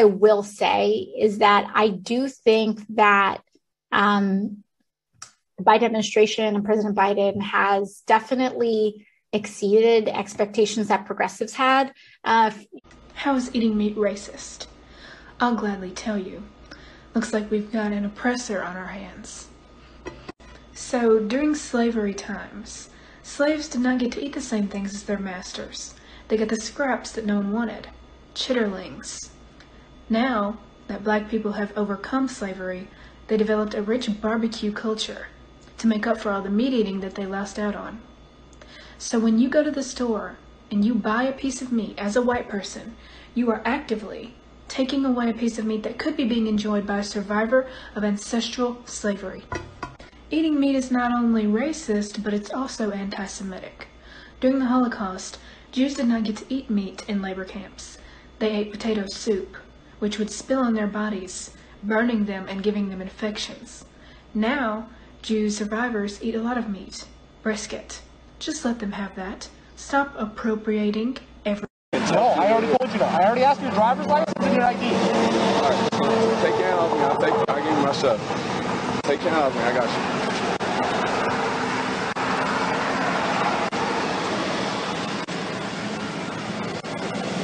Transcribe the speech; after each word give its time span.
I 0.00 0.04
will 0.04 0.42
say 0.42 1.12
is 1.18 1.38
that 1.38 1.70
I 1.74 1.88
do 1.88 2.26
think 2.26 2.80
that 2.96 3.42
um, 3.92 4.64
the 5.58 5.64
Biden 5.64 5.82
administration 5.82 6.54
and 6.54 6.64
President 6.64 6.96
Biden 6.96 7.42
has 7.42 8.02
definitely 8.06 9.06
exceeded 9.30 10.08
expectations 10.08 10.88
that 10.88 11.04
progressives 11.04 11.52
had. 11.52 11.92
Uh, 12.24 12.50
How 13.12 13.36
is 13.36 13.54
eating 13.54 13.76
meat 13.76 13.94
racist? 13.96 14.68
I'll 15.38 15.54
gladly 15.54 15.90
tell 15.90 16.16
you. 16.16 16.44
Looks 17.14 17.34
like 17.34 17.50
we've 17.50 17.70
got 17.70 17.92
an 17.92 18.06
oppressor 18.06 18.62
on 18.62 18.78
our 18.78 18.86
hands. 18.86 19.48
So, 20.72 21.18
during 21.18 21.54
slavery 21.54 22.14
times, 22.14 22.88
slaves 23.22 23.68
did 23.68 23.82
not 23.82 23.98
get 23.98 24.12
to 24.12 24.24
eat 24.24 24.32
the 24.32 24.40
same 24.40 24.66
things 24.66 24.94
as 24.94 25.02
their 25.02 25.18
masters. 25.18 25.94
They 26.28 26.38
got 26.38 26.48
the 26.48 26.56
scraps 26.56 27.12
that 27.12 27.26
no 27.26 27.36
one 27.36 27.52
wanted 27.52 27.88
chitterlings. 28.34 29.29
Now 30.12 30.58
that 30.88 31.04
black 31.04 31.30
people 31.30 31.52
have 31.52 31.72
overcome 31.78 32.26
slavery, 32.26 32.88
they 33.28 33.36
developed 33.36 33.74
a 33.74 33.82
rich 33.82 34.20
barbecue 34.20 34.72
culture 34.72 35.28
to 35.78 35.86
make 35.86 36.04
up 36.04 36.18
for 36.18 36.32
all 36.32 36.42
the 36.42 36.50
meat 36.50 36.72
eating 36.72 36.98
that 36.98 37.14
they 37.14 37.26
lost 37.26 37.60
out 37.60 37.76
on. 37.76 38.00
So 38.98 39.20
when 39.20 39.38
you 39.38 39.48
go 39.48 39.62
to 39.62 39.70
the 39.70 39.84
store 39.84 40.36
and 40.68 40.84
you 40.84 40.96
buy 40.96 41.22
a 41.22 41.32
piece 41.32 41.62
of 41.62 41.70
meat 41.70 41.94
as 41.96 42.16
a 42.16 42.22
white 42.22 42.48
person, 42.48 42.96
you 43.36 43.52
are 43.52 43.62
actively 43.64 44.34
taking 44.66 45.04
away 45.04 45.30
a 45.30 45.32
piece 45.32 45.60
of 45.60 45.64
meat 45.64 45.84
that 45.84 45.98
could 45.98 46.16
be 46.16 46.24
being 46.24 46.48
enjoyed 46.48 46.88
by 46.88 46.98
a 46.98 47.04
survivor 47.04 47.68
of 47.94 48.02
ancestral 48.02 48.82
slavery. 48.86 49.44
Eating 50.28 50.58
meat 50.58 50.74
is 50.74 50.90
not 50.90 51.12
only 51.12 51.44
racist, 51.44 52.24
but 52.24 52.34
it's 52.34 52.50
also 52.50 52.90
anti 52.90 53.26
Semitic. 53.26 53.86
During 54.40 54.58
the 54.58 54.66
Holocaust, 54.66 55.38
Jews 55.70 55.94
did 55.94 56.08
not 56.08 56.24
get 56.24 56.38
to 56.38 56.52
eat 56.52 56.68
meat 56.68 57.04
in 57.08 57.22
labor 57.22 57.44
camps. 57.44 57.98
They 58.40 58.50
ate 58.50 58.72
potato 58.72 59.04
soup, 59.06 59.56
which 60.00 60.18
would 60.18 60.30
spill 60.30 60.60
on 60.60 60.74
their 60.74 60.88
bodies, 60.88 61.52
burning 61.82 62.24
them 62.24 62.46
and 62.48 62.62
giving 62.62 62.90
them 62.90 63.00
infections. 63.00 63.84
Now, 64.34 64.88
Jew 65.22 65.50
survivors 65.50 66.22
eat 66.22 66.34
a 66.34 66.42
lot 66.42 66.58
of 66.58 66.68
meat, 66.68 67.04
brisket. 67.42 68.00
Just 68.38 68.64
let 68.64 68.80
them 68.80 68.92
have 68.92 69.14
that. 69.14 69.48
Stop 69.76 70.14
appropriating 70.16 71.18
every. 71.44 71.68
No, 71.92 72.34
I 72.36 72.52
already 72.52 72.74
told 72.76 72.92
you 72.92 72.98
that. 72.98 73.20
I 73.20 73.26
already 73.26 73.44
asked 73.44 73.60
for 73.60 73.66
your 73.66 73.74
driver's 73.74 74.06
license 74.06 74.34
and 74.40 74.56
your 74.56 74.64
ID. 74.64 74.84
Alright, 75.62 75.92
take 76.42 76.58
your 76.58 76.66
hand 76.66 76.80
off 76.80 76.92
me. 76.92 77.00
I'll 77.00 77.18
take. 77.20 77.48
I'll 77.48 77.62
give 77.62 77.78
you 77.78 77.84
my 77.84 77.92
stuff. 77.92 79.02
Take 79.04 79.22
your 79.22 79.30
hand 79.30 79.44
off 79.44 79.54
me. 79.54 79.60
I 79.60 79.72
got 79.74 80.24
you. 80.24 80.29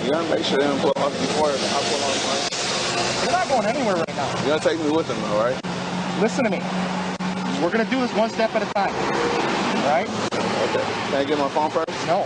You 0.06 0.12
gotta 0.12 0.31
make 0.33 0.44
sure 0.44 0.59
they 0.59 0.65
don't 0.69 0.78
pull 0.78 0.93
off 1.03 1.11
before 1.19 1.49
I 1.50 1.56
pull 1.59 1.99
off. 2.06 2.15
Right? 2.31 3.25
You're 3.25 3.33
not 3.33 3.49
going 3.49 3.67
anywhere 3.67 3.97
right 3.97 4.15
now. 4.15 4.28
You're 4.47 4.56
gonna 4.56 4.61
take 4.61 4.78
me 4.78 4.89
with 4.89 5.09
them, 5.09 5.21
though, 5.22 5.41
right? 5.43 5.61
Listen 6.21 6.44
to 6.44 6.50
me. 6.50 6.62
We're 7.61 7.72
gonna 7.72 7.91
do 7.91 7.99
this 7.99 8.15
one 8.15 8.31
step 8.31 8.55
at 8.55 8.62
a 8.62 8.66
time. 8.66 8.95
All 8.95 9.91
right? 9.91 10.06
Okay. 10.06 10.84
Can 11.11 11.15
I 11.16 11.25
get 11.25 11.39
my 11.39 11.49
phone 11.49 11.71
first? 11.72 11.91
No. 12.06 12.25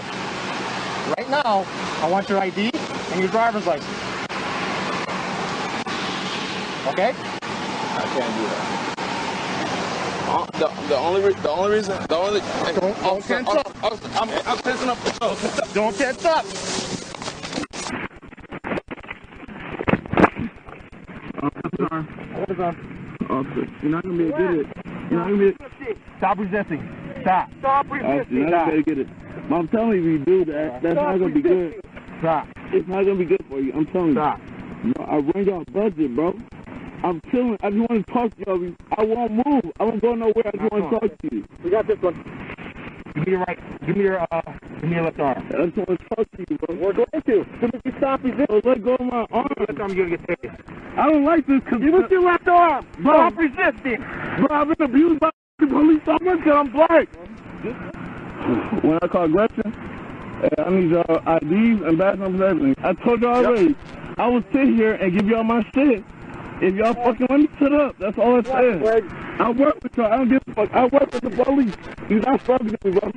Right 1.16 1.30
now, 1.30 1.64
I 2.04 2.08
want 2.10 2.28
your 2.28 2.38
ID 2.40 2.70
and 3.12 3.18
your 3.20 3.30
driver's 3.30 3.66
license. 3.66 3.88
Okay? 6.92 7.14
I 7.16 8.04
can't 8.12 8.36
do 8.36 8.42
that. 8.44 8.76
Uh, 10.28 10.46
the, 10.58 10.88
the 10.88 10.96
only 10.98 11.32
the 11.32 11.50
only 11.50 11.76
reason 11.76 11.96
the 12.08 12.16
only 12.16 12.40
Don't- 12.78 13.02
don't 13.02 13.24
tense 13.24 13.48
up. 13.48 13.72
I'm, 13.82 14.28
I'm 14.46 14.58
tensing 14.58 14.90
up. 14.90 14.98
Don't 15.72 15.96
tense 15.96 16.24
up. 16.26 16.44
What 21.80 22.50
is 22.50 22.60
on? 22.60 23.16
Officer, 23.30 23.68
you're 23.80 23.90
not 23.90 24.02
gonna 24.02 24.18
be 24.18 24.24
able 24.26 24.36
to 24.36 24.42
get 24.42 24.54
it. 24.54 24.66
You're 25.10 25.20
not 25.20 25.30
gonna 25.30 25.52
be. 25.52 25.56
Stop 26.18 26.38
resisting. 26.38 27.16
Stop. 27.22 27.48
Stop 27.60 27.90
resisting. 27.90 28.36
you're 28.36 28.48
not 28.48 28.68
able 28.68 28.76
to 28.76 28.82
get 28.82 28.98
it. 28.98 29.08
But 29.48 29.56
I'm 29.56 29.68
telling 29.68 29.92
you, 29.92 29.98
if 29.98 30.04
you 30.04 30.24
do 30.24 30.44
that, 30.52 30.82
that's 30.82 30.94
not 30.94 31.18
gonna 31.18 31.34
be 31.34 31.42
good. 31.42 31.80
Stop. 32.18 32.48
It's 32.72 32.88
not 32.88 33.04
gonna 33.04 33.14
be 33.14 33.24
good 33.24 33.44
for 33.48 33.60
you. 33.60 33.72
I'm 33.72 33.86
telling 33.86 34.08
you. 34.08 34.14
Stop. 34.14 34.40
I 35.08 35.16
run 35.16 35.44
y'all 35.44 35.64
budget, 35.72 36.14
bro. 36.14 36.34
I'm 37.02 37.20
chilling. 37.30 37.56
I 37.62 37.70
just 37.70 37.88
want 37.88 38.06
to 38.06 38.12
talk 38.12 38.36
to 38.36 38.44
y'all. 38.46 38.72
I 38.98 39.04
won't 39.04 39.32
move. 39.32 39.72
I 39.80 39.84
won't 39.84 40.02
go 40.02 40.14
nowhere. 40.14 40.46
I 40.46 40.56
just 40.56 40.72
want 40.72 40.90
to 40.90 41.00
talk 41.00 41.18
to 41.18 41.28
you. 41.32 41.44
We 41.64 41.70
got 41.70 41.86
this 41.86 41.98
one. 42.00 42.14
Give 43.14 43.26
me 43.26 43.32
your 43.32 43.40
right. 43.40 43.86
Give 43.86 43.96
me 43.96 44.02
your 44.04 44.20
uh. 44.20 44.42
Give 44.80 44.88
me 44.90 44.96
your 44.96 45.04
left 45.04 45.20
arm. 45.20 45.38
I 45.48 45.66
just 45.66 45.76
want 45.76 46.00
to 46.00 46.08
talk 46.14 46.30
to 46.30 46.44
you, 46.48 46.58
bro. 46.58 46.76
We're 46.76 46.92
going 46.92 47.06
to. 47.12 47.40
As 47.40 47.60
soon 47.60 47.70
as 47.74 47.80
you 47.84 47.92
stop 47.98 48.22
resisting, 48.22 48.46
So 48.48 48.60
let 48.68 48.82
go 48.84 48.94
of 48.94 49.00
my 49.00 49.26
arm. 49.30 49.48
left 49.58 49.80
arm, 49.80 49.92
you're 49.92 50.06
gonna 50.08 50.16
get 50.16 50.28
taken. 50.28 50.56
I 50.96 51.06
don't 51.10 51.24
like 51.24 51.46
this 51.46 51.60
because 51.64 51.80
Give 51.80 51.94
us 51.94 52.10
your 52.10 52.22
left 52.22 52.48
arm. 52.48 52.86
Bro. 53.02 53.14
Stop 53.14 53.36
resisting. 53.38 53.96
bro, 54.38 54.46
I've 54.50 54.68
been 54.68 54.82
abused 54.86 55.20
by 55.20 55.30
the 55.58 55.66
police 55.66 56.00
so 56.04 56.12
much 56.22 56.38
because 56.38 56.54
I'm 56.56 56.70
black. 56.70 57.08
When 58.82 58.98
I 59.02 59.06
call 59.08 59.24
aggression, 59.24 59.74
eh, 60.42 60.48
I 60.62 60.70
need 60.70 60.90
y'all 60.90 61.36
IDs 61.36 61.82
and 61.82 61.98
badge 61.98 62.18
numbers 62.18 62.40
and 62.40 62.60
everything. 62.60 62.84
I 62.84 62.92
told 63.04 63.20
y'all 63.20 63.44
already. 63.44 63.74
I 64.18 64.26
will 64.28 64.42
sit 64.52 64.68
here 64.68 64.94
and 64.94 65.12
give 65.12 65.26
y'all 65.28 65.44
my 65.44 65.62
shit. 65.74 66.02
If 66.62 66.74
y'all 66.74 66.94
fucking 66.94 67.26
let 67.30 67.40
me 67.40 67.48
sit 67.58 67.72
up, 67.72 67.96
that's 67.98 68.18
all 68.18 68.38
I 68.38 68.42
said. 68.42 68.82
I 69.40 69.50
work 69.52 69.82
with 69.82 69.96
y'all. 69.96 70.12
I 70.12 70.18
don't 70.18 70.28
give 70.28 70.42
a 70.48 70.54
fuck. 70.54 70.70
I 70.74 70.84
work 70.84 71.10
with 71.12 71.22
the 71.22 71.30
police. 71.30 71.74
Not 72.10 72.42
fucking 72.42 72.76
me, 72.84 72.90
bro. 72.90 73.10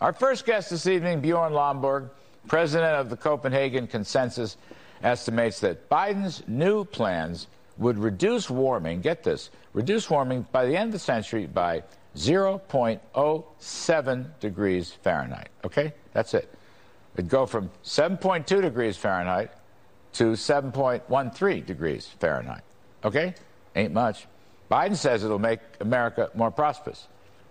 Our 0.00 0.14
first 0.14 0.46
guest 0.46 0.70
this 0.70 0.86
evening, 0.86 1.20
Bjorn 1.20 1.52
Lomborg, 1.52 2.08
president 2.46 2.94
of 2.94 3.10
the 3.10 3.16
Copenhagen 3.16 3.88
Consensus, 3.88 4.56
estimates 5.02 5.60
that 5.60 5.90
Biden's 5.90 6.42
new 6.48 6.86
plans 6.86 7.48
would 7.76 7.98
reduce 7.98 8.48
warming, 8.48 9.02
get 9.02 9.22
this, 9.22 9.50
reduce 9.74 10.08
warming 10.08 10.46
by 10.50 10.64
the 10.64 10.74
end 10.74 10.88
of 10.88 10.92
the 10.92 10.98
century 10.98 11.44
by 11.46 11.82
0.07 12.16 14.26
degrees 14.40 14.92
Fahrenheit. 15.02 15.50
Okay? 15.62 15.92
That's 16.14 16.32
it. 16.32 16.50
It'd 17.14 17.28
go 17.28 17.44
from 17.44 17.70
7.2 17.84 18.62
degrees 18.62 18.96
Fahrenheit 18.96 19.50
to 20.14 20.32
7.13 20.32 21.66
degrees 21.66 22.06
Fahrenheit. 22.18 22.62
Okay? 23.04 23.34
Ain't 23.76 23.92
much. 23.92 24.26
Biden 24.70 24.96
says 24.96 25.24
it'll 25.24 25.38
make 25.38 25.60
America 25.80 26.30
more 26.34 26.50
prosperous. 26.50 27.06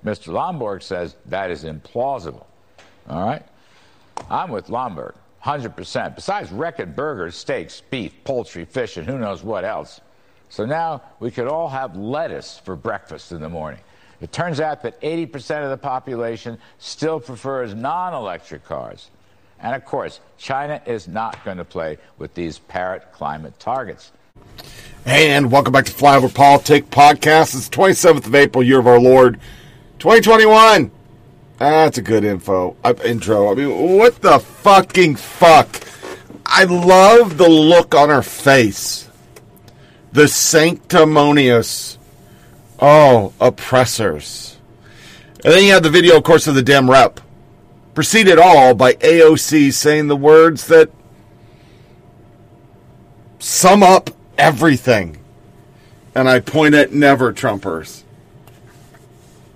Mr. 0.06 0.32
Lomborg 0.32 0.84
says 0.84 1.16
that 1.26 1.52
is 1.52 1.64
implausible. 1.64 2.46
All 3.10 3.26
right? 3.26 3.44
I'm 4.30 4.52
with 4.52 4.68
Lomborg, 4.68 5.16
100%. 5.44 6.16
Besides 6.16 6.52
wrecking 6.52 6.92
burgers, 6.92 7.36
steaks, 7.36 7.82
beef, 7.90 8.14
poultry, 8.24 8.66
fish, 8.66 8.98
and 8.98 9.08
who 9.08 9.18
knows 9.18 9.44
what 9.44 9.64
else. 9.66 10.02
So 10.50 10.66
now 10.66 11.02
we 11.20 11.32
could 11.32 11.48
all 11.48 11.70
have 11.70 11.96
lettuce 11.96 12.58
for 12.58 12.76
breakfast 12.76 13.32
in 13.32 13.42
the 13.42 13.50
morning. 13.50 13.80
It 14.22 14.32
turns 14.32 14.60
out 14.60 14.82
that 14.84 15.00
80% 15.02 15.64
of 15.64 15.70
the 15.70 15.78
population 15.78 16.58
still 16.80 17.20
prefers 17.20 17.74
non 17.74 18.14
electric 18.14 18.64
cars. 18.64 19.10
And 19.60 19.76
of 19.76 19.86
course, 19.86 20.20
China 20.38 20.82
is 20.86 21.08
not 21.08 21.44
going 21.44 21.58
to 21.58 21.66
play 21.66 21.98
with 22.18 22.34
these 22.34 22.60
Paris 22.60 23.04
climate 23.12 23.60
targets. 23.60 24.12
And 25.06 25.52
welcome 25.52 25.72
back 25.72 25.86
to 25.86 25.92
Flyover 25.94 26.34
Politic 26.34 26.90
Podcast. 26.90 27.56
It's 27.56 27.70
27th 27.70 28.26
of 28.26 28.36
April, 28.36 28.62
year 28.62 28.80
of 28.80 28.88
our 28.88 29.00
Lord, 29.00 29.40
2021. 30.00 30.92
That's 31.58 31.98
a 31.98 32.02
good 32.02 32.24
info. 32.24 32.76
Uh, 32.84 32.94
intro. 33.06 33.52
I 33.52 33.56
mean, 33.56 33.98
what 33.98 34.22
the 34.22 34.40
fucking 34.40 35.16
fuck? 35.16 35.82
I 36.46 36.66
love 36.66 37.38
the 37.38 37.50
look 37.50 37.96
on 37.96 38.10
her 38.10 38.22
face. 38.22 39.10
The 40.12 40.28
sanctimonious, 40.28 41.98
oh, 42.80 43.34
oppressors. 43.40 44.58
And 45.44 45.54
then 45.54 45.64
you 45.64 45.72
have 45.72 45.84
the 45.84 45.90
video, 45.90 46.18
of 46.18 46.24
course, 46.24 46.48
of 46.48 46.56
the 46.56 46.62
Dem 46.62 46.90
rep. 46.90 47.22
Preceded 47.94 48.40
all 48.40 48.76
by 48.76 48.94
AOC 48.94 49.74
saying 49.74 50.08
the 50.08 50.16
words 50.16 50.68
that 50.68 50.92
sum 53.40 53.84
up 53.84 54.10
everything. 54.38 55.18
And 56.16 56.28
I 56.28 56.40
point 56.40 56.76
at 56.76 56.94
never 56.94 57.32
Trumpers. 57.32 58.04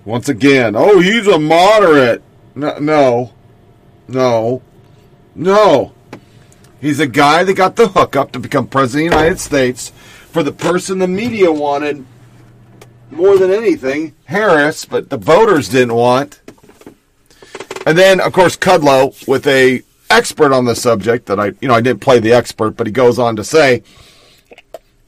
Once 0.05 0.29
again, 0.29 0.75
oh, 0.75 0.99
he's 0.99 1.27
a 1.27 1.39
moderate. 1.39 2.21
No, 2.55 2.77
no, 2.79 3.33
no, 4.07 4.61
no. 5.35 5.93
He's 6.79 6.99
a 6.99 7.07
guy 7.07 7.43
that 7.43 7.53
got 7.53 7.75
the 7.75 7.89
hookup 7.89 8.31
to 8.31 8.39
become 8.39 8.67
president 8.67 9.07
of 9.07 9.11
the 9.11 9.17
United 9.17 9.39
States 9.39 9.91
for 10.31 10.43
the 10.43 10.51
person 10.51 10.99
the 10.99 11.07
media 11.07 11.51
wanted 11.51 12.05
more 13.11 13.37
than 13.37 13.51
anything, 13.51 14.15
Harris, 14.25 14.85
but 14.85 15.09
the 15.09 15.17
voters 15.17 15.69
didn't 15.69 15.93
want. 15.93 16.41
And 17.85 17.97
then, 17.97 18.19
of 18.19 18.33
course, 18.33 18.55
Kudlow 18.55 19.27
with 19.27 19.45
a 19.47 19.83
expert 20.09 20.51
on 20.51 20.65
the 20.65 20.75
subject 20.75 21.25
that 21.27 21.39
I, 21.39 21.47
you 21.61 21.67
know, 21.67 21.73
I 21.73 21.81
didn't 21.81 22.01
play 22.01 22.19
the 22.19 22.33
expert, 22.33 22.71
but 22.71 22.87
he 22.87 22.93
goes 22.93 23.19
on 23.19 23.35
to 23.35 23.43
say, 23.43 23.83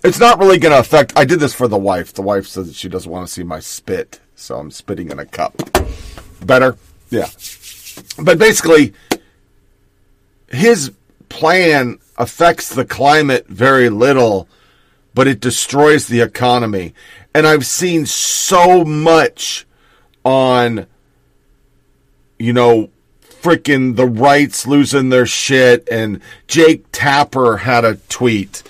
it's 0.03 0.19
not 0.19 0.39
really 0.39 0.57
going 0.57 0.73
to 0.73 0.79
affect. 0.79 1.13
I 1.15 1.25
did 1.25 1.39
this 1.39 1.53
for 1.53 1.67
the 1.67 1.77
wife. 1.77 2.13
The 2.13 2.21
wife 2.21 2.47
says 2.47 2.67
that 2.67 2.75
she 2.75 2.89
doesn't 2.89 3.11
want 3.11 3.25
to 3.27 3.33
see 3.33 3.43
my 3.43 3.59
spit, 3.59 4.19
so 4.35 4.57
I'm 4.57 4.71
spitting 4.71 5.11
in 5.11 5.19
a 5.19 5.25
cup. 5.25 5.55
Better? 6.45 6.77
Yeah. 7.09 7.29
But 8.19 8.37
basically, 8.37 8.93
his 10.49 10.91
plan 11.29 11.99
affects 12.17 12.69
the 12.69 12.85
climate 12.85 13.47
very 13.47 13.89
little, 13.89 14.47
but 15.13 15.27
it 15.27 15.39
destroys 15.39 16.07
the 16.07 16.21
economy. 16.21 16.93
And 17.33 17.47
I've 17.47 17.65
seen 17.65 18.05
so 18.05 18.83
much 18.83 19.65
on, 20.25 20.85
you 22.37 22.53
know, 22.53 22.89
freaking 23.41 23.95
the 23.95 24.05
rights 24.05 24.67
losing 24.67 25.09
their 25.09 25.25
shit. 25.25 25.87
And 25.89 26.21
Jake 26.47 26.85
Tapper 26.91 27.57
had 27.57 27.85
a 27.85 27.95
tweet 28.09 28.63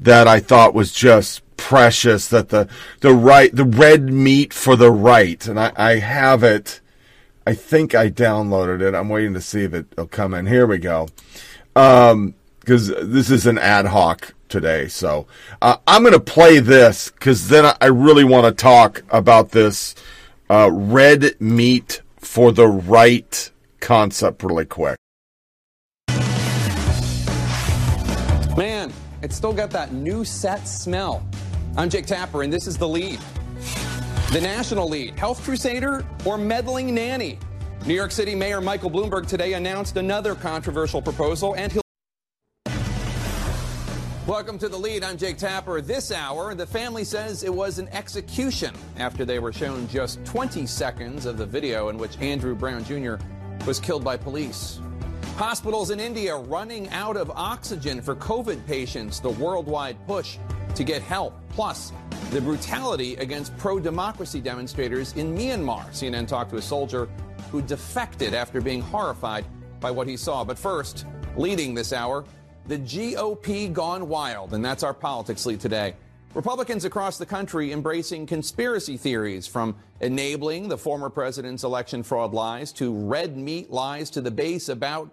that 0.00 0.26
I 0.26 0.40
thought 0.40 0.74
was 0.74 0.92
just 0.92 1.42
precious 1.56 2.28
that 2.28 2.48
the, 2.48 2.68
the 3.00 3.12
right, 3.12 3.54
the 3.54 3.64
red 3.64 4.04
meat 4.12 4.52
for 4.52 4.76
the 4.76 4.90
right. 4.90 5.46
And 5.46 5.60
I, 5.60 5.72
I 5.76 5.98
have 5.98 6.42
it. 6.42 6.80
I 7.46 7.54
think 7.54 7.94
I 7.94 8.10
downloaded 8.10 8.80
it. 8.80 8.94
I'm 8.94 9.08
waiting 9.08 9.34
to 9.34 9.40
see 9.40 9.64
if 9.64 9.74
it'll 9.74 10.06
come 10.06 10.34
in. 10.34 10.46
Here 10.46 10.66
we 10.66 10.78
go. 10.78 11.08
Um, 11.76 12.34
because 12.60 12.88
this 12.88 13.30
is 13.30 13.46
an 13.46 13.58
ad 13.58 13.86
hoc 13.86 14.34
today. 14.48 14.88
So 14.88 15.26
uh, 15.62 15.78
I'm 15.86 16.02
going 16.02 16.12
to 16.12 16.20
play 16.20 16.58
this 16.58 17.10
because 17.10 17.48
then 17.48 17.74
I 17.80 17.86
really 17.86 18.24
want 18.24 18.46
to 18.46 18.62
talk 18.62 19.02
about 19.10 19.50
this 19.50 19.94
uh, 20.50 20.70
red 20.70 21.40
meat 21.40 22.02
for 22.18 22.52
the 22.52 22.68
right 22.68 23.50
concept 23.80 24.42
really 24.42 24.66
quick. 24.66 24.98
It's 29.22 29.36
still 29.36 29.52
got 29.52 29.70
that 29.70 29.92
new 29.92 30.24
set 30.24 30.66
smell. 30.66 31.26
I'm 31.76 31.90
Jake 31.90 32.06
Tapper, 32.06 32.42
and 32.42 32.52
this 32.52 32.66
is 32.66 32.78
the 32.78 32.88
lead. 32.88 33.20
The 34.32 34.40
national 34.40 34.88
lead 34.88 35.18
health 35.18 35.42
crusader 35.42 36.06
or 36.24 36.38
meddling 36.38 36.94
nanny? 36.94 37.38
New 37.86 37.94
York 37.94 38.12
City 38.12 38.34
Mayor 38.34 38.60
Michael 38.60 38.90
Bloomberg 38.90 39.26
today 39.26 39.54
announced 39.54 39.96
another 39.96 40.34
controversial 40.34 41.02
proposal, 41.02 41.54
and 41.54 41.72
he'll. 41.72 41.82
Welcome 44.26 44.58
to 44.58 44.68
the 44.68 44.78
lead. 44.78 45.02
I'm 45.02 45.18
Jake 45.18 45.38
Tapper. 45.38 45.80
This 45.80 46.12
hour, 46.12 46.54
the 46.54 46.66
family 46.66 47.04
says 47.04 47.42
it 47.42 47.52
was 47.52 47.78
an 47.78 47.88
execution 47.88 48.74
after 48.96 49.24
they 49.24 49.38
were 49.38 49.52
shown 49.52 49.88
just 49.88 50.24
20 50.24 50.66
seconds 50.66 51.26
of 51.26 51.36
the 51.36 51.46
video 51.46 51.88
in 51.88 51.98
which 51.98 52.18
Andrew 52.20 52.54
Brown 52.54 52.84
Jr. 52.84 53.16
was 53.66 53.80
killed 53.80 54.04
by 54.04 54.16
police. 54.16 54.80
Hospitals 55.40 55.88
in 55.88 55.98
India 56.00 56.36
running 56.36 56.86
out 56.90 57.16
of 57.16 57.30
oxygen 57.30 58.02
for 58.02 58.14
COVID 58.14 58.66
patients, 58.66 59.20
the 59.20 59.30
worldwide 59.30 59.96
push 60.06 60.36
to 60.74 60.84
get 60.84 61.00
help. 61.00 61.32
Plus, 61.48 61.94
the 62.30 62.42
brutality 62.42 63.14
against 63.14 63.56
pro 63.56 63.80
democracy 63.80 64.38
demonstrators 64.42 65.14
in 65.16 65.34
Myanmar. 65.34 65.88
CNN 65.92 66.28
talked 66.28 66.50
to 66.50 66.58
a 66.58 66.62
soldier 66.62 67.08
who 67.50 67.62
defected 67.62 68.34
after 68.34 68.60
being 68.60 68.82
horrified 68.82 69.46
by 69.80 69.90
what 69.90 70.06
he 70.06 70.14
saw. 70.14 70.44
But 70.44 70.58
first, 70.58 71.06
leading 71.38 71.72
this 71.72 71.94
hour, 71.94 72.26
the 72.66 72.76
GOP 72.76 73.72
gone 73.72 74.10
wild, 74.10 74.52
and 74.52 74.62
that's 74.62 74.82
our 74.82 74.92
politics 74.92 75.46
lead 75.46 75.58
today. 75.58 75.94
Republicans 76.34 76.84
across 76.84 77.16
the 77.16 77.24
country 77.24 77.72
embracing 77.72 78.26
conspiracy 78.26 78.98
theories 78.98 79.46
from 79.46 79.74
enabling 80.02 80.68
the 80.68 80.76
former 80.76 81.08
president's 81.08 81.64
election 81.64 82.02
fraud 82.02 82.34
lies 82.34 82.72
to 82.72 82.94
red 82.94 83.38
meat 83.38 83.70
lies 83.70 84.10
to 84.10 84.20
the 84.20 84.30
base 84.30 84.68
about 84.68 85.10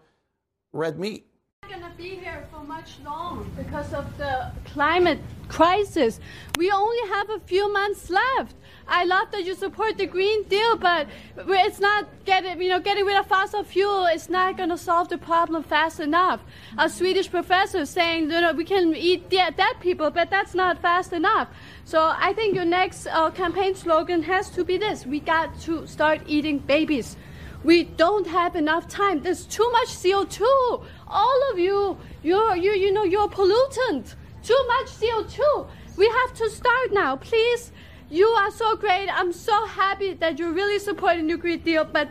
red 0.78 1.00
meat. 1.00 1.26
We're 1.64 1.70
going 1.70 1.92
to 1.92 1.98
be 1.98 2.10
here 2.10 2.48
for 2.52 2.62
much 2.64 3.00
long 3.04 3.52
because 3.58 3.92
of 3.94 4.06
the 4.18 4.52
climate 4.66 5.20
crisis. 5.50 6.20
We 6.58 6.72
only 6.72 7.10
have 7.10 7.30
a 7.32 7.40
few 7.40 7.72
months 7.74 8.10
left. 8.10 8.56
I 8.88 9.04
love 9.04 9.32
that 9.32 9.44
you 9.44 9.54
support 9.56 9.98
the 9.98 10.06
Green 10.06 10.44
Deal, 10.44 10.78
but 10.78 11.08
it's 11.36 11.80
not 11.80 12.08
getting, 12.26 12.62
you 12.62 12.70
know, 12.70 12.80
getting 12.80 13.06
rid 13.06 13.18
of 13.18 13.26
fossil 13.26 13.64
fuel. 13.64 14.06
is 14.06 14.30
not 14.30 14.56
going 14.56 14.70
to 14.70 14.78
solve 14.78 15.10
the 15.10 15.18
problem 15.18 15.64
fast 15.64 16.00
enough. 16.00 16.40
A 16.78 16.88
Swedish 16.88 17.30
professor 17.30 17.86
saying, 17.86 18.32
you 18.32 18.40
know, 18.40 18.54
we 18.54 18.64
can 18.64 18.96
eat 18.96 19.30
dead 19.30 19.56
people, 19.82 20.10
but 20.10 20.30
that's 20.30 20.54
not 20.54 20.82
fast 20.82 21.12
enough. 21.12 21.50
So 21.84 22.14
I 22.16 22.32
think 22.34 22.56
your 22.56 22.66
next 22.66 23.08
uh, 23.08 23.32
campaign 23.32 23.76
slogan 23.76 24.22
has 24.24 24.50
to 24.52 24.64
be 24.64 24.78
this: 24.78 25.06
We 25.06 25.20
got 25.20 25.60
to 25.62 25.86
start 25.88 26.22
eating 26.28 26.60
babies. 26.60 27.18
We 27.63 27.83
don't 27.83 28.27
have 28.27 28.56
enough 28.56 28.88
time. 28.88 29.21
There's 29.21 29.45
too 29.45 29.69
much 29.71 29.88
CO2. 29.88 30.42
All 31.07 31.42
of 31.51 31.59
you, 31.59 31.98
you're, 32.24 32.56
you, 32.56 32.71
you 32.71 32.94
know, 32.94 33.04
you're 33.04 33.30
pollutant. 33.30 34.15
Too 34.44 34.65
much 34.68 34.88
CO2. 34.88 35.68
We 35.98 36.07
have 36.07 36.33
to 36.36 36.50
start 36.50 36.94
now, 36.94 37.15
please 37.15 37.71
you 38.09 38.25
are 38.27 38.51
so 38.51 38.75
great. 38.75 39.09
I'm 39.09 39.33
so 39.33 39.65
happy 39.65 40.13
that 40.13 40.39
you're 40.39 40.54
really 40.54 40.80
supporting 40.80 41.27
the 41.27 41.38
Green 41.38 41.59
Deal, 41.59 41.83
but 41.83 42.09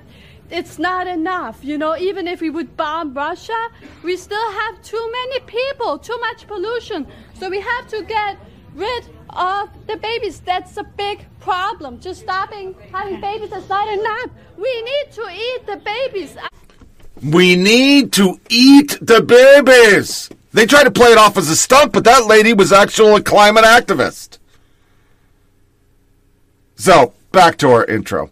it's 0.50 0.78
not 0.78 1.06
enough. 1.06 1.64
You 1.64 1.78
know, 1.78 1.96
even 1.96 2.28
if 2.28 2.40
we 2.40 2.50
would 2.50 2.76
bomb 2.76 3.14
Russia, 3.14 3.68
we 4.02 4.16
still 4.16 4.52
have 4.52 4.82
too 4.82 5.10
many 5.12 5.40
people, 5.40 5.98
too 5.98 6.18
much 6.20 6.46
pollution. 6.46 7.06
So 7.34 7.48
we 7.48 7.60
have 7.60 7.88
to 7.88 8.02
get 8.02 8.38
rid 8.74 9.04
of 9.36 9.68
the 9.86 9.96
babies. 9.96 10.40
That's 10.40 10.76
a 10.76 10.82
big 10.82 11.24
problem. 11.40 12.00
Just 12.00 12.22
stopping 12.22 12.74
having 12.92 13.20
babies 13.20 13.52
is 13.52 13.68
not 13.68 13.86
enough. 13.92 14.30
We 14.56 14.82
need 14.82 15.12
to 15.12 15.28
eat 15.30 15.66
the 15.66 15.76
babies. 15.76 16.36
We 17.22 17.56
need 17.56 18.12
to 18.14 18.40
eat 18.48 18.98
the 19.00 19.22
babies. 19.22 20.30
They 20.52 20.66
tried 20.66 20.84
to 20.84 20.90
play 20.90 21.12
it 21.12 21.18
off 21.18 21.36
as 21.36 21.50
a 21.50 21.56
stunt, 21.56 21.92
but 21.92 22.04
that 22.04 22.26
lady 22.26 22.52
was 22.52 22.72
actually 22.72 23.16
a 23.16 23.22
climate 23.22 23.64
activist. 23.64 24.38
So, 26.76 27.12
back 27.32 27.58
to 27.58 27.70
our 27.70 27.84
intro. 27.84 28.30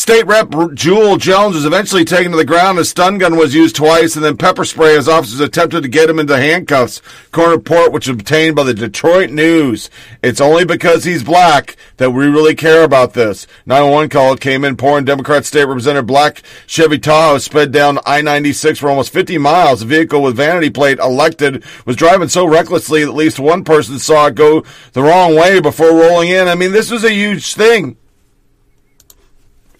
State 0.00 0.24
Rep 0.24 0.48
Jewell 0.72 1.18
Jones 1.18 1.56
was 1.56 1.66
eventually 1.66 2.06
taken 2.06 2.30
to 2.30 2.38
the 2.38 2.44
ground. 2.46 2.78
A 2.78 2.86
stun 2.86 3.18
gun 3.18 3.36
was 3.36 3.54
used 3.54 3.76
twice, 3.76 4.16
and 4.16 4.24
then 4.24 4.38
pepper 4.38 4.64
spray 4.64 4.96
as 4.96 5.10
officers 5.10 5.40
attempted 5.40 5.82
to 5.82 5.90
get 5.90 6.08
him 6.08 6.18
into 6.18 6.38
handcuffs. 6.38 7.02
Current 7.32 7.50
report, 7.50 7.92
which 7.92 8.08
was 8.08 8.14
obtained 8.14 8.56
by 8.56 8.62
the 8.62 8.72
Detroit 8.72 9.28
News. 9.28 9.90
It's 10.22 10.40
only 10.40 10.64
because 10.64 11.04
he's 11.04 11.22
black 11.22 11.76
that 11.98 12.12
we 12.12 12.24
really 12.24 12.54
care 12.54 12.82
about 12.82 13.12
this. 13.12 13.46
911 13.66 14.08
call 14.08 14.36
came 14.36 14.64
in 14.64 14.78
pouring. 14.78 15.04
Democrat 15.04 15.44
State 15.44 15.66
Representative 15.66 16.06
Black 16.06 16.40
Chevy 16.66 16.98
Tahoe 16.98 17.36
sped 17.36 17.70
down 17.70 17.98
I-96 18.06 18.78
for 18.78 18.88
almost 18.88 19.12
50 19.12 19.36
miles. 19.36 19.82
Vehicle 19.82 20.22
with 20.22 20.34
vanity 20.34 20.70
plate 20.70 20.98
elected 20.98 21.62
was 21.84 21.96
driving 21.96 22.28
so 22.28 22.46
recklessly 22.46 23.04
that 23.04 23.10
at 23.10 23.16
least 23.16 23.38
one 23.38 23.64
person 23.64 23.98
saw 23.98 24.28
it 24.28 24.34
go 24.34 24.64
the 24.94 25.02
wrong 25.02 25.36
way 25.36 25.60
before 25.60 25.90
rolling 25.90 26.30
in. 26.30 26.48
I 26.48 26.54
mean, 26.54 26.72
this 26.72 26.90
was 26.90 27.04
a 27.04 27.12
huge 27.12 27.54
thing 27.54 27.98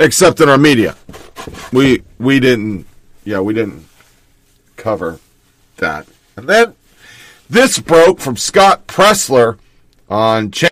except 0.01 0.41
in 0.41 0.49
our 0.49 0.59
media. 0.59 0.97
We 1.73 2.03
we 2.19 2.41
didn't 2.41 2.87
yeah, 3.25 3.41
we 3.41 3.55
didn't 3.55 3.87
cover 4.77 5.21
that. 5.77 6.09
And 6.37 6.49
then 6.49 6.75
this 7.49 7.79
broke 7.79 8.21
from 8.21 8.37
Scott 8.37 8.87
Presler 8.87 9.59
on 10.09 10.51
Ch- 10.51 10.65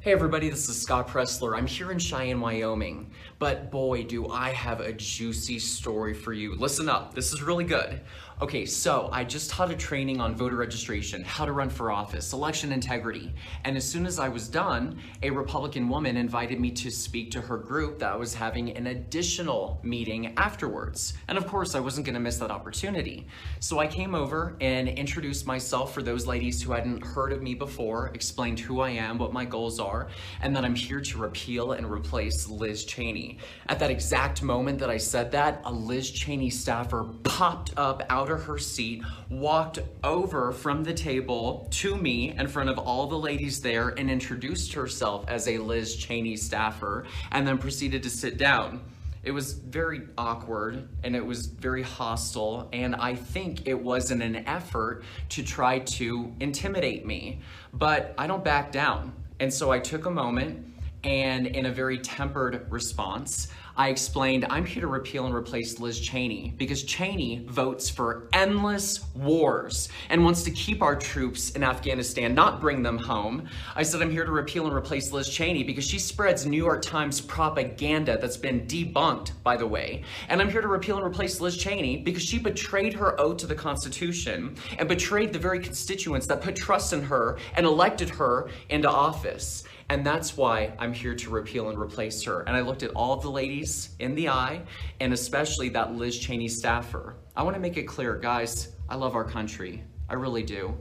Hey 0.00 0.12
everybody, 0.12 0.50
this 0.50 0.68
is 0.68 0.82
Scott 0.82 1.08
Presler. 1.08 1.56
I'm 1.56 1.66
here 1.66 1.90
in 1.90 1.98
Cheyenne, 1.98 2.40
Wyoming. 2.40 3.10
But 3.38 3.70
boy, 3.70 4.04
do 4.04 4.28
I 4.28 4.50
have 4.50 4.80
a 4.80 4.92
juicy 4.92 5.58
story 5.58 6.12
for 6.12 6.32
you. 6.32 6.56
Listen 6.56 6.88
up, 6.88 7.14
this 7.14 7.32
is 7.32 7.42
really 7.42 7.64
good. 7.64 8.00
Okay, 8.42 8.66
so 8.66 9.08
I 9.12 9.22
just 9.22 9.48
taught 9.48 9.70
a 9.70 9.76
training 9.76 10.20
on 10.20 10.34
voter 10.34 10.56
registration, 10.56 11.22
how 11.22 11.44
to 11.44 11.52
run 11.52 11.70
for 11.70 11.92
office, 11.92 12.32
election 12.32 12.72
integrity. 12.72 13.32
And 13.62 13.76
as 13.76 13.88
soon 13.88 14.06
as 14.06 14.18
I 14.18 14.28
was 14.28 14.48
done, 14.48 14.98
a 15.22 15.30
Republican 15.30 15.88
woman 15.88 16.16
invited 16.16 16.58
me 16.58 16.72
to 16.72 16.90
speak 16.90 17.30
to 17.30 17.40
her 17.40 17.56
group 17.56 18.00
that 18.00 18.18
was 18.18 18.34
having 18.34 18.76
an 18.76 18.88
additional 18.88 19.78
meeting 19.84 20.36
afterwards. 20.36 21.14
And 21.28 21.38
of 21.38 21.46
course, 21.46 21.76
I 21.76 21.80
wasn't 21.80 22.06
gonna 22.06 22.18
miss 22.18 22.38
that 22.38 22.50
opportunity. 22.50 23.28
So 23.60 23.78
I 23.78 23.86
came 23.86 24.16
over 24.16 24.56
and 24.60 24.88
introduced 24.88 25.46
myself 25.46 25.94
for 25.94 26.02
those 26.02 26.26
ladies 26.26 26.60
who 26.60 26.72
hadn't 26.72 27.04
heard 27.04 27.32
of 27.32 27.40
me 27.40 27.54
before, 27.54 28.08
explained 28.14 28.58
who 28.58 28.80
I 28.80 28.90
am, 28.90 29.16
what 29.16 29.32
my 29.32 29.44
goals 29.44 29.78
are, 29.78 30.08
and 30.42 30.56
that 30.56 30.64
I'm 30.64 30.74
here 30.74 31.00
to 31.00 31.18
repeal 31.18 31.72
and 31.72 31.88
replace 31.88 32.48
Liz 32.48 32.84
Cheney. 32.84 33.38
At 33.68 33.78
that 33.78 33.92
exact 33.92 34.42
moment 34.42 34.80
that 34.80 34.90
I 34.90 34.96
said 34.96 35.30
that, 35.30 35.62
a 35.64 35.72
Liz 35.72 36.10
Cheney 36.10 36.50
staffer 36.50 37.04
popped 37.22 37.70
up 37.76 38.02
out 38.10 38.23
of 38.30 38.44
her 38.44 38.58
seat, 38.58 39.02
walked 39.28 39.78
over 40.02 40.52
from 40.52 40.84
the 40.84 40.94
table 40.94 41.66
to 41.70 41.96
me 41.96 42.34
in 42.36 42.48
front 42.48 42.70
of 42.70 42.78
all 42.78 43.06
the 43.06 43.18
ladies 43.18 43.60
there 43.60 43.88
and 43.88 44.10
introduced 44.10 44.72
herself 44.72 45.24
as 45.28 45.48
a 45.48 45.58
Liz 45.58 45.96
Cheney 45.96 46.36
staffer 46.36 47.04
and 47.32 47.46
then 47.46 47.58
proceeded 47.58 48.02
to 48.02 48.10
sit 48.10 48.36
down. 48.36 48.80
It 49.22 49.30
was 49.30 49.54
very 49.54 50.02
awkward 50.18 50.86
and 51.02 51.16
it 51.16 51.24
was 51.24 51.46
very 51.46 51.82
hostile, 51.82 52.68
and 52.72 52.94
I 52.94 53.14
think 53.14 53.66
it 53.66 53.80
was 53.80 54.10
in 54.10 54.20
an 54.20 54.36
effort 54.46 55.02
to 55.30 55.42
try 55.42 55.78
to 55.78 56.32
intimidate 56.40 57.06
me. 57.06 57.40
But 57.72 58.14
I 58.18 58.26
don't 58.26 58.44
back 58.44 58.70
down. 58.70 59.14
And 59.40 59.52
so 59.52 59.72
I 59.72 59.78
took 59.78 60.06
a 60.06 60.10
moment 60.10 60.66
and, 61.04 61.46
in 61.46 61.66
a 61.66 61.72
very 61.72 61.98
tempered 61.98 62.66
response, 62.70 63.48
I 63.76 63.88
explained 63.88 64.46
I'm 64.50 64.64
here 64.64 64.82
to 64.82 64.86
repeal 64.86 65.26
and 65.26 65.34
replace 65.34 65.80
Liz 65.80 65.98
Cheney 65.98 66.54
because 66.56 66.84
Cheney 66.84 67.44
votes 67.48 67.90
for 67.90 68.28
endless 68.32 69.04
wars 69.16 69.88
and 70.10 70.24
wants 70.24 70.44
to 70.44 70.52
keep 70.52 70.80
our 70.80 70.94
troops 70.94 71.50
in 71.50 71.64
Afghanistan, 71.64 72.36
not 72.36 72.60
bring 72.60 72.84
them 72.84 72.96
home. 72.96 73.48
I 73.74 73.82
said 73.82 74.00
I'm 74.00 74.12
here 74.12 74.24
to 74.24 74.30
repeal 74.30 74.66
and 74.66 74.76
replace 74.76 75.10
Liz 75.10 75.28
Cheney 75.28 75.64
because 75.64 75.84
she 75.84 75.98
spreads 75.98 76.46
New 76.46 76.62
York 76.62 76.82
Times 76.82 77.20
propaganda 77.20 78.16
that's 78.16 78.36
been 78.36 78.64
debunked, 78.68 79.32
by 79.42 79.56
the 79.56 79.66
way. 79.66 80.04
And 80.28 80.40
I'm 80.40 80.50
here 80.50 80.62
to 80.62 80.68
repeal 80.68 80.96
and 80.98 81.06
replace 81.06 81.40
Liz 81.40 81.56
Cheney 81.56 81.96
because 81.96 82.22
she 82.22 82.38
betrayed 82.38 82.94
her 82.94 83.20
oath 83.20 83.38
to 83.38 83.48
the 83.48 83.56
Constitution 83.56 84.54
and 84.78 84.88
betrayed 84.88 85.32
the 85.32 85.40
very 85.40 85.58
constituents 85.58 86.28
that 86.28 86.42
put 86.42 86.54
trust 86.54 86.92
in 86.92 87.02
her 87.02 87.38
and 87.56 87.66
elected 87.66 88.08
her 88.10 88.48
into 88.68 88.88
office. 88.88 89.64
And 89.88 90.04
that's 90.04 90.36
why 90.36 90.72
I'm 90.78 90.92
here 90.92 91.14
to 91.14 91.30
repeal 91.30 91.68
and 91.68 91.78
replace 91.78 92.22
her. 92.22 92.40
And 92.42 92.56
I 92.56 92.60
looked 92.60 92.82
at 92.82 92.90
all 92.92 93.16
the 93.16 93.28
ladies 93.30 93.90
in 93.98 94.14
the 94.14 94.28
eye, 94.28 94.62
and 95.00 95.12
especially 95.12 95.68
that 95.70 95.94
Liz 95.94 96.18
Cheney 96.18 96.48
staffer. 96.48 97.16
I 97.36 97.42
want 97.42 97.54
to 97.54 97.60
make 97.60 97.76
it 97.76 97.84
clear, 97.84 98.16
guys, 98.16 98.68
I 98.88 98.96
love 98.96 99.14
our 99.14 99.24
country. 99.24 99.82
I 100.08 100.14
really 100.14 100.42
do. 100.42 100.74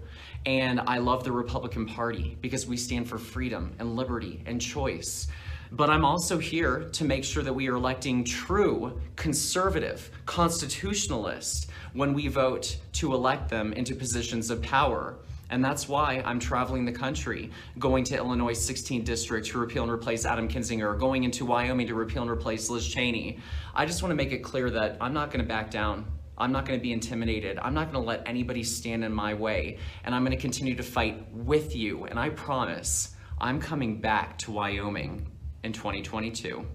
And 0.45 0.81
I 0.81 0.98
love 0.98 1.24
the 1.24 1.31
Republican 1.31 1.86
Party 1.86 2.38
because 2.41 2.67
we 2.67 2.77
stand 2.77 3.07
for 3.07 3.17
freedom 3.17 3.74
and 3.79 3.95
liberty 3.95 4.43
and 4.45 4.60
choice. 4.60 5.27
But 5.72 5.89
I'm 5.89 6.05
also 6.05 6.38
here 6.38 6.89
to 6.91 7.03
make 7.03 7.24
sure 7.24 7.41
that 7.41 7.53
we 7.53 7.67
are 7.67 7.75
electing 7.75 8.24
true 8.24 9.01
conservative 9.15 10.12
constitutionalists 10.25 11.67
when 11.93 12.13
we 12.13 12.27
vote 12.27 12.77
to 12.93 13.13
elect 13.13 13.50
them 13.50 13.74
into 13.74 13.95
positions 13.95 14.51
of 14.51 14.62
power. 14.62 15.15
And 15.53 15.63
that's 15.63 15.88
why 15.88 16.24
I'm 16.25 16.39
traveling 16.39 16.83
the 16.83 16.91
country, 16.91 17.51
going 17.77 18.03
to 18.05 18.17
Illinois' 18.17 18.57
16th 18.57 19.05
district 19.05 19.45
to 19.50 19.60
repeal 19.60 19.83
and 19.83 19.91
replace 19.91 20.25
Adam 20.25 20.48
Kinzinger, 20.48 20.98
going 20.98 21.25
into 21.25 21.45
Wyoming 21.45 21.86
to 21.86 21.93
repeal 21.93 22.24
and 22.24 22.31
replace 22.31 22.72
Liz 22.72 22.88
Cheney. 22.88 23.38
I 23.75 23.86
just 23.86 24.01
want 24.01 24.10
to 24.10 24.15
make 24.15 24.31
it 24.31 24.39
clear 24.39 24.72
that 24.72 24.98
I'm 25.00 25.13
not 25.13 25.29
going 25.29 25.41
to 25.41 25.48
back 25.48 25.69
down. 25.69 26.12
I'm 26.39 26.51
not 26.51 26.65
going 26.65 26.79
to 26.79 26.81
be 26.81 26.91
intimidated. 26.91 27.60
I'm 27.62 27.75
not 27.75 27.91
going 27.91 28.03
to 28.03 28.07
let 28.07 28.27
anybody 28.27 28.63
stand 28.63 29.03
in 29.03 29.13
my 29.13 29.36
way. 29.36 29.77
And 30.03 30.15
I'm 30.15 30.24
going 30.25 30.36
to 30.36 30.41
continue 30.41 30.74
to 30.74 30.81
fight 30.81 31.31
with 31.31 31.75
you. 31.75 32.05
And 32.05 32.17
I 32.17 32.29
promise 32.29 33.15
I'm 33.39 33.62
coming 33.62 34.01
back 34.01 34.39
to 34.39 34.51
Wyoming 34.51 35.27
in 35.63 35.72
2022. 35.72 36.65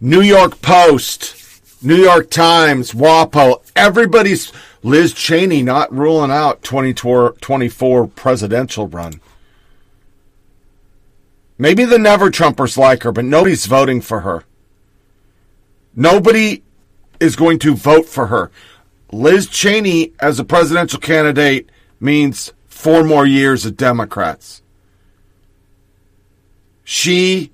New 0.00 0.22
York 0.22 0.60
Post, 0.60 1.39
New 1.82 1.96
York 1.96 2.28
Times, 2.30 2.92
WAPO, 2.92 3.62
everybody's 3.74 4.52
Liz 4.82 5.14
Cheney 5.14 5.62
not 5.62 5.90
ruling 5.92 6.30
out 6.30 6.62
2024 6.62 8.06
presidential 8.08 8.86
run. 8.86 9.20
Maybe 11.56 11.84
the 11.84 11.98
never 11.98 12.30
Trumpers 12.30 12.76
like 12.76 13.02
her, 13.04 13.12
but 13.12 13.24
nobody's 13.24 13.64
voting 13.64 14.02
for 14.02 14.20
her. 14.20 14.44
Nobody 15.94 16.62
is 17.18 17.34
going 17.34 17.58
to 17.60 17.74
vote 17.74 18.06
for 18.06 18.26
her. 18.26 18.50
Liz 19.10 19.46
Cheney 19.46 20.12
as 20.20 20.38
a 20.38 20.44
presidential 20.44 21.00
candidate 21.00 21.70
means 21.98 22.52
four 22.66 23.04
more 23.04 23.26
years 23.26 23.64
of 23.64 23.76
Democrats. 23.76 24.62
She 26.84 27.52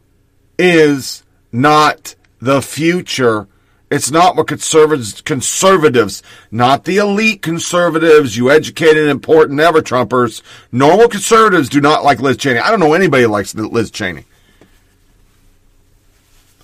is 0.58 1.22
not 1.52 2.16
the 2.40 2.60
future 2.60 3.46
it's 3.90 4.10
not 4.10 4.36
what 4.36 4.48
conservatives, 4.48 5.20
conservatives, 5.20 6.22
not 6.50 6.84
the 6.84 6.96
elite 6.96 7.40
conservatives, 7.40 8.36
you 8.36 8.50
educated, 8.50 9.08
important 9.08 9.56
never 9.56 9.80
Trumpers. 9.80 10.42
Normal 10.72 11.08
conservatives 11.08 11.68
do 11.68 11.80
not 11.80 12.02
like 12.02 12.20
Liz 12.20 12.36
Cheney. 12.36 12.58
I 12.58 12.70
don't 12.70 12.80
know 12.80 12.94
anybody 12.94 13.26
likes 13.26 13.54
Liz 13.54 13.92
Cheney. 13.92 14.24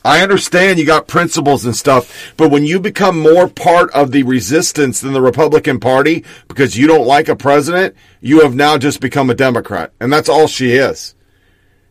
I 0.04 0.20
understand 0.20 0.80
you 0.80 0.84
got 0.84 1.06
principles 1.06 1.64
and 1.64 1.76
stuff, 1.76 2.34
but 2.36 2.50
when 2.50 2.64
you 2.64 2.80
become 2.80 3.16
more 3.20 3.46
part 3.46 3.88
of 3.92 4.10
the 4.10 4.24
resistance 4.24 5.00
than 5.00 5.12
the 5.12 5.22
Republican 5.22 5.78
Party 5.78 6.24
because 6.48 6.76
you 6.76 6.88
don't 6.88 7.06
like 7.06 7.28
a 7.28 7.36
president, 7.36 7.94
you 8.20 8.40
have 8.40 8.56
now 8.56 8.78
just 8.78 9.00
become 9.00 9.30
a 9.30 9.34
Democrat. 9.34 9.92
And 10.00 10.12
that's 10.12 10.28
all 10.28 10.48
she 10.48 10.72
is. 10.72 11.14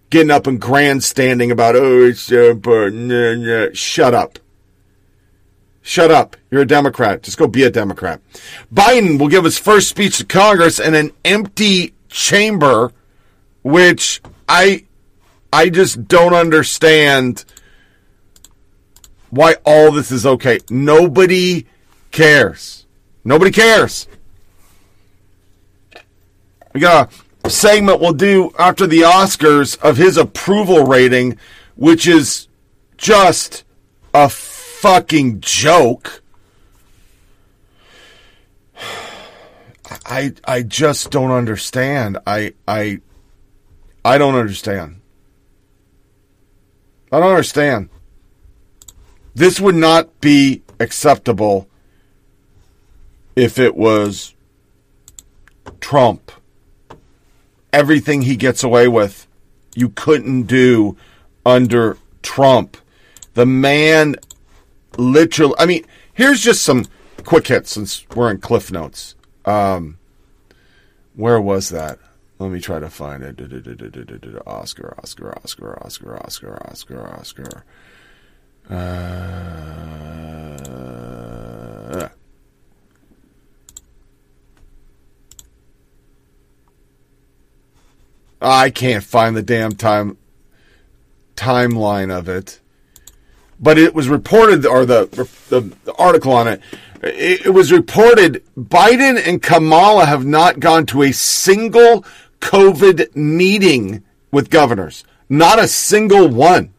Getting 0.09 0.29
up 0.29 0.45
and 0.45 0.59
grandstanding 0.59 1.51
about, 1.51 1.77
oh, 1.77 2.03
it's 2.03 2.19
so 2.19 2.51
important. 2.51 3.77
Shut 3.77 4.13
up. 4.13 4.39
Shut 5.81 6.11
up. 6.11 6.38
You're 6.51 6.61
a 6.61 6.67
Democrat. 6.67 7.23
Just 7.23 7.38
go 7.38 7.47
be 7.47 7.63
a 7.63 7.71
Democrat. 7.71 8.21
Biden 8.73 9.19
will 9.19 9.27
give 9.27 9.43
his 9.43 9.57
first 9.57 9.89
speech 9.89 10.17
to 10.17 10.25
Congress 10.25 10.79
in 10.79 10.93
an 10.93 11.11
empty 11.25 11.93
chamber, 12.09 12.91
which 13.63 14.21
I 14.47 14.85
I 15.51 15.69
just 15.69 16.07
don't 16.07 16.33
understand 16.33 17.45
why 19.31 19.55
all 19.65 19.91
this 19.91 20.11
is 20.11 20.25
okay. 20.25 20.59
Nobody 20.69 21.65
cares. 22.11 22.85
Nobody 23.23 23.51
cares. 23.51 24.07
We 26.73 26.79
got 26.79 27.11
a 27.43 27.50
segment 27.50 28.00
we'll 28.00 28.13
do 28.13 28.51
after 28.57 28.88
the 28.88 29.01
Oscars 29.01 29.79
of 29.81 29.97
his 29.97 30.15
approval 30.15 30.85
rating, 30.85 31.38
which 31.75 32.07
is 32.07 32.47
just 32.97 33.63
a 34.13 34.29
fucking 34.81 35.39
joke. 35.41 36.23
I 40.03 40.33
I 40.43 40.63
just 40.63 41.11
don't 41.11 41.29
understand. 41.29 42.17
I 42.25 42.53
I 42.67 43.01
I 44.03 44.17
don't 44.17 44.33
understand. 44.33 45.01
I 47.11 47.19
don't 47.19 47.29
understand. 47.29 47.89
This 49.35 49.61
would 49.61 49.75
not 49.75 50.19
be 50.19 50.63
acceptable 50.79 51.67
if 53.35 53.59
it 53.59 53.75
was 53.75 54.33
Trump. 55.79 56.31
Everything 57.71 58.23
he 58.23 58.35
gets 58.35 58.63
away 58.63 58.88
with, 58.88 59.27
you 59.75 59.89
couldn't 59.89 60.43
do 60.43 60.97
under 61.45 61.97
Trump. 62.23 62.77
The 63.35 63.45
man 63.45 64.15
literally. 64.98 65.55
I 65.57 65.65
mean, 65.65 65.86
here's 66.13 66.41
just 66.41 66.63
some 66.63 66.86
quick 67.24 67.48
hits 67.48 67.71
since 67.71 68.05
we're 68.15 68.31
in 68.31 68.39
Cliff 68.39 68.71
Notes. 68.71 69.15
Um, 69.45 69.98
where 71.15 71.41
was 71.41 71.69
that? 71.69 72.00
Let 72.39 72.51
me 72.51 72.60
try 72.60 72.79
to 72.79 72.89
find 72.89 73.24
it. 73.24 73.39
Oscar, 74.48 74.95
Oscar, 74.98 75.38
Oscar, 75.43 75.77
Oscar, 75.83 76.17
Oscar, 76.25 76.67
Oscar, 76.67 77.07
Oscar. 77.07 77.63
Uh, 78.69 79.12
I 88.41 88.69
can't 88.71 89.03
find 89.03 89.36
the 89.36 89.43
damn 89.43 89.74
time 89.74 90.17
timeline 91.36 92.10
of 92.15 92.27
it 92.29 92.60
but 93.61 93.77
it 93.77 93.93
was 93.93 94.09
reported, 94.09 94.65
or 94.65 94.85
the, 94.85 95.05
the, 95.49 95.61
the 95.85 95.93
article 95.93 96.33
on 96.33 96.47
it, 96.47 96.61
it, 97.03 97.45
it 97.47 97.49
was 97.49 97.71
reported 97.71 98.43
Biden 98.57 99.21
and 99.25 99.41
Kamala 99.41 100.05
have 100.05 100.25
not 100.25 100.59
gone 100.59 100.85
to 100.87 101.03
a 101.03 101.11
single 101.11 102.03
COVID 102.39 103.15
meeting 103.15 104.03
with 104.31 104.49
governors. 104.49 105.03
Not 105.29 105.59
a 105.59 105.67
single 105.67 106.27
one. 106.27 106.73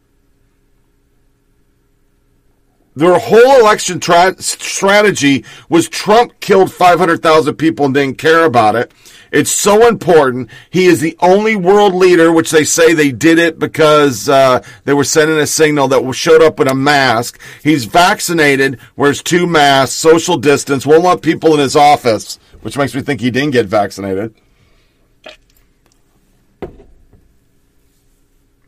Their 2.95 3.17
whole 3.17 3.59
election 3.59 3.99
tra- 3.99 4.39
strategy 4.41 5.45
was 5.69 5.89
Trump 5.89 6.39
killed 6.39 6.71
500,000 6.71 7.55
people 7.55 7.85
and 7.85 7.93
didn't 7.93 8.19
care 8.19 8.45
about 8.45 8.75
it. 8.75 8.91
It's 9.31 9.51
so 9.51 9.87
important. 9.87 10.49
He 10.69 10.85
is 10.85 11.01
the 11.01 11.17
only 11.19 11.55
world 11.55 11.95
leader, 11.95 12.31
which 12.31 12.51
they 12.51 12.63
say 12.63 12.93
they 12.93 13.11
did 13.11 13.39
it 13.39 13.57
because 13.57 14.29
uh, 14.29 14.63
they 14.85 14.93
were 14.93 15.03
sending 15.03 15.39
a 15.39 15.47
signal 15.47 15.87
that 15.87 16.13
showed 16.13 16.43
up 16.43 16.59
in 16.59 16.67
a 16.67 16.75
mask. 16.75 17.41
He's 17.63 17.85
vaccinated, 17.85 18.79
wears 18.95 19.23
two 19.23 19.47
masks, 19.47 19.95
social 19.95 20.37
distance, 20.37 20.85
won't 20.85 21.03
let 21.03 21.23
people 21.23 21.53
in 21.55 21.59
his 21.59 21.75
office, 21.75 22.37
which 22.61 22.77
makes 22.77 22.93
me 22.93 23.01
think 23.01 23.21
he 23.21 23.31
didn't 23.31 23.51
get 23.51 23.65
vaccinated. 23.65 24.35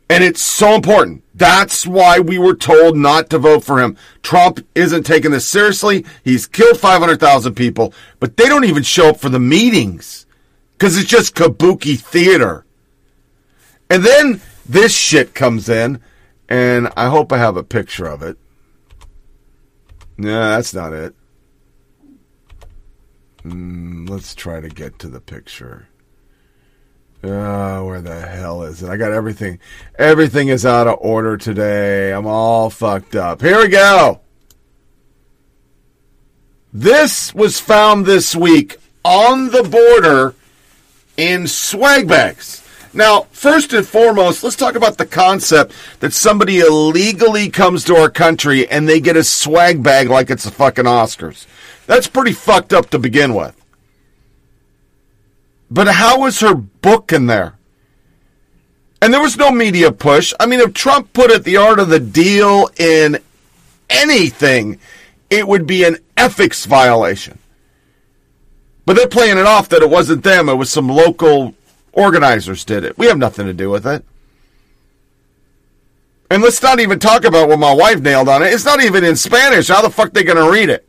And 0.08 0.22
it's 0.22 0.40
so 0.40 0.74
important. 0.74 1.24
That's 1.34 1.86
why 1.86 2.20
we 2.20 2.38
were 2.38 2.54
told 2.54 2.96
not 2.96 3.28
to 3.30 3.38
vote 3.38 3.64
for 3.64 3.80
him. 3.80 3.96
Trump 4.22 4.64
isn't 4.74 5.04
taking 5.04 5.32
this 5.32 5.48
seriously. 5.48 6.04
He's 6.22 6.46
killed 6.46 6.78
500,000 6.78 7.54
people, 7.54 7.92
but 8.20 8.36
they 8.36 8.46
don't 8.46 8.64
even 8.64 8.84
show 8.84 9.10
up 9.10 9.20
for 9.20 9.28
the 9.28 9.40
meetings 9.40 10.26
because 10.72 10.96
it's 10.96 11.10
just 11.10 11.34
kabuki 11.34 11.98
theater. 11.98 12.64
And 13.90 14.04
then 14.04 14.40
this 14.68 14.96
shit 14.96 15.34
comes 15.34 15.68
in, 15.68 16.00
and 16.48 16.92
I 16.96 17.08
hope 17.08 17.32
I 17.32 17.38
have 17.38 17.56
a 17.56 17.64
picture 17.64 18.06
of 18.06 18.22
it. 18.22 18.38
Nah, 20.16 20.56
that's 20.56 20.72
not 20.72 20.92
it. 20.92 21.14
Mm, 23.44 24.08
let's 24.08 24.34
try 24.34 24.60
to 24.60 24.68
get 24.68 24.98
to 25.00 25.08
the 25.08 25.20
picture. 25.20 25.88
Oh, 27.28 27.84
where 27.86 28.00
the 28.00 28.20
hell 28.20 28.62
is 28.62 28.82
it? 28.82 28.88
I 28.88 28.96
got 28.96 29.12
everything. 29.12 29.58
Everything 29.98 30.48
is 30.48 30.64
out 30.64 30.86
of 30.86 30.98
order 31.00 31.36
today. 31.36 32.12
I'm 32.12 32.26
all 32.26 32.70
fucked 32.70 33.16
up. 33.16 33.40
Here 33.40 33.58
we 33.58 33.68
go. 33.68 34.20
This 36.72 37.34
was 37.34 37.58
found 37.58 38.06
this 38.06 38.36
week 38.36 38.76
on 39.04 39.50
the 39.50 39.62
border 39.62 40.34
in 41.16 41.48
swag 41.48 42.06
bags. 42.06 42.62
Now, 42.92 43.22
first 43.32 43.72
and 43.72 43.86
foremost, 43.86 44.42
let's 44.44 44.56
talk 44.56 44.74
about 44.74 44.96
the 44.96 45.06
concept 45.06 45.74
that 46.00 46.12
somebody 46.12 46.60
illegally 46.60 47.50
comes 47.50 47.84
to 47.84 47.96
our 47.96 48.08
country 48.08 48.68
and 48.68 48.88
they 48.88 49.00
get 49.00 49.16
a 49.16 49.24
swag 49.24 49.82
bag 49.82 50.08
like 50.08 50.30
it's 50.30 50.44
the 50.44 50.50
fucking 50.50 50.84
Oscars. 50.84 51.46
That's 51.86 52.06
pretty 52.06 52.32
fucked 52.32 52.72
up 52.72 52.90
to 52.90 52.98
begin 52.98 53.34
with. 53.34 53.54
But 55.70 55.88
how 55.88 56.20
was 56.20 56.40
her 56.40 56.54
book 56.54 57.12
in 57.12 57.26
there? 57.26 57.54
And 59.02 59.12
there 59.12 59.20
was 59.20 59.36
no 59.36 59.50
media 59.50 59.92
push. 59.92 60.32
I 60.40 60.46
mean, 60.46 60.60
if 60.60 60.72
Trump 60.72 61.12
put 61.12 61.30
it 61.30 61.44
the 61.44 61.58
art 61.58 61.78
of 61.78 61.88
the 61.88 62.00
deal 62.00 62.70
in 62.78 63.18
anything, 63.90 64.78
it 65.28 65.46
would 65.46 65.66
be 65.66 65.84
an 65.84 65.98
ethics 66.16 66.64
violation. 66.64 67.38
But 68.84 68.96
they're 68.96 69.08
playing 69.08 69.38
it 69.38 69.46
off 69.46 69.68
that 69.70 69.82
it 69.82 69.90
wasn't 69.90 70.22
them, 70.22 70.48
it 70.48 70.54
was 70.54 70.70
some 70.70 70.88
local 70.88 71.54
organizers 71.92 72.64
did 72.64 72.84
it. 72.84 72.96
We 72.96 73.06
have 73.06 73.18
nothing 73.18 73.46
to 73.46 73.52
do 73.52 73.68
with 73.70 73.86
it. 73.86 74.04
And 76.30 76.42
let's 76.42 76.62
not 76.62 76.80
even 76.80 76.98
talk 76.98 77.24
about 77.24 77.48
what 77.48 77.58
my 77.58 77.72
wife 77.72 78.00
nailed 78.00 78.28
on 78.28 78.42
it. 78.42 78.52
It's 78.52 78.64
not 78.64 78.82
even 78.82 79.04
in 79.04 79.16
Spanish. 79.16 79.68
How 79.68 79.82
the 79.82 79.90
fuck 79.90 80.12
they 80.12 80.24
going 80.24 80.44
to 80.44 80.50
read 80.50 80.68
it? 80.68 80.85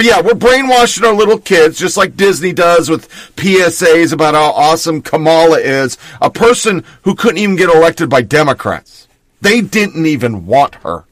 But 0.00 0.06
yeah, 0.06 0.22
we're 0.22 0.32
brainwashing 0.32 1.04
our 1.04 1.12
little 1.12 1.38
kids 1.38 1.78
just 1.78 1.98
like 1.98 2.16
Disney 2.16 2.54
does 2.54 2.88
with 2.88 3.06
PSAs 3.36 4.14
about 4.14 4.32
how 4.32 4.50
awesome 4.52 5.02
Kamala 5.02 5.58
is, 5.58 5.98
a 6.22 6.30
person 6.30 6.84
who 7.02 7.14
couldn't 7.14 7.36
even 7.36 7.54
get 7.54 7.68
elected 7.68 8.08
by 8.08 8.22
Democrats. 8.22 9.08
They 9.42 9.60
didn't 9.60 10.06
even 10.06 10.46
want 10.46 10.76
her. 10.76 11.04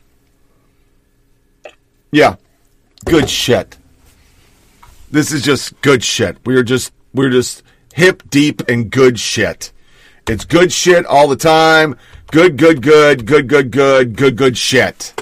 Yeah, 2.12 2.36
good 3.04 3.28
shit. 3.28 3.76
This 5.10 5.32
is 5.32 5.42
just 5.42 5.78
good 5.82 6.02
shit. 6.02 6.38
We're 6.46 6.62
just 6.62 6.90
we're 7.12 7.28
just 7.28 7.62
hip 7.92 8.22
deep 8.30 8.66
and 8.70 8.90
good 8.90 9.20
shit. 9.20 9.70
It's 10.26 10.46
good 10.46 10.72
shit 10.72 11.04
all 11.04 11.28
the 11.28 11.36
time. 11.36 11.98
Good, 12.30 12.56
good, 12.56 12.80
good, 12.80 13.26
good, 13.26 13.48
good, 13.48 13.70
good, 13.70 14.16
good, 14.16 14.36
good 14.36 14.56
shit. 14.56 15.12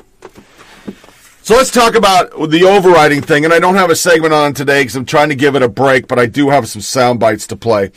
So 1.47 1.55
let's 1.55 1.71
talk 1.71 1.95
about 1.95 2.33
the 2.51 2.65
overriding 2.65 3.23
thing. 3.23 3.45
And 3.45 3.55
I 3.55 3.61
don't 3.61 3.77
have 3.77 3.89
a 3.89 3.95
segment 3.95 4.35
on 4.35 4.53
today 4.53 4.81
because 4.81 4.97
I'm 4.97 5.05
trying 5.05 5.29
to 5.29 5.37
give 5.37 5.55
it 5.55 5.63
a 5.63 5.69
break, 5.69 6.09
but 6.09 6.19
I 6.19 6.27
do 6.27 6.51
have 6.51 6.69
some 6.69 6.83
sound 6.83 7.21
bites 7.21 7.47
to 7.47 7.57
play. 7.57 7.93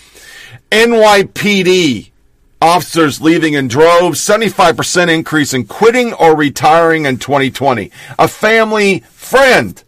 NYPD 0.71 2.11
officers 2.61 3.21
leaving 3.21 3.55
in 3.55 3.67
droves, 3.67 4.19
75% 4.19 5.11
increase 5.11 5.51
in 5.51 5.65
quitting 5.65 6.13
or 6.13 6.35
retiring 6.35 7.07
in 7.07 7.17
2020. 7.17 7.89
A 8.19 8.27
family 8.27 8.99
friend. 8.99 9.83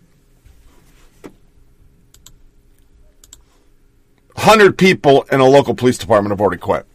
100 4.34 4.76
people 4.76 5.22
in 5.32 5.40
a 5.40 5.46
local 5.46 5.76
police 5.76 6.00
department 6.00 6.32
have 6.32 6.42
already 6.42 6.58
quit. 6.58 6.88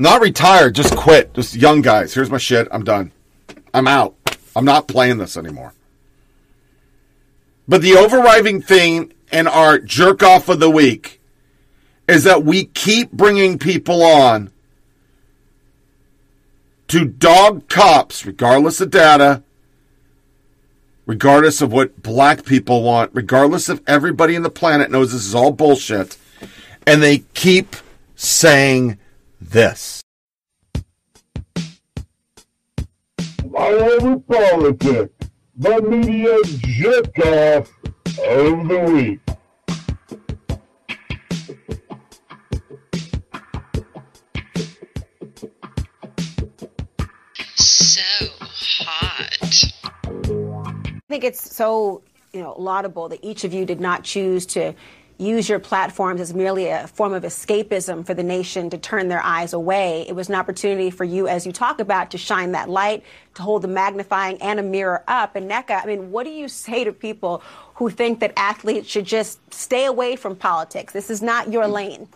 Not 0.00 0.20
retired, 0.20 0.74
just 0.74 0.96
quit. 0.96 1.32
Just 1.32 1.54
young 1.54 1.80
guys. 1.80 2.12
Here's 2.12 2.28
my 2.28 2.38
shit. 2.38 2.66
I'm 2.72 2.82
done. 2.82 3.12
I'm 3.72 3.86
out. 3.86 4.16
I'm 4.56 4.64
not 4.64 4.88
playing 4.88 5.18
this 5.18 5.36
anymore. 5.36 5.72
But 7.66 7.82
the 7.82 7.96
overriding 7.96 8.62
thing 8.62 9.12
in 9.32 9.46
our 9.46 9.78
jerk 9.78 10.22
off 10.22 10.48
of 10.48 10.60
the 10.60 10.70
week 10.70 11.20
is 12.06 12.24
that 12.24 12.44
we 12.44 12.66
keep 12.66 13.10
bringing 13.10 13.58
people 13.58 14.02
on 14.02 14.50
to 16.88 17.04
dog 17.04 17.68
cops, 17.68 18.26
regardless 18.26 18.80
of 18.80 18.90
data, 18.90 19.42
regardless 21.06 21.60
of 21.62 21.72
what 21.72 22.02
black 22.02 22.44
people 22.44 22.82
want, 22.82 23.10
regardless 23.14 23.68
of 23.68 23.82
everybody 23.86 24.34
in 24.34 24.42
the 24.42 24.50
planet 24.50 24.90
knows 24.90 25.12
this 25.12 25.24
is 25.24 25.34
all 25.34 25.50
bullshit. 25.50 26.18
And 26.86 27.02
they 27.02 27.18
keep 27.32 27.76
saying 28.14 28.98
this. 29.40 30.03
Flyover 33.54 34.26
Politics, 34.26 35.30
the 35.56 35.80
media 35.82 36.36
jerk 36.42 37.16
off 37.20 37.70
of 38.18 38.68
the 38.68 38.80
week. 38.92 39.20
So 47.54 48.26
hot. 48.40 49.72
I 50.04 51.00
think 51.08 51.22
it's 51.22 51.54
so, 51.54 52.02
you 52.32 52.42
know, 52.42 52.56
laudable 52.58 53.08
that 53.08 53.20
each 53.22 53.44
of 53.44 53.54
you 53.54 53.64
did 53.64 53.80
not 53.80 54.02
choose 54.02 54.46
to 54.46 54.74
use 55.18 55.48
your 55.48 55.58
platforms 55.58 56.20
as 56.20 56.34
merely 56.34 56.68
a 56.68 56.86
form 56.88 57.14
of 57.14 57.22
escapism 57.22 58.04
for 58.04 58.14
the 58.14 58.22
nation 58.22 58.70
to 58.70 58.78
turn 58.78 59.08
their 59.08 59.22
eyes 59.22 59.52
away. 59.52 60.04
It 60.08 60.14
was 60.14 60.28
an 60.28 60.34
opportunity 60.34 60.90
for 60.90 61.04
you, 61.04 61.28
as 61.28 61.46
you 61.46 61.52
talk 61.52 61.80
about, 61.80 62.10
to 62.10 62.18
shine 62.18 62.52
that 62.52 62.68
light, 62.68 63.04
to 63.34 63.42
hold 63.42 63.62
the 63.62 63.68
magnifying 63.68 64.40
and 64.42 64.58
a 64.58 64.62
mirror 64.62 65.04
up. 65.06 65.36
And 65.36 65.50
Nneka, 65.50 65.82
I 65.82 65.86
mean, 65.86 66.10
what 66.10 66.24
do 66.24 66.30
you 66.30 66.48
say 66.48 66.84
to 66.84 66.92
people 66.92 67.42
who 67.74 67.90
think 67.90 68.20
that 68.20 68.32
athletes 68.36 68.88
should 68.88 69.04
just 69.04 69.38
stay 69.52 69.84
away 69.86 70.16
from 70.16 70.36
politics? 70.36 70.92
This 70.92 71.10
is 71.10 71.22
not 71.22 71.52
your 71.52 71.66
lane. 71.66 72.08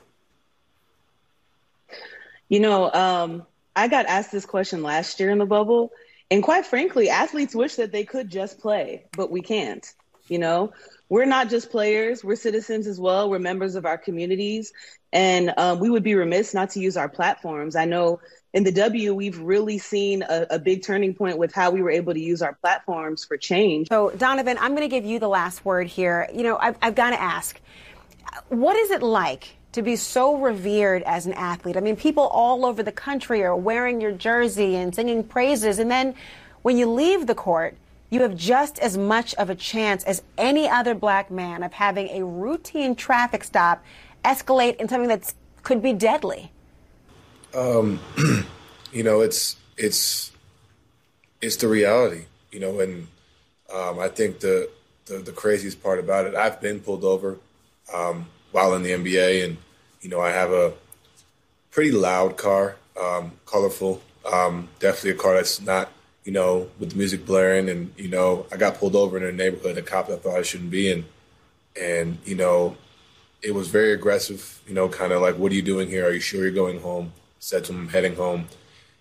You 2.48 2.60
know, 2.60 2.92
um, 2.92 3.46
I 3.76 3.88
got 3.88 4.06
asked 4.06 4.32
this 4.32 4.46
question 4.46 4.82
last 4.82 5.20
year 5.20 5.30
in 5.30 5.38
the 5.38 5.46
bubble. 5.46 5.92
And 6.30 6.42
quite 6.42 6.66
frankly, 6.66 7.08
athletes 7.08 7.54
wish 7.54 7.76
that 7.76 7.92
they 7.92 8.04
could 8.04 8.28
just 8.28 8.58
play, 8.58 9.04
but 9.16 9.30
we 9.30 9.40
can't. 9.40 9.86
You 10.28 10.38
know, 10.38 10.72
we're 11.08 11.24
not 11.24 11.48
just 11.48 11.70
players, 11.70 12.22
we're 12.22 12.36
citizens 12.36 12.86
as 12.86 13.00
well. 13.00 13.30
We're 13.30 13.38
members 13.38 13.74
of 13.74 13.86
our 13.86 13.96
communities. 13.96 14.72
And 15.12 15.54
um, 15.56 15.78
we 15.78 15.88
would 15.88 16.02
be 16.02 16.14
remiss 16.14 16.52
not 16.52 16.70
to 16.70 16.80
use 16.80 16.96
our 16.96 17.08
platforms. 17.08 17.76
I 17.76 17.86
know 17.86 18.20
in 18.52 18.64
the 18.64 18.72
W, 18.72 19.14
we've 19.14 19.38
really 19.38 19.78
seen 19.78 20.22
a, 20.22 20.46
a, 20.50 20.58
big 20.58 20.82
turning 20.82 21.14
point 21.14 21.38
with 21.38 21.54
how 21.54 21.70
we 21.70 21.82
were 21.82 21.90
able 21.90 22.14
to 22.14 22.20
use 22.20 22.42
our 22.42 22.54
platforms 22.54 23.24
for 23.24 23.36
change. 23.36 23.88
So, 23.88 24.10
Donovan, 24.10 24.58
I'm 24.58 24.74
going 24.74 24.88
to 24.88 24.94
give 24.94 25.04
you 25.04 25.18
the 25.18 25.28
last 25.28 25.64
word 25.64 25.86
here. 25.86 26.28
You 26.34 26.42
know, 26.42 26.56
I've, 26.58 26.76
I've 26.82 26.94
got 26.94 27.10
to 27.10 27.20
ask 27.20 27.60
what 28.48 28.76
is 28.76 28.90
it 28.90 29.02
like 29.02 29.56
to 29.72 29.82
be 29.82 29.96
so 29.96 30.36
revered 30.36 31.02
as 31.02 31.26
an 31.26 31.34
athlete? 31.34 31.76
I 31.76 31.80
mean, 31.80 31.96
people 31.96 32.24
all 32.24 32.64
over 32.64 32.82
the 32.82 32.92
country 32.92 33.42
are 33.42 33.56
wearing 33.56 34.00
your 34.00 34.12
jersey 34.12 34.76
and 34.76 34.94
singing 34.94 35.24
praises. 35.24 35.78
And 35.78 35.90
then 35.90 36.14
when 36.62 36.76
you 36.76 36.90
leave 36.90 37.26
the 37.26 37.34
court, 37.34 37.76
you 38.10 38.22
have 38.22 38.36
just 38.36 38.78
as 38.78 38.96
much 38.96 39.34
of 39.34 39.50
a 39.50 39.54
chance 39.54 40.04
as 40.04 40.22
any 40.36 40.68
other 40.68 40.94
black 40.94 41.30
man 41.30 41.62
of 41.62 41.72
having 41.74 42.08
a 42.08 42.24
routine 42.24 42.94
traffic 42.94 43.44
stop 43.44 43.84
escalate 44.24 44.76
in 44.76 44.88
something 44.88 45.08
that 45.08 45.32
could 45.62 45.82
be 45.82 45.92
deadly. 45.92 46.50
Um, 47.54 48.00
you 48.92 49.02
know, 49.02 49.20
it's 49.20 49.56
it's 49.76 50.32
it's 51.40 51.56
the 51.56 51.68
reality, 51.68 52.24
you 52.50 52.60
know, 52.60 52.80
and 52.80 53.06
um, 53.72 53.98
I 53.98 54.08
think 54.08 54.40
the, 54.40 54.70
the, 55.06 55.18
the 55.18 55.32
craziest 55.32 55.82
part 55.82 55.98
about 55.98 56.26
it, 56.26 56.34
I've 56.34 56.60
been 56.60 56.80
pulled 56.80 57.04
over 57.04 57.38
um, 57.94 58.26
while 58.52 58.74
in 58.74 58.82
the 58.82 58.90
NBA, 58.90 59.44
and 59.44 59.56
you 60.00 60.08
know, 60.08 60.20
I 60.20 60.30
have 60.30 60.52
a 60.52 60.72
pretty 61.70 61.92
loud 61.92 62.36
car, 62.36 62.76
um, 63.00 63.32
colorful, 63.46 64.02
um, 64.30 64.68
definitely 64.80 65.10
a 65.10 65.14
car 65.14 65.34
that's 65.34 65.60
not 65.60 65.90
you 66.28 66.34
know, 66.34 66.68
with 66.78 66.90
the 66.90 66.96
music 66.96 67.24
blaring, 67.24 67.70
and 67.70 67.90
you 67.96 68.10
know, 68.10 68.44
I 68.52 68.58
got 68.58 68.74
pulled 68.74 68.94
over 68.94 69.16
in 69.16 69.22
a 69.22 69.32
neighborhood, 69.32 69.78
a 69.78 69.82
cop 69.82 70.08
that 70.08 70.22
thought 70.22 70.36
I 70.36 70.42
shouldn't 70.42 70.70
be 70.70 70.90
in, 70.90 71.06
and 71.80 72.18
you 72.26 72.34
know, 72.34 72.76
it 73.40 73.54
was 73.54 73.68
very 73.68 73.94
aggressive. 73.94 74.60
You 74.68 74.74
know, 74.74 74.90
kind 74.90 75.14
of 75.14 75.22
like, 75.22 75.38
"What 75.38 75.52
are 75.52 75.54
you 75.54 75.62
doing 75.62 75.88
here? 75.88 76.06
Are 76.06 76.12
you 76.12 76.20
sure 76.20 76.42
you're 76.42 76.50
going 76.50 76.80
home?" 76.80 77.12
Said 77.38 77.64
to 77.64 77.72
him, 77.72 77.80
"I'm 77.84 77.88
heading 77.88 78.14
home," 78.14 78.48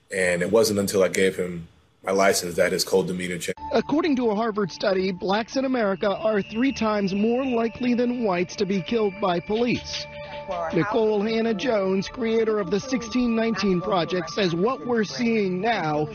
and 0.10 0.42
it 0.42 0.54
wasn't 0.54 0.80
until 0.80 1.04
I 1.04 1.10
gave 1.10 1.36
him 1.36 1.68
my 2.02 2.13
license 2.13 2.56
that 2.56 2.72
his 2.72 2.86
cold 2.86 3.08
demeanor 3.08 3.40
changed. 3.40 3.60
According 3.74 4.16
to 4.16 4.30
a 4.30 4.36
Harvard 4.36 4.72
study, 4.72 5.12
blacks 5.12 5.58
in 5.58 5.66
America 5.66 6.16
are 6.16 6.42
three 6.42 6.72
times 6.72 7.13
more 7.13 7.46
likely 7.46 7.94
than 7.94 8.24
whites 8.24 8.56
to 8.56 8.66
be 8.66 8.82
killed 8.82 9.13
by 9.20 9.42
police. 9.42 10.06
Nikole 10.47 11.29
Hannah 11.29 11.53
Jones, 11.53 12.07
creator 12.07 12.60
of 12.60 12.67
the 12.67 12.79
1619 12.79 13.81
Project, 13.81 14.29
says 14.29 14.55
what 14.55 14.86
we're 14.88 15.03
seeing 15.03 15.60
now 15.60 16.05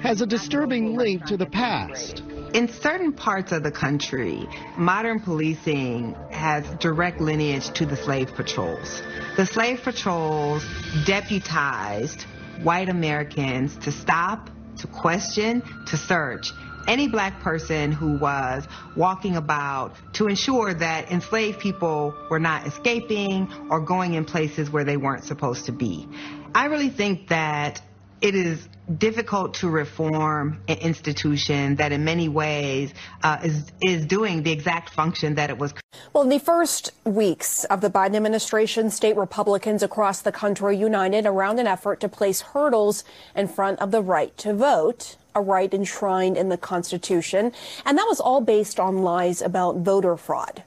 has 0.00 0.20
a 0.20 0.26
disturbing 0.26 0.96
link 0.96 1.24
to 1.26 1.36
the 1.36 1.46
past. 1.46 2.22
In 2.54 2.68
certain 2.68 3.12
parts 3.12 3.50
of 3.50 3.62
the 3.62 3.72
country, 3.72 4.46
modern 4.76 5.20
policing 5.20 6.14
has 6.30 6.64
direct 6.78 7.20
lineage 7.20 7.70
to 7.72 7.86
the 7.86 7.96
slave 7.96 8.28
patrols. 8.34 9.02
The 9.36 9.46
slave 9.46 9.80
patrols 9.82 10.64
deputized 11.04 12.22
white 12.62 12.88
Americans 12.88 13.76
to 13.78 13.90
stop, 13.90 14.50
to 14.78 14.86
question, 14.86 15.62
to 15.86 15.96
search 15.96 16.52
any 16.86 17.08
black 17.08 17.40
person 17.40 17.92
who 17.92 18.16
was 18.16 18.66
walking 18.96 19.36
about 19.36 19.94
to 20.14 20.28
ensure 20.28 20.74
that 20.74 21.10
enslaved 21.10 21.58
people 21.58 22.14
were 22.30 22.40
not 22.40 22.66
escaping 22.66 23.48
or 23.70 23.80
going 23.80 24.14
in 24.14 24.24
places 24.24 24.70
where 24.70 24.84
they 24.84 24.96
weren't 24.96 25.24
supposed 25.24 25.66
to 25.66 25.72
be. 25.72 26.08
I 26.54 26.66
really 26.66 26.90
think 26.90 27.28
that 27.28 27.80
it 28.20 28.34
is 28.34 28.68
difficult 28.98 29.54
to 29.54 29.68
reform 29.68 30.60
an 30.68 30.76
institution 30.78 31.76
that 31.76 31.92
in 31.92 32.04
many 32.04 32.28
ways 32.28 32.92
uh, 33.22 33.38
is 33.44 33.70
is 33.80 34.04
doing 34.06 34.42
the 34.42 34.50
exact 34.50 34.90
function 34.90 35.36
that 35.36 35.50
it 35.50 35.58
was 35.58 35.72
well 36.12 36.24
in 36.24 36.30
the 36.30 36.40
first 36.40 36.90
weeks 37.04 37.64
of 37.64 37.80
the 37.80 37.88
Biden 37.88 38.16
administration 38.16 38.90
state 38.90 39.16
Republicans 39.16 39.82
across 39.82 40.22
the 40.22 40.32
country 40.32 40.76
united 40.76 41.26
around 41.26 41.60
an 41.60 41.66
effort 41.66 42.00
to 42.00 42.08
place 42.08 42.40
hurdles 42.40 43.04
in 43.36 43.46
front 43.46 43.78
of 43.78 43.92
the 43.92 44.02
right 44.02 44.36
to 44.38 44.52
vote 44.52 45.16
a 45.34 45.40
right 45.40 45.72
enshrined 45.72 46.36
in 46.36 46.48
the 46.48 46.58
Constitution. 46.58 47.52
And 47.84 47.96
that 47.96 48.06
was 48.08 48.20
all 48.20 48.40
based 48.40 48.78
on 48.78 48.98
lies 48.98 49.40
about 49.40 49.76
voter 49.76 50.16
fraud. 50.16 50.62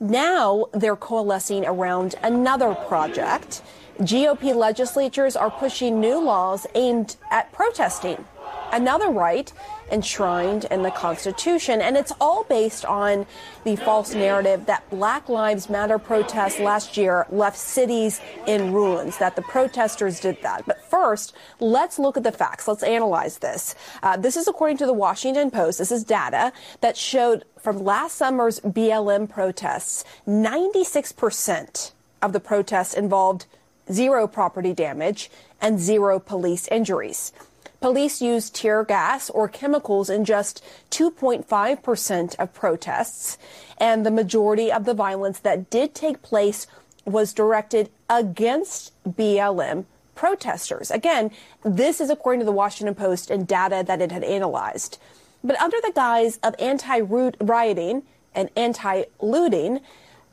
Now 0.00 0.66
they're 0.72 0.96
coalescing 0.96 1.64
around 1.64 2.16
another 2.22 2.74
project. 2.74 3.62
GOP 3.98 4.54
legislatures 4.54 5.36
are 5.36 5.50
pushing 5.50 6.00
new 6.00 6.20
laws 6.20 6.66
aimed 6.74 7.16
at 7.30 7.52
protesting 7.52 8.24
another 8.72 9.10
right 9.10 9.52
enshrined 9.90 10.64
in 10.70 10.82
the 10.82 10.90
Constitution. 10.90 11.82
And 11.82 11.96
it's 11.96 12.12
all 12.20 12.44
based 12.44 12.84
on 12.86 13.26
the 13.64 13.76
false 13.76 14.14
narrative 14.14 14.64
that 14.66 14.88
Black 14.88 15.28
Lives 15.28 15.68
Matter 15.68 15.98
protests 15.98 16.58
last 16.58 16.96
year 16.96 17.26
left 17.30 17.58
cities 17.58 18.20
in 18.46 18.72
ruins, 18.72 19.18
that 19.18 19.36
the 19.36 19.42
protesters 19.42 20.18
did 20.18 20.40
that. 20.42 20.64
But 20.66 20.82
first, 20.86 21.34
let's 21.60 21.98
look 21.98 22.16
at 22.16 22.22
the 22.22 22.32
facts. 22.32 22.66
Let's 22.66 22.82
analyze 22.82 23.38
this. 23.38 23.74
Uh, 24.02 24.16
this 24.16 24.36
is 24.36 24.48
according 24.48 24.78
to 24.78 24.86
the 24.86 24.94
Washington 24.94 25.50
Post. 25.50 25.78
This 25.78 25.92
is 25.92 26.04
data 26.04 26.52
that 26.80 26.96
showed 26.96 27.44
from 27.60 27.84
last 27.84 28.16
summer's 28.16 28.60
BLM 28.60 29.28
protests, 29.28 30.04
96% 30.26 31.92
of 32.22 32.32
the 32.32 32.40
protests 32.40 32.94
involved 32.94 33.46
zero 33.90 34.26
property 34.26 34.72
damage 34.72 35.30
and 35.60 35.80
zero 35.80 36.18
police 36.18 36.68
injuries. 36.68 37.32
Police 37.80 38.22
used 38.22 38.54
tear 38.54 38.84
gas 38.84 39.28
or 39.30 39.48
chemicals 39.48 40.08
in 40.08 40.24
just 40.24 40.62
2.5% 40.92 42.36
of 42.38 42.54
protests, 42.54 43.38
and 43.76 44.06
the 44.06 44.10
majority 44.10 44.70
of 44.70 44.84
the 44.84 44.94
violence 44.94 45.40
that 45.40 45.68
did 45.68 45.92
take 45.94 46.22
place 46.22 46.68
was 47.04 47.32
directed 47.32 47.90
against 48.08 48.92
BLM 49.04 49.84
protesters. 50.14 50.92
Again, 50.92 51.32
this 51.64 52.00
is 52.00 52.08
according 52.08 52.38
to 52.38 52.46
the 52.46 52.52
Washington 52.52 52.94
Post 52.94 53.30
and 53.30 53.48
data 53.48 53.82
that 53.84 54.00
it 54.00 54.12
had 54.12 54.22
analyzed. 54.22 54.98
But 55.42 55.60
under 55.60 55.78
the 55.82 55.92
guise 55.92 56.38
of 56.44 56.54
anti 56.60 57.00
rioting 57.00 58.04
and 58.32 58.48
anti 58.56 59.04
looting, 59.20 59.80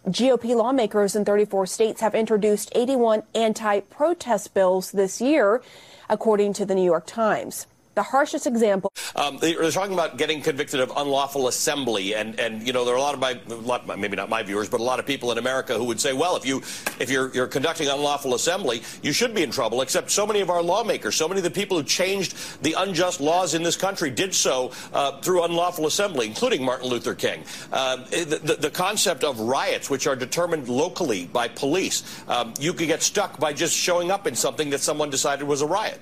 GOP 0.08 0.56
lawmakers 0.56 1.16
in 1.16 1.26
34 1.26 1.66
states 1.66 2.02
have 2.02 2.16
introduced 2.16 2.72
81 2.74 3.24
anti 3.36 3.82
protest 3.82 4.54
bills 4.54 4.92
this 4.92 5.20
year 5.20 5.62
according 6.10 6.54
to 6.54 6.66
the 6.66 6.74
New 6.74 6.84
York 6.84 7.06
Times. 7.06 7.68
The 8.00 8.04
harshest 8.04 8.48
example. 8.48 8.94
Um, 9.14 9.40
they're 9.40 9.72
talking 9.72 9.94
about 9.94 10.16
getting 10.16 10.42
convicted 10.42 10.80
of 10.80 10.90
unlawful 10.96 11.50
assembly, 11.50 12.16
and, 12.16 12.40
and 12.40 12.66
you 12.66 12.72
know 12.72 12.86
there 12.86 12.94
are 12.94 12.98
a 12.98 13.02
lot 13.02 13.14
of 13.14 13.20
my, 13.20 13.38
lot, 13.58 14.00
maybe 14.00 14.16
not 14.16 14.30
my 14.30 14.42
viewers, 14.42 14.70
but 14.70 14.80
a 14.80 14.84
lot 14.84 15.00
of 15.00 15.06
people 15.06 15.34
in 15.34 15.38
America 15.38 15.78
who 15.78 15.84
would 15.84 16.00
say, 16.00 16.14
well, 16.14 16.38
if 16.38 16.46
you 16.46 16.60
if 17.02 17.10
you're 17.10 17.30
you're 17.34 17.46
conducting 17.46 17.90
unlawful 17.90 18.36
assembly, 18.36 18.84
you 19.04 19.12
should 19.12 19.36
be 19.36 19.44
in 19.44 19.52
trouble. 19.52 19.82
Except 19.82 20.10
so 20.12 20.26
many 20.26 20.40
of 20.40 20.50
our 20.50 20.64
lawmakers, 20.64 21.18
so 21.18 21.28
many 21.28 21.40
of 21.40 21.44
the 21.44 21.52
people 21.52 21.76
who 21.76 21.84
changed 21.84 22.38
the 22.64 22.74
unjust 22.78 23.20
laws 23.20 23.54
in 23.54 23.64
this 23.64 23.76
country 23.76 24.10
did 24.10 24.34
so 24.34 24.72
uh, 24.94 25.20
through 25.20 25.44
unlawful 25.44 25.86
assembly, 25.86 26.26
including 26.26 26.64
Martin 26.64 26.88
Luther 26.88 27.14
King. 27.14 27.44
Uh, 27.74 27.98
the, 27.98 28.56
the, 28.62 28.70
concept 28.70 29.26
of 29.26 29.42
riots, 29.42 29.90
which 29.90 30.08
are 30.08 30.16
determined 30.16 30.70
locally 30.70 31.26
by 31.26 31.50
police, 31.50 32.24
um, 32.30 32.54
you 32.62 32.72
could 32.72 32.88
get 32.88 33.04
stuck 33.04 33.42
by 33.42 33.52
just 33.52 33.76
showing 33.76 34.10
up 34.10 34.26
in 34.26 34.36
something 34.36 34.70
that 34.70 34.80
someone 34.80 35.10
decided 35.10 35.46
was 35.46 35.62
a 35.62 35.68
riot. 35.68 36.00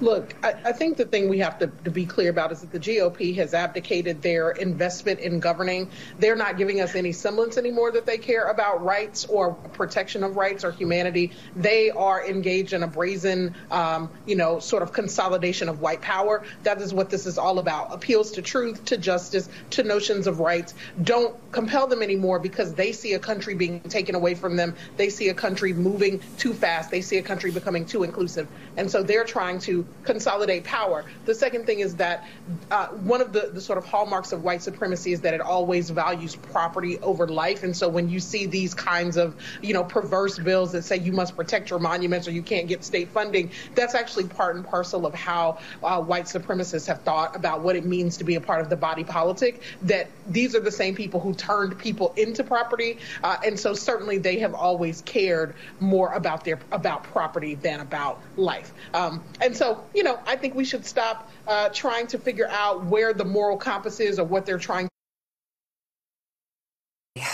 Look, 0.00 0.34
I, 0.42 0.54
I, 0.64 0.72
think 0.72 0.96
the 0.96 1.04
thing 1.04 1.28
we 1.28 1.40
have 1.40 1.58
to, 1.58 1.66
to, 1.84 1.90
be 1.90 2.06
clear 2.06 2.30
about 2.30 2.52
is 2.52 2.62
that 2.62 2.72
the 2.72 2.80
GOP 2.80 3.36
has 3.36 3.52
abdicated 3.52 4.22
their 4.22 4.50
investment 4.50 5.20
in 5.20 5.40
governing. 5.40 5.90
They're 6.18 6.36
not 6.36 6.56
giving 6.56 6.80
us 6.80 6.94
any 6.94 7.12
semblance 7.12 7.58
anymore 7.58 7.92
that 7.92 8.06
they 8.06 8.16
care 8.16 8.46
about 8.46 8.82
rights 8.82 9.26
or 9.26 9.52
protection 9.52 10.24
of 10.24 10.36
rights 10.36 10.64
or 10.64 10.72
humanity. 10.72 11.32
They 11.54 11.90
are 11.90 12.26
engaged 12.26 12.72
in 12.72 12.82
a 12.82 12.86
brazen, 12.86 13.54
um, 13.70 14.10
you 14.24 14.36
know, 14.36 14.58
sort 14.58 14.82
of 14.82 14.94
consolidation 14.94 15.68
of 15.68 15.82
white 15.82 16.00
power. 16.00 16.44
That 16.62 16.80
is 16.80 16.94
what 16.94 17.10
this 17.10 17.26
is 17.26 17.36
all 17.36 17.58
about. 17.58 17.92
Appeals 17.92 18.32
to 18.32 18.42
truth, 18.42 18.86
to 18.86 18.96
justice, 18.96 19.50
to 19.70 19.82
notions 19.82 20.26
of 20.26 20.40
rights. 20.40 20.72
Don't 21.02 21.36
compel 21.52 21.86
them 21.88 22.02
anymore 22.02 22.38
because 22.38 22.72
they 22.72 22.92
see 22.92 23.12
a 23.12 23.18
country 23.18 23.54
being 23.54 23.80
taken 23.80 24.14
away 24.14 24.34
from 24.34 24.56
them. 24.56 24.76
They 24.96 25.10
see 25.10 25.28
a 25.28 25.34
country 25.34 25.74
moving 25.74 26.22
too 26.38 26.54
fast. 26.54 26.90
They 26.90 27.02
see 27.02 27.18
a 27.18 27.22
country 27.22 27.50
becoming 27.50 27.84
too 27.84 28.02
inclusive. 28.02 28.48
And 28.78 28.90
so 28.90 29.02
they're 29.02 29.24
trying 29.24 29.58
to 29.60 29.86
consolidate 30.04 30.64
power. 30.64 31.04
The 31.24 31.34
second 31.34 31.66
thing 31.66 31.80
is 31.80 31.96
that 31.96 32.24
uh, 32.70 32.88
one 32.88 33.20
of 33.20 33.32
the, 33.32 33.50
the 33.52 33.60
sort 33.60 33.78
of 33.78 33.84
hallmarks 33.84 34.32
of 34.32 34.42
white 34.42 34.62
supremacy 34.62 35.12
is 35.12 35.20
that 35.20 35.34
it 35.34 35.40
always 35.40 35.90
values 35.90 36.36
property 36.36 36.98
over 37.00 37.28
life. 37.28 37.62
And 37.62 37.76
so 37.76 37.88
when 37.88 38.08
you 38.08 38.20
see 38.20 38.46
these 38.46 38.74
kinds 38.74 39.16
of, 39.16 39.36
you 39.62 39.74
know, 39.74 39.84
perverse 39.84 40.38
bills 40.38 40.72
that 40.72 40.82
say 40.82 40.98
you 40.98 41.12
must 41.12 41.36
protect 41.36 41.70
your 41.70 41.78
monuments 41.78 42.26
or 42.26 42.32
you 42.32 42.42
can't 42.42 42.66
get 42.66 42.84
state 42.84 43.08
funding, 43.08 43.50
that's 43.74 43.94
actually 43.94 44.24
part 44.24 44.56
and 44.56 44.64
parcel 44.64 45.06
of 45.06 45.14
how 45.14 45.58
uh, 45.82 46.00
white 46.00 46.24
supremacists 46.24 46.86
have 46.86 47.02
thought 47.02 47.36
about 47.36 47.60
what 47.60 47.76
it 47.76 47.84
means 47.84 48.16
to 48.18 48.24
be 48.24 48.36
a 48.36 48.40
part 48.40 48.60
of 48.60 48.70
the 48.70 48.76
body 48.76 49.04
politic. 49.04 49.62
That 49.82 50.08
these 50.26 50.54
are 50.54 50.60
the 50.60 50.72
same 50.72 50.94
people 50.94 51.20
who 51.20 51.34
turned 51.34 51.78
people 51.78 52.12
into 52.16 52.44
property, 52.44 52.98
uh, 53.22 53.36
and 53.44 53.58
so 53.58 53.74
certainly 53.74 54.18
they 54.18 54.38
have 54.38 54.54
always 54.54 55.02
cared 55.02 55.54
more 55.78 56.12
about 56.12 56.44
their 56.44 56.58
about 56.72 57.04
property 57.04 57.54
than 57.54 57.80
about 57.80 58.20
life. 58.36 58.72
Um, 58.94 59.22
and 59.40 59.56
so 59.56 59.79
you 59.94 60.02
know, 60.02 60.18
I 60.26 60.36
think 60.36 60.54
we 60.54 60.64
should 60.64 60.84
stop 60.86 61.30
uh, 61.46 61.68
trying 61.70 62.06
to 62.08 62.18
figure 62.18 62.48
out 62.48 62.84
where 62.86 63.12
the 63.12 63.24
moral 63.24 63.56
compass 63.56 64.00
is 64.00 64.18
or 64.18 64.24
what 64.24 64.46
they're 64.46 64.58
trying. 64.58 64.88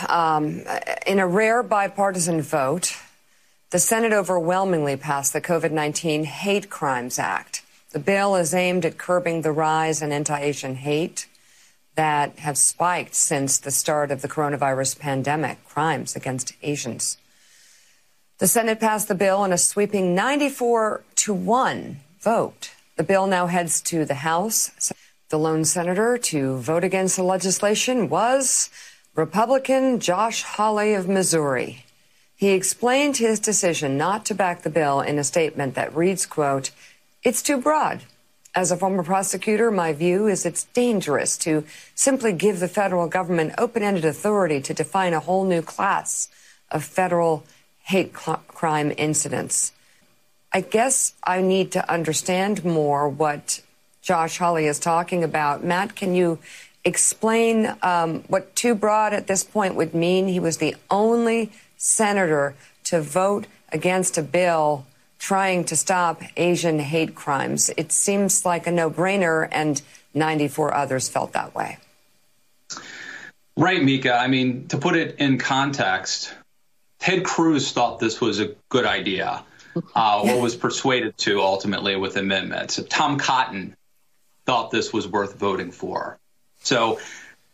Um, 0.09 0.63
in 1.05 1.19
a 1.19 1.27
rare 1.27 1.63
bipartisan 1.63 2.41
vote, 2.41 2.95
the 3.69 3.79
Senate 3.79 4.13
overwhelmingly 4.13 4.97
passed 4.97 5.33
the 5.33 5.41
COVID 5.41 5.71
19 5.71 6.23
Hate 6.23 6.69
Crimes 6.69 7.19
Act. 7.19 7.63
The 7.91 7.99
bill 7.99 8.35
is 8.35 8.53
aimed 8.53 8.85
at 8.85 8.97
curbing 8.97 9.41
the 9.41 9.51
rise 9.51 10.01
in 10.01 10.11
anti 10.11 10.39
Asian 10.39 10.75
hate 10.75 11.27
that 11.95 12.37
have 12.39 12.57
spiked 12.57 13.15
since 13.15 13.57
the 13.57 13.71
start 13.71 14.11
of 14.11 14.21
the 14.21 14.27
coronavirus 14.27 14.99
pandemic, 14.99 15.65
crimes 15.67 16.15
against 16.15 16.53
Asians. 16.61 17.17
The 18.37 18.47
Senate 18.47 18.79
passed 18.79 19.07
the 19.07 19.15
bill 19.15 19.43
in 19.43 19.51
a 19.51 19.57
sweeping 19.57 20.13
94 20.13 21.03
to 21.15 21.33
1 21.33 21.99
vote. 22.19 22.71
The 22.95 23.03
bill 23.03 23.27
now 23.27 23.47
heads 23.47 23.81
to 23.81 24.05
the 24.05 24.15
House. 24.15 24.91
The 25.29 25.39
lone 25.39 25.65
senator 25.65 26.17
to 26.17 26.57
vote 26.57 26.83
against 26.83 27.15
the 27.15 27.23
legislation 27.23 28.09
was 28.09 28.69
Republican 29.15 29.99
Josh 29.99 30.43
Hawley 30.43 30.93
of 30.93 31.07
Missouri. 31.07 31.85
He 32.35 32.49
explained 32.49 33.17
his 33.17 33.39
decision 33.39 33.97
not 33.97 34.25
to 34.27 34.35
back 34.35 34.61
the 34.61 34.69
bill 34.69 35.01
in 35.01 35.17
a 35.17 35.23
statement 35.23 35.75
that 35.75 35.95
reads, 35.95 36.25
quote, 36.25 36.71
it's 37.23 37.41
too 37.41 37.59
broad. 37.59 38.03
As 38.55 38.71
a 38.71 38.77
former 38.77 39.03
prosecutor, 39.03 39.69
my 39.69 39.93
view 39.93 40.27
is 40.27 40.45
it's 40.45 40.63
dangerous 40.65 41.37
to 41.39 41.63
simply 41.93 42.33
give 42.33 42.59
the 42.59 42.67
federal 42.67 43.07
government 43.07 43.53
open-ended 43.57 44.05
authority 44.05 44.61
to 44.61 44.73
define 44.73 45.13
a 45.13 45.19
whole 45.19 45.45
new 45.45 45.61
class 45.61 46.29
of 46.71 46.83
federal 46.83 47.43
hate 47.83 48.13
crime 48.13 48.91
incidents. 48.97 49.71
I 50.57 50.61
guess 50.61 51.13
I 51.23 51.41
need 51.43 51.73
to 51.73 51.87
understand 51.87 52.65
more 52.65 53.07
what 53.07 53.61
Josh 54.01 54.39
Hawley 54.39 54.65
is 54.65 54.79
talking 54.79 55.23
about. 55.23 55.63
Matt, 55.63 55.95
can 55.95 56.15
you 56.15 56.39
explain 56.83 57.75
um, 57.83 58.23
what 58.27 58.55
too 58.55 58.73
broad 58.73 59.13
at 59.13 59.27
this 59.27 59.43
point 59.43 59.75
would 59.75 59.93
mean? 59.93 60.27
He 60.27 60.39
was 60.39 60.57
the 60.57 60.75
only 60.89 61.51
senator 61.77 62.55
to 62.85 63.01
vote 63.01 63.45
against 63.71 64.17
a 64.17 64.23
bill 64.23 64.87
trying 65.19 65.63
to 65.65 65.75
stop 65.75 66.23
Asian 66.35 66.79
hate 66.79 67.13
crimes. 67.13 67.69
It 67.77 67.91
seems 67.91 68.43
like 68.43 68.65
a 68.65 68.71
no 68.71 68.89
brainer, 68.89 69.47
and 69.51 69.79
94 70.15 70.73
others 70.73 71.07
felt 71.07 71.33
that 71.33 71.53
way. 71.53 71.77
Right, 73.55 73.83
Mika. 73.83 74.15
I 74.15 74.25
mean, 74.25 74.67
to 74.69 74.79
put 74.79 74.95
it 74.95 75.17
in 75.19 75.37
context, 75.37 76.33
Ted 76.97 77.23
Cruz 77.23 77.71
thought 77.73 77.99
this 77.99 78.19
was 78.19 78.39
a 78.39 78.55
good 78.69 78.85
idea, 78.85 79.43
uh, 79.95 80.21
or 80.25 80.41
was 80.41 80.55
persuaded 80.55 81.17
to 81.19 81.41
ultimately 81.41 81.95
with 81.95 82.17
amendments. 82.17 82.81
Tom 82.89 83.17
Cotton 83.17 83.75
thought 84.45 84.71
this 84.71 84.93
was 84.93 85.07
worth 85.07 85.35
voting 85.35 85.71
for. 85.71 86.17
So 86.61 86.99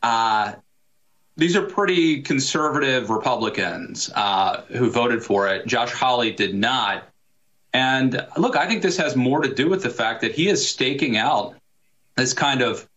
uh, 0.02 0.54
these 1.36 1.56
are 1.56 1.64
pretty 1.64 2.22
conservative 2.22 3.10
Republicans 3.10 4.10
uh, 4.14 4.62
who 4.70 4.90
voted 4.90 5.24
for 5.24 5.48
it. 5.48 5.66
Josh 5.66 5.92
Hawley 5.92 6.32
did 6.32 6.56
not. 6.56 7.04
And 7.74 8.26
look, 8.38 8.56
I 8.56 8.68
think 8.68 8.84
this 8.84 8.98
has 8.98 9.16
more 9.16 9.42
to 9.42 9.54
do 9.54 9.68
with 9.68 9.82
the 9.82 9.90
fact 9.90 10.22
that 10.22 10.34
he 10.34 10.48
is 10.48 10.68
staking 10.68 11.18
out 11.18 11.56
this 12.16 12.34
kind 12.34 12.62
of 12.62 12.88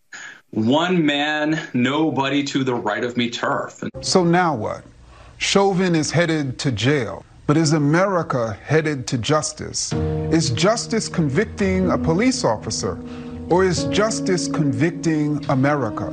one 0.51 1.05
man, 1.05 1.67
nobody 1.73 2.43
to 2.43 2.63
the 2.63 2.75
right 2.75 3.03
of 3.03 3.17
me 3.17 3.29
turf. 3.29 3.83
So 4.01 4.23
now 4.23 4.55
what? 4.55 4.83
Chauvin 5.39 5.95
is 5.95 6.11
headed 6.11 6.57
to 6.59 6.71
jail. 6.71 7.25
But 7.47 7.55
is 7.55 7.71
America 7.71 8.57
headed 8.61 9.07
to 9.07 9.17
justice? 9.17 9.93
Is 10.33 10.49
justice 10.49 11.07
convicting 11.07 11.91
a 11.91 11.97
police 11.97 12.43
officer? 12.43 12.99
Or 13.49 13.63
is 13.63 13.85
justice 13.85 14.49
convicting 14.49 15.45
America? 15.47 16.07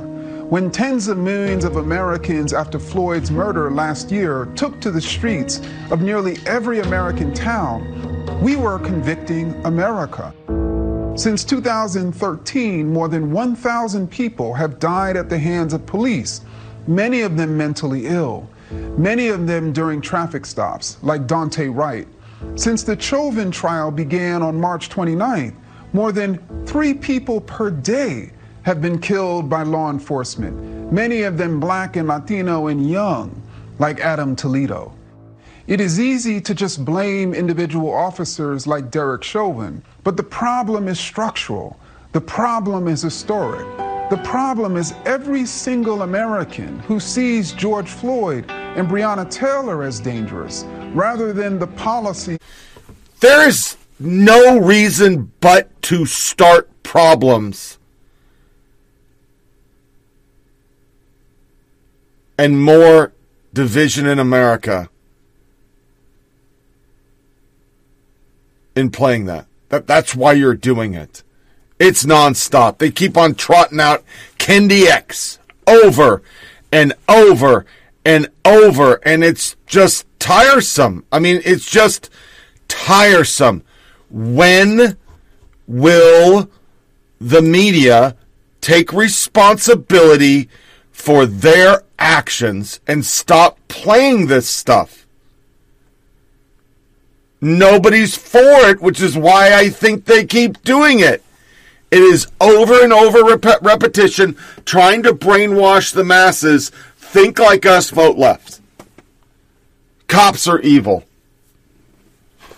When 0.49 0.71
tens 0.71 1.09
of 1.09 1.17
millions 1.17 1.65
of 1.65 1.75
Americans 1.75 2.53
after 2.53 2.79
Floyd's 2.79 3.31
murder 3.31 3.69
last 3.69 4.11
year 4.11 4.45
took 4.55 4.79
to 4.79 4.91
the 4.91 5.01
streets 5.01 5.59
of 5.91 6.01
nearly 6.01 6.37
every 6.45 6.79
American 6.79 7.33
town, 7.33 7.83
we 8.41 8.55
were 8.55 8.79
convicting 8.79 9.53
America. 9.65 10.33
Since 11.17 11.43
2013, 11.43 12.87
more 12.87 13.09
than 13.09 13.33
1,000 13.33 14.09
people 14.09 14.53
have 14.53 14.79
died 14.79 15.17
at 15.17 15.27
the 15.27 15.37
hands 15.37 15.73
of 15.73 15.85
police, 15.85 16.39
many 16.87 17.23
of 17.23 17.35
them 17.35 17.57
mentally 17.57 18.07
ill, 18.07 18.47
many 18.71 19.27
of 19.27 19.47
them 19.47 19.73
during 19.73 20.01
traffic 20.01 20.45
stops, 20.45 20.97
like 21.01 21.27
Daunte 21.27 21.73
Wright. 21.73 22.07
Since 22.55 22.83
the 22.83 22.99
Chauvin 22.99 23.51
trial 23.51 23.91
began 23.91 24.41
on 24.41 24.59
March 24.59 24.89
29th, 24.89 25.55
more 25.93 26.11
than 26.11 26.65
three 26.65 26.93
people 26.93 27.41
per 27.41 27.69
day 27.69 28.31
have 28.63 28.81
been 28.81 28.99
killed 28.99 29.49
by 29.49 29.63
law 29.63 29.89
enforcement, 29.89 30.91
many 30.91 31.21
of 31.21 31.37
them 31.37 31.59
black 31.59 31.95
and 31.95 32.07
Latino 32.07 32.67
and 32.67 32.89
young, 32.89 33.41
like 33.79 33.99
Adam 33.99 34.35
Toledo. 34.35 34.93
It 35.67 35.81
is 35.81 35.99
easy 35.99 36.39
to 36.41 36.53
just 36.53 36.85
blame 36.85 37.33
individual 37.33 37.91
officers 37.93 38.67
like 38.67 38.91
Derek 38.91 39.23
Chauvin, 39.23 39.81
but 40.03 40.17
the 40.17 40.23
problem 40.23 40.87
is 40.87 40.99
structural. 40.99 41.79
The 42.11 42.21
problem 42.21 42.87
is 42.87 43.01
historic. 43.01 43.84
The 44.07 44.17
problem 44.17 44.77
is 44.77 44.93
every 45.03 45.47
single 45.47 46.03
American 46.03 46.77
who 46.81 46.99
sees 46.99 47.51
George 47.53 47.89
Floyd 47.89 48.45
and 48.51 48.87
Breonna 48.87 49.27
Taylor 49.31 49.81
as 49.81 49.99
dangerous 49.99 50.63
rather 50.93 51.33
than 51.33 51.57
the 51.57 51.65
policy. 51.65 52.37
There's 53.19 53.77
no 53.99 54.59
reason 54.59 55.31
but 55.41 55.81
to 55.83 56.05
start 56.05 56.69
problems. 56.83 57.79
And 62.37 62.61
more 62.61 63.11
division 63.53 64.05
in 64.05 64.19
America 64.19 64.87
in 68.75 68.91
playing 68.91 69.25
that. 69.25 69.47
that 69.69 69.87
that's 69.87 70.13
why 70.13 70.33
you're 70.33 70.53
doing 70.53 70.93
it. 70.93 71.23
It's 71.77 72.05
nonstop. 72.05 72.77
They 72.77 72.91
keep 72.91 73.17
on 73.17 73.35
trotting 73.35 73.79
out 73.79 74.03
Kendi 74.37 74.85
X 74.85 75.39
over 75.67 76.21
and 76.71 76.93
over 77.09 77.65
and 78.05 78.29
over, 78.45 78.95
and 79.03 79.23
it's 79.23 79.55
just 79.65 80.05
tiresome. 80.19 81.05
I 81.11 81.19
mean, 81.19 81.41
it's 81.43 81.69
just 81.69 82.09
tiresome. 82.67 83.63
When 84.09 84.97
will 85.67 86.49
the 87.19 87.41
media 87.41 88.15
take 88.61 88.93
responsibility 88.93 90.49
for 90.91 91.25
their 91.25 91.83
actions 91.99 92.79
and 92.87 93.05
stop 93.05 93.59
playing 93.67 94.27
this 94.27 94.47
stuff? 94.47 95.05
Nobody's 97.41 98.15
for 98.15 98.69
it, 98.69 98.81
which 98.81 99.01
is 99.01 99.17
why 99.17 99.53
I 99.53 99.69
think 99.69 100.05
they 100.05 100.25
keep 100.25 100.63
doing 100.63 100.99
it. 100.99 101.21
It 101.95 102.03
is 102.03 102.27
over 102.41 102.83
and 102.83 102.91
over 102.91 103.23
rep- 103.23 103.61
repetition 103.61 104.35
trying 104.65 105.03
to 105.03 105.13
brainwash 105.13 105.93
the 105.93 106.03
masses. 106.03 106.69
Think 106.97 107.39
like 107.39 107.65
us, 107.65 107.89
vote 107.89 108.17
left. 108.17 108.59
Cops 110.09 110.45
are 110.45 110.59
evil. 110.59 111.05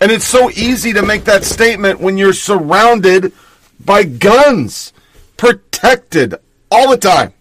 And 0.00 0.10
it's 0.10 0.24
so 0.24 0.50
easy 0.50 0.92
to 0.92 1.02
make 1.02 1.22
that 1.26 1.44
statement 1.44 2.00
when 2.00 2.18
you're 2.18 2.32
surrounded 2.32 3.32
by 3.78 4.02
guns, 4.02 4.92
protected 5.36 6.34
all 6.68 6.90
the 6.90 6.96
time. 6.96 7.32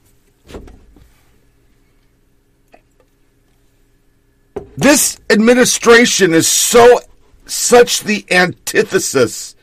This 4.76 5.20
administration 5.32 6.36
is 6.36 6.48
so 6.48 7.00
such 7.48 8.02
the 8.02 8.24
antithesis 8.30 9.56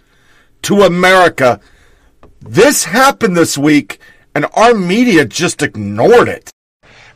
to 0.62 0.82
America. 0.82 1.60
This 2.46 2.84
happened 2.84 3.38
this 3.38 3.56
week, 3.56 4.00
and 4.34 4.44
our 4.52 4.74
media 4.74 5.24
just 5.24 5.62
ignored 5.62 6.28
it. 6.28 6.50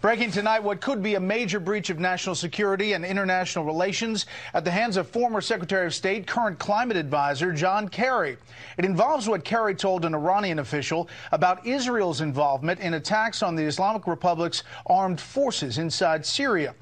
Breaking 0.01 0.31
tonight, 0.31 0.61
what 0.61 0.81
could 0.81 1.03
be 1.03 1.17
a 1.17 1.21
major 1.21 1.61
breach 1.61 1.91
of 1.91 1.99
national 1.99 2.35
security 2.35 2.95
and 2.95 3.05
international 3.05 3.67
relations 3.67 4.25
at 4.55 4.65
the 4.65 4.71
hands 4.71 4.97
of 4.97 5.07
former 5.07 5.43
Secretary 5.43 5.87
of 5.87 5.95
State, 5.95 6.27
current 6.27 6.59
climate 6.59 6.97
advisor 6.97 7.53
John 7.53 7.89
Kerry. 7.91 8.39
It 8.79 8.87
involves 8.87 9.29
what 9.29 9.45
Kerry 9.45 9.75
told 9.75 10.07
an 10.07 10.15
Iranian 10.15 10.61
official 10.61 11.11
about 11.31 11.67
Israel's 11.67 12.23
involvement 12.23 12.81
in 12.81 12.95
attacks 12.95 13.43
on 13.43 13.55
the 13.55 13.65
Islamic 13.65 14.07
Republic's 14.07 14.63
armed 14.87 15.21
forces 15.21 15.77
inside 15.77 16.25
Syria. 16.25 16.75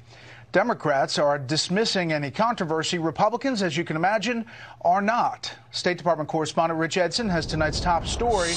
Democrats 0.57 1.19
are 1.19 1.37
dismissing 1.37 2.11
any 2.11 2.31
controversy. 2.31 2.97
Republicans, 2.97 3.61
as 3.61 3.77
you 3.77 3.83
can 3.83 3.95
imagine, 3.95 4.43
are 4.81 5.03
not. 5.03 5.53
State 5.69 5.99
Department 5.99 6.27
correspondent 6.27 6.79
Rich 6.79 6.97
Edson 6.97 7.29
has 7.29 7.45
tonight's 7.45 7.79
top 7.79 8.07
story 8.07 8.53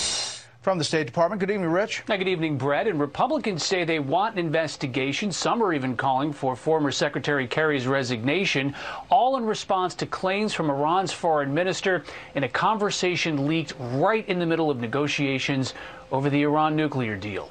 from 0.62 0.78
the 0.78 0.84
State 0.84 1.06
Department. 1.06 1.40
Good 1.40 1.50
evening, 1.50 1.68
Rich. 1.68 2.04
Good 2.06 2.26
evening, 2.26 2.56
Bret. 2.56 2.86
And 2.86 2.98
Republicans 2.98 3.66
say 3.66 3.84
they 3.84 3.98
want 3.98 4.36
an 4.36 4.38
investigation. 4.38 5.30
Some 5.30 5.62
are 5.62 5.74
even 5.74 5.94
calling 5.94 6.32
for 6.32 6.56
former 6.56 6.90
Secretary 6.90 7.46
Kerry's 7.46 7.86
resignation, 7.86 8.74
all 9.10 9.36
in 9.36 9.44
response 9.44 9.94
to 9.96 10.06
claims 10.06 10.54
from 10.54 10.70
Iran's 10.70 11.12
foreign 11.12 11.52
minister 11.52 12.02
in 12.34 12.44
a 12.44 12.48
conversation 12.48 13.46
leaked 13.46 13.74
right 13.78 14.26
in 14.26 14.38
the 14.38 14.46
middle 14.46 14.70
of 14.70 14.80
negotiations 14.80 15.74
over 16.10 16.30
the 16.30 16.44
Iran 16.44 16.74
nuclear 16.74 17.18
deal. 17.18 17.50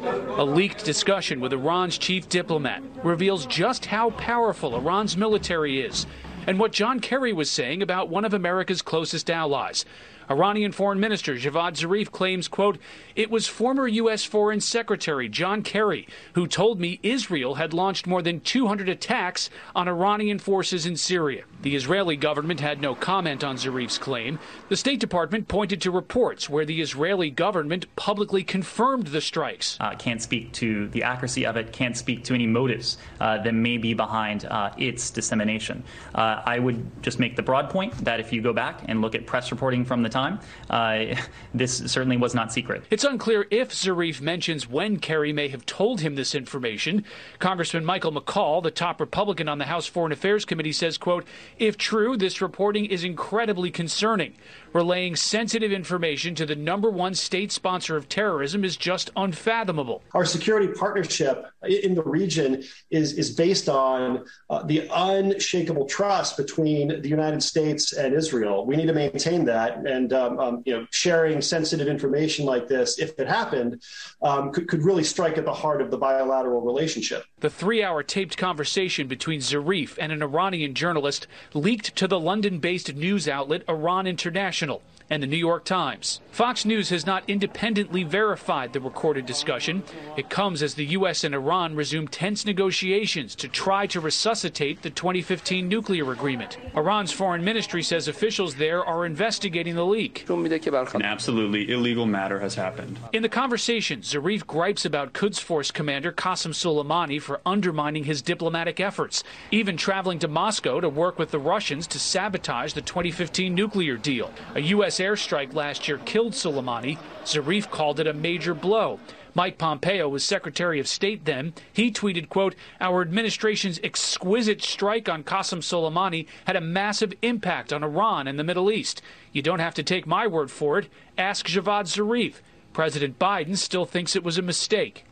A 0.00 0.44
leaked 0.44 0.84
discussion 0.84 1.40
with 1.40 1.52
Iran's 1.52 1.96
chief 1.96 2.28
diplomat 2.28 2.82
reveals 3.02 3.46
just 3.46 3.86
how 3.86 4.10
powerful 4.10 4.76
Iran's 4.76 5.16
military 5.16 5.80
is 5.80 6.06
and 6.46 6.58
what 6.58 6.72
John 6.72 7.00
Kerry 7.00 7.32
was 7.32 7.50
saying 7.50 7.82
about 7.82 8.08
one 8.08 8.24
of 8.24 8.34
America's 8.34 8.82
closest 8.82 9.30
allies. 9.30 9.84
Iranian 10.30 10.72
Foreign 10.72 11.00
Minister 11.00 11.34
Javad 11.34 11.74
Zarif 11.74 12.10
claims, 12.10 12.48
quote, 12.48 12.78
it 13.14 13.30
was 13.30 13.46
former 13.46 13.86
U.S. 13.86 14.24
Foreign 14.24 14.60
Secretary 14.60 15.28
John 15.28 15.62
Kerry 15.62 16.08
who 16.34 16.46
told 16.46 16.80
me 16.80 16.98
Israel 17.02 17.54
had 17.54 17.72
launched 17.72 18.06
more 18.06 18.22
than 18.22 18.40
200 18.40 18.88
attacks 18.88 19.50
on 19.74 19.88
Iranian 19.88 20.38
forces 20.38 20.86
in 20.86 20.96
Syria. 20.96 21.44
The 21.62 21.74
Israeli 21.74 22.16
government 22.16 22.60
had 22.60 22.80
no 22.80 22.94
comment 22.94 23.42
on 23.42 23.56
Zarif's 23.56 23.98
claim. 23.98 24.38
The 24.68 24.76
State 24.76 25.00
Department 25.00 25.48
pointed 25.48 25.80
to 25.82 25.90
reports 25.90 26.48
where 26.48 26.64
the 26.64 26.80
Israeli 26.80 27.30
government 27.30 27.86
publicly 27.96 28.42
confirmed 28.42 29.08
the 29.08 29.20
strikes. 29.20 29.76
Uh, 29.80 29.94
can't 29.94 30.22
speak 30.22 30.52
to 30.54 30.88
the 30.88 31.02
accuracy 31.02 31.46
of 31.46 31.56
it, 31.56 31.72
can't 31.72 31.96
speak 31.96 32.24
to 32.24 32.34
any 32.34 32.46
motives 32.46 32.98
uh, 33.20 33.38
that 33.42 33.54
may 33.54 33.78
be 33.78 33.94
behind 33.94 34.44
uh, 34.44 34.72
its 34.78 35.10
dissemination. 35.10 35.82
Uh, 36.14 36.42
I 36.44 36.58
would 36.58 37.02
just 37.02 37.18
make 37.18 37.36
the 37.36 37.42
broad 37.42 37.70
point 37.70 37.92
that 38.04 38.20
if 38.20 38.32
you 38.32 38.42
go 38.42 38.52
back 38.52 38.82
and 38.86 39.00
look 39.00 39.14
at 39.14 39.26
press 39.26 39.50
reporting 39.50 39.84
from 39.84 40.02
the 40.02 40.08
time, 40.16 40.40
uh, 40.70 41.14
this 41.54 41.78
certainly 41.78 42.16
was 42.16 42.34
not 42.34 42.52
secret. 42.52 42.84
It's 42.90 43.04
unclear 43.04 43.46
if 43.50 43.70
Zarif 43.70 44.20
mentions 44.20 44.68
when 44.68 44.98
Kerry 44.98 45.32
may 45.32 45.48
have 45.48 45.66
told 45.66 46.00
him 46.00 46.14
this 46.14 46.34
information. 46.34 47.04
Congressman 47.38 47.84
Michael 47.84 48.12
McCaul, 48.12 48.62
the 48.62 48.70
top 48.70 49.00
Republican 49.00 49.48
on 49.48 49.58
the 49.58 49.66
House 49.66 49.86
Foreign 49.86 50.12
Affairs 50.12 50.44
Committee, 50.44 50.72
says, 50.72 50.96
quote, 50.96 51.26
if 51.58 51.76
true, 51.76 52.16
this 52.16 52.40
reporting 52.40 52.86
is 52.86 53.04
incredibly 53.04 53.70
concerning. 53.70 54.34
Relaying 54.76 55.16
sensitive 55.16 55.72
information 55.72 56.34
to 56.34 56.44
the 56.44 56.54
number 56.54 56.90
one 56.90 57.14
state 57.14 57.50
sponsor 57.50 57.96
of 57.96 58.10
terrorism 58.10 58.62
is 58.62 58.76
just 58.76 59.10
unfathomable. 59.16 60.02
Our 60.12 60.26
security 60.26 60.68
partnership 60.68 61.46
in 61.66 61.94
the 61.94 62.02
region 62.02 62.62
is, 62.90 63.14
is 63.14 63.30
based 63.34 63.70
on 63.70 64.26
uh, 64.50 64.64
the 64.64 64.86
unshakable 64.92 65.86
trust 65.86 66.36
between 66.36 67.00
the 67.00 67.08
United 67.08 67.42
States 67.42 67.94
and 67.94 68.12
Israel. 68.12 68.66
We 68.66 68.76
need 68.76 68.88
to 68.88 68.92
maintain 68.92 69.46
that. 69.46 69.78
And 69.86 70.12
um, 70.12 70.38
um, 70.38 70.62
you 70.66 70.76
know, 70.76 70.86
sharing 70.90 71.40
sensitive 71.40 71.88
information 71.88 72.44
like 72.44 72.68
this, 72.68 72.98
if 72.98 73.18
it 73.18 73.28
happened, 73.28 73.82
um, 74.20 74.52
could, 74.52 74.68
could 74.68 74.82
really 74.82 75.04
strike 75.04 75.38
at 75.38 75.46
the 75.46 75.54
heart 75.54 75.80
of 75.80 75.90
the 75.90 75.96
bilateral 75.96 76.60
relationship. 76.60 77.24
The 77.40 77.48
three 77.48 77.82
hour 77.82 78.02
taped 78.02 78.36
conversation 78.36 79.06
between 79.06 79.40
Zarif 79.40 79.96
and 79.98 80.12
an 80.12 80.22
Iranian 80.22 80.74
journalist 80.74 81.26
leaked 81.54 81.96
to 81.96 82.06
the 82.06 82.20
London 82.20 82.58
based 82.58 82.94
news 82.94 83.26
outlet 83.26 83.62
Iran 83.70 84.06
International 84.06 84.65
exceptional 84.66 84.95
and 85.10 85.22
the 85.22 85.26
New 85.26 85.36
York 85.36 85.64
Times. 85.64 86.20
Fox 86.32 86.64
News 86.64 86.90
has 86.90 87.06
not 87.06 87.24
independently 87.28 88.02
verified 88.04 88.72
the 88.72 88.80
recorded 88.80 89.24
discussion. 89.24 89.82
It 90.16 90.28
comes 90.28 90.62
as 90.62 90.74
the 90.74 90.86
U.S. 90.86 91.24
and 91.24 91.34
Iran 91.34 91.74
resume 91.76 92.08
tense 92.08 92.44
negotiations 92.44 93.34
to 93.36 93.48
try 93.48 93.86
to 93.86 94.00
resuscitate 94.00 94.82
the 94.82 94.90
2015 94.90 95.68
nuclear 95.68 96.12
agreement. 96.12 96.58
Iran's 96.74 97.12
foreign 97.12 97.44
ministry 97.44 97.82
says 97.82 98.08
officials 98.08 98.56
there 98.56 98.84
are 98.84 99.06
investigating 99.06 99.74
the 99.74 99.86
leak. 99.86 100.26
An 100.28 101.02
absolutely 101.02 101.72
illegal 101.72 102.06
matter 102.06 102.40
has 102.40 102.54
happened. 102.54 102.98
In 103.12 103.22
the 103.22 103.28
conversation, 103.28 104.00
Zarif 104.00 104.46
gripes 104.46 104.84
about 104.84 105.12
Quds 105.12 105.38
Force 105.38 105.70
commander 105.70 106.12
Qasem 106.12 106.52
Soleimani 106.52 107.20
for 107.20 107.40
undermining 107.46 108.04
his 108.04 108.22
diplomatic 108.22 108.80
efforts, 108.80 109.24
even 109.50 109.76
traveling 109.76 110.18
to 110.18 110.28
Moscow 110.28 110.80
to 110.80 110.88
work 110.88 111.18
with 111.18 111.30
the 111.30 111.38
Russians 111.38 111.86
to 111.88 111.98
sabotage 111.98 112.72
the 112.72 112.82
2015 112.82 113.54
nuclear 113.54 113.96
deal. 113.96 114.30
A 114.54 114.60
U.S. 114.60 114.95
airstrike 114.98 115.54
last 115.54 115.88
year 115.88 115.98
killed 115.98 116.32
Soleimani. 116.32 116.98
Zarif 117.24 117.70
called 117.70 118.00
it 118.00 118.06
a 118.06 118.12
major 118.12 118.54
blow. 118.54 118.98
Mike 119.34 119.58
Pompeo 119.58 120.08
was 120.08 120.24
Secretary 120.24 120.80
of 120.80 120.88
State 120.88 121.26
then. 121.26 121.52
He 121.70 121.92
tweeted, 121.92 122.30
quote, 122.30 122.54
Our 122.80 123.02
administration's 123.02 123.78
exquisite 123.84 124.62
strike 124.62 125.10
on 125.10 125.24
Qasem 125.24 125.58
Soleimani 125.58 126.26
had 126.46 126.56
a 126.56 126.60
massive 126.62 127.12
impact 127.20 127.70
on 127.70 127.84
Iran 127.84 128.26
and 128.26 128.38
the 128.38 128.44
Middle 128.44 128.70
East. 128.70 129.02
You 129.32 129.42
don't 129.42 129.58
have 129.58 129.74
to 129.74 129.82
take 129.82 130.06
my 130.06 130.26
word 130.26 130.50
for 130.50 130.78
it. 130.78 130.88
Ask 131.18 131.46
Javad 131.46 131.84
Zarif. 131.84 132.36
President 132.72 133.18
Biden 133.18 133.58
still 133.58 133.84
thinks 133.84 134.16
it 134.16 134.24
was 134.24 134.38
a 134.38 134.42
mistake. 134.42 135.04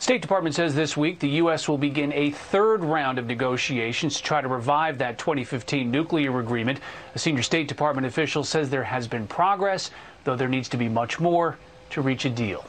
State 0.00 0.22
Department 0.22 0.54
says 0.54 0.76
this 0.76 0.96
week 0.96 1.18
the 1.18 1.28
U.S. 1.28 1.68
will 1.68 1.76
begin 1.76 2.12
a 2.12 2.30
third 2.30 2.84
round 2.84 3.18
of 3.18 3.26
negotiations 3.26 4.16
to 4.16 4.22
try 4.22 4.40
to 4.40 4.46
revive 4.46 4.98
that 4.98 5.18
2015 5.18 5.90
nuclear 5.90 6.38
agreement. 6.38 6.78
A 7.16 7.18
senior 7.18 7.42
State 7.42 7.66
Department 7.66 8.06
official 8.06 8.44
says 8.44 8.70
there 8.70 8.84
has 8.84 9.08
been 9.08 9.26
progress, 9.26 9.90
though 10.22 10.36
there 10.36 10.48
needs 10.48 10.68
to 10.68 10.76
be 10.76 10.88
much 10.88 11.18
more 11.18 11.58
to 11.90 12.00
reach 12.00 12.24
a 12.24 12.30
deal. 12.30 12.64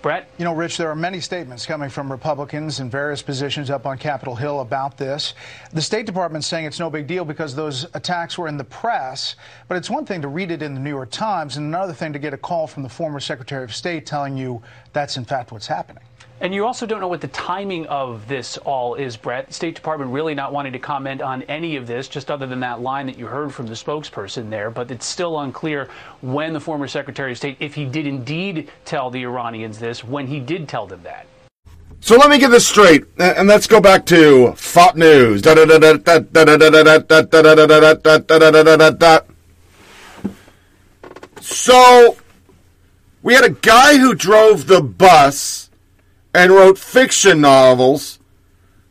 Bret? 0.00 0.30
You 0.38 0.44
know, 0.44 0.54
Rich, 0.54 0.76
there 0.76 0.88
are 0.88 0.94
many 0.94 1.20
statements 1.20 1.66
coming 1.66 1.90
from 1.90 2.10
Republicans 2.10 2.78
in 2.78 2.88
various 2.88 3.20
positions 3.20 3.68
up 3.68 3.84
on 3.84 3.98
Capitol 3.98 4.36
Hill 4.36 4.60
about 4.60 4.96
this. 4.96 5.34
The 5.72 5.82
State 5.82 6.06
Department 6.06 6.44
saying 6.44 6.66
it's 6.66 6.78
no 6.78 6.88
big 6.88 7.08
deal 7.08 7.24
because 7.24 7.54
those 7.54 7.84
attacks 7.94 8.38
were 8.38 8.46
in 8.46 8.56
the 8.56 8.64
press, 8.64 9.34
but 9.66 9.76
it's 9.76 9.90
one 9.90 10.06
thing 10.06 10.22
to 10.22 10.28
read 10.28 10.52
it 10.52 10.62
in 10.62 10.74
the 10.74 10.80
New 10.80 10.90
York 10.90 11.10
Times 11.10 11.56
and 11.56 11.66
another 11.66 11.92
thing 11.92 12.12
to 12.12 12.20
get 12.20 12.32
a 12.32 12.38
call 12.38 12.68
from 12.68 12.84
the 12.84 12.88
former 12.88 13.18
Secretary 13.18 13.64
of 13.64 13.74
State 13.74 14.06
telling 14.06 14.36
you 14.38 14.62
that's 14.92 15.16
in 15.16 15.24
fact 15.24 15.50
what's 15.50 15.66
happening. 15.66 16.04
And 16.42 16.54
you 16.54 16.64
also 16.64 16.86
don't 16.86 17.00
know 17.00 17.08
what 17.08 17.20
the 17.20 17.28
timing 17.28 17.86
of 17.88 18.26
this 18.26 18.56
all 18.56 18.94
is, 18.94 19.14
Bret. 19.18 19.52
State 19.52 19.74
Department 19.74 20.10
really 20.10 20.34
not 20.34 20.54
wanting 20.54 20.72
to 20.72 20.78
comment 20.78 21.20
on 21.20 21.42
any 21.42 21.76
of 21.76 21.86
this, 21.86 22.08
just 22.08 22.30
other 22.30 22.46
than 22.46 22.60
that 22.60 22.80
line 22.80 23.04
that 23.06 23.18
you 23.18 23.26
heard 23.26 23.52
from 23.52 23.66
the 23.66 23.74
spokesperson 23.74 24.48
there. 24.48 24.70
But 24.70 24.90
it's 24.90 25.04
still 25.04 25.40
unclear 25.40 25.90
when 26.22 26.54
the 26.54 26.60
former 26.60 26.88
Secretary 26.88 27.32
of 27.32 27.36
State, 27.36 27.58
if 27.60 27.74
he 27.74 27.84
did 27.84 28.06
indeed 28.06 28.70
tell 28.86 29.10
the 29.10 29.22
Iranians 29.22 29.78
this, 29.78 30.02
when 30.02 30.26
he 30.26 30.40
did 30.40 30.66
tell 30.66 30.86
them 30.86 31.02
that. 31.02 31.26
So 32.00 32.16
let 32.16 32.30
me 32.30 32.38
get 32.38 32.50
this 32.50 32.66
straight, 32.66 33.04
and 33.18 33.46
let's 33.46 33.66
go 33.66 33.78
back 33.78 34.06
to 34.06 34.54
FOP 34.56 34.96
News. 34.96 35.42
So 41.42 42.16
we 43.22 43.34
had 43.34 43.44
a 43.44 43.50
guy 43.50 43.98
who 43.98 44.14
drove 44.14 44.66
the 44.66 44.80
bus 44.80 45.69
and 46.34 46.52
wrote 46.52 46.78
fiction 46.78 47.40
novels 47.40 48.18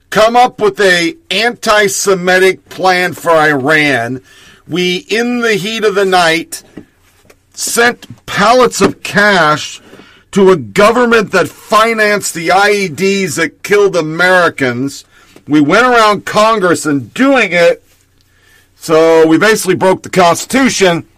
come 0.10 0.36
up 0.36 0.60
with 0.60 0.80
a 0.80 1.16
anti-Semitic 1.30 2.70
plan 2.70 3.14
for 3.14 3.32
Iran. 3.32 4.22
We, 4.68 4.98
in 5.10 5.42
the 5.42 5.56
heat 5.56 5.84
of 5.84 5.96
the 5.96 6.06
night, 6.06 6.64
sent 7.54 8.26
pallets 8.26 8.82
of 8.82 9.04
cash 9.04 9.82
to 10.32 10.52
a 10.52 10.58
government 10.58 11.32
that 11.32 11.50
financed 11.50 12.34
the 12.34 12.50
IEDs 12.50 13.36
that 13.36 13.64
killed 13.64 13.96
Americans. 13.96 15.06
We 15.48 15.62
went 15.62 15.86
around 15.86 16.26
Congress 16.26 16.86
and 16.86 17.14
doing 17.14 17.50
it. 17.52 17.84
So 18.76 19.28
we 19.28 19.38
basically 19.38 19.76
broke 19.76 20.04
the 20.04 20.10
Constitution. 20.10 21.09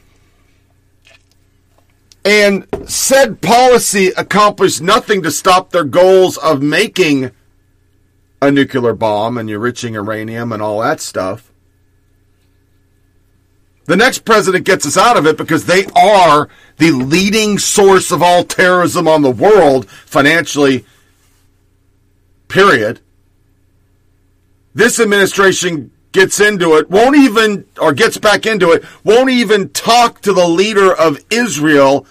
And 2.24 2.68
said 2.88 3.42
policy 3.42 4.10
accomplished 4.16 4.82
nothing 4.82 5.24
to 5.24 5.32
stop 5.32 5.72
their 5.72 5.84
goals 5.84 6.38
of 6.38 6.62
making 6.62 7.32
a 8.42 8.52
nuclear 8.52 8.94
bomb 8.94 9.38
and 9.38 9.50
enriching 9.50 9.94
uranium 9.94 10.52
and 10.52 10.62
all 10.62 10.82
that 10.82 11.00
stuff. 11.00 11.52
The 13.86 13.96
next 13.96 14.20
president 14.20 14.66
gets 14.66 14.86
us 14.86 14.98
out 14.98 15.18
of 15.18 15.26
it 15.26 15.38
because 15.38 15.66
they 15.66 15.86
are 15.88 16.48
the 16.78 16.92
leading 16.92 17.58
source 17.58 18.12
of 18.12 18.22
all 18.22 18.44
terrorism 18.44 19.08
on 19.08 19.22
the 19.22 19.32
world, 19.32 19.90
financially, 19.90 20.86
period. 22.48 23.00
This 24.74 25.00
administration 25.00 25.92
gets 26.12 26.40
into 26.40 26.76
it, 26.76 26.90
won't 26.90 27.16
even, 27.16 27.66
or 27.80 27.94
gets 27.94 28.18
back 28.18 28.46
into 28.46 28.72
it, 28.72 28.84
won't 29.04 29.30
even 29.30 29.70
talk 29.70 30.22
to 30.22 30.34
the 30.34 30.48
leader 30.48 30.94
of 30.94 31.24
Israel 31.30 32.06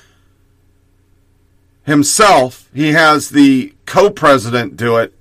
himself. 1.84 2.68
He 2.72 2.92
has 2.92 3.30
the 3.30 3.74
co 3.86 4.10
president 4.10 4.76
do 4.76 4.96
it. 4.96 5.14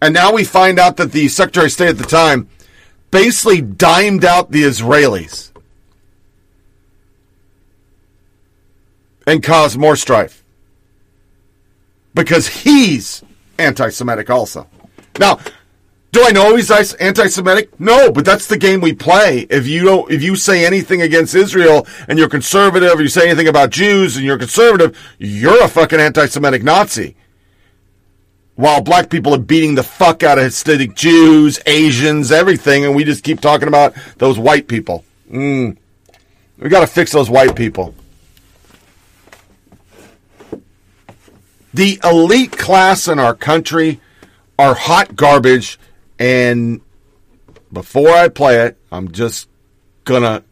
And 0.00 0.14
now 0.14 0.32
we 0.32 0.44
find 0.44 0.78
out 0.78 0.96
that 0.98 1.12
the 1.12 1.28
Secretary 1.28 1.66
of 1.66 1.72
State 1.72 1.88
at 1.88 1.98
the 1.98 2.04
time 2.04 2.48
basically 3.10 3.60
dimed 3.60 4.24
out 4.24 4.50
the 4.50 4.62
Israelis 4.62 5.52
and 9.26 9.42
caused 9.42 9.78
more 9.78 9.96
strife 9.96 10.44
because 12.14 12.48
he's 12.48 13.22
anti 13.58 13.88
Semitic 13.90 14.30
also. 14.30 14.66
Now, 15.18 15.38
do 16.16 16.24
I 16.24 16.32
know 16.32 16.56
he's 16.56 16.70
anti-Semitic? 16.70 17.78
No, 17.78 18.10
but 18.10 18.24
that's 18.24 18.46
the 18.46 18.56
game 18.56 18.80
we 18.80 18.94
play. 18.94 19.46
If 19.50 19.66
you 19.66 19.84
don't, 19.84 20.10
if 20.10 20.22
you 20.22 20.34
say 20.34 20.64
anything 20.64 21.02
against 21.02 21.34
Israel 21.34 21.86
and 22.08 22.18
you're 22.18 22.30
conservative, 22.30 22.98
or 22.98 23.02
you 23.02 23.08
say 23.08 23.28
anything 23.28 23.48
about 23.48 23.68
Jews 23.68 24.16
and 24.16 24.24
you're 24.24 24.38
conservative, 24.38 24.98
you're 25.18 25.62
a 25.62 25.68
fucking 25.68 26.00
anti-Semitic 26.00 26.62
Nazi. 26.62 27.16
While 28.54 28.80
black 28.80 29.10
people 29.10 29.34
are 29.34 29.38
beating 29.38 29.74
the 29.74 29.82
fuck 29.82 30.22
out 30.22 30.38
of 30.38 30.44
Hasidic 30.44 30.94
Jews, 30.94 31.60
Asians, 31.66 32.32
everything, 32.32 32.86
and 32.86 32.96
we 32.96 33.04
just 33.04 33.22
keep 33.22 33.40
talking 33.40 33.68
about 33.68 33.94
those 34.16 34.38
white 34.38 34.68
people. 34.68 35.04
Mm. 35.30 35.76
We 36.58 36.70
got 36.70 36.80
to 36.80 36.86
fix 36.86 37.12
those 37.12 37.28
white 37.28 37.54
people. 37.54 37.94
The 41.74 42.00
elite 42.02 42.56
class 42.56 43.06
in 43.06 43.18
our 43.18 43.34
country 43.34 44.00
are 44.58 44.74
hot 44.74 45.14
garbage 45.14 45.78
and 46.18 46.80
before 47.72 48.10
I 48.10 48.28
play 48.28 48.66
it, 48.66 48.78
I'm 48.90 49.12
just 49.12 49.48
gonna 50.04 50.44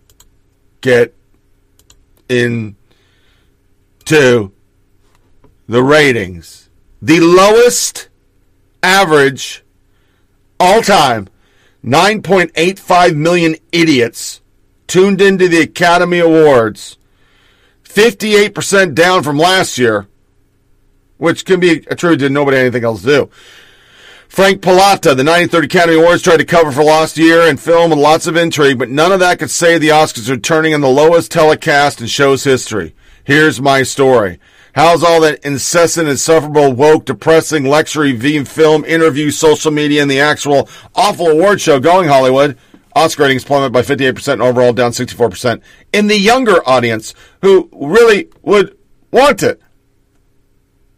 get 0.80 1.14
into 2.28 2.74
the 5.68 5.82
ratings. 5.82 6.68
The 7.00 7.20
lowest 7.20 8.08
average 8.82 9.62
all 10.58 10.82
time 10.82 11.28
9.85 11.84 13.14
million 13.14 13.56
idiots 13.70 14.40
tuned 14.86 15.20
into 15.20 15.48
the 15.48 15.60
Academy 15.60 16.18
Awards. 16.18 16.96
58% 17.84 18.94
down 18.94 19.22
from 19.22 19.38
last 19.38 19.78
year, 19.78 20.08
which 21.18 21.44
can 21.44 21.60
be 21.60 21.84
attributed 21.88 22.28
to 22.28 22.30
nobody 22.30 22.56
anything 22.56 22.84
else 22.84 23.02
to 23.02 23.06
do. 23.06 23.30
Frank 24.34 24.62
Pallotta, 24.62 25.14
the 25.14 25.22
1930 25.22 25.66
Academy 25.66 25.96
Awards 25.96 26.20
tried 26.20 26.38
to 26.38 26.44
cover 26.44 26.72
for 26.72 26.82
lost 26.82 27.16
year 27.16 27.42
and 27.42 27.60
film 27.60 27.90
with 27.90 28.00
lots 28.00 28.26
of 28.26 28.34
intrigue, 28.34 28.80
but 28.80 28.90
none 28.90 29.12
of 29.12 29.20
that 29.20 29.38
could 29.38 29.48
save 29.48 29.80
the 29.80 29.90
Oscars 29.90 30.24
from 30.26 30.34
returning 30.34 30.72
in 30.72 30.80
the 30.80 30.88
lowest 30.88 31.30
telecast 31.30 32.00
in 32.00 32.08
show's 32.08 32.42
history. 32.42 32.96
Here's 33.22 33.60
my 33.60 33.84
story. 33.84 34.40
How's 34.74 35.04
all 35.04 35.20
that 35.20 35.44
incessant, 35.44 36.08
insufferable, 36.08 36.72
woke, 36.72 37.04
depressing, 37.04 37.62
lecture, 37.62 38.12
v 38.12 38.42
film, 38.42 38.84
interview, 38.86 39.30
social 39.30 39.70
media, 39.70 40.02
and 40.02 40.10
the 40.10 40.18
actual 40.18 40.68
awful 40.96 41.28
award 41.28 41.60
show 41.60 41.78
going, 41.78 42.08
Hollywood? 42.08 42.58
Oscar 42.96 43.22
ratings 43.22 43.44
plummet 43.44 43.70
by 43.70 43.82
58% 43.82 44.32
and 44.32 44.42
overall 44.42 44.72
down 44.72 44.90
64% 44.90 45.62
in 45.92 46.08
the 46.08 46.18
younger 46.18 46.56
audience 46.68 47.14
who 47.42 47.68
really 47.72 48.30
would 48.42 48.76
want 49.12 49.44
it. 49.44 49.62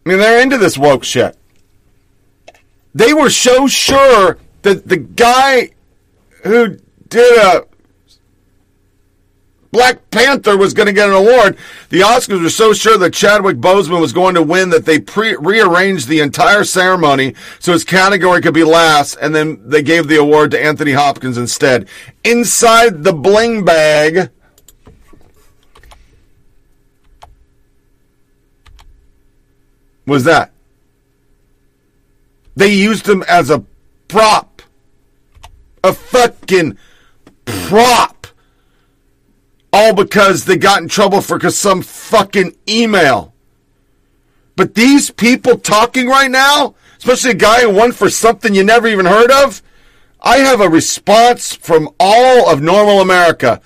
I 0.07 0.09
mean, 0.09 0.20
they're 0.20 0.41
into 0.41 0.57
this 0.57 0.78
woke 0.78 1.05
shit. 1.05 1.37
They 2.97 3.12
were 3.12 3.28
so 3.28 3.66
sure 3.66 4.38
that 4.62 4.88
the 4.88 4.97
guy 4.97 5.72
who 6.44 6.78
did 7.11 7.38
a 7.38 7.66
Black 9.70 10.11
Panther 10.11 10.57
was 10.57 10.72
going 10.72 10.86
to 10.86 10.94
get 10.94 11.11
an 11.11 11.14
award. 11.14 11.59
The 11.90 12.01
Oscars 12.01 12.42
were 12.42 12.49
so 12.49 12.72
sure 12.72 12.97
that 12.97 13.12
Chadwick 13.12 13.59
Boseman 13.59 14.01
was 14.01 14.14
going 14.14 14.34
to 14.36 14.42
win 14.42 14.70
that 14.70 14.86
they 14.86 14.99
pre- 14.99 15.36
rearranged 15.36 16.09
the 16.09 16.20
entire 16.20 16.64
ceremony 16.64 17.34
so 17.59 17.72
his 17.72 17.84
category 17.84 18.40
could 18.40 18.55
be 18.55 18.64
last, 18.64 19.18
and 19.20 19.34
then 19.34 19.61
they 19.68 19.82
gave 19.82 20.09
the 20.09 20.16
award 20.16 20.51
to 20.53 20.64
Anthony 20.64 20.92
Hopkins 20.92 21.36
instead. 21.36 21.88
Inside 22.24 23.05
the 23.05 23.12
bling 23.12 23.62
bag. 23.62 24.30
Was 30.07 30.24
that? 30.24 30.55
They 32.57 32.72
used 32.72 33.09
him 33.09 33.22
as 33.28 33.50
a 33.50 33.64
prop. 34.09 34.62
A 35.84 35.92
fucking 35.92 36.78
prop. 37.44 38.26
All 39.72 39.94
because 39.94 40.46
they 40.46 40.57
got 40.57 40.80
in 40.82 40.88
trouble 40.88 41.20
for 41.20 41.38
some 41.50 41.82
fucking 41.82 42.57
email. 42.68 43.34
But 44.57 44.74
these 44.74 45.11
people 45.11 45.59
talking 45.59 46.09
right 46.09 46.30
now, 46.30 46.74
especially 46.96 47.32
a 47.32 47.34
guy 47.34 47.61
who 47.61 47.70
won 47.70 47.92
for 47.92 48.09
something 48.09 48.54
you 48.54 48.64
never 48.64 48.88
even 48.88 49.04
heard 49.04 49.30
of, 49.30 49.62
I 50.22 50.38
have 50.38 50.62
a 50.62 50.68
response 50.68 51.54
from 51.54 51.90
all 52.00 52.48
of 52.50 52.62
normal 52.62 53.02
America. 53.02 53.61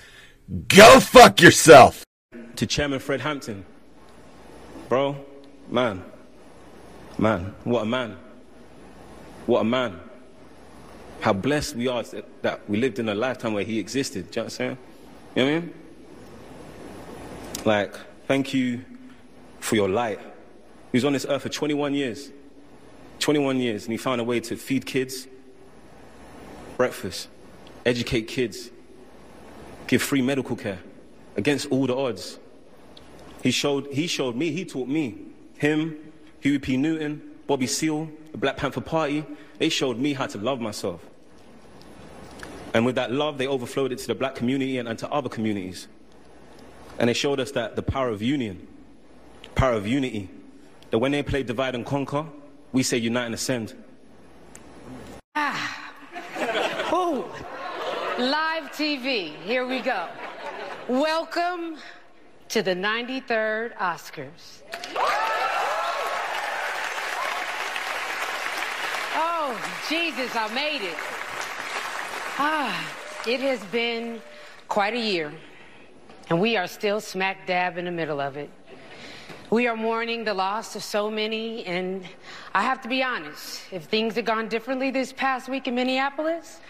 Go 0.66 0.98
fuck 0.98 1.40
yourself. 1.40 2.04
To 2.56 2.66
Chairman 2.66 2.98
Fred 2.98 3.20
Hampton. 3.20 3.64
Bro, 4.88 5.24
man, 5.68 6.02
man, 7.16 7.54
what 7.62 7.82
a 7.82 7.86
man. 7.86 8.16
What 9.50 9.62
a 9.62 9.64
man. 9.64 9.98
How 11.22 11.32
blessed 11.32 11.74
we 11.74 11.88
are 11.88 12.04
that 12.42 12.70
we 12.70 12.78
lived 12.78 13.00
in 13.00 13.08
a 13.08 13.16
lifetime 13.16 13.52
where 13.52 13.64
he 13.64 13.80
existed. 13.80 14.30
Do 14.30 14.38
you 14.38 14.42
know 14.42 14.44
what 14.44 14.44
I'm 14.44 14.50
saying? 14.50 14.78
You 15.34 15.44
know 15.44 15.52
what 15.52 15.56
I 15.56 15.60
mean? 15.60 15.74
Like, 17.64 17.96
thank 18.28 18.54
you 18.54 18.84
for 19.58 19.74
your 19.74 19.88
light. 19.88 20.20
He 20.20 20.98
was 20.98 21.04
on 21.04 21.14
this 21.14 21.26
earth 21.28 21.42
for 21.42 21.48
21 21.48 21.94
years. 21.94 22.30
21 23.18 23.56
years, 23.56 23.86
and 23.86 23.90
he 23.92 23.96
found 23.96 24.20
a 24.20 24.24
way 24.24 24.38
to 24.38 24.54
feed 24.54 24.86
kids, 24.86 25.26
breakfast, 26.76 27.26
educate 27.84 28.28
kids, 28.28 28.70
give 29.88 30.00
free 30.00 30.22
medical 30.22 30.54
care 30.54 30.78
against 31.36 31.66
all 31.72 31.88
the 31.88 31.96
odds. 31.96 32.38
He 33.42 33.50
showed, 33.50 33.88
he 33.88 34.06
showed 34.06 34.36
me, 34.36 34.52
he 34.52 34.64
taught 34.64 34.86
me, 34.86 35.18
him, 35.58 35.96
Huey 36.38 36.60
P. 36.60 36.76
Newton, 36.76 37.29
Bobby 37.50 37.66
Seale, 37.66 38.08
the 38.30 38.38
Black 38.38 38.56
Panther 38.56 38.80
Party, 38.80 39.24
they 39.58 39.68
showed 39.68 39.98
me 39.98 40.12
how 40.12 40.24
to 40.24 40.38
love 40.38 40.60
myself. 40.60 41.04
And 42.72 42.86
with 42.86 42.94
that 42.94 43.10
love, 43.10 43.38
they 43.38 43.48
overflowed 43.48 43.90
it 43.90 43.98
to 43.98 44.06
the 44.06 44.14
black 44.14 44.36
community 44.36 44.78
and, 44.78 44.88
and 44.88 44.96
to 45.00 45.10
other 45.10 45.28
communities. 45.28 45.88
And 47.00 47.08
they 47.08 47.12
showed 47.12 47.40
us 47.40 47.50
that 47.50 47.74
the 47.74 47.82
power 47.82 48.08
of 48.08 48.22
union, 48.22 48.68
power 49.56 49.72
of 49.72 49.84
unity, 49.84 50.30
that 50.92 51.00
when 51.00 51.10
they 51.10 51.24
play 51.24 51.42
divide 51.42 51.74
and 51.74 51.84
conquer, 51.84 52.24
we 52.70 52.84
say 52.84 52.98
unite 52.98 53.26
and 53.26 53.34
ascend. 53.34 53.74
Ah. 55.34 55.92
Ooh. 56.92 57.24
Live 58.16 58.70
TV. 58.70 59.34
Here 59.42 59.66
we 59.66 59.80
go. 59.80 60.06
Welcome 60.86 61.78
to 62.50 62.62
the 62.62 62.76
93rd 62.76 63.76
Oscars. 63.76 64.62
Oh, 69.52 69.84
Jesus, 69.88 70.36
I 70.36 70.46
made 70.54 70.80
it. 70.80 70.94
Ah, 72.38 72.94
it 73.26 73.40
has 73.40 73.58
been 73.72 74.22
quite 74.68 74.94
a 74.94 75.00
year, 75.00 75.32
and 76.28 76.40
we 76.40 76.56
are 76.56 76.68
still 76.68 77.00
smack 77.00 77.48
dab 77.48 77.76
in 77.76 77.84
the 77.84 77.90
middle 77.90 78.20
of 78.20 78.36
it. 78.36 78.48
We 79.50 79.66
are 79.66 79.74
mourning 79.74 80.22
the 80.22 80.34
loss 80.34 80.76
of 80.76 80.84
so 80.84 81.10
many, 81.10 81.66
and 81.66 82.04
I 82.54 82.62
have 82.62 82.80
to 82.82 82.88
be 82.88 83.02
honest, 83.02 83.62
if 83.72 83.86
things 83.86 84.14
had 84.14 84.24
gone 84.24 84.46
differently 84.46 84.92
this 84.92 85.12
past 85.12 85.48
week 85.48 85.66
in 85.66 85.74
Minneapolis, 85.74 86.60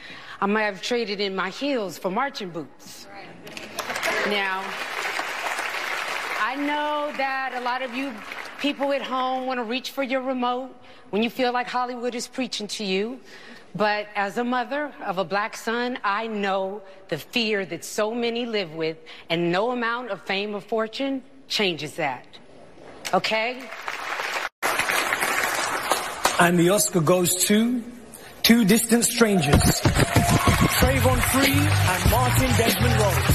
I 0.40 0.46
might 0.46 0.62
have 0.62 0.80
traded 0.80 1.20
in 1.20 1.36
my 1.36 1.50
heels 1.50 1.98
for 1.98 2.10
marching 2.10 2.48
boots. 2.48 3.06
Now, 4.28 4.64
I 6.40 6.56
know 6.56 7.12
that 7.18 7.52
a 7.56 7.60
lot 7.60 7.82
of 7.82 7.94
you 7.94 8.14
people 8.58 8.90
at 8.94 9.02
home 9.02 9.44
want 9.44 9.58
to 9.58 9.64
reach 9.64 9.90
for 9.90 10.02
your 10.02 10.22
remote 10.22 10.74
when 11.10 11.22
you 11.22 11.30
feel 11.30 11.52
like 11.52 11.66
Hollywood 11.68 12.14
is 12.14 12.26
preaching 12.26 12.66
to 12.68 12.84
you. 12.84 13.20
But 13.74 14.08
as 14.16 14.36
a 14.36 14.42
mother 14.42 14.92
of 15.04 15.18
a 15.18 15.24
black 15.24 15.56
son, 15.56 15.98
I 16.02 16.26
know 16.26 16.82
the 17.08 17.18
fear 17.18 17.64
that 17.66 17.84
so 17.84 18.12
many 18.12 18.44
live 18.44 18.74
with, 18.74 18.96
and 19.28 19.52
no 19.52 19.70
amount 19.70 20.10
of 20.10 20.22
fame 20.22 20.54
or 20.56 20.60
fortune 20.60 21.22
changes 21.46 21.94
that. 21.94 22.26
Okay? 23.14 23.62
And 26.40 26.58
the 26.58 26.70
Oscar 26.70 27.00
goes 27.00 27.44
to 27.46 27.82
two 28.42 28.64
distant 28.64 29.04
strangers, 29.04 29.60
Travon 30.80 31.20
Free 31.30 31.52
and 31.52 32.10
Martin 32.10 32.50
Desmond 32.56 33.00
Roe. 33.00 33.29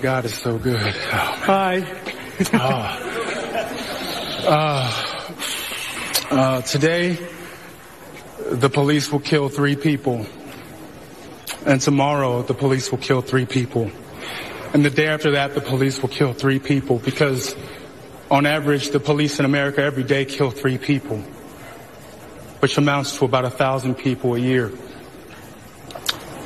God 0.00 0.24
is 0.24 0.34
so 0.34 0.56
good. 0.56 0.80
Hi. 0.80 1.84
Oh. 2.54 3.06
Uh, 4.48 4.90
uh, 6.30 6.62
today, 6.62 7.18
the 8.50 8.70
police 8.70 9.12
will 9.12 9.20
kill 9.20 9.50
three 9.50 9.76
people. 9.76 10.24
And 11.66 11.82
tomorrow, 11.82 12.40
the 12.42 12.54
police 12.54 12.90
will 12.90 12.98
kill 12.98 13.20
three 13.20 13.44
people. 13.44 13.90
And 14.72 14.82
the 14.82 14.90
day 14.90 15.08
after 15.08 15.32
that, 15.32 15.54
the 15.54 15.60
police 15.60 16.00
will 16.00 16.08
kill 16.08 16.32
three 16.32 16.58
people 16.58 16.98
because 16.98 17.54
on 18.30 18.46
average, 18.46 18.90
the 18.90 19.00
police 19.00 19.38
in 19.38 19.44
America 19.44 19.82
every 19.82 20.04
day 20.04 20.24
kill 20.24 20.50
three 20.50 20.78
people, 20.78 21.18
which 22.60 22.78
amounts 22.78 23.18
to 23.18 23.26
about 23.26 23.44
a 23.44 23.50
thousand 23.50 23.96
people 23.96 24.34
a 24.34 24.38
year. 24.38 24.72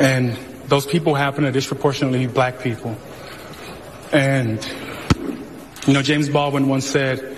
And 0.01 0.37
those 0.67 0.87
people 0.87 1.15
happen 1.15 1.45
to 1.45 1.53
disproportionately 1.53 2.27
be 2.27 2.33
black 2.33 2.59
people. 2.59 2.97
And, 4.13 4.65
you 5.87 5.93
know, 5.93 6.03
James 6.03 6.29
Baldwin 6.29 6.69
once 6.69 6.87
said, 6.87 7.37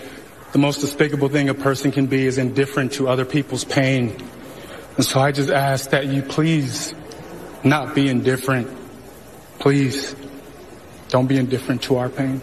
the 0.52 0.58
most 0.58 0.80
despicable 0.80 1.28
thing 1.28 1.48
a 1.48 1.54
person 1.54 1.92
can 1.92 2.06
be 2.06 2.26
is 2.26 2.38
indifferent 2.38 2.92
to 2.92 3.08
other 3.08 3.24
people's 3.24 3.64
pain. 3.64 4.16
And 4.96 5.04
so 5.04 5.20
I 5.20 5.32
just 5.32 5.50
ask 5.50 5.90
that 5.90 6.06
you 6.06 6.22
please 6.22 6.94
not 7.62 7.94
be 7.94 8.08
indifferent. 8.08 8.68
Please 9.58 10.16
don't 11.08 11.26
be 11.26 11.36
indifferent 11.36 11.82
to 11.82 11.96
our 11.96 12.08
pain. 12.08 12.40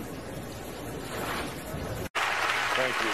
Thank 2.76 3.02
you. 3.02 3.10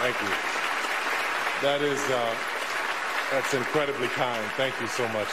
Thank 0.00 0.20
you. 0.20 0.28
That 1.62 1.80
is, 1.80 2.00
uh, 2.10 2.34
that's 3.30 3.54
incredibly 3.54 4.08
kind. 4.08 4.44
Thank 4.56 4.78
you 4.80 4.88
so 4.88 5.06
much. 5.08 5.28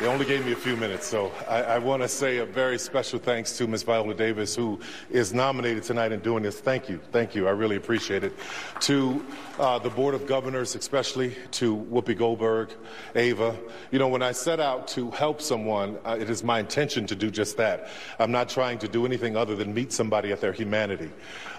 They 0.00 0.06
only 0.08 0.26
gave 0.26 0.44
me 0.44 0.50
a 0.50 0.56
few 0.56 0.74
minutes, 0.76 1.06
so 1.06 1.30
I, 1.48 1.62
I 1.62 1.78
want 1.78 2.02
to 2.02 2.08
say 2.08 2.38
a 2.38 2.44
very 2.44 2.80
special 2.80 3.20
thanks 3.20 3.56
to 3.58 3.68
Ms. 3.68 3.84
Viola 3.84 4.12
Davis, 4.12 4.56
who 4.56 4.80
is 5.08 5.32
nominated 5.32 5.84
tonight 5.84 6.10
and 6.10 6.20
doing 6.20 6.42
this. 6.42 6.58
Thank 6.58 6.88
you, 6.88 7.00
thank 7.12 7.36
you. 7.36 7.46
I 7.46 7.52
really 7.52 7.76
appreciate 7.76 8.24
it. 8.24 8.34
To 8.80 9.24
uh, 9.60 9.78
the 9.78 9.90
Board 9.90 10.16
of 10.16 10.26
Governors, 10.26 10.74
especially 10.74 11.36
to 11.52 11.76
Whoopi 11.76 12.18
Goldberg, 12.18 12.72
Ava. 13.14 13.56
You 13.92 14.00
know, 14.00 14.08
when 14.08 14.20
I 14.20 14.32
set 14.32 14.58
out 14.58 14.88
to 14.88 15.12
help 15.12 15.40
someone, 15.40 15.96
uh, 16.04 16.16
it 16.18 16.28
is 16.28 16.42
my 16.42 16.58
intention 16.58 17.06
to 17.06 17.14
do 17.14 17.30
just 17.30 17.56
that. 17.58 17.88
I'm 18.18 18.32
not 18.32 18.48
trying 18.48 18.78
to 18.80 18.88
do 18.88 19.06
anything 19.06 19.36
other 19.36 19.54
than 19.54 19.72
meet 19.72 19.92
somebody 19.92 20.32
at 20.32 20.40
their 20.40 20.52
humanity. 20.52 21.10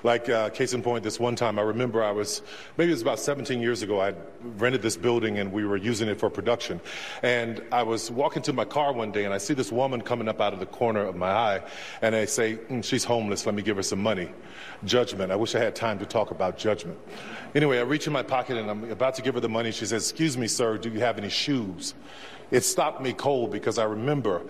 Like, 0.03 0.29
uh, 0.29 0.49
case 0.49 0.73
in 0.73 0.83
point, 0.83 1.03
this 1.03 1.19
one 1.19 1.35
time, 1.35 1.57
I 1.57 1.63
remember 1.63 2.03
I 2.03 2.11
was, 2.11 2.41
maybe 2.77 2.91
it 2.91 2.93
was 2.93 3.01
about 3.01 3.19
17 3.19 3.59
years 3.61 3.81
ago, 3.81 4.01
I 4.01 4.13
rented 4.57 4.81
this 4.81 4.97
building 4.97 5.39
and 5.39 5.51
we 5.51 5.65
were 5.65 5.77
using 5.77 6.09
it 6.09 6.19
for 6.19 6.29
production. 6.29 6.79
And 7.23 7.63
I 7.71 7.81
was 7.81 8.11
walking 8.25 8.41
to 8.41 8.53
my 8.53 8.65
car 8.65 8.91
one 8.91 9.11
day 9.11 9.25
and 9.25 9.31
I 9.31 9.37
see 9.37 9.53
this 9.53 9.71
woman 9.71 10.01
coming 10.01 10.27
up 10.27 10.41
out 10.41 10.51
of 10.51 10.59
the 10.59 10.65
corner 10.65 11.01
of 11.01 11.15
my 11.15 11.29
eye 11.29 11.61
and 12.01 12.15
I 12.15 12.25
say, 12.25 12.55
mm, 12.55 12.83
she's 12.83 13.03
homeless, 13.03 13.45
let 13.45 13.53
me 13.53 13.61
give 13.61 13.75
her 13.77 13.83
some 13.83 14.01
money. 14.01 14.31
Judgment. 14.83 15.31
I 15.31 15.35
wish 15.35 15.53
I 15.53 15.59
had 15.59 15.75
time 15.75 15.99
to 15.99 16.07
talk 16.07 16.31
about 16.31 16.57
judgment. 16.57 16.97
Anyway, 17.53 17.77
I 17.77 17.81
reach 17.81 18.07
in 18.07 18.13
my 18.13 18.23
pocket 18.23 18.57
and 18.57 18.67
I'm 18.67 18.89
about 18.89 19.13
to 19.13 19.21
give 19.21 19.35
her 19.35 19.41
the 19.41 19.47
money. 19.47 19.71
She 19.71 19.85
says, 19.85 20.09
excuse 20.09 20.39
me, 20.39 20.47
sir, 20.47 20.75
do 20.79 20.89
you 20.89 21.01
have 21.01 21.19
any 21.19 21.29
shoes? 21.29 21.93
It 22.49 22.61
stopped 22.61 22.99
me 22.99 23.13
cold 23.13 23.51
because 23.51 23.77
I 23.77 23.83
remember 23.83 24.41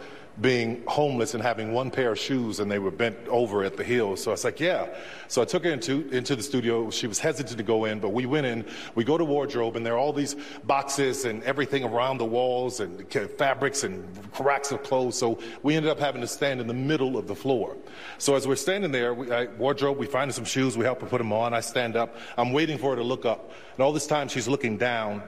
being 0.41 0.83
homeless 0.85 1.33
and 1.33 1.41
having 1.41 1.71
one 1.71 1.89
pair 1.89 2.11
of 2.11 2.19
shoes 2.19 2.59
and 2.59 2.69
they 2.69 2.79
were 2.79 2.91
bent 2.91 3.17
over 3.27 3.63
at 3.63 3.77
the 3.77 3.83
heel. 3.83 4.17
So 4.17 4.31
I 4.31 4.33
was 4.33 4.43
like, 4.43 4.59
yeah. 4.59 4.87
So 5.29 5.41
I 5.41 5.45
took 5.45 5.63
her 5.63 5.71
into, 5.71 6.09
into 6.09 6.35
the 6.35 6.43
studio. 6.43 6.89
She 6.89 7.07
was 7.07 7.19
hesitant 7.19 7.57
to 7.57 7.63
go 7.63 7.85
in, 7.85 7.99
but 7.99 8.09
we 8.09 8.25
went 8.25 8.45
in. 8.45 8.65
We 8.95 9.05
go 9.05 9.17
to 9.17 9.23
wardrobe 9.23 9.77
and 9.77 9.85
there 9.85 9.93
are 9.93 9.97
all 9.97 10.11
these 10.11 10.35
boxes 10.65 11.23
and 11.23 11.41
everything 11.43 11.85
around 11.85 12.17
the 12.17 12.25
walls 12.25 12.81
and 12.81 13.09
fabrics 13.37 13.83
and 13.83 14.05
racks 14.39 14.71
of 14.71 14.83
clothes. 14.83 15.17
So 15.17 15.39
we 15.63 15.75
ended 15.75 15.89
up 15.89 15.99
having 15.99 16.21
to 16.21 16.27
stand 16.27 16.59
in 16.59 16.67
the 16.67 16.73
middle 16.73 17.17
of 17.17 17.27
the 17.27 17.35
floor. 17.35 17.77
So 18.17 18.35
as 18.35 18.45
we're 18.45 18.57
standing 18.57 18.91
there, 18.91 19.13
we, 19.13 19.31
I, 19.31 19.45
wardrobe, 19.45 19.97
we 19.97 20.05
find 20.05 20.33
some 20.33 20.45
shoes. 20.45 20.77
We 20.77 20.83
help 20.83 20.99
her 20.99 21.07
put 21.07 21.19
them 21.19 21.31
on. 21.31 21.53
I 21.53 21.61
stand 21.61 21.95
up. 21.95 22.17
I'm 22.37 22.51
waiting 22.51 22.77
for 22.77 22.89
her 22.91 22.97
to 22.97 23.03
look 23.03 23.25
up. 23.25 23.51
And 23.75 23.83
all 23.83 23.93
this 23.93 24.07
time 24.07 24.27
she's 24.27 24.49
looking 24.49 24.77
down. 24.77 25.23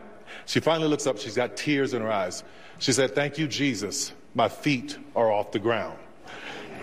She 0.45 0.59
finally 0.59 0.89
looks 0.89 1.07
up. 1.07 1.17
She's 1.17 1.35
got 1.35 1.55
tears 1.55 1.93
in 1.93 2.01
her 2.01 2.11
eyes. 2.11 2.43
She 2.79 2.91
said, 2.91 3.15
thank 3.15 3.37
you, 3.37 3.47
Jesus 3.47 4.11
my 4.35 4.49
feet 4.49 4.97
are 5.15 5.31
off 5.31 5.51
the 5.51 5.59
ground. 5.59 5.97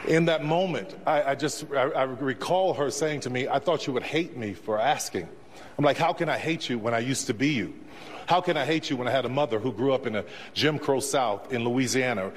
In 0.07 0.27
that 0.27 0.45
moment, 0.45 0.95
I, 1.07 1.23
I 1.23 1.35
just 1.35 1.71
I, 1.73 1.83
I 1.83 2.03
recall 2.03 2.75
her 2.75 2.91
saying 2.91 3.21
to 3.21 3.31
me, 3.31 3.49
I 3.49 3.59
thought 3.59 3.87
you 3.87 3.93
would 3.93 4.03
hate 4.03 4.37
me 4.37 4.53
for 4.53 4.79
asking. 4.79 5.29
I'm 5.79 5.85
like, 5.85 5.97
how 5.97 6.13
can 6.13 6.29
I 6.29 6.39
hate 6.39 6.69
you 6.69 6.79
when 6.79 6.95
I 6.95 6.99
used 6.99 7.27
to 7.29 7.35
be 7.35 7.49
you? 7.49 7.75
How 8.27 8.41
can 8.41 8.57
I 8.57 8.64
hate 8.64 8.91
you 8.91 8.97
when 8.97 9.07
I 9.07 9.11
had 9.11 9.25
a 9.25 9.29
mother 9.29 9.59
who 9.59 9.72
grew 9.72 9.93
up 9.93 10.07
in 10.07 10.16
a 10.16 10.25
Jim 10.55 10.79
Crow 10.79 11.01
South 11.01 11.53
in 11.53 11.64
Louisiana, 11.64 12.33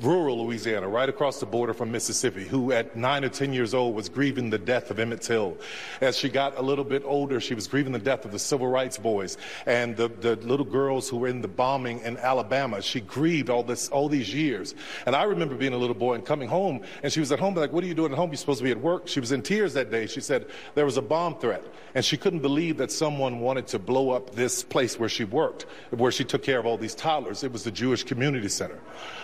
rural 0.00 0.44
Louisiana, 0.44 0.88
right 0.88 1.08
across 1.08 1.40
the 1.40 1.46
border 1.46 1.74
from 1.74 1.92
Mississippi, 1.92 2.44
who 2.44 2.72
at 2.72 2.96
nine 2.96 3.24
or 3.24 3.28
10 3.28 3.52
years 3.52 3.74
old 3.74 3.94
was 3.94 4.08
grieving 4.08 4.50
the 4.50 4.58
death 4.58 4.90
of 4.90 4.98
Emmett 4.98 5.20
Till. 5.20 5.56
As 6.00 6.16
she 6.16 6.28
got 6.28 6.58
a 6.58 6.62
little 6.62 6.84
bit 6.84 7.02
older, 7.04 7.40
she 7.40 7.54
was 7.54 7.66
grieving 7.66 7.92
the 7.92 7.98
death 7.98 8.24
of 8.24 8.32
the 8.32 8.38
civil 8.38 8.66
rights 8.66 8.98
boys 8.98 9.36
and 9.66 9.96
the, 9.96 10.08
the 10.08 10.36
little 10.36 10.64
girls 10.64 11.08
who 11.08 11.18
were 11.18 11.28
in 11.28 11.42
the 11.42 11.48
bombing 11.48 12.00
in 12.00 12.16
Alabama. 12.16 12.80
She 12.80 13.00
grieved 13.00 13.50
all 13.50 13.62
this, 13.62 13.88
all 13.90 14.08
these 14.08 14.32
years. 14.32 14.74
And 15.04 15.14
I 15.14 15.24
remember 15.24 15.54
being 15.54 15.74
a 15.74 15.78
little 15.78 15.94
boy 15.94 16.14
and 16.14 16.24
coming 16.24 16.48
home 16.48 16.80
and 17.02 17.12
she 17.12 17.20
was 17.20 17.30
at 17.32 17.38
home, 17.38 17.54
like, 17.54 17.72
what 17.72 17.84
are 17.84 17.86
you 17.86 17.94
doing 17.94 18.12
at 18.12 18.18
home? 18.18 18.30
You're 18.30 18.38
supposed 18.38 18.58
to 18.58 18.64
be 18.64 18.70
at 18.70 18.80
work. 18.80 19.08
She 19.08 19.20
was 19.20 19.32
in 19.32 19.42
tears 19.42 19.74
that 19.74 19.90
day. 19.90 20.06
She 20.06 20.20
said 20.20 20.46
there 20.74 20.84
was 20.84 20.96
a 20.96 21.02
bomb 21.02 21.38
threat 21.38 21.64
and 21.94 22.04
she 22.04 22.16
couldn't 22.16 22.40
believe 22.40 22.78
that 22.78 22.90
someone 22.90 23.40
wanted 23.40 23.66
to 23.68 23.78
blow 23.78 24.10
up 24.10 24.34
this 24.34 24.62
place 24.62 24.98
where 24.98 25.08
she 25.08 25.24
worked, 25.26 25.66
where 25.90 26.12
she 26.12 26.24
took 26.24 26.42
care 26.42 26.58
of 26.58 26.66
all 26.66 26.78
these 26.78 26.94
toddlers. 26.94 27.44
It 27.44 27.52
was 27.52 27.64
the 27.64 27.70
Jewish 27.70 28.04
Community 28.04 28.48
Center. 28.48 28.78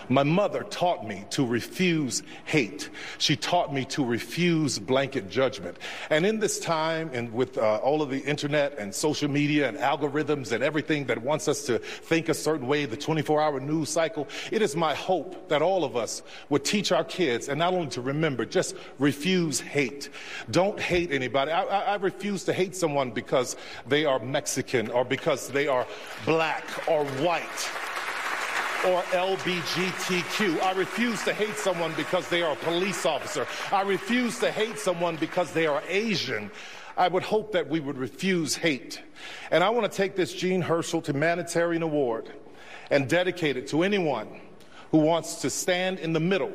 My 0.09 0.23
mother 0.23 0.63
taught 0.63 1.07
me 1.07 1.25
to 1.31 1.45
refuse 1.45 2.23
hate. 2.45 2.89
She 3.17 3.35
taught 3.35 3.73
me 3.73 3.85
to 3.85 4.03
refuse 4.03 4.79
blanket 4.79 5.29
judgment. 5.29 5.77
And 6.09 6.25
in 6.25 6.39
this 6.39 6.59
time, 6.59 7.09
and 7.13 7.33
with 7.33 7.57
uh, 7.57 7.77
all 7.77 8.01
of 8.01 8.09
the 8.09 8.19
internet 8.19 8.77
and 8.77 8.93
social 8.93 9.29
media 9.29 9.67
and 9.67 9.77
algorithms 9.77 10.51
and 10.51 10.63
everything 10.63 11.05
that 11.05 11.21
wants 11.21 11.47
us 11.47 11.65
to 11.65 11.79
think 11.79 12.29
a 12.29 12.33
certain 12.33 12.67
way, 12.67 12.85
the 12.85 12.97
24 12.97 13.41
hour 13.41 13.59
news 13.59 13.89
cycle, 13.89 14.27
it 14.51 14.61
is 14.61 14.75
my 14.75 14.93
hope 14.93 15.49
that 15.49 15.61
all 15.61 15.83
of 15.83 15.95
us 15.95 16.21
would 16.49 16.65
teach 16.65 16.91
our 16.91 17.03
kids, 17.03 17.47
and 17.49 17.59
not 17.59 17.73
only 17.73 17.89
to 17.89 18.01
remember, 18.01 18.45
just 18.45 18.75
refuse 18.99 19.59
hate. 19.59 20.09
Don't 20.51 20.79
hate 20.79 21.11
anybody. 21.11 21.51
I, 21.51 21.63
I, 21.63 21.79
I 21.79 21.95
refuse 21.95 22.43
to 22.45 22.53
hate 22.53 22.75
someone 22.75 23.11
because 23.11 23.55
they 23.87 24.05
are 24.05 24.19
Mexican 24.19 24.89
or 24.89 25.05
because 25.05 25.49
they 25.49 25.67
are 25.67 25.87
black 26.25 26.63
or 26.87 27.05
white 27.05 27.69
or 28.85 29.01
LBGTQ. 29.03 30.61
I 30.61 30.73
refuse 30.73 31.23
to 31.23 31.33
hate 31.33 31.55
someone 31.55 31.93
because 31.95 32.27
they 32.29 32.41
are 32.41 32.53
a 32.53 32.57
police 32.57 33.05
officer. 33.05 33.47
I 33.71 33.81
refuse 33.81 34.39
to 34.39 34.51
hate 34.51 34.77
someone 34.77 35.15
because 35.15 35.51
they 35.53 35.67
are 35.67 35.81
Asian. 35.87 36.51
I 36.97 37.07
would 37.07 37.23
hope 37.23 37.53
that 37.53 37.69
we 37.69 37.79
would 37.79 37.97
refuse 37.97 38.55
hate. 38.55 39.01
And 39.51 39.63
I 39.63 39.69
want 39.69 39.89
to 39.89 39.95
take 39.95 40.15
this 40.15 40.33
Jean 40.33 40.61
Hersholt 40.61 41.07
Humanitarian 41.07 41.81
Award 41.81 42.31
and 42.91 43.09
dedicate 43.09 43.57
it 43.57 43.67
to 43.69 43.83
anyone 43.83 44.27
who 44.91 44.99
wants 44.99 45.41
to 45.41 45.49
stand 45.49 45.99
in 45.99 46.13
the 46.13 46.19
middle 46.19 46.51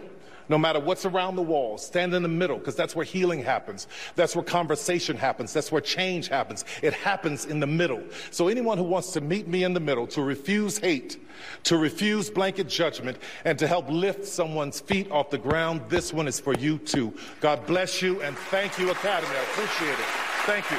no 0.49 0.59
matter 0.59 0.81
what's 0.81 1.05
around 1.05 1.37
the 1.37 1.43
walls, 1.43 1.85
stand 1.85 2.15
in 2.15 2.23
the 2.23 2.29
middle 2.29 2.59
because 2.59 2.77
that's 2.77 2.97
where 2.97 3.05
healing 3.05 3.43
happens. 3.43 3.87
That's 4.17 4.35
where 4.35 4.45
conversation 4.45 5.17
happens. 5.17 5.53
That's 5.53 5.71
where 5.71 5.81
change 5.81 6.29
happens. 6.29 6.65
It 6.83 6.93
happens 6.95 7.45
in 7.47 7.61
the 7.61 7.67
middle. 7.67 8.03
So 8.31 8.49
anyone 8.49 8.79
who 8.79 8.85
wants 8.85 9.13
to 9.13 9.21
meet 9.21 9.47
me 9.49 9.65
in 9.65 9.75
the 9.75 9.81
middle, 9.81 10.07
to 10.09 10.23
refuse 10.23 10.79
hate, 10.79 11.19
to 11.65 11.77
refuse 11.77 12.31
blanket 12.31 12.69
judgment, 12.69 13.19
and 13.45 13.59
to 13.59 13.67
help 13.67 13.89
lift 13.91 14.25
someone's 14.25 14.81
feet 14.81 15.11
off 15.11 15.31
the 15.31 15.39
ground, 15.39 15.83
this 15.89 16.13
one 16.13 16.27
is 16.29 16.41
for 16.41 16.55
you 16.55 16.79
too. 16.79 17.13
God 17.41 17.67
bless 17.67 18.03
you 18.03 18.23
and 18.23 18.37
thank 18.37 18.79
you, 18.79 18.91
Academy. 18.91 19.35
I 19.37 19.43
appreciate 19.43 19.99
it. 19.99 20.07
Thank 20.47 20.71
you. 20.71 20.79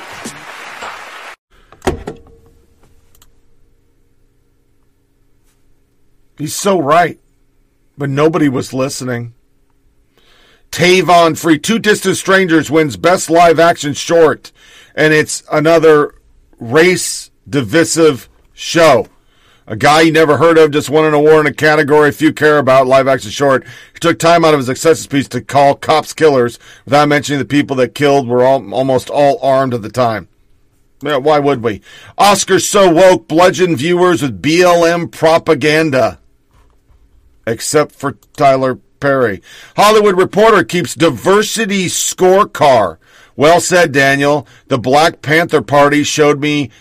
He's 6.38 6.56
so 6.56 6.82
right. 6.82 7.20
But 7.98 8.10
nobody 8.10 8.48
was 8.48 8.74
listening. 8.74 9.34
Travon 10.72 11.38
Free, 11.38 11.58
Two 11.58 11.80
Distant 11.80 12.18
Strangers 12.18 12.70
wins 12.70 12.98
Best 12.98 13.30
Live 13.30 13.60
Action 13.60 13.94
Short. 13.94 14.52
And 14.96 15.14
it's 15.14 15.44
another 15.52 16.16
race 16.60 17.32
divisive 17.48 18.30
show. 18.54 19.08
A 19.70 19.76
guy 19.76 20.02
you 20.02 20.12
never 20.12 20.38
heard 20.38 20.58
of 20.58 20.72
just 20.72 20.90
won 20.90 21.06
an 21.06 21.14
award 21.14 21.46
in 21.46 21.52
a 21.52 21.56
category 21.56 22.12
few 22.12 22.34
care 22.34 22.58
about, 22.58 22.88
live 22.88 23.08
action 23.08 23.30
short. 23.30 23.64
He 23.94 24.00
took 24.00 24.18
time 24.18 24.44
out 24.44 24.56
of 24.56 24.60
his 24.60 24.68
excessive 24.68 25.04
speech 25.04 25.30
to 25.30 25.42
call 25.42 25.76
cops 25.76 26.12
killers 26.12 26.58
without 26.86 27.08
mentioning 27.08 27.38
the 27.38 27.46
people 27.46 27.76
that 27.76 27.94
killed 27.94 28.28
were 28.28 28.44
all, 28.44 28.74
almost 28.74 29.12
all 29.12 29.38
armed 29.44 29.76
at 29.76 29.84
the 29.84 29.92
time. 29.92 30.28
Yeah, 31.04 31.18
why 31.18 31.38
would 31.38 31.62
we? 31.62 31.82
Oscars 32.18 32.66
so 32.66 32.92
woke, 32.92 33.28
bludgeon 33.28 33.76
viewers 33.76 34.24
with 34.24 34.42
BLM 34.42 35.12
propaganda. 35.12 36.20
Except 37.46 37.94
for 37.94 38.14
Tyler 38.36 38.80
Perry. 39.00 39.42
Hollywood 39.76 40.18
Reporter 40.18 40.64
keeps 40.64 40.96
diversity 40.96 41.86
scorecard. 41.86 42.98
Well 43.36 43.62
said, 43.62 43.92
Daniel. 43.92 44.48
The 44.68 44.78
Black 44.78 45.22
Panther 45.22 45.62
Party 45.62 46.04
showed 46.04 46.40
me 46.40 46.72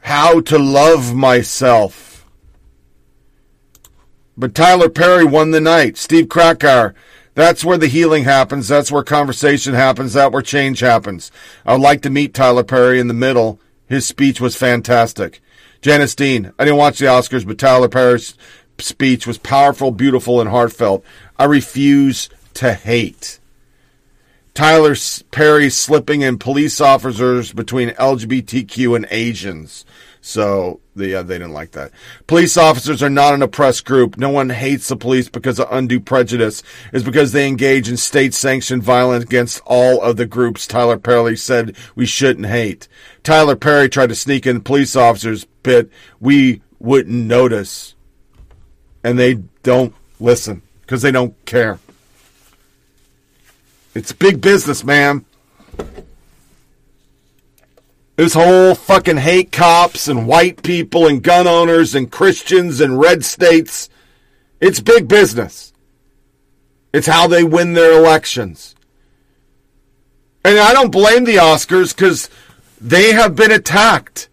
how 0.00 0.40
to 0.40 0.58
love 0.58 1.14
myself. 1.14 2.26
But 4.36 4.54
Tyler 4.54 4.88
Perry 4.88 5.24
won 5.24 5.52
the 5.52 5.60
night. 5.60 5.96
Steve 5.96 6.28
Krakauer. 6.28 6.94
That's 7.34 7.64
where 7.64 7.78
the 7.78 7.86
healing 7.86 8.24
happens. 8.24 8.68
That's 8.68 8.92
where 8.92 9.02
conversation 9.02 9.74
happens. 9.74 10.12
That's 10.12 10.32
where 10.32 10.42
change 10.42 10.80
happens. 10.80 11.30
I 11.64 11.72
would 11.72 11.82
like 11.82 12.02
to 12.02 12.10
meet 12.10 12.34
Tyler 12.34 12.64
Perry 12.64 13.00
in 13.00 13.08
the 13.08 13.14
middle. 13.14 13.60
His 13.86 14.06
speech 14.06 14.40
was 14.40 14.56
fantastic. 14.56 15.40
Janice 15.80 16.14
Dean. 16.14 16.52
I 16.58 16.64
didn't 16.64 16.78
watch 16.78 16.98
the 16.98 17.06
Oscars, 17.06 17.46
but 17.46 17.58
Tyler 17.58 17.88
Perry's 17.88 18.34
speech 18.78 19.26
was 19.26 19.38
powerful, 19.38 19.90
beautiful, 19.90 20.40
and 20.40 20.50
heartfelt. 20.50 21.04
I 21.38 21.44
refuse 21.44 22.28
to 22.54 22.74
hate. 22.74 23.38
Tyler 24.54 24.94
Perry 25.32 25.68
slipping 25.68 26.22
in 26.22 26.38
police 26.38 26.80
officers 26.80 27.52
between 27.52 27.90
LGBTQ 27.90 28.94
and 28.94 29.06
Asians. 29.10 29.84
So 30.20 30.80
uh, 30.96 31.22
they 31.22 31.38
didn't 31.38 31.52
like 31.52 31.72
that. 31.72 31.90
Police 32.26 32.56
officers 32.56 33.02
are 33.02 33.10
not 33.10 33.34
an 33.34 33.42
oppressed 33.42 33.84
group. 33.84 34.16
No 34.16 34.30
one 34.30 34.48
hates 34.48 34.88
the 34.88 34.96
police 34.96 35.28
because 35.28 35.58
of 35.58 35.68
undue 35.70 36.00
prejudice. 36.00 36.62
It's 36.92 37.04
because 37.04 37.32
they 37.32 37.48
engage 37.48 37.90
in 37.90 37.96
state 37.96 38.32
sanctioned 38.32 38.82
violence 38.84 39.24
against 39.24 39.60
all 39.66 40.00
of 40.00 40.16
the 40.16 40.24
groups 40.24 40.66
Tyler 40.66 40.98
Perry 40.98 41.36
said 41.36 41.76
we 41.94 42.06
shouldn't 42.06 42.46
hate. 42.46 42.88
Tyler 43.22 43.56
Perry 43.56 43.88
tried 43.88 44.08
to 44.08 44.14
sneak 44.14 44.46
in 44.46 44.62
police 44.62 44.96
officers, 44.96 45.46
but 45.62 45.88
we 46.20 46.62
wouldn't 46.78 47.26
notice. 47.26 47.94
And 49.04 49.18
they 49.18 49.34
don't 49.62 49.94
listen 50.18 50.62
because 50.80 51.02
they 51.02 51.12
don't 51.12 51.36
care. 51.44 51.78
It's 53.94 54.12
big 54.12 54.40
business, 54.40 54.82
man. 54.82 55.24
This 58.16 58.34
whole 58.34 58.74
fucking 58.74 59.18
hate 59.18 59.52
cops 59.52 60.08
and 60.08 60.26
white 60.26 60.62
people 60.62 61.06
and 61.06 61.22
gun 61.22 61.46
owners 61.46 61.94
and 61.94 62.10
Christians 62.10 62.80
and 62.80 62.98
red 62.98 63.24
states. 63.24 63.88
It's 64.60 64.80
big 64.80 65.06
business. 65.06 65.72
It's 66.92 67.08
how 67.08 67.26
they 67.26 67.42
win 67.42 67.72
their 67.72 67.92
elections. 67.92 68.74
And 70.44 70.58
I 70.58 70.72
don't 70.72 70.92
blame 70.92 71.24
the 71.24 71.36
Oscars 71.36 71.94
because 71.94 72.30
they 72.80 73.12
have 73.12 73.34
been 73.34 73.50
attacked 73.50 74.28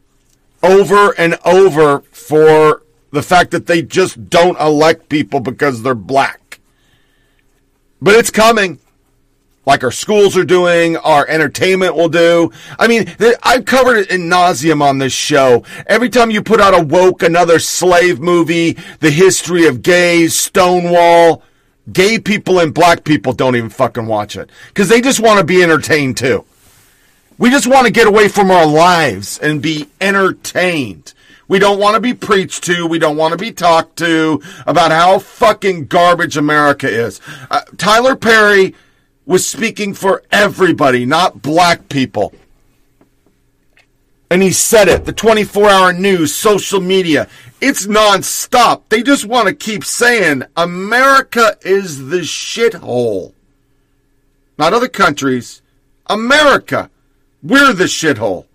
over 0.62 1.12
and 1.18 1.40
over 1.44 2.02
for 2.12 2.84
the 3.12 3.22
fact 3.22 3.52
that 3.52 3.68
they 3.68 3.82
just 3.82 4.30
don't 4.30 4.60
elect 4.60 5.10
people 5.10 5.40
because 5.40 5.84
they're 5.84 5.96
black. 5.96 6.60
But 8.02 8.16
it's 8.16 8.32
coming. 8.32 8.80
Like 9.64 9.84
our 9.84 9.92
schools 9.92 10.36
are 10.38 10.44
doing, 10.44 10.98
our 10.98 11.28
entertainment 11.28 11.96
will 11.96 12.10
do. 12.10 12.52
I 12.80 12.88
mean, 12.88 13.14
I've 13.44 13.66
covered 13.66 13.98
it 13.98 14.10
in 14.10 14.22
nauseum 14.22 14.82
on 14.82 14.98
this 14.98 15.14
show. 15.14 15.64
Every 15.86 16.10
time 16.10 16.32
you 16.32 16.42
put 16.42 16.60
out 16.60 16.74
a 16.74 16.84
woke, 16.84 17.22
another 17.22 17.60
slave 17.60 18.20
movie, 18.20 18.78
the 19.02 19.12
history 19.12 19.68
of 19.68 19.84
gays, 19.84 20.38
Stonewall, 20.38 21.44
gay 21.92 22.18
people 22.18 22.60
and 22.60 22.74
black 22.74 23.04
people 23.04 23.34
don't 23.34 23.56
even 23.56 23.70
fucking 23.70 24.08
watch 24.08 24.36
it. 24.36 24.50
Because 24.70 24.90
they 24.90 25.00
just 25.00 25.20
want 25.20 25.40
to 25.40 25.46
be 25.46 25.62
entertained 25.62 26.18
too. 26.18 26.44
We 27.38 27.52
just 27.52 27.68
want 27.68 27.86
to 27.86 27.94
get 27.94 28.08
away 28.08 28.30
from 28.30 28.50
our 28.50 28.66
lives 28.66 29.38
and 29.38 29.62
be 29.62 29.90
entertained. 30.00 31.14
We 31.48 31.60
don't 31.60 31.80
want 31.80 31.96
to 31.96 32.00
be 32.00 32.14
preached 32.14 32.64
to. 32.66 32.88
We 32.88 33.00
don't 33.00 33.18
want 33.18 33.34
to 33.34 33.38
be 33.38 33.52
talked 33.52 33.98
to 33.98 34.42
about 34.66 34.92
how 34.92 35.20
fucking 35.20 35.88
garbage 35.88 36.38
America 36.38 36.88
is. 36.88 37.20
Uh, 37.50 37.62
Tyler 37.78 38.16
Perry 38.16 38.76
was 39.26 39.48
speaking 39.48 39.94
for 39.94 40.24
everybody, 40.32 41.06
not 41.06 41.42
black 41.42 41.90
people. 41.90 42.34
And 44.30 44.42
he 44.42 44.52
said 44.52 44.88
it 44.88 45.06
the 45.06 45.12
24 45.12 45.70
hour 45.70 45.94
news, 45.94 46.34
social 46.34 46.80
media. 46.80 47.28
It's 47.60 47.86
nonstop. 47.86 48.84
They 48.90 49.04
just 49.04 49.26
want 49.26 49.48
to 49.50 49.54
keep 49.54 49.84
saying 49.84 50.44
America 50.56 51.58
is 51.64 52.08
the 52.08 52.22
shithole. 52.22 53.34
Not 54.58 54.74
other 54.74 54.88
countries. 54.88 55.62
America. 56.08 56.90
We're 57.44 57.74
the 57.74 57.86
shithole. 57.86 58.46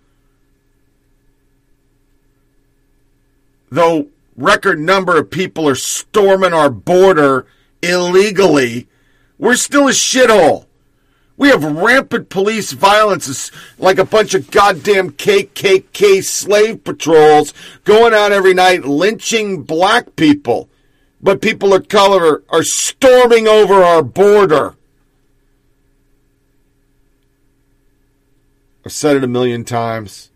Though 3.70 4.08
record 4.36 4.78
number 4.78 5.16
of 5.16 5.30
people 5.30 5.68
are 5.68 5.74
storming 5.74 6.52
our 6.52 6.70
border 6.70 7.46
illegally, 7.82 8.86
we're 9.38 9.56
still 9.56 9.88
a 9.88 9.92
shithole. 9.92 10.66
We 11.38 11.48
have 11.48 11.64
rampant 11.64 12.30
police 12.30 12.72
violence, 12.72 13.50
like 13.78 13.98
a 13.98 14.06
bunch 14.06 14.32
of 14.34 14.50
goddamn 14.50 15.10
KKK 15.10 16.24
slave 16.24 16.82
patrols 16.82 17.52
going 17.84 18.14
out 18.14 18.32
every 18.32 18.54
night 18.54 18.86
lynching 18.86 19.62
black 19.62 20.16
people. 20.16 20.70
But 21.20 21.42
people 21.42 21.74
of 21.74 21.88
color 21.88 22.42
are 22.48 22.62
storming 22.62 23.46
over 23.46 23.74
our 23.82 24.02
border. 24.02 24.76
I've 28.84 28.92
said 28.92 29.16
it 29.16 29.24
a 29.24 29.28
million 29.28 29.64
times. 29.64 30.30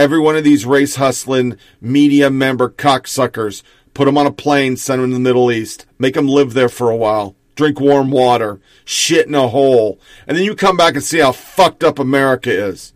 Every 0.00 0.18
one 0.18 0.34
of 0.34 0.44
these 0.44 0.64
race 0.64 0.96
hustling 0.96 1.58
media 1.78 2.30
member 2.30 2.70
cocksuckers, 2.70 3.62
put 3.92 4.06
them 4.06 4.16
on 4.16 4.26
a 4.26 4.32
plane, 4.32 4.78
send 4.78 5.02
them 5.02 5.10
to 5.10 5.14
the 5.14 5.20
Middle 5.20 5.52
East, 5.52 5.84
make 5.98 6.14
them 6.14 6.26
live 6.26 6.54
there 6.54 6.70
for 6.70 6.88
a 6.88 6.96
while, 6.96 7.36
drink 7.54 7.78
warm 7.78 8.10
water, 8.10 8.62
shit 8.86 9.26
in 9.26 9.34
a 9.34 9.48
hole, 9.48 10.00
and 10.26 10.38
then 10.38 10.44
you 10.44 10.54
come 10.54 10.78
back 10.78 10.94
and 10.94 11.04
see 11.04 11.18
how 11.18 11.32
fucked 11.32 11.84
up 11.84 11.98
America 11.98 12.50
is. 12.50 12.94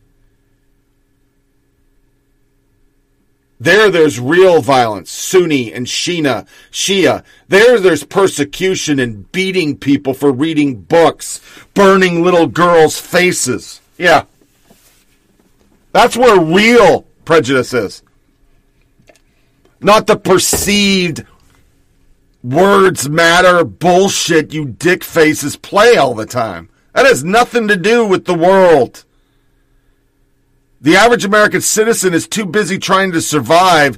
There, 3.61 3.91
there's 3.91 4.19
real 4.19 4.63
violence, 4.63 5.11
Sunni 5.11 5.75
and 5.75 5.87
Shia, 5.87 6.47
Shia. 6.71 7.23
There, 7.49 7.79
there's 7.79 8.05
persecution 8.05 8.99
and 8.99 9.31
beating 9.31 9.77
people 9.77 10.15
for 10.15 10.33
reading 10.33 10.77
books, 10.81 11.43
burning 11.75 12.23
little 12.23 12.47
girls' 12.47 12.99
faces. 12.99 13.83
Yeah. 13.99 14.25
That's 15.95 16.16
where 16.16 16.40
real 16.40 17.03
prejudice 17.24 17.72
is. 17.72 18.03
Not 19.80 20.09
the 20.09 20.16
perceived 20.16 21.24
words 22.42 23.09
matter 23.09 23.62
bullshit 23.62 24.53
you 24.53 24.64
dick 24.64 25.05
faces 25.05 25.55
play 25.55 25.97
all 25.97 26.14
the 26.14 26.26
time. 26.26 26.68
That 26.95 27.07
has 27.07 27.22
nothing 27.22 27.68
to 27.68 27.76
do 27.76 28.05
with 28.05 28.24
the 28.24 28.34
world. 28.34 29.05
The 30.80 30.97
average 30.97 31.24
American 31.24 31.61
citizen 31.61 32.12
is 32.12 32.26
too 32.26 32.45
busy 32.45 32.76
trying 32.76 33.12
to 33.12 33.20
survive 33.20 33.97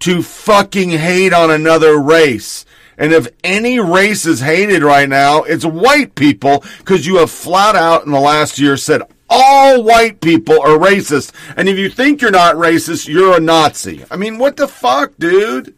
to 0.00 0.22
fucking 0.22 0.90
hate 0.90 1.32
on 1.32 1.52
another 1.52 2.00
race. 2.00 2.64
And 2.98 3.12
if 3.12 3.28
any 3.44 3.78
race 3.78 4.26
is 4.26 4.40
hated 4.40 4.82
right 4.82 5.08
now, 5.08 5.44
it's 5.44 5.64
white 5.64 6.16
people 6.16 6.64
because 6.78 7.06
you 7.06 7.18
have 7.18 7.30
flat 7.30 7.76
out 7.76 8.04
in 8.04 8.10
the 8.10 8.18
last 8.18 8.58
year 8.58 8.76
said 8.76 9.02
all 9.28 9.82
white 9.82 10.20
people 10.20 10.60
are 10.60 10.78
racist. 10.78 11.32
And 11.56 11.68
if 11.68 11.78
you 11.78 11.88
think 11.88 12.20
you're 12.20 12.30
not 12.30 12.56
racist, 12.56 13.08
you're 13.08 13.36
a 13.36 13.40
Nazi. 13.40 14.04
I 14.10 14.16
mean, 14.16 14.38
what 14.38 14.56
the 14.56 14.68
fuck, 14.68 15.12
dude? 15.18 15.74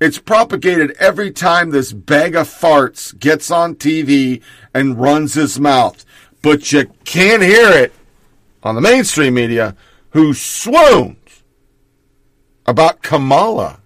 It's 0.00 0.18
propagated 0.18 0.92
every 1.00 1.32
time 1.32 1.70
this 1.70 1.92
bag 1.92 2.36
of 2.36 2.48
farts 2.48 3.18
gets 3.18 3.50
on 3.50 3.74
TV 3.74 4.42
and 4.72 5.00
runs 5.00 5.34
his 5.34 5.58
mouth. 5.58 6.04
But 6.40 6.70
you 6.70 6.86
can't 7.04 7.42
hear 7.42 7.70
it 7.70 7.92
on 8.62 8.76
the 8.76 8.80
mainstream 8.80 9.34
media 9.34 9.74
who 10.10 10.34
swoons 10.34 11.42
about 12.64 13.02
Kamala. 13.02 13.80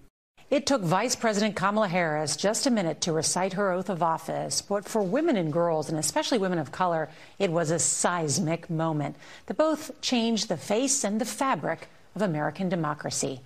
It 0.53 0.67
took 0.67 0.83
Vice 0.83 1.17
President 1.17 1.57
Kamala 1.57 1.89
Harris 1.89 2.37
just 2.37 2.67
a 2.67 2.71
minute 2.71 3.01
to 3.01 3.13
recite 3.15 3.55
her 3.55 3.73
oath 3.73 3.89
of 3.89 4.03
office, 4.03 4.61
but 4.61 4.85
for 4.85 5.03
women 5.03 5.39
and 5.39 5.51
girls, 5.51 5.89
and 5.89 5.99
especially 5.99 6.37
women 6.37 6.59
of 6.59 6.71
color, 6.71 7.09
it 7.39 7.51
was 7.51 7.71
a 7.71 7.79
seismic 7.79 8.69
moment 8.69 9.17
that 9.47 9.57
both 9.57 9.99
changed 10.03 10.49
the 10.49 10.59
face 10.59 11.05
and 11.05 11.19
the 11.19 11.25
fabric 11.25 11.89
of 12.15 12.21
American 12.21 12.69
democracy. 12.69 13.41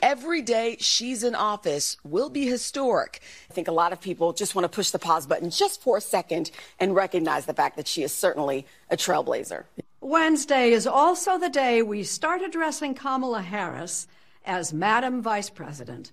Every 0.00 0.40
day 0.40 0.78
she's 0.80 1.22
in 1.22 1.34
office 1.34 1.98
will 2.04 2.30
be 2.30 2.46
historic. 2.46 3.20
I 3.50 3.52
think 3.52 3.68
a 3.68 3.72
lot 3.72 3.92
of 3.92 4.00
people 4.00 4.32
just 4.32 4.54
want 4.54 4.64
to 4.64 4.74
push 4.74 4.88
the 4.88 4.98
pause 4.98 5.26
button 5.26 5.50
just 5.50 5.82
for 5.82 5.98
a 5.98 6.00
second 6.00 6.50
and 6.80 6.94
recognize 6.94 7.44
the 7.44 7.52
fact 7.52 7.76
that 7.76 7.86
she 7.86 8.02
is 8.02 8.14
certainly 8.14 8.64
a 8.90 8.96
trailblazer. 8.96 9.64
Wednesday 10.00 10.72
is 10.72 10.86
also 10.86 11.38
the 11.38 11.50
day 11.50 11.82
we 11.82 12.02
start 12.02 12.40
addressing 12.40 12.94
Kamala 12.94 13.42
Harris 13.42 14.06
as 14.46 14.72
Madam 14.72 15.20
Vice 15.20 15.50
President 15.50 16.12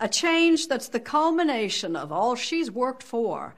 a 0.00 0.08
change 0.08 0.66
that's 0.66 0.88
the 0.88 1.00
culmination 1.00 1.94
of 1.94 2.10
all 2.10 2.34
she's 2.34 2.70
worked 2.70 3.02
for. 3.02 3.54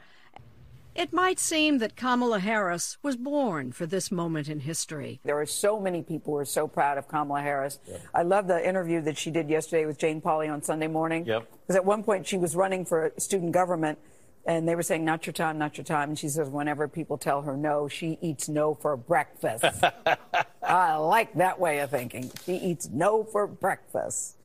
It 0.95 1.11
might 1.11 1.39
seem 1.39 1.79
that 1.79 1.97
Kamala 1.97 2.41
Harris 2.41 2.99
was 3.03 3.17
born 3.17 3.73
for 3.73 3.87
this 3.87 4.13
moment 4.13 4.49
in 4.49 4.61
history. 4.61 5.21
There 5.25 5.41
are 5.41 5.47
so 5.47 5.81
many 5.81 6.03
people 6.03 6.35
who 6.35 6.41
are 6.41 6.45
so 6.45 6.69
proud 6.69 6.99
of 6.99 7.09
Kamala 7.09 7.41
Harris. 7.41 7.79
Yeah. 7.89 7.97
I 8.13 8.23
love 8.25 8.47
the 8.47 8.67
interview 8.69 9.01
that 9.03 9.17
she 9.17 9.31
did 9.31 9.49
yesterday 9.49 9.87
with 9.87 9.97
Jane 9.97 10.21
Pauley 10.21 10.53
on 10.53 10.63
Sunday 10.63 10.89
morning. 10.89 11.25
Yep. 11.25 11.51
Because 11.63 11.77
at 11.77 11.85
one 11.87 12.03
point 12.03 12.27
she 12.27 12.37
was 12.37 12.55
running 12.55 12.85
for 12.85 13.11
student 13.17 13.53
government 13.53 13.99
and 14.45 14.69
they 14.69 14.75
were 14.75 14.83
saying, 14.83 15.05
not 15.05 15.25
your 15.25 15.33
time, 15.33 15.57
not 15.57 15.79
your 15.79 15.85
time. 15.85 16.11
And 16.11 16.19
she 16.19 16.29
says, 16.29 16.49
whenever 16.49 16.89
people 16.89 17.17
tell 17.17 17.43
her 17.43 17.57
no, 17.57 17.89
she 17.89 18.19
eats 18.21 18.49
no 18.49 18.75
for 18.75 18.97
breakfast. 18.97 19.65
I 20.63 20.97
like 20.97 21.33
that 21.35 21.59
way 21.59 21.79
of 21.79 21.91
thinking. 21.91 22.31
She 22.45 22.57
eats 22.57 22.89
no 22.89 23.25
for 23.25 23.47
breakfast. 23.47 24.37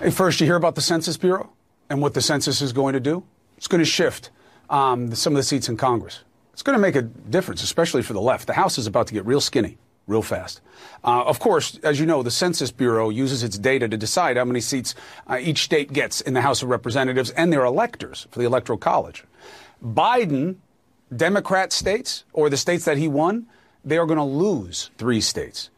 Hey, 0.00 0.10
first, 0.10 0.40
you 0.40 0.46
hear 0.46 0.56
about 0.56 0.74
the 0.74 0.80
Census 0.80 1.16
Bureau 1.16 1.50
and 1.88 2.00
what 2.02 2.14
the 2.14 2.20
census 2.20 2.60
is 2.60 2.72
going 2.72 2.92
to 2.94 3.00
do? 3.00 3.24
It's 3.56 3.68
going 3.68 3.80
to 3.80 3.84
shift 3.84 4.30
um, 4.70 5.14
some 5.14 5.32
of 5.32 5.36
the 5.36 5.42
seats 5.42 5.68
in 5.68 5.76
Congress. 5.76 6.20
It's 6.52 6.62
going 6.62 6.76
to 6.76 6.80
make 6.80 6.96
a 6.96 7.02
difference, 7.02 7.62
especially 7.62 8.02
for 8.02 8.12
the 8.12 8.20
left. 8.20 8.46
The 8.46 8.54
House 8.54 8.78
is 8.78 8.86
about 8.86 9.06
to 9.08 9.14
get 9.14 9.24
real 9.26 9.40
skinny 9.40 9.78
real 10.06 10.22
fast. 10.22 10.60
Uh, 11.02 11.24
of 11.24 11.38
course, 11.38 11.78
as 11.82 11.98
you 11.98 12.06
know, 12.06 12.22
the 12.22 12.30
Census 12.30 12.70
Bureau 12.70 13.08
uses 13.08 13.42
its 13.42 13.58
data 13.58 13.88
to 13.88 13.96
decide 13.96 14.36
how 14.36 14.44
many 14.44 14.60
seats 14.60 14.94
uh, 15.26 15.38
each 15.40 15.62
state 15.62 15.92
gets 15.92 16.20
in 16.20 16.34
the 16.34 16.40
House 16.40 16.62
of 16.62 16.68
Representatives 16.68 17.30
and 17.30 17.52
their 17.52 17.64
electors 17.64 18.26
for 18.30 18.38
the 18.38 18.44
Electoral 18.44 18.78
College. 18.78 19.24
Biden, 19.82 20.56
Democrat 21.14 21.72
states, 21.72 22.24
or 22.32 22.50
the 22.50 22.56
states 22.56 22.84
that 22.84 22.98
he 22.98 23.08
won, 23.08 23.46
they 23.84 23.98
are 23.98 24.06
going 24.06 24.18
to 24.18 24.24
lose 24.24 24.90
three 24.98 25.20
states. 25.20 25.70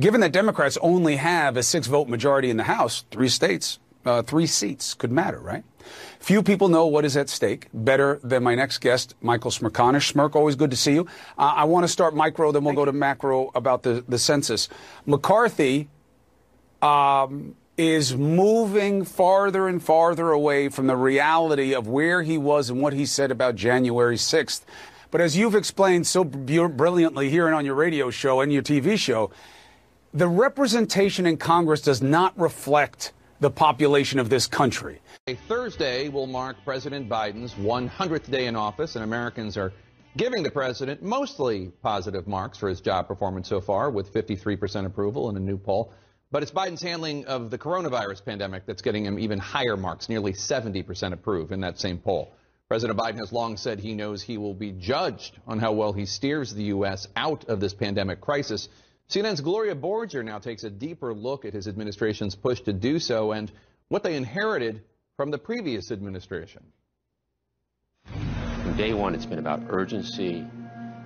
Given 0.00 0.20
that 0.22 0.32
Democrats 0.32 0.78
only 0.80 1.16
have 1.16 1.56
a 1.56 1.62
six 1.62 1.86
vote 1.86 2.08
majority 2.08 2.48
in 2.48 2.56
the 2.56 2.64
House, 2.64 3.04
three 3.10 3.28
states, 3.28 3.78
uh, 4.06 4.22
three 4.22 4.46
seats 4.46 4.94
could 4.94 5.12
matter, 5.12 5.38
right? 5.38 5.64
Few 6.18 6.42
people 6.42 6.68
know 6.68 6.86
what 6.86 7.04
is 7.04 7.16
at 7.16 7.28
stake 7.28 7.68
better 7.74 8.18
than 8.22 8.42
my 8.42 8.54
next 8.54 8.78
guest, 8.78 9.14
Michael 9.20 9.50
Smerconish. 9.50 10.12
Smirk, 10.12 10.34
always 10.34 10.56
good 10.56 10.70
to 10.70 10.76
see 10.76 10.94
you. 10.94 11.06
Uh, 11.36 11.54
I 11.56 11.64
want 11.64 11.84
to 11.84 11.88
start 11.88 12.14
micro, 12.14 12.52
then 12.52 12.64
we'll 12.64 12.74
go 12.74 12.84
to 12.84 12.92
macro 12.92 13.50
about 13.54 13.82
the, 13.82 14.04
the 14.08 14.18
census. 14.18 14.68
McCarthy 15.04 15.88
um, 16.80 17.54
is 17.76 18.16
moving 18.16 19.04
farther 19.04 19.68
and 19.68 19.82
farther 19.82 20.30
away 20.30 20.68
from 20.68 20.86
the 20.86 20.96
reality 20.96 21.74
of 21.74 21.86
where 21.86 22.22
he 22.22 22.38
was 22.38 22.70
and 22.70 22.80
what 22.80 22.92
he 22.92 23.04
said 23.04 23.30
about 23.30 23.56
January 23.56 24.16
6th. 24.16 24.62
But 25.10 25.20
as 25.20 25.36
you've 25.36 25.54
explained 25.54 26.06
so 26.06 26.24
brilliantly 26.24 27.28
here 27.28 27.46
and 27.46 27.54
on 27.54 27.66
your 27.66 27.74
radio 27.74 28.10
show 28.10 28.40
and 28.40 28.52
your 28.52 28.62
TV 28.62 28.98
show, 28.98 29.30
the 30.14 30.28
representation 30.28 31.26
in 31.26 31.36
Congress 31.36 31.80
does 31.80 32.02
not 32.02 32.38
reflect 32.38 33.12
the 33.40 33.50
population 33.50 34.18
of 34.18 34.28
this 34.28 34.46
country. 34.46 35.00
Thursday 35.48 36.08
will 36.08 36.26
mark 36.26 36.56
President 36.64 37.08
Biden's 37.08 37.54
100th 37.54 38.30
day 38.30 38.46
in 38.46 38.54
office, 38.54 38.94
and 38.94 39.04
Americans 39.04 39.56
are 39.56 39.72
giving 40.16 40.42
the 40.42 40.50
president 40.50 41.02
mostly 41.02 41.72
positive 41.82 42.28
marks 42.28 42.58
for 42.58 42.68
his 42.68 42.80
job 42.80 43.08
performance 43.08 43.48
so 43.48 43.60
far, 43.60 43.90
with 43.90 44.12
53% 44.12 44.84
approval 44.84 45.30
in 45.30 45.36
a 45.36 45.40
new 45.40 45.56
poll. 45.56 45.92
But 46.30 46.42
it's 46.42 46.52
Biden's 46.52 46.82
handling 46.82 47.24
of 47.26 47.50
the 47.50 47.58
coronavirus 47.58 48.24
pandemic 48.24 48.66
that's 48.66 48.82
getting 48.82 49.06
him 49.06 49.18
even 49.18 49.38
higher 49.38 49.76
marks, 49.76 50.08
nearly 50.08 50.32
70% 50.32 51.12
approve 51.12 51.52
in 51.52 51.60
that 51.60 51.78
same 51.78 51.98
poll. 51.98 52.32
President 52.68 52.98
Biden 52.98 53.18
has 53.18 53.32
long 53.32 53.56
said 53.56 53.78
he 53.78 53.94
knows 53.94 54.22
he 54.22 54.38
will 54.38 54.54
be 54.54 54.72
judged 54.72 55.38
on 55.46 55.58
how 55.58 55.72
well 55.72 55.92
he 55.92 56.06
steers 56.06 56.54
the 56.54 56.64
U.S. 56.64 57.08
out 57.16 57.44
of 57.46 57.60
this 57.60 57.74
pandemic 57.74 58.20
crisis. 58.20 58.68
CNN's 59.12 59.42
Gloria 59.42 59.74
Borger 59.74 60.24
now 60.24 60.38
takes 60.38 60.64
a 60.64 60.70
deeper 60.70 61.12
look 61.12 61.44
at 61.44 61.52
his 61.52 61.68
administration's 61.68 62.34
push 62.34 62.62
to 62.62 62.72
do 62.72 62.98
so 62.98 63.32
and 63.32 63.52
what 63.88 64.02
they 64.02 64.16
inherited 64.16 64.80
from 65.18 65.30
the 65.30 65.36
previous 65.36 65.92
administration. 65.92 66.62
From 68.06 68.74
day 68.78 68.94
one, 68.94 69.14
it's 69.14 69.26
been 69.26 69.38
about 69.38 69.64
urgency, 69.68 70.46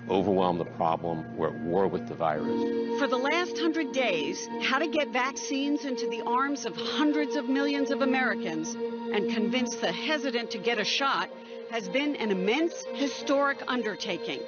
overwhelm 0.08 0.56
the 0.56 0.64
problem, 0.64 1.36
we're 1.36 1.48
at 1.48 1.60
war 1.62 1.88
with 1.88 2.06
the 2.06 2.14
virus. 2.14 3.00
For 3.00 3.08
the 3.08 3.16
last 3.16 3.58
hundred 3.58 3.90
days, 3.90 4.48
how 4.62 4.78
to 4.78 4.86
get 4.86 5.08
vaccines 5.08 5.84
into 5.84 6.08
the 6.08 6.22
arms 6.22 6.64
of 6.64 6.76
hundreds 6.76 7.34
of 7.34 7.48
millions 7.48 7.90
of 7.90 8.02
Americans 8.02 8.76
and 8.76 9.34
convince 9.34 9.74
the 9.74 9.90
hesitant 9.90 10.52
to 10.52 10.58
get 10.58 10.78
a 10.78 10.84
shot 10.84 11.28
has 11.72 11.88
been 11.88 12.14
an 12.14 12.30
immense 12.30 12.84
historic 12.94 13.64
undertaking 13.66 14.42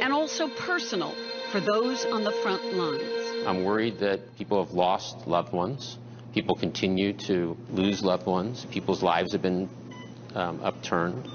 and 0.00 0.12
also 0.12 0.46
personal 0.46 1.12
for 1.50 1.60
those 1.60 2.04
on 2.06 2.22
the 2.22 2.32
front 2.42 2.62
lines. 2.74 3.46
I'm 3.46 3.64
worried 3.64 3.98
that 3.98 4.36
people 4.36 4.64
have 4.64 4.72
lost 4.72 5.26
loved 5.26 5.52
ones. 5.52 5.98
People 6.32 6.54
continue 6.54 7.12
to 7.26 7.56
lose 7.70 8.02
loved 8.02 8.26
ones. 8.26 8.66
People's 8.70 9.02
lives 9.02 9.32
have 9.32 9.42
been 9.42 9.68
um, 10.34 10.60
upturned. 10.62 11.28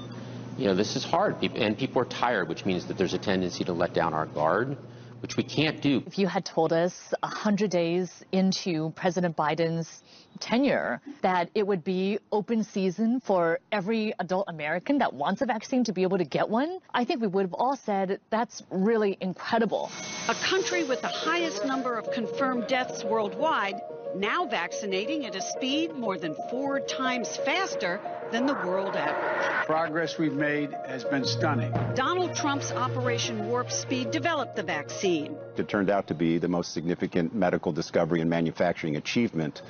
You 0.56 0.68
know, 0.68 0.74
this 0.74 0.96
is 0.96 1.04
hard, 1.04 1.42
and 1.42 1.76
people 1.76 2.00
are 2.00 2.06
tired, 2.06 2.48
which 2.48 2.64
means 2.64 2.86
that 2.86 2.96
there's 2.96 3.12
a 3.12 3.18
tendency 3.18 3.62
to 3.64 3.74
let 3.74 3.92
down 3.92 4.14
our 4.14 4.24
guard, 4.24 4.78
which 5.20 5.36
we 5.36 5.42
can't 5.42 5.80
do. 5.80 6.02
If 6.06 6.18
you 6.18 6.26
had 6.26 6.44
told 6.44 6.72
us 6.72 7.12
100 7.20 7.70
days 7.70 8.24
into 8.32 8.92
President 8.96 9.36
Biden's 9.36 10.02
tenure 10.40 11.00
that 11.22 11.50
it 11.54 11.66
would 11.66 11.82
be 11.82 12.18
open 12.30 12.62
season 12.62 13.20
for 13.20 13.58
every 13.72 14.12
adult 14.18 14.46
American 14.48 14.98
that 14.98 15.12
wants 15.12 15.40
a 15.42 15.46
vaccine 15.46 15.84
to 15.84 15.92
be 15.92 16.02
able 16.02 16.18
to 16.18 16.24
get 16.24 16.48
one, 16.48 16.78
I 16.92 17.04
think 17.04 17.20
we 17.20 17.26
would 17.26 17.46
have 17.46 17.54
all 17.54 17.76
said 17.76 18.20
that's 18.30 18.62
really 18.70 19.16
incredible. 19.20 19.90
A 20.28 20.34
country 20.34 20.84
with 20.84 21.00
the 21.00 21.08
highest 21.08 21.64
number 21.64 21.96
of 21.96 22.10
confirmed 22.12 22.66
deaths 22.66 23.04
worldwide 23.04 23.80
now 24.14 24.46
vaccinating 24.46 25.26
at 25.26 25.34
a 25.34 25.42
speed 25.42 25.94
more 25.94 26.18
than 26.18 26.34
four 26.50 26.80
times 26.80 27.36
faster 27.44 28.00
than 28.32 28.46
the 28.46 28.54
world 28.54 28.96
average. 28.96 29.66
Progress 29.66 30.18
we've 30.18 30.32
made 30.32 30.72
has 30.86 31.04
been 31.04 31.24
stunning. 31.24 31.72
Donald 31.94 32.34
Trump's 32.34 32.72
Operation 32.72 33.48
Warp 33.48 33.70
Speed 33.70 34.10
developed 34.10 34.56
the 34.56 34.62
vaccine. 34.62 35.36
It 35.56 35.68
turned 35.68 35.90
out 35.90 36.08
to 36.08 36.14
be 36.14 36.38
the 36.38 36.48
most 36.48 36.72
significant 36.72 37.34
medical 37.34 37.72
discovery 37.72 38.20
and 38.20 38.30
manufacturing 38.30 38.96
achievement 38.96 39.62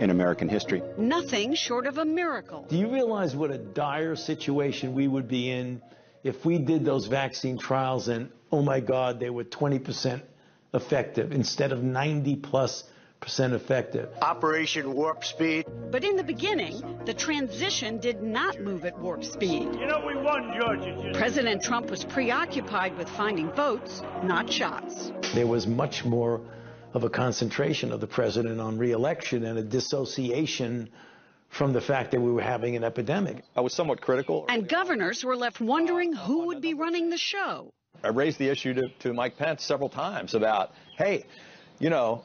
in 0.00 0.10
American 0.10 0.48
history. 0.48 0.82
Nothing 0.98 1.54
short 1.54 1.86
of 1.86 1.98
a 1.98 2.04
miracle. 2.04 2.66
Do 2.68 2.76
you 2.76 2.92
realize 2.92 3.36
what 3.36 3.50
a 3.50 3.58
dire 3.58 4.16
situation 4.16 4.94
we 4.94 5.06
would 5.06 5.28
be 5.28 5.50
in 5.50 5.82
if 6.22 6.44
we 6.44 6.58
did 6.58 6.84
those 6.84 7.06
vaccine 7.06 7.58
trials 7.58 8.08
and, 8.08 8.30
oh 8.50 8.62
my 8.62 8.80
God, 8.80 9.20
they 9.20 9.30
were 9.30 9.44
20% 9.44 10.22
effective 10.72 11.32
instead 11.32 11.70
of 11.70 11.82
90 11.82 12.36
plus 12.36 12.84
percent 13.24 13.54
effective. 13.54 14.10
Operation 14.20 14.92
Warp 14.92 15.24
Speed. 15.24 15.64
But 15.90 16.04
in 16.04 16.14
the 16.14 16.22
beginning, 16.22 17.00
the 17.06 17.14
transition 17.14 17.98
did 17.98 18.22
not 18.22 18.60
move 18.60 18.84
at 18.84 18.98
warp 18.98 19.24
speed. 19.24 19.62
You 19.62 19.86
know, 19.86 20.04
we 20.06 20.14
won, 20.14 20.54
Georgia. 20.60 21.10
President 21.14 21.62
Trump 21.62 21.88
was 21.88 22.04
preoccupied 22.04 22.98
with 22.98 23.08
finding 23.08 23.50
votes, 23.52 24.02
not 24.22 24.52
shots. 24.52 25.10
There 25.34 25.46
was 25.46 25.66
much 25.66 26.04
more 26.04 26.42
of 26.92 27.04
a 27.04 27.08
concentration 27.08 27.92
of 27.92 28.00
the 28.02 28.06
president 28.06 28.60
on 28.60 28.76
reelection 28.76 29.46
and 29.46 29.58
a 29.58 29.62
dissociation 29.62 30.90
from 31.48 31.72
the 31.72 31.80
fact 31.80 32.10
that 32.10 32.20
we 32.20 32.30
were 32.30 32.42
having 32.42 32.76
an 32.76 32.84
epidemic. 32.84 33.42
I 33.56 33.62
was 33.62 33.72
somewhat 33.72 34.02
critical. 34.02 34.44
And 34.50 34.68
governors 34.68 35.24
were 35.24 35.36
left 35.36 35.62
wondering 35.62 36.12
who 36.12 36.48
would 36.48 36.60
be 36.60 36.74
running 36.74 37.08
the 37.08 37.16
show. 37.16 37.72
I 38.02 38.08
raised 38.08 38.38
the 38.38 38.50
issue 38.50 38.74
to, 38.74 38.82
to 38.98 39.14
Mike 39.14 39.38
Pence 39.38 39.64
several 39.64 39.88
times 39.88 40.34
about, 40.34 40.72
hey, 40.98 41.24
you 41.84 41.90
know, 41.90 42.22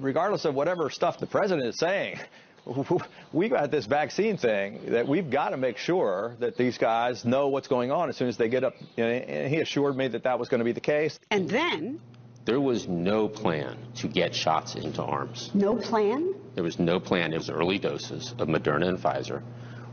regardless 0.00 0.44
of 0.44 0.56
whatever 0.56 0.90
stuff 0.90 1.20
the 1.20 1.26
president 1.28 1.68
is 1.68 1.78
saying, 1.78 2.18
we 3.32 3.48
got 3.48 3.70
this 3.70 3.86
vaccine 3.86 4.36
thing 4.36 4.80
that 4.90 5.06
we've 5.06 5.30
got 5.30 5.50
to 5.50 5.56
make 5.56 5.76
sure 5.76 6.34
that 6.40 6.56
these 6.56 6.76
guys 6.78 7.24
know 7.24 7.46
what's 7.46 7.68
going 7.68 7.92
on 7.92 8.08
as 8.08 8.16
soon 8.16 8.26
as 8.26 8.36
they 8.36 8.48
get 8.48 8.64
up. 8.64 8.74
And 8.96 9.54
he 9.54 9.60
assured 9.60 9.96
me 9.96 10.08
that 10.08 10.24
that 10.24 10.40
was 10.40 10.48
going 10.48 10.58
to 10.58 10.64
be 10.64 10.72
the 10.72 10.80
case. 10.80 11.16
And 11.30 11.48
then 11.48 12.00
there 12.44 12.60
was 12.60 12.88
no 12.88 13.28
plan 13.28 13.78
to 13.98 14.08
get 14.08 14.34
shots 14.34 14.74
into 14.74 15.00
arms. 15.00 15.52
No 15.54 15.76
plan? 15.76 16.34
There 16.56 16.64
was 16.64 16.80
no 16.80 16.98
plan. 16.98 17.32
It 17.32 17.38
was 17.38 17.50
early 17.50 17.78
doses 17.78 18.34
of 18.40 18.48
Moderna 18.48 18.88
and 18.88 18.98
Pfizer 18.98 19.44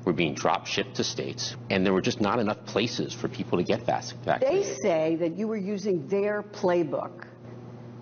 were 0.03 0.13
being 0.13 0.33
drop 0.33 0.65
shipped 0.65 0.95
to 0.95 1.03
states, 1.03 1.55
and 1.69 1.85
there 1.85 1.93
were 1.93 2.01
just 2.01 2.21
not 2.21 2.39
enough 2.39 2.65
places 2.65 3.13
for 3.13 3.27
people 3.27 3.59
to 3.59 3.63
get 3.63 3.85
vaccines. 3.85 4.39
They 4.41 4.63
say 4.63 5.15
that 5.17 5.37
you 5.37 5.47
were 5.47 5.57
using 5.57 6.07
their 6.07 6.41
playbook 6.41 7.27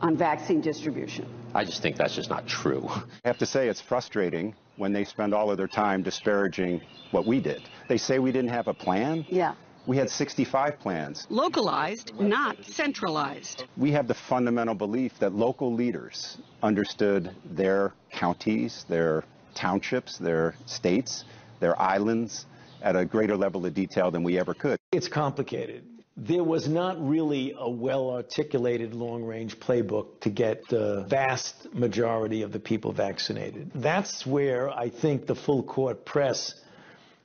on 0.04 0.18
vaccine 0.18 0.60
distribution. 0.60 1.26
I 1.56 1.64
just 1.64 1.82
think 1.82 1.96
that's 1.96 2.14
just 2.14 2.30
not 2.30 2.46
true. 2.46 2.88
I 2.90 3.28
have 3.28 3.38
to 3.38 3.46
say 3.46 3.70
it's 3.70 3.82
frustrating 3.82 4.54
when 4.76 4.92
they 4.92 5.06
spend 5.06 5.34
all 5.34 5.50
of 5.50 5.58
their 5.58 5.68
time 5.68 6.04
disparaging 6.04 6.82
what 7.12 7.26
we 7.26 7.40
did. 7.40 7.62
They 7.88 7.98
say 7.98 8.20
we 8.20 8.32
didn't 8.32 8.52
have 8.52 8.68
a 8.68 8.74
plan. 8.74 9.26
Yeah. 9.30 9.56
We 9.88 9.98
had 9.98 10.10
65 10.10 10.80
plans. 10.80 11.26
Localized, 11.30 12.14
not 12.20 12.64
centralized. 12.66 13.66
We 13.78 13.92
have 13.92 14.08
the 14.08 14.14
fundamental 14.14 14.76
belief 14.76 15.20
that 15.20 15.34
local 15.34 15.74
leaders 15.74 16.38
understood 16.62 17.36
their 17.46 17.94
counties, 18.12 18.86
their 18.88 19.24
townships, 19.56 20.18
their 20.18 20.56
states, 20.66 21.26
their 21.60 21.80
islands 21.82 22.46
at 22.82 22.96
a 22.96 23.06
greater 23.06 23.36
level 23.38 23.66
of 23.66 23.74
detail 23.74 24.12
than 24.12 24.24
we 24.24 24.38
ever 24.38 24.54
could. 24.54 24.78
It's 24.92 25.08
complicated 25.08 25.84
there 26.16 26.44
was 26.44 26.68
not 26.68 27.06
really 27.06 27.56
a 27.58 27.70
well 27.70 28.12
articulated 28.12 28.94
long 28.94 29.24
range 29.24 29.60
playbook 29.60 30.20
to 30.22 30.30
get 30.30 30.68
the 30.68 31.06
vast 31.08 31.74
majority 31.74 32.44
of 32.44 32.52
the 32.52 32.60
people 32.60 32.92
vaccinated. 32.92 33.72
That's 33.74 34.26
where 34.26 34.70
I 34.70 34.90
think 34.90 35.26
the 35.26 35.36
full 35.36 35.64
court 35.64 36.06
press 36.06 36.54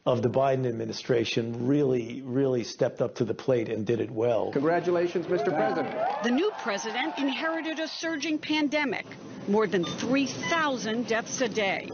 of 0.07 0.23
the 0.23 0.31
Biden 0.31 0.67
administration 0.67 1.67
really, 1.67 2.23
really 2.25 2.65
stepped 2.65 3.03
up 3.03 3.17
to 3.17 3.27
the 3.27 3.35
plate 3.35 3.69
and 3.69 3.85
did 3.85 4.01
it 4.01 4.11
well. 4.11 4.53
Congratulations, 4.53 5.27
Mr. 5.27 5.55
President. 5.55 5.95
The 6.23 6.31
new 6.31 6.51
president 6.63 7.19
inherited 7.19 7.79
a 7.79 7.89
surging 7.89 8.39
pandemic, 8.39 9.05
more 9.49 9.67
than 9.67 9.85
3,000 9.85 11.07
deaths 11.07 11.43
a 11.43 11.49
day, 11.49 11.91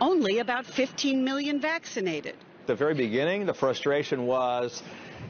only 0.00 0.38
about 0.38 0.64
15 0.64 1.22
million 1.22 1.60
vaccinated. 1.60 2.36
At 2.62 2.68
the 2.68 2.74
very 2.74 2.94
beginning, 2.94 3.44
the 3.44 3.54
frustration 3.54 4.26
was 4.26 4.82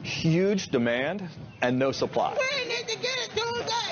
huge 0.03 0.69
demand 0.69 1.27
and 1.61 1.77
no 1.77 1.91
supply. 1.91 2.37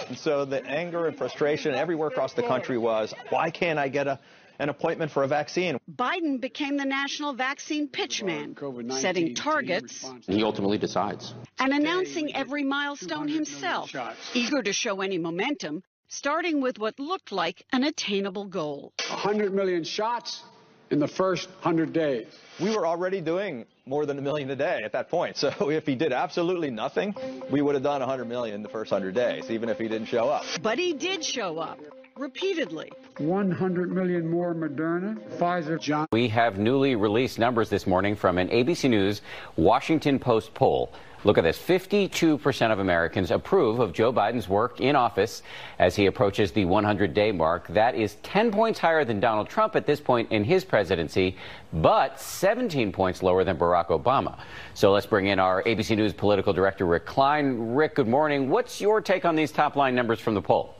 And 0.07 0.17
so 0.17 0.45
the 0.45 0.65
anger 0.65 1.07
and 1.07 1.17
frustration 1.17 1.73
everywhere 1.73 2.07
across 2.07 2.33
the 2.33 2.43
country 2.43 2.77
was, 2.77 3.13
why 3.29 3.51
can't 3.51 3.77
I 3.77 3.89
get 3.89 4.07
a, 4.07 4.19
an 4.59 4.69
appointment 4.69 5.11
for 5.11 5.23
a 5.23 5.27
vaccine? 5.27 5.77
Biden 5.93 6.39
became 6.39 6.77
the 6.77 6.85
national 6.85 7.33
vaccine 7.33 7.87
pitchman, 7.89 8.55
setting 8.93 9.35
targets. 9.35 10.09
He 10.25 10.43
ultimately 10.43 10.77
decides. 10.77 11.33
And 11.59 11.73
announcing 11.73 12.35
every 12.35 12.63
milestone 12.63 13.27
himself, 13.27 13.91
eager 14.33 14.61
to 14.63 14.73
show 14.73 15.01
any 15.01 15.17
momentum, 15.17 15.83
starting 16.07 16.61
with 16.61 16.79
what 16.79 16.99
looked 16.99 17.31
like 17.31 17.65
an 17.73 17.83
attainable 17.83 18.45
goal. 18.45 18.93
100 19.09 19.53
million 19.53 19.83
shots 19.83 20.43
in 20.89 20.99
the 20.99 21.07
first 21.07 21.47
100 21.49 21.93
days. 21.93 22.27
We 22.59 22.75
were 22.75 22.87
already 22.87 23.21
doing 23.21 23.65
more 23.85 24.05
than 24.05 24.17
a 24.17 24.21
million 24.21 24.49
a 24.49 24.55
day 24.55 24.81
at 24.83 24.91
that 24.93 25.09
point. 25.09 25.37
So 25.37 25.51
if 25.69 25.85
he 25.85 25.95
did 25.95 26.13
absolutely 26.13 26.69
nothing, 26.69 27.15
we 27.51 27.61
would 27.61 27.75
have 27.75 27.83
done 27.83 28.01
100 28.01 28.25
million 28.25 28.55
in 28.55 28.63
the 28.63 28.69
first 28.69 28.91
100 28.91 29.13
days, 29.13 29.49
even 29.49 29.69
if 29.69 29.77
he 29.77 29.87
didn't 29.87 30.07
show 30.07 30.29
up. 30.29 30.43
But 30.61 30.77
he 30.77 30.93
did 30.93 31.23
show 31.23 31.59
up 31.59 31.79
repeatedly. 32.19 32.91
100 33.17 33.91
million 33.91 34.29
more 34.29 34.53
Moderna, 34.53 35.17
Pfizer, 35.37 35.79
John. 35.79 36.07
We 36.11 36.27
have 36.29 36.57
newly 36.57 36.95
released 36.95 37.39
numbers 37.39 37.69
this 37.69 37.87
morning 37.87 38.15
from 38.15 38.37
an 38.37 38.49
ABC 38.49 38.89
News 38.89 39.21
Washington 39.55 40.19
Post 40.19 40.53
poll. 40.53 40.93
Look 41.23 41.37
at 41.37 41.43
this 41.43 41.57
52% 41.57 42.71
of 42.71 42.79
Americans 42.79 43.31
approve 43.31 43.79
of 43.79 43.91
Joe 43.91 44.13
Biden's 44.13 44.47
work 44.47 44.79
in 44.79 44.95
office 44.95 45.41
as 45.79 45.95
he 45.95 46.05
approaches 46.05 46.51
the 46.51 46.65
100 46.65 47.13
day 47.13 47.31
mark. 47.31 47.67
That 47.69 47.95
is 47.95 48.15
10 48.23 48.51
points 48.51 48.79
higher 48.79 49.03
than 49.03 49.19
Donald 49.19 49.49
Trump 49.49 49.75
at 49.75 49.85
this 49.85 49.99
point 49.99 50.31
in 50.31 50.43
his 50.43 50.63
presidency, 50.63 51.35
but 51.73 52.19
17 52.19 52.91
points 52.91 53.23
lower 53.23 53.43
than 53.43 53.57
Barack 53.57 53.87
Obama. 53.87 54.37
So 54.75 54.91
let's 54.91 55.07
bring 55.07 55.27
in 55.27 55.39
our 55.39 55.63
ABC 55.63 55.97
News 55.97 56.13
political 56.13 56.53
director, 56.53 56.85
Rick 56.85 57.07
Klein. 57.07 57.73
Rick, 57.73 57.95
good 57.95 58.07
morning. 58.07 58.49
What's 58.49 58.79
your 58.79 59.01
take 59.01 59.25
on 59.25 59.35
these 59.35 59.51
top 59.51 59.75
line 59.75 59.95
numbers 59.95 60.19
from 60.19 60.35
the 60.35 60.41
poll? 60.41 60.76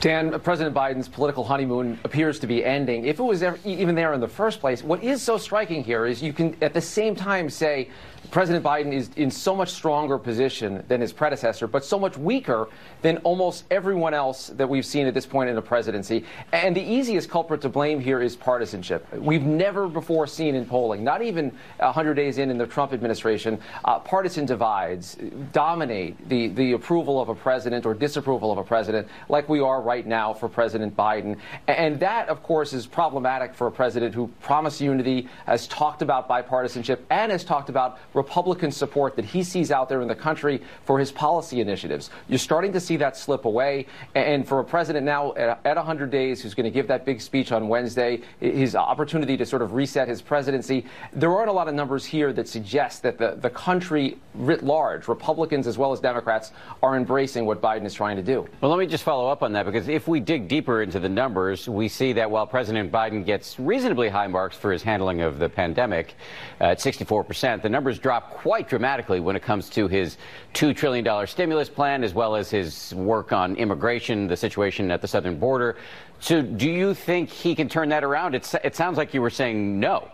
Dan, 0.00 0.38
President 0.40 0.74
Biden's 0.74 1.08
political 1.08 1.42
honeymoon 1.42 1.98
appears 2.04 2.38
to 2.40 2.46
be 2.46 2.64
ending. 2.64 3.06
If 3.06 3.18
it 3.18 3.22
was 3.22 3.42
ever, 3.42 3.58
even 3.64 3.94
there 3.94 4.12
in 4.12 4.20
the 4.20 4.28
first 4.28 4.60
place, 4.60 4.82
what 4.82 5.02
is 5.02 5.22
so 5.22 5.38
striking 5.38 5.82
here 5.82 6.06
is 6.06 6.22
you 6.22 6.32
can 6.32 6.56
at 6.62 6.74
the 6.74 6.80
same 6.80 7.14
time 7.14 7.48
say 7.48 7.88
President 8.30 8.64
Biden 8.64 8.92
is 8.92 9.10
in 9.16 9.30
so 9.30 9.56
much 9.56 9.70
stronger 9.70 10.16
position 10.16 10.84
than 10.86 11.00
his 11.00 11.12
predecessor, 11.12 11.66
but 11.66 11.84
so 11.84 11.98
much 11.98 12.16
weaker 12.16 12.68
than 13.02 13.16
almost 13.18 13.64
everyone 13.70 14.14
else 14.14 14.48
that 14.48 14.68
we've 14.68 14.86
seen 14.86 15.06
at 15.06 15.14
this 15.14 15.26
point 15.26 15.50
in 15.50 15.56
the 15.56 15.62
presidency. 15.62 16.24
And 16.52 16.76
the 16.76 16.82
easiest 16.82 17.28
culprit 17.28 17.60
to 17.62 17.68
blame 17.68 17.98
here 17.98 18.22
is 18.22 18.36
partisanship. 18.36 19.12
We've 19.14 19.42
never 19.42 19.88
before 19.88 20.28
seen 20.28 20.54
in 20.54 20.64
polling, 20.64 21.02
not 21.02 21.22
even 21.22 21.52
100 21.78 22.14
days 22.14 22.38
in 22.38 22.50
in 22.50 22.58
the 22.58 22.66
Trump 22.66 22.92
administration, 22.92 23.58
uh, 23.84 23.98
partisan 23.98 24.46
divides 24.46 25.16
dominate 25.52 26.28
the, 26.28 26.48
the 26.48 26.72
approval 26.72 27.20
of 27.20 27.30
a 27.30 27.34
president 27.34 27.84
or 27.84 27.94
disapproval 27.94 28.52
of 28.52 28.58
a 28.58 28.64
president 28.64 29.08
like 29.28 29.48
we 29.48 29.60
are 29.60 29.82
right 29.82 30.06
now 30.06 30.32
for 30.32 30.48
President 30.48 30.96
Biden. 30.96 31.36
And 31.66 31.98
that, 31.98 32.28
of 32.28 32.42
course, 32.44 32.72
is 32.72 32.86
problematic 32.86 33.54
for 33.54 33.66
a 33.66 33.72
president 33.72 34.14
who 34.14 34.28
promised 34.40 34.80
unity, 34.80 35.28
has 35.46 35.66
talked 35.66 36.02
about 36.02 36.28
bipartisanship, 36.28 37.00
and 37.10 37.32
has 37.32 37.44
talked 37.44 37.68
about 37.68 37.98
Republican 38.20 38.70
support 38.70 39.16
that 39.16 39.24
he 39.24 39.42
sees 39.42 39.70
out 39.70 39.88
there 39.88 40.02
in 40.02 40.08
the 40.08 40.14
country 40.14 40.60
for 40.84 40.98
his 40.98 41.10
policy 41.10 41.62
initiatives. 41.62 42.10
You're 42.28 42.38
starting 42.38 42.70
to 42.74 42.80
see 42.80 42.98
that 42.98 43.16
slip 43.16 43.46
away. 43.46 43.86
And 44.14 44.46
for 44.46 44.60
a 44.60 44.64
president 44.64 45.06
now 45.06 45.32
at 45.36 45.76
100 45.76 46.10
days 46.10 46.42
who's 46.42 46.52
going 46.52 46.64
to 46.64 46.70
give 46.70 46.86
that 46.88 47.06
big 47.06 47.20
speech 47.22 47.50
on 47.50 47.68
Wednesday, 47.68 48.20
his 48.40 48.76
opportunity 48.76 49.38
to 49.38 49.46
sort 49.46 49.62
of 49.62 49.72
reset 49.72 50.06
his 50.06 50.20
presidency, 50.20 50.84
there 51.14 51.34
aren't 51.34 51.48
a 51.48 51.52
lot 51.52 51.66
of 51.66 51.74
numbers 51.74 52.04
here 52.04 52.30
that 52.34 52.46
suggest 52.46 53.02
that 53.02 53.16
the, 53.16 53.38
the 53.40 53.48
country 53.48 54.18
writ 54.34 54.62
large, 54.62 55.08
Republicans 55.08 55.66
as 55.66 55.78
well 55.78 55.92
as 55.92 56.00
Democrats, 56.00 56.52
are 56.82 56.96
embracing 56.96 57.46
what 57.46 57.62
Biden 57.62 57.86
is 57.86 57.94
trying 57.94 58.16
to 58.16 58.22
do. 58.22 58.46
Well, 58.60 58.70
let 58.70 58.78
me 58.78 58.86
just 58.86 59.04
follow 59.04 59.30
up 59.30 59.42
on 59.42 59.52
that 59.54 59.64
because 59.64 59.88
if 59.88 60.06
we 60.06 60.20
dig 60.20 60.46
deeper 60.46 60.82
into 60.82 61.00
the 61.00 61.08
numbers, 61.08 61.68
we 61.68 61.88
see 61.88 62.12
that 62.12 62.30
while 62.30 62.46
President 62.46 62.92
Biden 62.92 63.24
gets 63.24 63.58
reasonably 63.58 64.10
high 64.10 64.26
marks 64.26 64.56
for 64.56 64.72
his 64.72 64.82
handling 64.82 65.22
of 65.22 65.38
the 65.38 65.48
pandemic 65.48 66.14
uh, 66.60 66.64
at 66.64 66.78
64%, 66.78 67.62
the 67.62 67.68
numbers 67.68 67.98
quite 68.18 68.68
dramatically 68.68 69.20
when 69.20 69.36
it 69.36 69.42
comes 69.42 69.70
to 69.70 69.86
his 69.86 70.16
$2 70.54 70.74
trillion 70.74 71.26
stimulus 71.26 71.68
plan 71.68 72.02
as 72.02 72.12
well 72.14 72.34
as 72.34 72.50
his 72.50 72.92
work 72.94 73.32
on 73.32 73.54
immigration, 73.56 74.26
the 74.26 74.36
situation 74.36 74.90
at 74.90 75.00
the 75.00 75.06
southern 75.06 75.38
border. 75.38 75.76
So, 76.18 76.42
do 76.42 76.68
you 76.68 76.94
think 76.94 77.30
he 77.30 77.54
can 77.54 77.68
turn 77.68 77.88
that 77.90 78.02
around? 78.02 78.34
It's, 78.34 78.54
it 78.54 78.74
sounds 78.74 78.98
like 78.98 79.14
you 79.14 79.22
were 79.22 79.30
saying 79.30 79.78
no. 79.78 80.08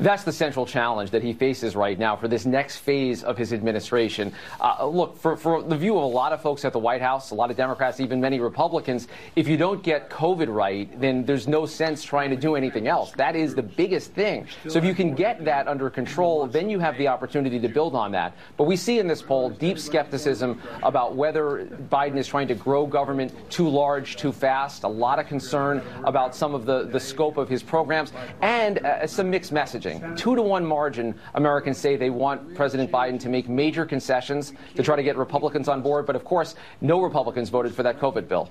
That's 0.00 0.24
the 0.24 0.32
central 0.32 0.66
challenge 0.66 1.12
that 1.12 1.22
he 1.22 1.32
faces 1.32 1.76
right 1.76 1.96
now 1.96 2.16
for 2.16 2.26
this 2.26 2.44
next 2.44 2.78
phase 2.78 3.22
of 3.22 3.38
his 3.38 3.52
administration. 3.52 4.32
Uh, 4.60 4.86
look, 4.86 5.16
for, 5.16 5.36
for 5.36 5.62
the 5.62 5.76
view 5.76 5.96
of 5.96 6.02
a 6.02 6.06
lot 6.06 6.32
of 6.32 6.42
folks 6.42 6.64
at 6.64 6.72
the 6.72 6.80
White 6.80 7.00
House, 7.00 7.30
a 7.30 7.34
lot 7.34 7.50
of 7.50 7.56
Democrats, 7.56 8.00
even 8.00 8.20
many 8.20 8.40
Republicans, 8.40 9.06
if 9.36 9.46
you 9.46 9.56
don't 9.56 9.84
get 9.84 10.10
COVID 10.10 10.52
right, 10.52 11.00
then 11.00 11.24
there's 11.24 11.46
no 11.46 11.64
sense 11.64 12.02
trying 12.02 12.30
to 12.30 12.36
do 12.36 12.56
anything 12.56 12.88
else. 12.88 13.12
That 13.12 13.36
is 13.36 13.54
the 13.54 13.62
biggest 13.62 14.12
thing. 14.12 14.48
So 14.68 14.78
if 14.78 14.84
you 14.84 14.94
can 14.94 15.14
get 15.14 15.44
that 15.44 15.68
under 15.68 15.88
control, 15.90 16.46
then 16.48 16.68
you 16.68 16.80
have 16.80 16.98
the 16.98 17.06
opportunity 17.06 17.60
to 17.60 17.68
build 17.68 17.94
on 17.94 18.10
that. 18.12 18.36
But 18.56 18.64
we 18.64 18.76
see 18.76 18.98
in 18.98 19.06
this 19.06 19.22
poll 19.22 19.50
deep 19.50 19.78
skepticism 19.78 20.60
about 20.82 21.14
whether 21.14 21.66
Biden 21.88 22.16
is 22.16 22.26
trying 22.26 22.48
to 22.48 22.54
grow 22.56 22.84
government 22.84 23.32
too 23.48 23.68
large, 23.68 24.16
too 24.16 24.32
fast, 24.32 24.82
a 24.82 24.88
lot 24.88 25.20
of 25.20 25.28
concern 25.28 25.82
about 26.02 26.34
some 26.34 26.52
of 26.52 26.66
the, 26.66 26.84
the 26.84 27.00
scope 27.00 27.36
of 27.36 27.48
his 27.48 27.62
programs, 27.62 28.12
and 28.42 28.78
uh, 28.78 29.06
some 29.06 29.30
mixed 29.30 29.52
messages 29.52 29.83
messaging. 29.84 30.16
Two 30.16 30.34
to 30.36 30.42
one 30.42 30.64
margin, 30.64 31.14
Americans 31.34 31.78
say 31.78 31.96
they 31.96 32.10
want 32.10 32.54
President 32.54 32.90
Biden 32.90 33.18
to 33.20 33.28
make 33.28 33.48
major 33.48 33.84
concessions 33.84 34.52
to 34.74 34.82
try 34.82 34.96
to 34.96 35.02
get 35.02 35.16
Republicans 35.16 35.68
on 35.68 35.82
board. 35.82 36.06
But 36.06 36.16
of 36.16 36.24
course, 36.24 36.54
no 36.80 37.00
Republicans 37.00 37.48
voted 37.48 37.74
for 37.74 37.82
that 37.82 37.98
COVID 38.00 38.28
bill. 38.28 38.50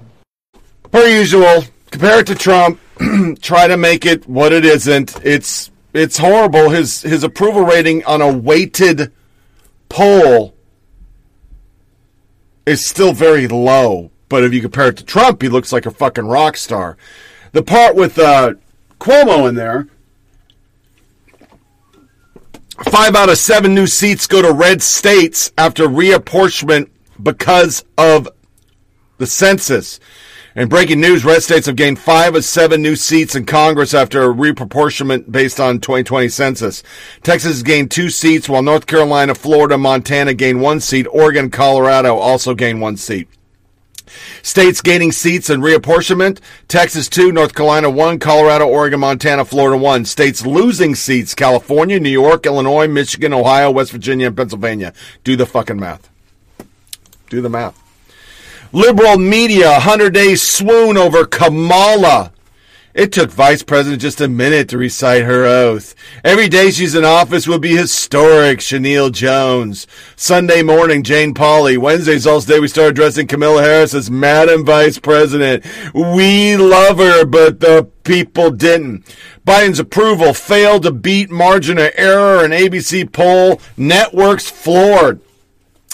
Per 0.91 1.07
usual, 1.07 1.63
compare 1.91 2.19
it 2.19 2.27
to 2.27 2.35
Trump. 2.35 2.79
try 3.41 3.67
to 3.67 3.77
make 3.77 4.05
it 4.05 4.27
what 4.27 4.53
it 4.53 4.65
isn't. 4.65 5.23
It's 5.25 5.71
it's 5.93 6.17
horrible. 6.17 6.69
His 6.69 7.01
his 7.01 7.23
approval 7.23 7.63
rating 7.63 8.05
on 8.05 8.21
a 8.21 8.31
weighted 8.31 9.11
poll 9.89 10.53
is 12.65 12.85
still 12.85 13.13
very 13.13 13.47
low. 13.47 14.11
But 14.29 14.43
if 14.43 14.53
you 14.53 14.61
compare 14.61 14.87
it 14.87 14.97
to 14.97 15.05
Trump, 15.05 15.41
he 15.41 15.49
looks 15.49 15.71
like 15.71 15.85
a 15.85 15.91
fucking 15.91 16.25
rock 16.25 16.57
star. 16.57 16.97
The 17.51 17.61
part 17.61 17.95
with 17.95 18.17
uh, 18.17 18.55
Cuomo 18.99 19.47
in 19.47 19.53
there, 19.53 19.87
Five 22.89 23.15
out 23.15 23.29
of 23.29 23.37
seven 23.37 23.73
new 23.73 23.87
seats 23.87 24.27
go 24.27 24.41
to 24.41 24.51
red 24.51 24.81
states 24.81 25.51
after 25.57 25.87
reapportionment 25.87 26.89
because 27.21 27.83
of 27.97 28.27
the 29.17 29.25
census. 29.25 29.99
And 30.55 30.69
breaking 30.69 31.01
news, 31.01 31.25
red 31.25 31.41
states 31.41 31.65
have 31.65 31.75
gained 31.75 31.97
five 31.97 32.35
of 32.35 32.45
seven 32.45 32.81
new 32.81 32.95
seats 32.95 33.35
in 33.35 33.45
Congress 33.45 33.93
after 33.93 34.21
a 34.21 34.33
reapportionment 34.33 35.31
based 35.31 35.59
on 35.59 35.79
2020 35.79 36.29
census. 36.29 36.83
Texas 37.23 37.63
gained 37.63 37.89
two 37.89 38.09
seats, 38.09 38.47
while 38.47 38.61
North 38.61 38.85
Carolina, 38.85 39.33
Florida, 39.33 39.77
Montana 39.77 40.35
gained 40.35 40.61
one 40.61 40.79
seat. 40.79 41.07
Oregon, 41.09 41.49
Colorado 41.49 42.17
also 42.17 42.53
gained 42.53 42.81
one 42.81 42.97
seat. 42.97 43.27
States 44.41 44.81
gaining 44.81 45.11
seats 45.11 45.49
in 45.49 45.61
reapportionment 45.61 46.39
Texas 46.67 47.07
2, 47.09 47.31
North 47.31 47.55
Carolina 47.55 47.89
1, 47.89 48.19
Colorado, 48.19 48.67
Oregon, 48.67 48.99
Montana, 48.99 49.45
Florida 49.45 49.77
1. 49.77 50.05
States 50.05 50.45
losing 50.45 50.95
seats 50.95 51.33
California, 51.33 51.99
New 51.99 52.09
York, 52.09 52.45
Illinois, 52.45 52.87
Michigan, 52.87 53.33
Ohio, 53.33 53.71
West 53.71 53.91
Virginia, 53.91 54.27
and 54.27 54.37
Pennsylvania. 54.37 54.93
Do 55.23 55.35
the 55.35 55.45
fucking 55.45 55.79
math. 55.79 56.09
Do 57.29 57.41
the 57.41 57.49
math. 57.49 57.79
Liberal 58.73 59.17
media, 59.17 59.69
100 59.71 60.13
days 60.13 60.41
swoon 60.41 60.97
over 60.97 61.25
Kamala. 61.25 62.32
It 62.93 63.11
took 63.11 63.31
Vice 63.31 63.63
President 63.63 64.03
just 64.03 64.21
a 64.21 64.27
minute 64.27 64.69
to 64.69 64.77
recite 64.77 65.23
her 65.23 65.45
oath. 65.45 65.95
Every 66.23 66.47
day 66.47 66.69
she's 66.69 66.93
in 66.93 67.03
office 67.03 67.47
will 67.47 67.57
be 67.57 67.75
historic, 67.75 68.59
Chenille 68.59 69.09
Jones. 69.09 69.87
Sunday 70.15 70.61
morning, 70.61 71.01
Jane 71.01 71.33
Pauley. 71.33 71.75
Wednesday's 71.75 72.27
also 72.27 72.53
day 72.53 72.59
we 72.59 72.67
start 72.67 72.91
addressing 72.91 73.25
Kamala 73.25 73.63
Harris 73.63 73.95
as 73.95 74.11
Madam 74.11 74.63
Vice 74.63 74.99
President. 74.99 75.65
We 75.95 76.55
love 76.55 76.99
her, 76.99 77.25
but 77.25 77.61
the 77.61 77.89
people 78.03 78.51
didn't. 78.51 79.11
Biden's 79.43 79.79
approval 79.79 80.35
failed 80.35 80.83
to 80.83 80.91
beat 80.91 81.31
margin 81.31 81.79
of 81.79 81.91
error, 81.95 82.45
an 82.45 82.51
ABC 82.51 83.11
poll. 83.11 83.59
Networks 83.75 84.51
floored. 84.51 85.19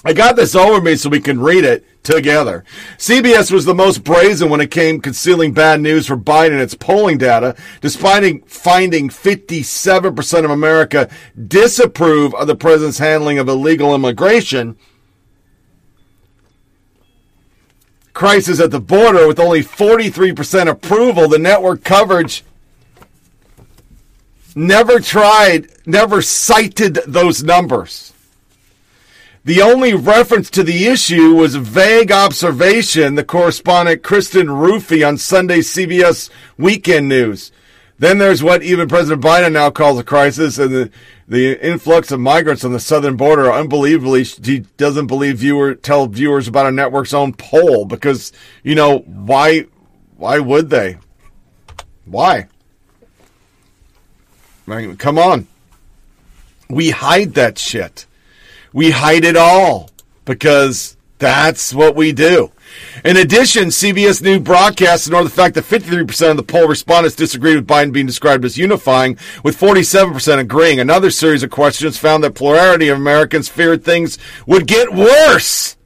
I 0.06 0.14
got 0.14 0.38
this 0.38 0.56
over 0.56 0.80
me 0.80 0.95
so 0.95 1.10
we 1.10 1.20
can 1.20 1.41
read 1.41 1.66
it 1.66 1.86
together. 2.04 2.64
CBS 2.97 3.52
was 3.52 3.66
the 3.66 3.76
most 3.76 4.04
brazen 4.04 4.50
when 4.50 4.62
it 4.62 4.72
came 4.72 5.02
concealing 5.02 5.54
bad 5.54 5.82
news 5.82 6.08
for 6.08 6.16
Biden 6.16 6.54
in 6.54 6.60
its 6.60 6.74
polling 6.74 7.18
data, 7.18 7.56
despite 7.82 8.50
finding 8.50 9.10
57% 9.10 10.45
of 10.45 10.52
America 10.52 11.10
disapprove 11.47 12.34
of 12.36 12.47
the 12.47 12.56
president's 12.56 13.00
handling 13.00 13.39
of 13.39 13.50
illegal 13.50 13.93
immigration. 13.93 14.78
Crisis 18.14 18.62
at 18.62 18.72
the 18.72 18.80
border 18.80 19.28
with 19.28 19.39
only 19.39 19.62
43% 19.62 20.70
approval. 20.70 21.28
The 21.28 21.39
network 21.39 21.84
coverage 21.84 22.45
never 24.56 25.02
tried, 25.02 25.68
never 25.86 26.22
cited 26.22 27.00
those 27.06 27.43
numbers. 27.43 28.14
The 29.50 29.64
only 29.64 29.95
reference 29.95 30.52
to 30.52 30.62
the 30.62 30.86
issue 30.86 31.34
was 31.34 31.56
a 31.56 31.60
vague 31.60 32.12
observation, 32.12 33.16
the 33.16 33.24
correspondent 33.24 34.04
Kristen 34.04 34.45
Ruffey 34.45 35.04
on 35.04 35.18
Sunday 35.18 35.62
CBS 35.62 36.30
Weekend 36.60 37.10
News. 37.10 37.52
Then 37.97 38.20
there's 38.20 38.43
what 38.43 38.62
even 38.62 38.88
President 38.88 39.24
Biden 39.24 39.54
now 39.54 39.72
calls 39.72 39.97
a 39.97 40.04
crisis, 40.04 40.60
and 40.60 40.70
the, 40.70 40.91
the 41.28 41.68
influx 41.68 42.12
of 42.12 42.20
migrants 42.20 42.64
on 42.64 42.74
the 42.74 42.80
southern 42.80 43.18
border. 43.18 43.52
Unbelievably, 43.52 44.26
he 44.26 44.60
doesn't 44.78 45.08
believe 45.08 45.39
viewer 45.39 45.74
tell 45.74 46.06
viewers 46.06 46.47
about 46.47 46.68
a 46.68 46.72
network's 46.72 47.16
own 47.16 47.34
poll 47.34 47.86
because 47.86 48.32
you 48.62 48.76
know 48.76 49.00
why? 49.00 49.66
Why 50.18 50.38
would 50.38 50.70
they? 50.70 51.00
Why? 52.06 52.50
Come 55.00 55.18
on. 55.18 55.47
We 56.70 56.91
hide 56.91 57.34
that 57.34 57.58
shit. 57.58 58.06
We 58.74 58.91
hide 58.91 59.24
it 59.24 59.36
all 59.36 59.89
because 60.26 60.97
that's 61.17 61.74
what 61.74 61.95
we 61.95 62.11
do. 62.11 62.51
In 63.03 63.17
addition, 63.17 63.70
CBS 63.70 64.22
News 64.22 64.39
broadcasts 64.39 65.07
ignore 65.07 65.24
the 65.24 65.30
fact 65.30 65.55
that 65.55 65.63
53% 65.63 66.32
of 66.32 66.38
the 66.38 66.43
poll 66.43 66.67
respondents 66.67 67.15
disagreed 67.15 67.55
with 67.55 67.67
Biden 67.67 67.91
being 67.91 68.05
described 68.05 68.45
as 68.45 68.57
unifying, 68.57 69.17
with 69.43 69.59
47% 69.59 70.39
agreeing. 70.39 70.80
Another 70.80 71.09
series 71.09 71.43
of 71.43 71.49
questions 71.49 71.97
found 71.97 72.24
that 72.24 72.36
plurality 72.36 72.89
of 72.89 72.97
Americans 72.97 73.49
feared 73.49 73.84
things 73.84 74.17
would 74.45 74.67
get 74.67 74.93
worse 74.93 75.78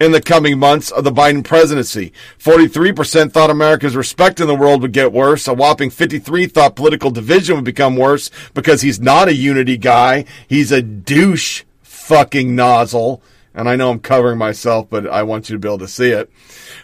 in 0.00 0.12
the 0.12 0.20
coming 0.20 0.58
months 0.58 0.90
of 0.90 1.04
the 1.04 1.12
Biden 1.12 1.42
presidency. 1.42 2.12
43% 2.38 3.32
thought 3.32 3.50
America's 3.50 3.96
respect 3.96 4.40
in 4.40 4.46
the 4.46 4.54
world 4.54 4.82
would 4.82 4.92
get 4.92 5.12
worse. 5.12 5.48
A 5.48 5.54
whopping 5.54 5.90
53 5.90 6.46
thought 6.46 6.76
political 6.76 7.10
division 7.10 7.56
would 7.56 7.64
become 7.64 7.96
worse 7.96 8.30
because 8.54 8.82
he's 8.82 9.00
not 9.00 9.28
a 9.28 9.34
unity 9.34 9.76
guy. 9.76 10.24
He's 10.48 10.70
a 10.70 10.82
douche 10.82 11.64
fucking 12.08 12.56
nozzle 12.56 13.22
And 13.54 13.68
I 13.68 13.76
know 13.76 13.90
I'm 13.90 13.98
covering 13.98 14.38
myself, 14.38 14.88
but 14.88 15.06
I 15.06 15.24
want 15.24 15.48
you 15.48 15.56
to 15.56 15.58
be 15.58 15.68
able 15.68 15.78
to 15.78 15.88
see 15.88 16.10
it. 16.10 16.30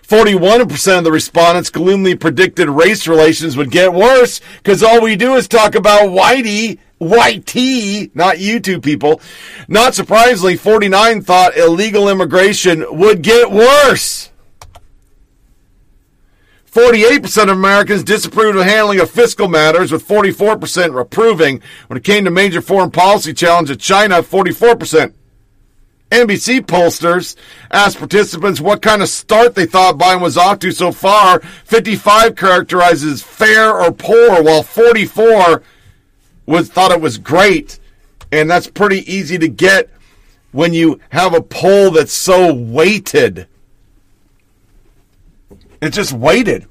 41% 0.03 0.99
of 0.99 1.05
the 1.05 1.12
respondents 1.12 1.70
gloomily 1.70 2.16
predicted 2.16 2.68
race 2.68 3.07
relations 3.07 3.57
would 3.57 3.70
get 3.70 3.95
worse 3.95 4.41
because 4.59 4.83
all 4.83 5.01
we 5.01 5.14
do 5.14 5.35
is 5.35 5.47
talk 5.47 5.75
about 5.75 6.09
whitey, 6.11 6.79
white 6.99 7.47
tea, 7.47 8.11
not 8.12 8.39
you 8.41 8.61
two 8.61 8.81
people. 8.81 9.20
Not 9.68 9.95
surprisingly, 9.95 10.57
49 10.57 11.22
thought 11.22 11.57
illegal 11.57 12.09
immigration 12.09 12.85
would 12.91 13.22
get 13.22 13.51
worse. 13.51 14.31
48% 16.75 17.45
of 17.45 17.51
Americans 17.51 18.03
disapproved 18.03 18.59
of 18.59 18.64
handling 18.64 18.99
of 18.99 19.09
fiscal 19.09 19.47
matters, 19.47 19.93
with 19.93 20.07
44% 20.09 21.01
approving. 21.01 21.62
When 21.87 21.97
it 21.97 22.03
came 22.03 22.25
to 22.25 22.33
major 22.33 22.61
foreign 22.61 22.91
policy 22.91 23.33
challenges, 23.33 23.77
China, 23.77 24.25
44%. 24.25 25.14
NBC 26.11 26.61
pollsters 26.62 27.37
asked 27.70 27.99
participants 27.99 28.61
what 28.61 28.83
kind 28.83 29.03
of 29.03 29.09
start 29.09 29.55
they 29.55 29.66
thought 29.66 29.99
Biden 29.99 30.20
was 30.20 30.37
off 30.37 30.59
to 30.61 30.72
so 30.72 30.91
far. 30.91 31.39
55 31.39 32.35
characterizes 32.35 33.22
fair 33.22 33.72
or 33.72 33.93
poor, 33.93 34.43
while 34.43 34.64
44 34.64 35.62
was 36.47 36.68
thought 36.68 36.91
it 36.91 37.01
was 37.01 37.18
great. 37.18 37.79
And 38.33 38.51
that's 38.51 38.66
pretty 38.66 39.11
easy 39.12 39.39
to 39.39 39.49
get 39.49 39.91
when 40.51 40.75
you 40.75 40.99
have 41.11 41.35
a 41.35 41.41
poll 41.41 41.93
that's 41.93 42.12
so 42.12 42.53
weighted. 42.53 43.47
It's 45.85 45.97
just 45.97 46.12
waited. 46.12 46.66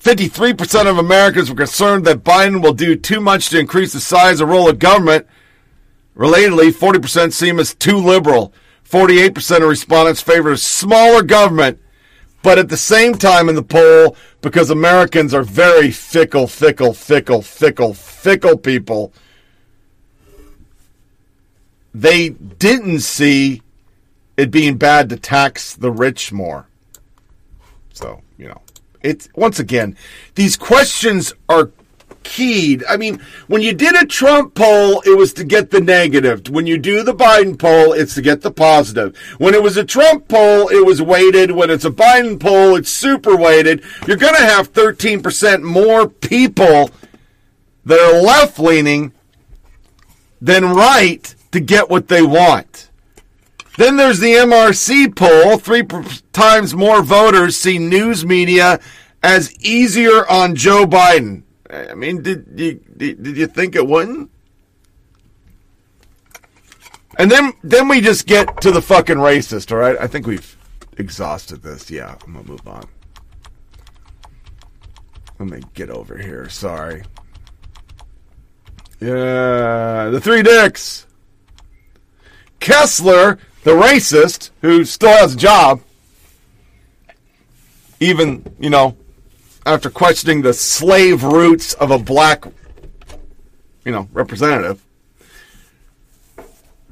53% 0.00 0.90
of 0.90 0.98
Americans 0.98 1.48
were 1.48 1.56
concerned 1.56 2.04
that 2.06 2.24
Biden 2.24 2.60
will 2.60 2.72
do 2.72 2.96
too 2.96 3.20
much 3.20 3.50
to 3.50 3.60
increase 3.60 3.92
the 3.92 4.00
size 4.00 4.40
and 4.40 4.50
role 4.50 4.68
of 4.68 4.80
government. 4.80 5.28
Relatedly, 6.16 6.72
40% 6.72 7.32
seem 7.32 7.60
as 7.60 7.74
too 7.74 7.98
liberal. 7.98 8.52
48% 8.88 9.62
of 9.62 9.68
respondents 9.68 10.20
favor 10.20 10.50
a 10.50 10.56
smaller 10.58 11.22
government, 11.22 11.80
but 12.42 12.58
at 12.58 12.68
the 12.68 12.76
same 12.76 13.14
time 13.14 13.48
in 13.48 13.54
the 13.54 13.62
poll, 13.62 14.16
because 14.40 14.68
Americans 14.68 15.32
are 15.32 15.44
very 15.44 15.92
fickle, 15.92 16.48
fickle, 16.48 16.92
fickle, 16.92 17.40
fickle, 17.40 17.94
fickle 17.94 18.58
people, 18.58 19.12
they 21.94 22.30
didn't 22.30 23.00
see 23.00 23.62
it 24.36 24.50
being 24.50 24.76
bad 24.76 25.08
to 25.10 25.16
tax 25.16 25.74
the 25.74 25.92
rich 25.92 26.32
more. 26.32 26.66
So, 27.92 28.22
you 28.38 28.48
know, 28.48 28.60
it's 29.02 29.28
once 29.34 29.58
again, 29.58 29.96
these 30.34 30.56
questions 30.56 31.34
are 31.48 31.70
keyed. 32.22 32.84
I 32.88 32.96
mean, 32.96 33.20
when 33.48 33.62
you 33.62 33.72
did 33.72 33.94
a 34.00 34.06
Trump 34.06 34.54
poll, 34.54 35.00
it 35.00 35.16
was 35.16 35.32
to 35.34 35.44
get 35.44 35.70
the 35.70 35.80
negative. 35.80 36.48
When 36.48 36.66
you 36.66 36.78
do 36.78 37.02
the 37.02 37.14
Biden 37.14 37.58
poll, 37.58 37.92
it's 37.92 38.14
to 38.14 38.22
get 38.22 38.42
the 38.42 38.50
positive. 38.50 39.16
When 39.38 39.54
it 39.54 39.62
was 39.62 39.76
a 39.76 39.84
Trump 39.84 40.28
poll, 40.28 40.68
it 40.68 40.84
was 40.84 41.02
weighted. 41.02 41.50
When 41.50 41.70
it's 41.70 41.84
a 41.84 41.90
Biden 41.90 42.38
poll, 42.38 42.76
it's 42.76 42.90
super 42.90 43.36
weighted. 43.36 43.84
You're 44.06 44.16
going 44.16 44.36
to 44.36 44.44
have 44.44 44.72
13% 44.72 45.62
more 45.62 46.08
people 46.08 46.90
that 47.84 47.98
are 47.98 48.22
left 48.22 48.58
leaning 48.58 49.12
than 50.40 50.64
right 50.64 51.34
to 51.52 51.60
get 51.60 51.90
what 51.90 52.08
they 52.08 52.22
want. 52.22 52.90
Then 53.76 53.96
there's 53.96 54.18
the 54.18 54.34
MRC 54.34 55.16
poll. 55.16 55.58
Three 55.58 55.82
times 56.32 56.74
more 56.74 57.02
voters 57.02 57.56
see 57.56 57.78
news 57.78 58.24
media 58.24 58.80
as 59.22 59.54
easier 59.60 60.26
on 60.28 60.54
Joe 60.54 60.84
Biden. 60.84 61.42
I 61.70 61.94
mean, 61.94 62.22
did 62.22 62.46
you 62.54 62.74
did 62.96 63.36
you 63.36 63.46
think 63.46 63.74
it 63.74 63.86
wouldn't? 63.86 64.30
And 67.18 67.30
then 67.30 67.52
then 67.62 67.88
we 67.88 68.00
just 68.00 68.26
get 68.26 68.60
to 68.62 68.70
the 68.70 68.82
fucking 68.82 69.16
racist. 69.16 69.72
All 69.72 69.78
right, 69.78 69.96
I 69.98 70.06
think 70.06 70.26
we've 70.26 70.56
exhausted 70.98 71.62
this. 71.62 71.90
Yeah, 71.90 72.16
I'm 72.26 72.34
gonna 72.34 72.48
move 72.48 72.66
on. 72.66 72.84
Let 75.38 75.48
me 75.48 75.62
get 75.74 75.90
over 75.90 76.16
here. 76.16 76.48
Sorry. 76.48 77.02
Yeah, 79.00 80.10
the 80.10 80.20
three 80.22 80.42
dicks. 80.42 81.06
Kessler, 82.60 83.38
the 83.64 83.72
racist, 83.72 84.50
who 84.60 84.84
still 84.84 85.10
has 85.10 85.34
a 85.34 85.36
job, 85.36 85.80
even, 88.00 88.54
you 88.58 88.70
know, 88.70 88.96
after 89.64 89.90
questioning 89.90 90.42
the 90.42 90.52
slave 90.52 91.22
roots 91.22 91.74
of 91.74 91.90
a 91.90 91.98
black, 91.98 92.44
you 93.84 93.92
know, 93.92 94.08
representative. 94.12 94.82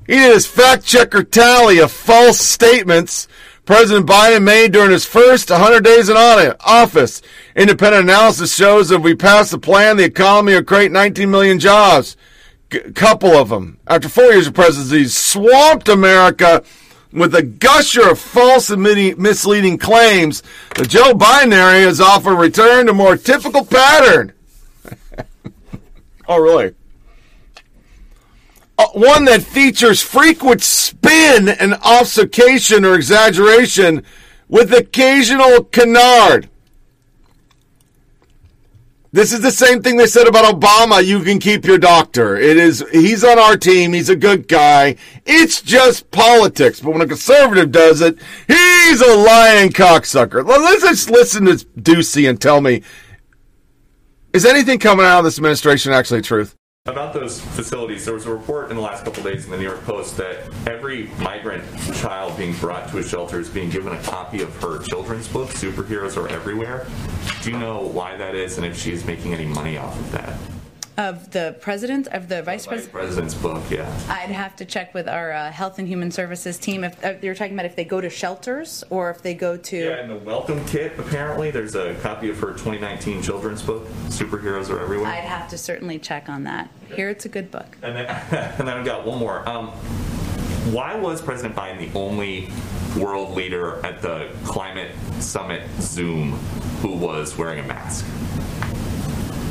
He 0.06 0.14
did 0.14 0.32
his 0.32 0.46
fact 0.46 0.84
checker 0.84 1.22
tally 1.22 1.78
of 1.78 1.90
false 1.90 2.40
statements 2.40 3.28
President 3.70 4.04
Biden 4.04 4.42
made 4.42 4.72
during 4.72 4.90
his 4.90 5.06
first 5.06 5.48
100 5.48 5.84
days 5.84 6.08
in 6.08 6.16
office. 6.16 7.22
Independent 7.54 8.02
analysis 8.02 8.52
shows 8.52 8.90
if 8.90 9.00
we 9.00 9.14
pass 9.14 9.52
the 9.52 9.60
plan, 9.60 9.96
the 9.96 10.02
economy 10.02 10.54
will 10.54 10.64
create 10.64 10.90
19 10.90 11.30
million 11.30 11.60
jobs. 11.60 12.16
G- 12.70 12.80
couple 12.92 13.30
of 13.30 13.48
them. 13.48 13.78
After 13.86 14.08
four 14.08 14.24
years 14.24 14.46
of 14.46 14.54
presidency, 14.54 15.08
swamped 15.08 15.88
America 15.88 16.62
with 17.12 17.34
a 17.34 17.42
gusher 17.42 18.10
of 18.10 18.18
false 18.18 18.70
and 18.70 18.82
misleading 18.82 19.78
claims, 19.78 20.42
the 20.76 20.84
Joe 20.84 21.12
Biden 21.12 21.52
area 21.52 21.86
has 21.86 22.00
often 22.00 22.36
returned 22.36 22.88
to 22.88 22.94
more 22.94 23.16
typical 23.16 23.64
pattern. 23.64 24.32
oh, 26.28 26.38
really? 26.38 26.74
Uh, 28.78 28.86
one 28.94 29.24
that 29.26 29.42
features 29.42 30.00
frequent 30.00 30.62
spin 30.62 31.48
and 31.48 31.74
obfuscation 31.82 32.84
or 32.84 32.94
exaggeration 32.94 34.02
with 34.48 34.72
occasional 34.72 35.64
canard. 35.64 36.48
This 39.12 39.32
is 39.32 39.40
the 39.40 39.50
same 39.50 39.82
thing 39.82 39.96
they 39.96 40.06
said 40.06 40.28
about 40.28 40.44
Obama. 40.44 41.04
You 41.04 41.20
can 41.24 41.40
keep 41.40 41.64
your 41.64 41.78
doctor. 41.78 42.36
It 42.36 42.56
is, 42.56 42.84
he's 42.92 43.24
on 43.24 43.40
our 43.40 43.56
team. 43.56 43.92
He's 43.92 44.08
a 44.08 44.14
good 44.14 44.46
guy. 44.46 44.96
It's 45.26 45.60
just 45.60 46.12
politics. 46.12 46.78
But 46.80 46.92
when 46.92 47.02
a 47.02 47.08
conservative 47.08 47.72
does 47.72 48.00
it, 48.02 48.18
he's 48.46 49.00
a 49.00 49.16
lying 49.16 49.70
cocksucker. 49.70 50.46
Let's 50.46 50.82
just 50.82 51.10
listen 51.10 51.46
to 51.46 51.54
Doocy 51.76 52.30
and 52.30 52.40
tell 52.40 52.60
me, 52.60 52.82
is 54.32 54.46
anything 54.46 54.78
coming 54.78 55.04
out 55.04 55.18
of 55.18 55.24
this 55.24 55.38
administration 55.38 55.92
actually 55.92 56.22
truth? 56.22 56.54
About 56.86 57.12
those 57.12 57.42
facilities, 57.42 58.06
there 58.06 58.14
was 58.14 58.24
a 58.24 58.32
report 58.32 58.70
in 58.70 58.76
the 58.76 58.82
last 58.82 59.04
couple 59.04 59.22
days 59.22 59.44
in 59.44 59.50
the 59.50 59.58
New 59.58 59.64
York 59.64 59.84
Post 59.84 60.16
that 60.16 60.48
every 60.66 61.08
migrant 61.18 61.62
child 61.96 62.38
being 62.38 62.54
brought 62.54 62.88
to 62.88 62.98
a 62.98 63.02
shelter 63.02 63.38
is 63.38 63.50
being 63.50 63.68
given 63.68 63.92
a 63.92 64.02
copy 64.02 64.40
of 64.40 64.52
her 64.62 64.82
children's 64.84 65.28
book, 65.28 65.50
Superheroes 65.50 66.16
Are 66.16 66.26
Everywhere. 66.28 66.86
Do 67.42 67.50
you 67.50 67.58
know 67.58 67.82
why 67.82 68.16
that 68.16 68.34
is 68.34 68.56
and 68.56 68.66
if 68.66 68.78
she's 68.78 69.04
making 69.04 69.34
any 69.34 69.44
money 69.44 69.76
off 69.76 69.94
of 69.94 70.10
that? 70.12 70.49
Of 71.00 71.30
the 71.30 71.56
president, 71.62 72.08
of 72.08 72.28
the 72.28 72.42
vice 72.42 72.66
president? 72.66 72.92
President's 72.92 73.32
book, 73.32 73.62
yeah. 73.70 73.90
I'd 74.10 74.28
have 74.28 74.54
to 74.56 74.66
check 74.66 74.92
with 74.92 75.08
our 75.08 75.32
uh, 75.32 75.50
Health 75.50 75.78
and 75.78 75.88
Human 75.88 76.10
Services 76.10 76.58
team 76.58 76.84
if 76.84 77.02
uh, 77.02 77.14
you're 77.22 77.34
talking 77.34 77.54
about 77.54 77.64
if 77.64 77.74
they 77.74 77.86
go 77.86 78.02
to 78.02 78.10
shelters 78.10 78.84
or 78.90 79.08
if 79.08 79.22
they 79.22 79.32
go 79.32 79.56
to. 79.56 79.78
Yeah, 79.78 80.02
in 80.02 80.10
the 80.10 80.16
welcome 80.16 80.62
kit, 80.66 80.98
apparently, 80.98 81.50
there's 81.50 81.74
a 81.74 81.94
copy 82.02 82.28
of 82.28 82.38
her 82.40 82.48
2019 82.48 83.22
children's 83.22 83.62
book, 83.62 83.86
Superheroes 84.08 84.68
Are 84.68 84.78
Everywhere. 84.78 85.06
I'd 85.06 85.24
have 85.24 85.48
to 85.48 85.56
certainly 85.56 85.98
check 85.98 86.28
on 86.28 86.44
that. 86.44 86.68
Here, 86.94 87.08
it's 87.08 87.24
a 87.24 87.30
good 87.30 87.50
book. 87.50 87.78
And 87.82 87.96
then, 87.96 88.06
and 88.58 88.68
then 88.68 88.76
I've 88.76 88.84
got 88.84 89.06
one 89.06 89.18
more. 89.18 89.48
Um, 89.48 89.68
why 90.70 90.96
was 90.96 91.22
President 91.22 91.56
Biden 91.56 91.90
the 91.90 91.98
only 91.98 92.50
world 92.98 93.34
leader 93.34 93.80
at 93.86 94.02
the 94.02 94.30
climate 94.44 94.90
summit 95.18 95.62
Zoom 95.80 96.32
who 96.82 96.94
was 96.94 97.38
wearing 97.38 97.60
a 97.60 97.66
mask? 97.66 98.04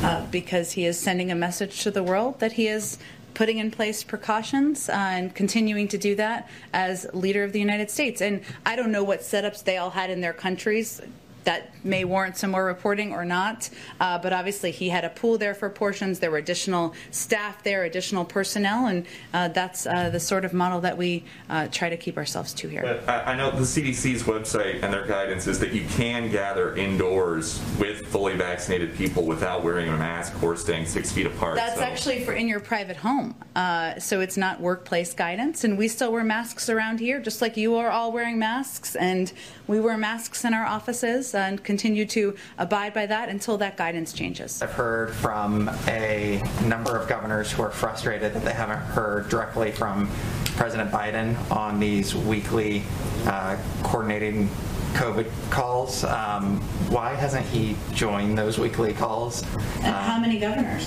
Uh, 0.02 0.24
because 0.30 0.72
he 0.72 0.86
is 0.86 0.98
sending 0.98 1.30
a 1.30 1.34
message 1.34 1.82
to 1.82 1.90
the 1.90 2.02
world 2.02 2.40
that 2.40 2.52
he 2.52 2.68
is 2.68 2.98
putting 3.34 3.58
in 3.58 3.70
place 3.70 4.02
precautions 4.02 4.88
uh, 4.88 4.92
and 4.92 5.34
continuing 5.34 5.88
to 5.88 5.98
do 5.98 6.14
that 6.14 6.48
as 6.72 7.06
leader 7.12 7.44
of 7.44 7.52
the 7.52 7.60
United 7.60 7.90
States. 7.90 8.20
And 8.20 8.42
I 8.66 8.76
don't 8.76 8.92
know 8.92 9.04
what 9.04 9.20
setups 9.20 9.64
they 9.64 9.76
all 9.76 9.90
had 9.90 10.10
in 10.10 10.20
their 10.20 10.32
countries 10.32 11.00
that 11.44 11.72
may 11.84 12.04
warrant 12.04 12.36
some 12.36 12.50
more 12.50 12.64
reporting 12.64 13.12
or 13.12 13.24
not. 13.24 13.70
Uh, 13.98 14.18
but 14.18 14.32
obviously, 14.32 14.70
he 14.70 14.88
had 14.88 15.04
a 15.04 15.10
pool 15.10 15.38
there 15.38 15.54
for 15.54 15.68
portions. 15.70 16.18
There 16.18 16.30
were 16.30 16.38
additional 16.38 16.94
staff 17.10 17.62
there, 17.62 17.84
additional 17.84 18.24
personnel, 18.24 18.86
and 18.86 19.06
uh, 19.32 19.48
that's 19.48 19.86
uh, 19.86 20.10
the 20.10 20.20
sort 20.20 20.44
of 20.44 20.52
model 20.52 20.80
that 20.80 20.96
we 20.96 21.24
uh, 21.48 21.68
try 21.68 21.88
to 21.88 21.96
keep 21.96 22.16
ourselves 22.16 22.52
to 22.54 22.68
here. 22.68 22.82
But 22.82 23.08
I, 23.08 23.32
I 23.32 23.36
know 23.36 23.50
the 23.50 23.60
CDC's 23.60 24.24
website 24.24 24.82
and 24.82 24.92
their 24.92 25.06
guidance 25.06 25.46
is 25.46 25.58
that 25.60 25.72
you 25.72 25.86
can 25.88 26.30
gather 26.30 26.76
indoors 26.76 27.60
with 27.78 28.06
fully 28.06 28.36
vaccinated 28.36 28.94
people 28.96 29.24
without 29.24 29.64
wearing 29.64 29.88
a 29.88 29.96
mask 29.96 30.42
or 30.42 30.56
staying 30.56 30.86
six 30.86 31.10
feet 31.12 31.26
apart. 31.26 31.56
That's 31.56 31.76
so. 31.76 31.82
actually 31.82 32.24
for 32.24 32.32
in 32.32 32.48
your 32.48 32.60
private 32.60 32.96
home. 32.96 33.34
Uh, 33.56 33.98
so 33.98 34.20
it's 34.20 34.36
not 34.36 34.60
workplace 34.60 35.14
guidance. 35.14 35.64
And 35.64 35.78
we 35.78 35.88
still 35.88 36.12
wear 36.12 36.24
masks 36.24 36.68
around 36.68 37.00
here, 37.00 37.20
just 37.20 37.40
like 37.40 37.56
you 37.56 37.76
are 37.76 37.90
all 37.90 38.12
wearing 38.12 38.38
masks. 38.38 38.96
And 38.96 39.32
we 39.66 39.80
wear 39.80 39.96
masks 39.96 40.44
in 40.44 40.54
our 40.54 40.66
offices 40.66 41.29
and 41.34 41.62
continue 41.62 42.04
to 42.06 42.36
abide 42.58 42.94
by 42.94 43.06
that 43.06 43.28
until 43.28 43.56
that 43.58 43.76
guidance 43.76 44.12
changes. 44.12 44.62
I've 44.62 44.72
heard 44.72 45.12
from 45.12 45.68
a 45.86 46.42
number 46.64 46.96
of 46.96 47.08
governors 47.08 47.50
who 47.52 47.62
are 47.62 47.70
frustrated 47.70 48.34
that 48.34 48.44
they 48.44 48.52
haven't 48.52 48.78
heard 48.78 49.28
directly 49.28 49.70
from 49.70 50.08
President 50.56 50.90
Biden 50.90 51.36
on 51.50 51.80
these 51.80 52.14
weekly 52.14 52.82
uh, 53.26 53.56
coordinating 53.82 54.48
COVID 54.94 55.30
calls. 55.50 56.04
Um, 56.04 56.60
why 56.90 57.14
hasn't 57.14 57.46
he 57.46 57.76
joined 57.92 58.36
those 58.36 58.58
weekly 58.58 58.92
calls? 58.92 59.42
And 59.76 59.94
how 59.94 60.18
many 60.18 60.38
governors? 60.38 60.86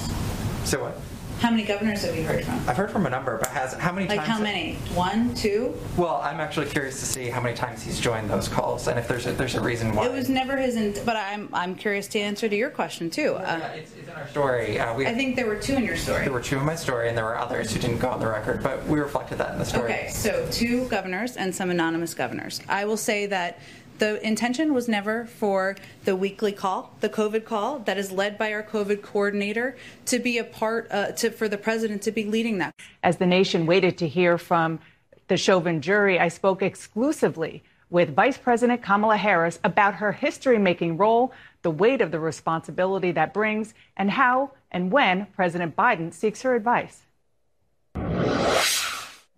So 0.66 0.82
what? 0.84 0.98
How 1.44 1.52
many 1.52 1.64
governors 1.64 2.04
have 2.06 2.16
you 2.16 2.24
heard 2.24 2.46
from? 2.46 2.54
I've 2.70 2.78
heard 2.78 2.90
from 2.90 3.06
a 3.06 3.10
number, 3.10 3.38
but 3.38 3.50
has 3.50 3.74
how 3.74 3.92
many 3.92 4.08
times? 4.08 4.18
Like 4.18 4.26
times? 4.26 4.38
how 4.38 4.44
many? 4.46 4.76
One, 4.96 5.36
two? 5.36 5.78
Well, 5.98 6.22
I'm 6.24 6.40
actually 6.40 6.68
curious 6.68 7.02
to 7.02 7.06
see 7.06 7.28
how 7.28 7.42
many 7.42 7.54
times 7.54 7.84
he's 7.84 8.00
joined 8.00 8.30
those 8.30 8.48
calls, 8.48 8.88
and 8.88 8.98
if 8.98 9.10
there's 9.10 9.26
a, 9.26 9.34
there's 9.34 9.56
a 9.56 9.62
reason 9.62 9.94
why. 9.94 10.06
It 10.06 10.14
was 10.14 10.30
never 10.30 10.56
his, 10.56 10.78
in- 10.78 10.96
but 11.06 11.18
I'm 11.18 11.50
I'm 11.52 11.76
curious 11.76 12.08
to 12.08 12.20
answer 12.20 12.48
to 12.48 12.56
your 12.56 12.70
question 12.70 13.10
too. 13.10 13.34
Uh, 13.34 13.60
it's, 13.76 13.92
it's 13.94 14.08
in 14.08 14.14
our 14.16 14.26
story. 14.30 14.80
Uh, 14.80 14.96
we, 14.96 15.06
I 15.06 15.14
think 15.14 15.36
there 15.36 15.46
were 15.46 15.58
two 15.58 15.76
in 15.76 15.84
your 15.84 15.98
story. 15.98 16.24
There 16.24 16.32
were 16.32 16.40
two 16.40 16.58
in 16.60 16.64
my 16.64 16.76
story, 16.76 17.10
and 17.10 17.18
there 17.18 17.26
were 17.26 17.38
others 17.38 17.74
who 17.74 17.80
didn't 17.82 18.00
go 18.00 18.08
on 18.08 18.22
the 18.22 18.28
record, 18.28 18.64
but 18.64 18.86
we 18.88 18.98
reflected 19.02 19.38
that 19.40 19.52
in 19.52 19.60
the 19.60 19.66
story. 19.66 19.92
Okay, 19.92 20.08
so 20.12 20.48
two 20.50 20.88
governors 20.88 21.36
and 21.36 21.54
some 21.54 21.70
anonymous 21.70 22.14
governors. 22.14 22.62
I 22.70 22.86
will 22.86 22.96
say 22.96 23.26
that 23.26 23.60
the 24.00 24.26
intention 24.26 24.74
was 24.74 24.88
never 24.88 25.26
for 25.26 25.76
the 26.06 26.16
weekly 26.16 26.52
call, 26.52 26.94
the 27.00 27.10
COVID 27.10 27.46
call 27.46 27.80
that 27.80 27.98
is 27.98 28.12
led 28.12 28.38
by 28.38 28.54
our 28.54 28.64
COVID 28.64 29.02
coordinator, 29.02 29.76
to 30.06 30.20
be 30.20 30.38
a 30.38 30.44
part, 30.44 30.88
uh, 30.92 31.12
to 31.14 31.30
for 31.30 31.48
the 31.48 31.58
president 31.58 32.02
to 32.04 32.12
be 32.12 32.26
leading 32.26 32.58
that. 32.60 32.74
As 33.04 33.18
the 33.18 33.26
nation 33.26 33.66
waited 33.66 33.98
to 34.00 34.08
hear 34.08 34.38
from 34.38 34.80
the 35.28 35.38
Chauvin 35.38 35.82
jury, 35.82 36.20
I 36.20 36.28
spoke 36.28 36.62
exclusively 36.62 37.64
with 37.90 38.16
Vice 38.16 38.38
President 38.38 38.82
Kamala 38.82 39.18
Harris 39.18 39.60
about 39.64 39.96
her 39.96 40.12
history 40.12 40.58
making 40.58 40.98
role, 40.98 41.32
the 41.62 41.72
weight 41.72 42.02
of 42.02 42.12
the 42.12 42.20
responsibility 42.20 43.12
that 43.12 43.34
brings, 43.34 43.74
and 43.96 44.10
how 44.10 44.52
and 44.72 44.92
when 44.92 45.28
President 45.28 45.76
Biden 45.76 46.12
seeks 46.12 46.42
her 46.42 46.56
advice. 46.56 47.04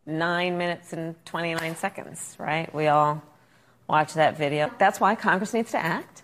nine 0.06 0.58
minutes 0.58 0.94
and 0.94 1.16
29 1.26 1.76
seconds, 1.76 2.36
right? 2.40 2.74
We 2.74 2.88
all 2.88 3.22
watch 3.88 4.14
that 4.14 4.38
video. 4.38 4.72
That's 4.78 5.00
why 5.00 5.16
Congress 5.16 5.54
needs 5.54 5.72
to 5.72 5.78
act. 5.78 6.24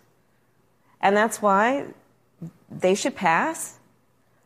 And 1.01 1.15
that's 1.15 1.41
why 1.41 1.85
they 2.69 2.95
should 2.95 3.15
pass 3.15 3.79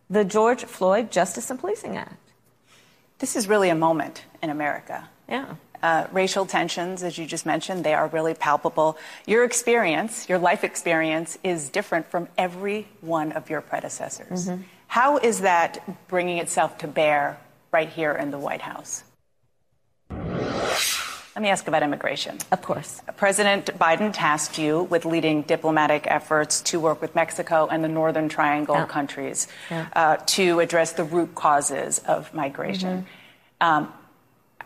the 0.10 0.24
George 0.24 0.66
Floyd 0.66 1.12
Justice 1.12 1.50
and 1.50 1.60
Policing 1.60 1.98
Act. 1.98 2.32
This 3.20 3.36
is 3.36 3.48
really 3.48 3.70
a 3.70 3.76
moment 3.76 4.26
in 4.42 4.50
America. 4.50 5.10
Yeah. 5.28 5.56
Uh, 5.82 6.08
racial 6.12 6.46
tensions, 6.46 7.04
as 7.04 7.18
you 7.18 7.26
just 7.26 7.46
mentioned, 7.46 7.84
they 7.84 7.94
are 7.94 8.08
really 8.08 8.34
palpable. 8.34 8.98
Your 9.26 9.44
experience, 9.44 10.28
your 10.28 10.40
life 10.40 10.64
experience, 10.64 11.38
is 11.44 11.70
different 11.70 12.10
from 12.10 12.28
every 12.38 12.88
one 13.02 13.32
of 13.34 13.50
your 13.50 13.62
predecessors. 13.62 14.48
Mhm. 14.48 14.64
How 14.88 15.18
is 15.18 15.42
that 15.42 16.08
bringing 16.08 16.38
itself 16.38 16.78
to 16.80 16.88
bear 16.88 17.38
right 17.72 17.90
here 17.90 18.14
in 18.14 18.32
the 18.32 18.40
White 18.40 18.62
House? 18.62 19.04
Let 21.36 21.42
me 21.42 21.50
ask 21.50 21.68
about 21.68 21.84
immigration. 21.84 22.38
Of 22.54 22.62
course. 22.62 23.02
President 23.18 23.66
Biden 23.78 24.12
tasked 24.14 24.58
you 24.58 24.84
with 24.84 25.04
leading 25.04 25.42
diplomatic 25.42 26.08
efforts 26.08 26.62
to 26.62 26.80
work 26.80 27.02
with 27.02 27.14
Mexico 27.14 27.68
and 27.70 27.84
the 27.84 27.90
Northern 27.90 28.30
Triangle 28.30 28.76
Yeah. 28.76 28.86
countries 28.86 29.50
Yeah. 29.70 29.88
uh, 29.94 30.18
to 30.28 30.62
address 30.62 30.94
the 30.94 31.04
root 31.04 31.36
causes 31.36 32.00
of 32.00 32.34
migration. 32.34 33.06
Um, 33.60 33.94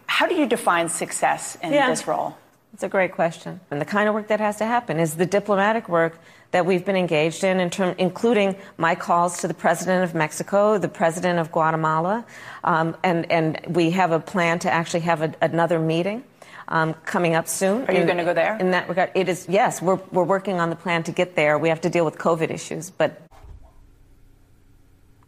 how 0.06 0.28
do 0.28 0.36
you 0.36 0.46
define 0.46 0.90
success 0.90 1.58
in 1.64 1.74
Yeah. 1.74 1.90
this 1.90 2.06
role? 2.08 2.36
It's 2.76 2.84
a 2.84 2.88
great 2.88 3.14
question. 3.14 3.62
And 3.72 3.82
the 3.82 3.86
kind 3.86 4.08
of 4.08 4.14
work 4.14 4.28
that 4.28 4.40
has 4.40 4.58
to 4.58 4.66
happen 4.66 5.00
is 5.00 5.16
the 5.16 5.26
diplomatic 5.26 5.90
work 5.90 6.20
that 6.52 6.68
we've 6.68 6.86
been 6.86 6.96
engaged 6.96 7.44
in, 7.44 7.60
in 7.60 7.72
term, 7.72 7.96
including 7.98 8.56
my 8.78 8.94
calls 8.94 9.40
to 9.40 9.48
the 9.48 9.56
president 9.56 10.04
of 10.04 10.14
Mexico, 10.14 10.78
the 10.78 10.88
president 10.88 11.40
of 11.40 11.52
Guatemala, 11.52 12.26
um, 12.64 12.96
and, 13.04 13.32
and 13.32 13.60
we 13.68 13.90
have 13.92 14.12
a 14.12 14.20
plan 14.20 14.60
to 14.60 14.72
actually 14.72 15.00
have 15.02 15.24
a, 15.24 15.34
another 15.42 15.80
meeting. 15.80 16.24
Um, 16.72 16.94
coming 17.04 17.34
up 17.34 17.48
soon. 17.48 17.86
Are 17.88 17.94
you 17.94 18.06
gonna 18.06 18.24
go 18.24 18.34
there? 18.34 18.56
In 18.58 18.70
that 18.72 18.88
regard, 18.88 19.10
it 19.16 19.28
is 19.28 19.48
yes. 19.50 19.82
We're 19.82 20.00
we're 20.12 20.24
working 20.24 20.60
on 20.60 20.70
the 20.70 20.76
plan 20.76 21.02
to 21.04 21.12
get 21.12 21.36
there. 21.36 21.58
We 21.58 21.70
have 21.70 21.82
to 21.82 21.90
deal 21.90 22.06
with 22.06 22.18
COVID 22.18 22.52
issues, 22.52 22.92
but 22.92 23.20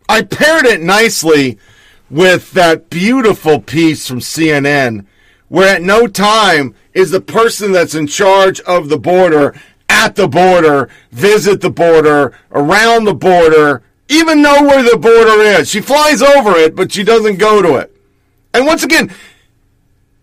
I 0.08 0.22
paired 0.22 0.66
it 0.66 0.82
nicely 0.82 1.58
with 2.12 2.52
that 2.52 2.90
beautiful 2.92 3.60
piece 3.60 4.08
from 4.08 4.20
CNN 4.20 5.08
where 5.48 5.76
at 5.76 5.82
no 5.82 6.06
time 6.06 6.76
is 6.94 7.12
the 7.12 7.22
person 7.22 7.72
that's 7.72 7.96
in 7.96 8.06
charge 8.06 8.60
of 8.62 8.90
the 8.90 9.00
border 9.00 9.56
at 9.92 10.16
the 10.16 10.28
border, 10.28 10.90
visit 11.12 11.62
the 11.62 11.70
border, 11.70 12.34
around 12.52 13.04
the 13.04 13.14
border, 13.14 13.84
even 14.08 14.42
know 14.42 14.64
where 14.64 14.82
the 14.82 14.98
border 14.98 15.42
is. 15.42 15.70
She 15.70 15.82
flies 15.82 16.22
over 16.22 16.56
it, 16.56 16.76
but 16.76 16.92
she 16.92 17.04
doesn't 17.04 17.38
go 17.38 17.62
to 17.62 17.76
it. 17.76 17.96
And 18.54 18.66
once 18.66 18.84
again, 18.84 19.14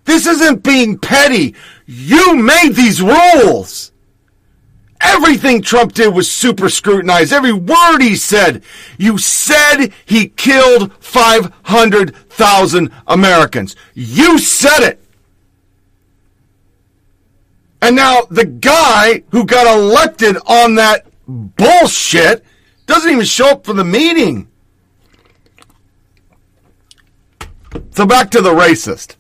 this 0.09 0.27
isn't 0.27 0.63
being 0.63 0.99
petty. 0.99 1.55
You 1.85 2.35
made 2.35 2.71
these 2.71 3.03
rules. 3.03 3.93
Everything 5.03 5.61
Trump 5.61 5.93
did 5.93 6.15
was 6.15 6.33
super 6.33 6.71
scrutinized. 6.71 7.31
Every 7.31 7.53
word 7.53 7.99
he 7.99 8.17
said. 8.17 8.63
You 8.97 9.19
said 9.19 9.93
he 10.07 10.29
killed 10.29 10.95
500,000 10.95 12.91
Americans. 13.07 13.77
You 13.93 14.39
said 14.39 14.81
it. 14.81 15.05
And 17.83 17.95
now 17.95 18.23
the 18.31 18.47
guy 18.47 19.25
who 19.31 19.45
got 19.45 19.67
elected 19.67 20.39
on 20.47 20.77
that 20.77 21.07
bullshit 21.29 22.47
doesn't 22.87 23.11
even 23.11 23.27
show 23.27 23.51
up 23.51 23.67
for 23.67 23.75
the 23.75 23.85
meeting. 23.85 24.49
So 27.91 28.07
back 28.07 28.31
to 28.31 28.41
the 28.41 28.55
racist. 28.55 29.18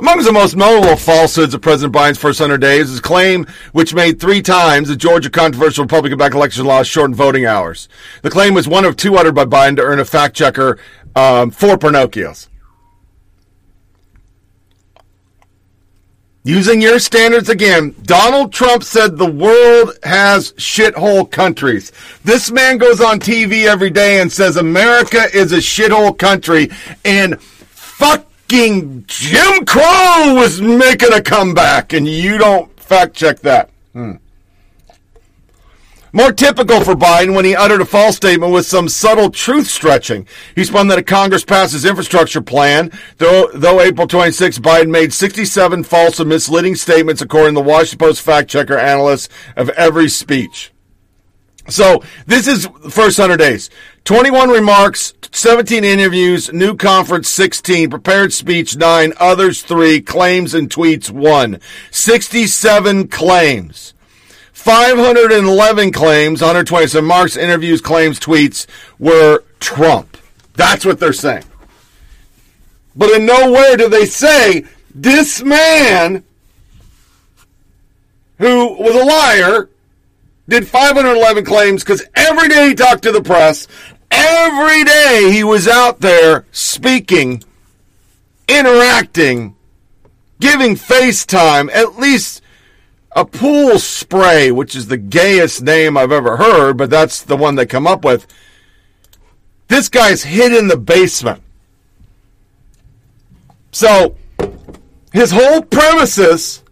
Among 0.00 0.22
the 0.22 0.32
most 0.32 0.56
notable 0.56 0.96
falsehoods 0.96 1.52
of 1.52 1.60
President 1.60 1.94
Biden's 1.94 2.16
first 2.16 2.40
100 2.40 2.58
days 2.58 2.84
is 2.84 2.92
his 2.92 3.00
claim, 3.00 3.46
which 3.72 3.92
made 3.92 4.18
three 4.18 4.40
times 4.40 4.88
the 4.88 4.96
Georgia 4.96 5.28
controversial 5.28 5.84
Republican 5.84 6.16
backed 6.16 6.34
election 6.34 6.64
laws 6.64 6.86
shortened 6.86 7.16
voting 7.16 7.44
hours. 7.44 7.86
The 8.22 8.30
claim 8.30 8.54
was 8.54 8.66
one 8.66 8.86
of 8.86 8.96
two 8.96 9.16
uttered 9.16 9.34
by 9.34 9.44
Biden 9.44 9.76
to 9.76 9.82
earn 9.82 10.00
a 10.00 10.06
fact 10.06 10.34
checker 10.34 10.78
um, 11.14 11.50
Pinocchios. 11.50 12.48
Using 16.44 16.80
your 16.80 16.98
standards 16.98 17.50
again, 17.50 17.94
Donald 18.00 18.54
Trump 18.54 18.82
said 18.84 19.18
the 19.18 19.30
world 19.30 19.98
has 20.02 20.52
shithole 20.52 21.30
countries. 21.30 21.92
This 22.24 22.50
man 22.50 22.78
goes 22.78 23.02
on 23.02 23.20
TV 23.20 23.66
every 23.66 23.90
day 23.90 24.22
and 24.22 24.32
says 24.32 24.56
America 24.56 25.26
is 25.34 25.52
a 25.52 25.58
shithole 25.58 26.16
country 26.16 26.70
and 27.04 27.38
fucking 28.50 29.04
Jim 29.06 29.64
Crow 29.64 30.34
was 30.34 30.60
making 30.60 31.12
a 31.12 31.22
comeback 31.22 31.92
and 31.92 32.06
you 32.06 32.36
don't 32.36 32.78
fact 32.80 33.14
check 33.14 33.40
that. 33.40 33.70
Hmm. 33.92 34.14
More 36.12 36.32
typical 36.32 36.80
for 36.80 36.94
Biden 36.94 37.36
when 37.36 37.44
he 37.44 37.54
uttered 37.54 37.80
a 37.80 37.84
false 37.84 38.16
statement 38.16 38.52
with 38.52 38.66
some 38.66 38.88
subtle 38.88 39.30
truth 39.30 39.68
stretching. 39.68 40.26
He 40.56 40.64
spun 40.64 40.88
that 40.88 40.98
a 40.98 41.04
Congress 41.04 41.44
passed 41.44 41.72
his 41.72 41.84
infrastructure 41.84 42.42
plan, 42.42 42.90
though, 43.18 43.48
though 43.54 43.80
April 43.80 44.08
26, 44.08 44.58
Biden 44.58 44.90
made 44.90 45.12
67 45.12 45.84
false 45.84 46.18
and 46.18 46.28
misleading 46.28 46.74
statements 46.74 47.22
according 47.22 47.54
to 47.54 47.62
the 47.62 47.68
Washington 47.68 48.08
Post 48.08 48.22
fact 48.22 48.50
checker 48.50 48.76
analysts 48.76 49.28
of 49.54 49.68
every 49.70 50.08
speech. 50.08 50.72
So 51.70 52.02
this 52.26 52.46
is 52.46 52.66
first 52.90 53.18
100 53.18 53.36
days. 53.36 53.70
21 54.04 54.50
remarks, 54.50 55.14
17 55.32 55.84
interviews, 55.84 56.52
new 56.52 56.76
conference 56.76 57.28
16, 57.28 57.90
prepared 57.90 58.32
speech 58.32 58.76
9, 58.76 59.12
others 59.18 59.62
3, 59.62 60.00
claims 60.02 60.54
and 60.54 60.68
tweets 60.68 61.10
1. 61.10 61.60
67 61.90 63.08
claims. 63.08 63.94
511 64.52 65.92
claims, 65.92 66.42
127 66.42 67.06
marks, 67.06 67.36
interviews, 67.36 67.80
claims, 67.80 68.18
tweets 68.20 68.66
were 68.98 69.42
Trump. 69.58 70.18
That's 70.54 70.84
what 70.84 71.00
they're 71.00 71.12
saying. 71.12 71.44
But 72.94 73.10
in 73.10 73.24
nowhere 73.24 73.76
do 73.76 73.88
they 73.88 74.04
say 74.04 74.64
this 74.94 75.42
man 75.42 76.24
who 78.38 78.74
was 78.74 78.94
a 78.94 79.04
liar 79.04 79.68
did 80.50 80.66
511 80.66 81.44
claims 81.44 81.84
because 81.84 82.04
every 82.14 82.48
day 82.48 82.68
he 82.68 82.74
talked 82.74 83.04
to 83.04 83.12
the 83.12 83.22
press, 83.22 83.68
every 84.10 84.84
day 84.84 85.30
he 85.32 85.44
was 85.44 85.68
out 85.68 86.00
there 86.00 86.44
speaking, 86.50 87.42
interacting, 88.48 89.54
giving 90.40 90.74
FaceTime, 90.74 91.72
at 91.72 91.98
least 91.98 92.42
a 93.12 93.24
pool 93.24 93.78
spray, 93.78 94.50
which 94.50 94.74
is 94.74 94.88
the 94.88 94.96
gayest 94.96 95.62
name 95.62 95.96
I've 95.96 96.12
ever 96.12 96.36
heard, 96.36 96.76
but 96.76 96.90
that's 96.90 97.22
the 97.22 97.36
one 97.36 97.54
they 97.54 97.66
come 97.66 97.86
up 97.86 98.04
with. 98.04 98.26
This 99.68 99.88
guy's 99.88 100.24
hid 100.24 100.52
in 100.52 100.66
the 100.66 100.76
basement. 100.76 101.42
So, 103.70 104.16
his 105.12 105.30
whole 105.30 105.62
premises 105.62 106.64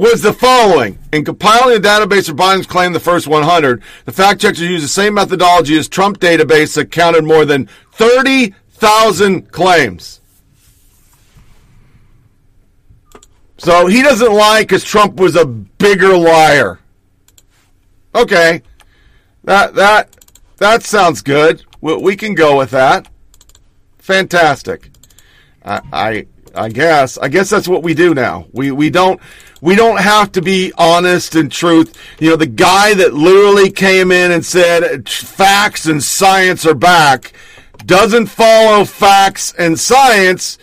was 0.00 0.22
the 0.22 0.32
following. 0.32 0.98
In 1.12 1.24
compiling 1.24 1.76
a 1.76 1.80
database 1.80 2.28
of 2.28 2.36
Biden's 2.36 2.66
claim 2.66 2.92
the 2.92 3.00
first 3.00 3.26
100, 3.26 3.82
the 4.06 4.12
fact 4.12 4.40
checkers 4.40 4.60
used 4.60 4.84
the 4.84 4.88
same 4.88 5.14
methodology 5.14 5.76
as 5.78 5.88
Trump 5.88 6.18
database 6.18 6.74
that 6.74 6.90
counted 6.90 7.24
more 7.24 7.44
than 7.44 7.68
30,000 7.92 9.52
claims. 9.52 10.20
So 13.58 13.86
he 13.86 14.02
doesn't 14.02 14.32
lie 14.32 14.62
because 14.62 14.82
Trump 14.82 15.16
was 15.16 15.36
a 15.36 15.44
bigger 15.44 16.16
liar. 16.16 16.78
Okay, 18.14 18.62
that 19.44 19.74
that 19.74 20.16
that 20.56 20.82
sounds 20.82 21.20
good. 21.20 21.62
We, 21.80 21.94
we 21.96 22.16
can 22.16 22.34
go 22.34 22.56
with 22.56 22.70
that. 22.70 23.06
Fantastic. 23.98 24.90
I, 25.62 25.80
I 25.92 26.26
I 26.54 26.68
guess 26.70 27.18
I 27.18 27.28
guess 27.28 27.50
that's 27.50 27.68
what 27.68 27.82
we 27.82 27.92
do 27.92 28.14
now. 28.14 28.46
We 28.52 28.70
we 28.70 28.88
don't 28.88 29.20
we 29.60 29.76
don't 29.76 30.00
have 30.00 30.32
to 30.32 30.42
be 30.42 30.72
honest 30.78 31.34
and 31.34 31.50
truth. 31.50 31.96
You 32.18 32.30
know, 32.30 32.36
the 32.36 32.46
guy 32.46 32.94
that 32.94 33.14
literally 33.14 33.70
came 33.70 34.10
in 34.10 34.32
and 34.32 34.44
said 34.44 35.08
facts 35.08 35.86
and 35.86 36.02
science 36.02 36.66
are 36.66 36.74
back 36.74 37.32
doesn't 37.84 38.26
follow 38.26 38.84
facts 38.84 39.54
and 39.58 39.78
science 39.78 40.58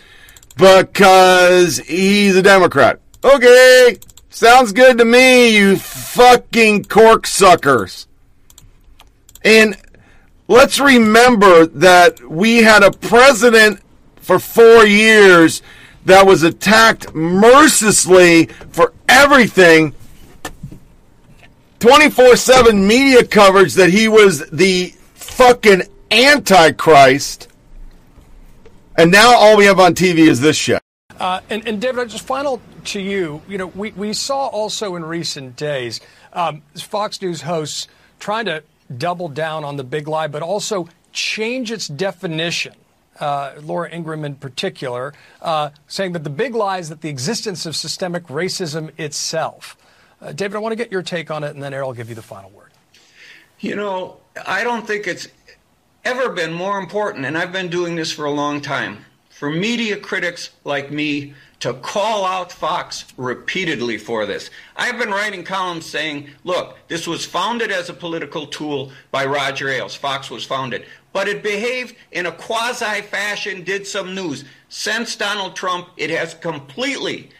because 0.56 1.78
he's 1.78 2.36
a 2.36 2.42
Democrat. 2.42 3.00
Okay, 3.22 3.98
sounds 4.30 4.72
good 4.72 4.98
to 4.98 5.04
me, 5.04 5.56
you 5.56 5.76
fucking 5.76 6.84
corksuckers. 6.84 8.06
And 9.44 9.76
let's 10.48 10.80
remember 10.80 11.66
that 11.66 12.20
we 12.28 12.58
had 12.58 12.82
a 12.82 12.90
president 12.90 13.80
for 14.16 14.38
four 14.38 14.84
years 14.84 15.62
that 16.08 16.26
was 16.26 16.42
attacked 16.42 17.14
mercilessly 17.14 18.46
for 18.70 18.92
everything 19.08 19.94
24 21.80 22.36
7 22.36 22.86
media 22.86 23.24
coverage 23.24 23.74
that 23.74 23.90
he 23.90 24.08
was 24.08 24.48
the 24.50 24.88
fucking 25.14 25.82
Antichrist. 26.10 27.48
And 28.96 29.12
now 29.12 29.36
all 29.36 29.56
we 29.56 29.66
have 29.66 29.78
on 29.78 29.94
TV 29.94 30.28
is 30.28 30.40
this 30.40 30.56
shit. 30.56 30.82
Uh, 31.18 31.40
and, 31.50 31.66
and, 31.66 31.80
David, 31.80 32.08
just 32.08 32.26
final 32.26 32.60
to 32.84 33.00
you. 33.00 33.42
You 33.48 33.58
know, 33.58 33.66
we, 33.68 33.90
we 33.92 34.12
saw 34.12 34.46
also 34.46 34.96
in 34.96 35.04
recent 35.04 35.56
days 35.56 36.00
um, 36.32 36.62
Fox 36.76 37.20
News 37.20 37.42
hosts 37.42 37.88
trying 38.18 38.46
to 38.46 38.62
double 38.96 39.28
down 39.28 39.64
on 39.64 39.76
the 39.76 39.84
big 39.84 40.08
lie, 40.08 40.28
but 40.28 40.42
also 40.42 40.88
change 41.12 41.70
its 41.70 41.88
definition. 41.88 42.74
Uh, 43.20 43.54
Laura 43.62 43.90
Ingraham 43.90 44.24
in 44.24 44.36
particular, 44.36 45.12
uh, 45.42 45.70
saying 45.88 46.12
that 46.12 46.24
the 46.24 46.30
big 46.30 46.54
lie 46.54 46.78
is 46.78 46.88
that 46.88 47.00
the 47.00 47.08
existence 47.08 47.66
of 47.66 47.74
systemic 47.74 48.24
racism 48.28 48.92
itself. 48.98 49.76
Uh, 50.20 50.32
David, 50.32 50.56
I 50.56 50.58
want 50.60 50.72
to 50.72 50.76
get 50.76 50.92
your 50.92 51.02
take 51.02 51.30
on 51.30 51.42
it, 51.44 51.54
and 51.54 51.62
then 51.62 51.74
Errol 51.74 51.88
will 51.88 51.94
give 51.94 52.08
you 52.08 52.14
the 52.14 52.22
final 52.22 52.50
word. 52.50 52.70
You 53.60 53.74
know, 53.74 54.18
I 54.46 54.62
don't 54.62 54.86
think 54.86 55.06
it's 55.06 55.28
ever 56.04 56.30
been 56.30 56.52
more 56.52 56.78
important, 56.78 57.24
and 57.24 57.36
I've 57.36 57.52
been 57.52 57.68
doing 57.68 57.96
this 57.96 58.12
for 58.12 58.24
a 58.24 58.30
long 58.30 58.60
time, 58.60 59.04
for 59.30 59.50
media 59.50 59.96
critics 59.96 60.50
like 60.64 60.90
me 60.90 61.34
to 61.60 61.74
call 61.74 62.24
out 62.24 62.52
Fox 62.52 63.04
repeatedly 63.16 63.98
for 63.98 64.26
this. 64.26 64.50
I've 64.76 64.96
been 64.98 65.10
writing 65.10 65.42
columns 65.42 65.86
saying, 65.86 66.28
look, 66.44 66.78
this 66.86 67.06
was 67.06 67.26
founded 67.26 67.72
as 67.72 67.88
a 67.88 67.94
political 67.94 68.46
tool 68.46 68.92
by 69.10 69.24
Roger 69.24 69.68
Ailes. 69.68 69.96
Fox 69.96 70.30
was 70.30 70.44
founded. 70.44 70.86
But 71.12 71.28
it 71.28 71.42
behaved 71.42 71.96
in 72.12 72.26
a 72.26 72.32
quasi 72.32 73.02
fashion, 73.02 73.64
did 73.64 73.86
some 73.86 74.14
news. 74.14 74.44
Since 74.68 75.16
Donald 75.16 75.56
Trump, 75.56 75.88
it 75.96 76.10
has 76.10 76.34
completely 76.34 77.30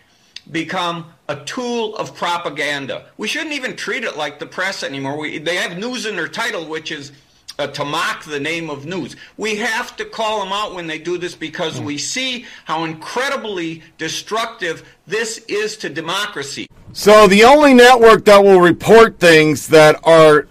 become 0.51 1.12
a 1.28 1.36
tool 1.45 1.95
of 1.97 2.15
propaganda. 2.15 3.07
We 3.19 3.28
shouldn't 3.28 3.53
even 3.53 3.77
treat 3.77 4.05
it 4.05 4.16
like 4.16 4.39
the 4.39 4.47
press 4.47 4.82
anymore. 4.82 5.19
We, 5.19 5.39
they 5.39 5.57
have 5.57 5.77
news 5.77 6.07
in 6.07 6.16
their 6.16 6.28
title, 6.28 6.66
which 6.66 6.90
is 6.90 7.12
uh, 7.59 7.66
to 7.66 7.85
mock 7.85 8.24
the 8.24 8.40
name 8.40 8.70
of 8.70 8.86
news. 8.86 9.16
We 9.36 9.57
have 9.57 9.97
to 9.97 10.05
call 10.05 10.40
them 10.40 10.53
out 10.53 10.74
when 10.74 10.86
they 10.86 10.99
do 10.99 11.19
this 11.19 11.35
because 11.35 11.81
we 11.81 11.99
see 11.99 12.47
how 12.65 12.85
incredibly 12.85 13.82
destructive 13.99 14.89
this 15.07 15.39
is 15.49 15.77
to 15.78 15.89
democracy. 15.89 16.66
So 16.93 17.27
the 17.27 17.45
only 17.45 17.74
network 17.74 18.24
that 18.24 18.43
will 18.43 18.61
report 18.61 19.19
things 19.19 19.69
that 19.69 20.01
are 20.05 20.49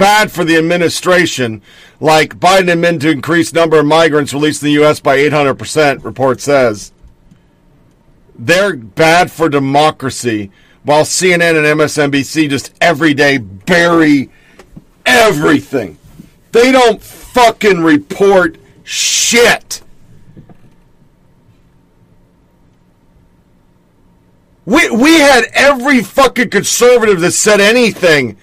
bad 0.00 0.32
for 0.32 0.46
the 0.46 0.56
administration, 0.56 1.60
like 2.00 2.40
Biden 2.40 2.72
admitted 2.72 3.02
to 3.02 3.10
increase 3.10 3.52
number 3.52 3.78
of 3.78 3.84
migrants 3.84 4.32
released 4.32 4.62
in 4.62 4.68
the 4.68 4.72
U.S. 4.72 4.98
by 4.98 5.18
800%, 5.18 6.02
report 6.02 6.40
says, 6.40 6.90
they're 8.34 8.74
bad 8.74 9.30
for 9.30 9.50
democracy, 9.50 10.50
while 10.84 11.04
CNN 11.04 11.54
and 11.58 11.80
MSNBC 11.80 12.48
just 12.48 12.74
every 12.80 13.12
day 13.12 13.36
bury 13.36 14.30
everything. 15.04 15.98
They 16.52 16.72
don't 16.72 17.02
fucking 17.02 17.82
report 17.82 18.56
shit. 18.82 19.82
We 24.64 24.88
we 24.90 25.20
had 25.20 25.44
every 25.52 26.02
fucking 26.02 26.48
conservative 26.48 27.20
that 27.20 27.32
said 27.32 27.60
anything 27.60 28.38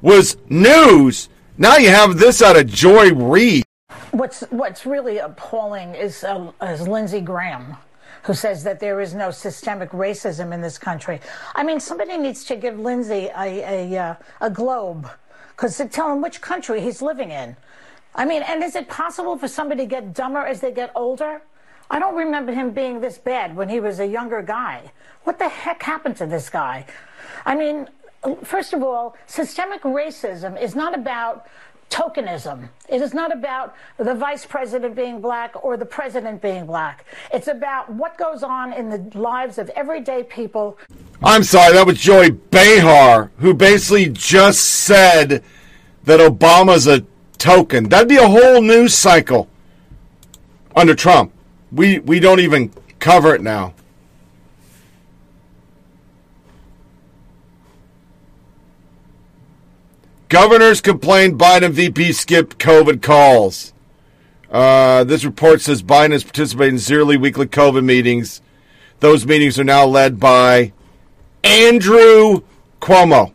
was 0.00 0.36
news. 0.48 1.28
Now 1.56 1.76
you 1.76 1.90
have 1.90 2.18
this 2.18 2.42
out 2.42 2.56
of 2.56 2.66
Joy 2.66 3.12
Reid. 3.12 3.64
What's 4.12 4.42
what's 4.50 4.86
really 4.86 5.18
appalling 5.18 5.94
is 5.94 6.24
uh, 6.24 6.52
is 6.62 6.86
Lindsey 6.86 7.20
Graham, 7.20 7.76
who 8.22 8.34
says 8.34 8.64
that 8.64 8.80
there 8.80 9.00
is 9.00 9.14
no 9.14 9.30
systemic 9.30 9.90
racism 9.90 10.52
in 10.52 10.60
this 10.60 10.78
country. 10.78 11.20
I 11.54 11.62
mean, 11.62 11.80
somebody 11.80 12.16
needs 12.16 12.44
to 12.44 12.56
give 12.56 12.78
Lindsey 12.78 13.28
a 13.36 13.92
a, 13.92 13.98
uh, 13.98 14.14
a 14.40 14.50
globe 14.50 15.10
because 15.50 15.76
to 15.76 15.86
tell 15.86 16.12
him 16.12 16.22
which 16.22 16.40
country 16.40 16.80
he's 16.80 17.02
living 17.02 17.30
in. 17.30 17.56
I 18.14 18.24
mean, 18.24 18.42
and 18.42 18.62
is 18.62 18.74
it 18.76 18.88
possible 18.88 19.36
for 19.36 19.48
somebody 19.48 19.82
to 19.82 19.86
get 19.86 20.14
dumber 20.14 20.40
as 20.40 20.60
they 20.60 20.72
get 20.72 20.90
older? 20.94 21.42
I 21.90 21.98
don't 21.98 22.14
remember 22.14 22.52
him 22.52 22.72
being 22.72 23.00
this 23.00 23.18
bad 23.18 23.56
when 23.56 23.68
he 23.68 23.80
was 23.80 23.98
a 23.98 24.06
younger 24.06 24.42
guy. 24.42 24.92
What 25.24 25.38
the 25.38 25.48
heck 25.48 25.82
happened 25.82 26.16
to 26.18 26.26
this 26.26 26.50
guy? 26.50 26.86
I 27.44 27.54
mean, 27.54 27.88
first 28.42 28.72
of 28.72 28.82
all, 28.82 29.16
systemic 29.26 29.82
racism 29.82 30.60
is 30.60 30.74
not 30.74 30.94
about 30.94 31.46
tokenism. 31.90 32.68
It 32.88 33.00
is 33.00 33.14
not 33.14 33.32
about 33.32 33.74
the 33.96 34.14
vice 34.14 34.44
president 34.44 34.94
being 34.94 35.20
black 35.20 35.54
or 35.64 35.76
the 35.76 35.86
president 35.86 36.42
being 36.42 36.66
black. 36.66 37.06
It's 37.32 37.48
about 37.48 37.90
what 37.90 38.18
goes 38.18 38.42
on 38.42 38.72
in 38.72 38.90
the 38.90 39.18
lives 39.18 39.58
of 39.58 39.70
everyday 39.70 40.22
people. 40.24 40.78
I'm 41.22 41.42
sorry, 41.42 41.72
that 41.74 41.86
was 41.86 41.98
Joy 41.98 42.30
Behar, 42.30 43.30
who 43.38 43.54
basically 43.54 44.08
just 44.10 44.64
said 44.64 45.42
that 46.04 46.20
Obama's 46.20 46.86
a 46.86 47.04
token. 47.38 47.88
That'd 47.88 48.08
be 48.08 48.16
a 48.16 48.28
whole 48.28 48.60
news 48.60 48.94
cycle 48.94 49.48
under 50.76 50.94
Trump. 50.94 51.32
We 51.72 51.98
we 52.00 52.20
don't 52.20 52.40
even 52.40 52.72
cover 52.98 53.34
it 53.34 53.42
now. 53.42 53.74
Governors 60.28 60.82
complain 60.82 61.38
Biden 61.38 61.70
VP 61.70 62.12
skipped 62.12 62.58
COVID 62.58 63.00
calls. 63.00 63.72
Uh, 64.50 65.04
this 65.04 65.24
report 65.24 65.62
says 65.62 65.82
Biden 65.82 66.12
is 66.12 66.22
participating 66.22 66.74
in 66.74 66.78
zero 66.78 67.06
weekly 67.06 67.46
COVID 67.46 67.82
meetings. 67.82 68.42
Those 69.00 69.26
meetings 69.26 69.58
are 69.58 69.64
now 69.64 69.86
led 69.86 70.20
by 70.20 70.72
Andrew 71.42 72.42
Cuomo. 72.80 73.32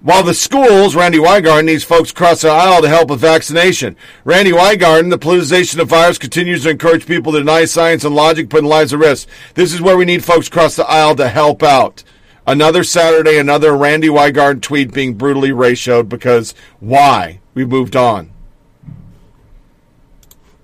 While 0.00 0.22
the 0.22 0.34
schools, 0.34 0.94
Randi 0.94 1.18
Weingarten 1.18 1.66
needs 1.66 1.84
folks 1.84 2.10
across 2.10 2.42
the 2.42 2.48
aisle 2.48 2.82
to 2.82 2.88
help 2.88 3.10
with 3.10 3.20
vaccination. 3.20 3.96
Randi 4.24 4.52
Weingarten, 4.52 5.10
the 5.10 5.18
politicization 5.18 5.80
of 5.80 5.88
virus 5.88 6.18
continues 6.18 6.64
to 6.64 6.70
encourage 6.70 7.06
people 7.06 7.32
to 7.32 7.38
deny 7.38 7.64
science 7.64 8.04
and 8.04 8.14
logic, 8.14 8.48
putting 8.48 8.68
lives 8.68 8.92
at 8.92 9.00
risk. 9.00 9.28
This 9.54 9.72
is 9.72 9.80
where 9.80 9.96
we 9.96 10.04
need 10.04 10.24
folks 10.24 10.48
across 10.48 10.76
the 10.76 10.86
aisle 10.86 11.16
to 11.16 11.28
help 11.28 11.62
out. 11.62 12.04
Another 12.46 12.82
Saturday, 12.82 13.38
another 13.38 13.76
Randi 13.76 14.08
Weingarten 14.08 14.60
tweet 14.60 14.92
being 14.92 15.14
brutally 15.14 15.50
ratioed 15.50 16.08
because 16.08 16.54
why? 16.80 17.40
We 17.54 17.64
moved 17.64 17.94
on. 17.94 18.32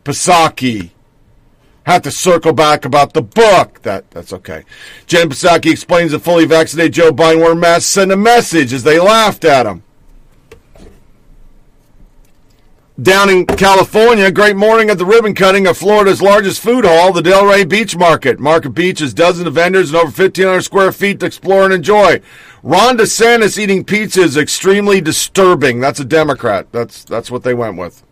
Psaki. 0.04 0.90
Have 1.84 2.02
to 2.02 2.10
circle 2.10 2.52
back 2.52 2.84
about 2.84 3.14
the 3.14 3.22
book. 3.22 3.80
That 3.82 4.10
that's 4.10 4.32
okay. 4.32 4.64
Jen 5.06 5.30
Psaki 5.30 5.70
explains 5.70 6.12
that 6.12 6.18
fully 6.18 6.44
vaccinated 6.44 6.92
Joe 6.92 7.12
Biden 7.12 7.38
wore 7.38 7.54
masks 7.54 7.90
sent 7.90 8.12
a 8.12 8.16
message 8.16 8.72
as 8.72 8.82
they 8.82 8.98
laughed 8.98 9.44
at 9.44 9.64
him. 9.64 9.82
Down 13.00 13.30
in 13.30 13.46
California, 13.46 14.28
great 14.32 14.56
morning 14.56 14.90
at 14.90 14.98
the 14.98 15.06
ribbon 15.06 15.32
cutting 15.32 15.68
of 15.68 15.78
Florida's 15.78 16.20
largest 16.20 16.60
food 16.60 16.84
hall, 16.84 17.12
the 17.12 17.22
Delray 17.22 17.68
Beach 17.68 17.96
Market. 17.96 18.40
Market 18.40 18.70
Beach 18.70 18.98
has 18.98 19.14
dozens 19.14 19.46
of 19.46 19.54
vendors 19.54 19.90
and 19.90 19.98
over 19.98 20.06
1,500 20.06 20.62
square 20.62 20.90
feet 20.90 21.20
to 21.20 21.26
explore 21.26 21.62
and 21.62 21.72
enjoy. 21.72 22.20
Ron 22.64 22.98
DeSantis 22.98 23.56
eating 23.56 23.84
pizza 23.84 24.22
is 24.22 24.36
extremely 24.36 25.00
disturbing. 25.00 25.78
That's 25.78 26.00
a 26.00 26.04
Democrat. 26.04 26.72
That's 26.72 27.04
that's 27.04 27.30
what 27.30 27.44
they 27.44 27.54
went 27.54 27.76
with. 27.76 28.02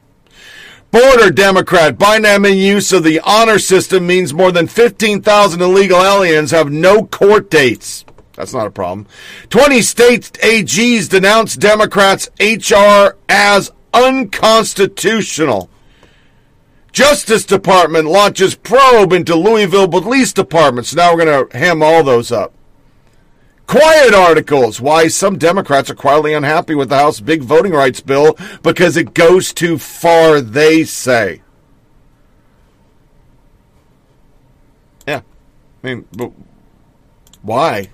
Border 0.92 1.32
Democrat 1.32 1.98
Biden 1.98 2.56
use 2.56 2.92
of 2.92 3.02
the 3.02 3.18
honor 3.24 3.58
system 3.58 4.06
means 4.06 4.32
more 4.32 4.52
than 4.52 4.68
15,000 4.68 5.60
illegal 5.60 6.00
aliens 6.00 6.52
have 6.52 6.70
no 6.70 7.04
court 7.06 7.50
dates. 7.50 8.04
That's 8.34 8.52
not 8.52 8.68
a 8.68 8.70
problem. 8.70 9.08
20 9.48 9.82
state 9.82 10.30
AGs 10.44 11.08
denounced 11.08 11.58
Democrats' 11.58 12.28
HR 12.38 13.16
as 13.28 13.72
unconstitutional. 13.96 15.70
Justice 16.92 17.44
Department 17.44 18.06
launches 18.06 18.54
probe 18.54 19.12
into 19.12 19.34
Louisville 19.34 19.88
Police 19.88 20.32
Department. 20.32 20.86
So 20.86 20.96
now 20.96 21.14
we're 21.14 21.24
going 21.24 21.48
to 21.48 21.58
ham 21.58 21.82
all 21.82 22.02
those 22.02 22.32
up. 22.32 22.52
Quiet 23.66 24.14
articles. 24.14 24.80
Why 24.80 25.08
some 25.08 25.38
Democrats 25.38 25.90
are 25.90 25.94
quietly 25.94 26.32
unhappy 26.32 26.74
with 26.74 26.88
the 26.88 26.96
House 26.96 27.20
big 27.20 27.42
voting 27.42 27.72
rights 27.72 28.00
bill 28.00 28.38
because 28.62 28.96
it 28.96 29.12
goes 29.12 29.52
too 29.52 29.76
far, 29.76 30.40
they 30.40 30.84
say. 30.84 31.42
Yeah. 35.06 35.22
I 35.82 35.86
mean, 35.86 36.06
but 36.12 36.32
why? 37.42 37.90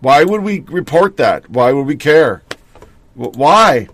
Why 0.00 0.24
would 0.24 0.42
we 0.42 0.60
report 0.60 1.18
that? 1.18 1.48
Why 1.50 1.72
would 1.72 1.86
we 1.86 1.96
care? 1.96 2.42
Why? 3.14 3.88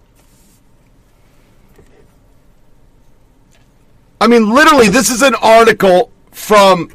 I 4.21 4.27
mean, 4.27 4.51
literally, 4.51 4.89
this 4.89 5.09
is 5.09 5.23
an 5.23 5.35
article 5.37 6.13
from 6.31 6.91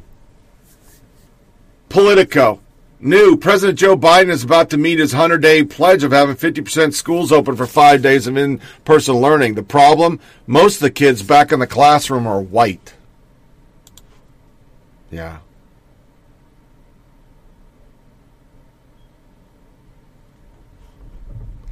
Politico. 1.89 2.61
New 2.99 3.35
President 3.37 3.77
Joe 3.77 3.97
Biden 3.97 4.29
is 4.29 4.43
about 4.43 4.69
to 4.69 4.77
meet 4.77 4.99
his 4.99 5.13
100 5.13 5.41
day 5.41 5.63
pledge 5.63 6.03
of 6.03 6.11
having 6.11 6.35
50% 6.35 6.93
schools 6.93 7.31
open 7.31 7.55
for 7.55 7.65
five 7.65 8.01
days 8.01 8.27
of 8.27 8.37
in 8.37 8.59
person 8.83 9.15
learning. 9.15 9.55
The 9.55 9.63
problem 9.63 10.19
most 10.47 10.75
of 10.75 10.81
the 10.81 10.91
kids 10.91 11.21
back 11.23 11.51
in 11.51 11.59
the 11.59 11.67
classroom 11.67 12.27
are 12.27 12.41
white. 12.41 12.93
Yeah. 15.11 15.39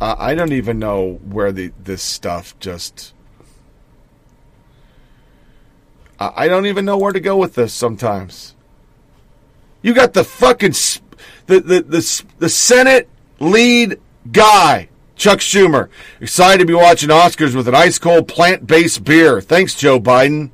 I 0.02 0.36
don't 0.36 0.52
even 0.52 0.80
know 0.80 1.22
where 1.24 1.54
the 1.54 1.72
this 1.82 2.04
stuff 2.04 2.60
just 2.60 3.13
I 6.36 6.48
don't 6.48 6.66
even 6.66 6.86
know 6.86 6.98
where 6.98 7.12
to 7.12 7.20
go 7.20 7.38
with 7.38 7.56
this 7.56 7.74
sometimes. 7.74 8.56
You 9.82 9.94
got 9.94 10.14
the 10.14 10.24
fucking 10.24 10.74
the 11.48 11.60
the 11.60 11.82
the, 11.82 12.24
the 12.40 12.50
Senate 12.50 13.10
lead 13.40 14.00
guy, 14.32 14.90
Chuck 15.16 15.40
Schumer, 15.40 15.90
excited 16.22 16.60
to 16.60 16.66
be 16.66 16.74
watching 16.74 17.10
Oscars 17.10 17.56
with 17.56 17.68
an 17.68 17.76
ice 17.76 17.98
cold 17.98 18.28
plant 18.28 18.66
based 18.66 19.04
beer. 19.04 19.42
Thanks, 19.42 19.76
Joe 19.76 20.00
Biden. 20.00 20.52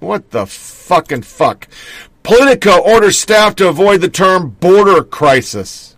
What 0.00 0.30
the 0.30 0.46
fucking 0.46 1.22
fuck? 1.22 1.68
Politico 2.22 2.78
orders 2.78 3.18
staff 3.18 3.54
to 3.56 3.68
avoid 3.68 4.00
the 4.00 4.08
term 4.08 4.50
border 4.50 5.02
crisis. 5.02 5.93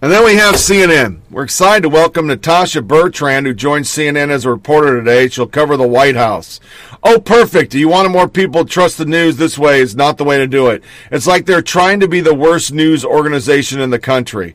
And 0.00 0.12
then 0.12 0.24
we 0.24 0.36
have 0.36 0.54
CNN. 0.54 1.22
We're 1.28 1.42
excited 1.42 1.82
to 1.82 1.88
welcome 1.88 2.28
Natasha 2.28 2.82
Bertrand, 2.82 3.46
who 3.46 3.52
joined 3.52 3.86
CNN 3.86 4.30
as 4.30 4.44
a 4.44 4.50
reporter 4.50 4.96
today. 4.96 5.26
She'll 5.26 5.48
cover 5.48 5.76
the 5.76 5.88
White 5.88 6.14
House. 6.14 6.60
Oh, 7.02 7.18
perfect. 7.18 7.72
Do 7.72 7.80
you 7.80 7.88
want 7.88 8.08
more 8.12 8.28
people 8.28 8.64
to 8.64 8.70
trust 8.70 8.98
the 8.98 9.06
news 9.06 9.38
this 9.38 9.58
way 9.58 9.80
is 9.80 9.96
not 9.96 10.16
the 10.16 10.22
way 10.22 10.38
to 10.38 10.46
do 10.46 10.68
it. 10.68 10.84
It's 11.10 11.26
like 11.26 11.46
they're 11.46 11.62
trying 11.62 11.98
to 11.98 12.06
be 12.06 12.20
the 12.20 12.32
worst 12.32 12.72
news 12.72 13.04
organization 13.04 13.80
in 13.80 13.90
the 13.90 13.98
country. 13.98 14.54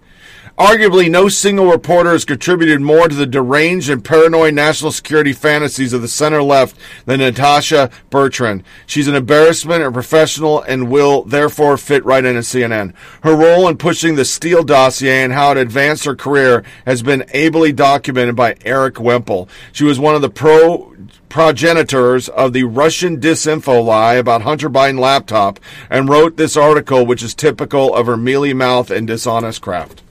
Arguably, 0.58 1.10
no 1.10 1.30
single 1.30 1.72
reporter 1.72 2.12
has 2.12 2.26
contributed 2.26 2.80
more 2.80 3.08
to 3.08 3.16
the 3.16 3.26
deranged 3.26 3.90
and 3.90 4.06
paranoid 4.06 4.54
national 4.54 4.92
security 4.92 5.34
fantasies 5.34 5.94
of 5.94 6.04
the 6.04 6.08
center 6.08 6.44
left 6.44 6.78
than 7.06 7.22
Natasha 7.22 7.90
Bertrand. 8.12 8.64
She's 8.86 9.08
an 9.08 9.16
embarrassment, 9.16 9.84
a 9.84 9.92
professional, 9.92 10.62
and 10.62 10.92
will 10.92 11.24
therefore 11.24 11.76
fit 11.78 12.06
right 12.06 12.24
into 12.24 12.42
CNN. 12.42 12.94
Her 13.24 13.36
role 13.36 13.68
in 13.68 13.78
pushing 13.78 14.14
the 14.14 14.26
Steele 14.26 14.64
dossier 14.64 15.24
and 15.24 15.34
how 15.34 15.52
it 15.52 15.58
advanced 15.58 16.06
her 16.06 16.16
career 16.16 16.64
has 16.86 17.02
been 17.02 17.26
ably 17.34 17.74
documented 17.74 18.36
by 18.36 18.56
Erik 18.64 19.00
Wemple. 19.00 19.50
She 19.72 19.86
was 19.86 20.00
one 20.00 20.14
of 20.14 20.22
the 20.22 20.30
pro 20.30 20.96
progenitors 21.30 22.30
of 22.30 22.54
the 22.54 22.64
Russian 22.64 23.20
disinfo 23.20 23.84
lie 23.84 24.14
about 24.14 24.44
Hunter 24.44 24.70
Biden 24.70 25.00
laptop 25.00 25.60
and 25.90 26.08
wrote 26.08 26.38
this 26.38 26.56
article, 26.56 27.08
which 27.08 27.24
is 27.24 27.34
typical 27.34 27.96
of 27.96 28.06
her 28.06 28.18
mealy 28.18 28.54
mouth 28.54 28.92
and 28.92 29.08
dishonest 29.08 29.60
craft. 29.60 30.04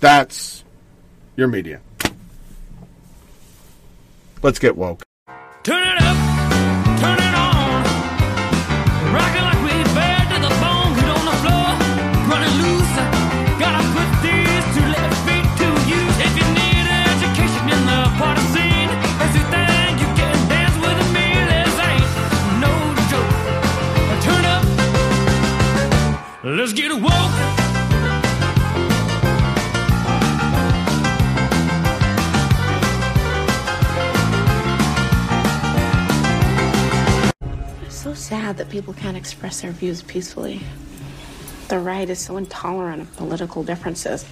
That's 0.00 0.64
your 1.36 1.48
media. 1.48 1.80
Let's 4.42 4.58
get 4.58 4.76
woke. 4.76 5.02
Turn 5.62 5.82
it 5.88 6.02
up, 6.02 6.05
sad 38.26 38.56
that 38.56 38.68
people 38.68 38.92
can't 38.92 39.16
express 39.16 39.60
their 39.60 39.70
views 39.70 40.02
peacefully. 40.02 40.60
The 41.68 41.78
right 41.78 42.10
is 42.10 42.18
so 42.18 42.36
intolerant 42.36 43.02
of 43.02 43.16
political 43.16 43.62
differences, 43.62 44.24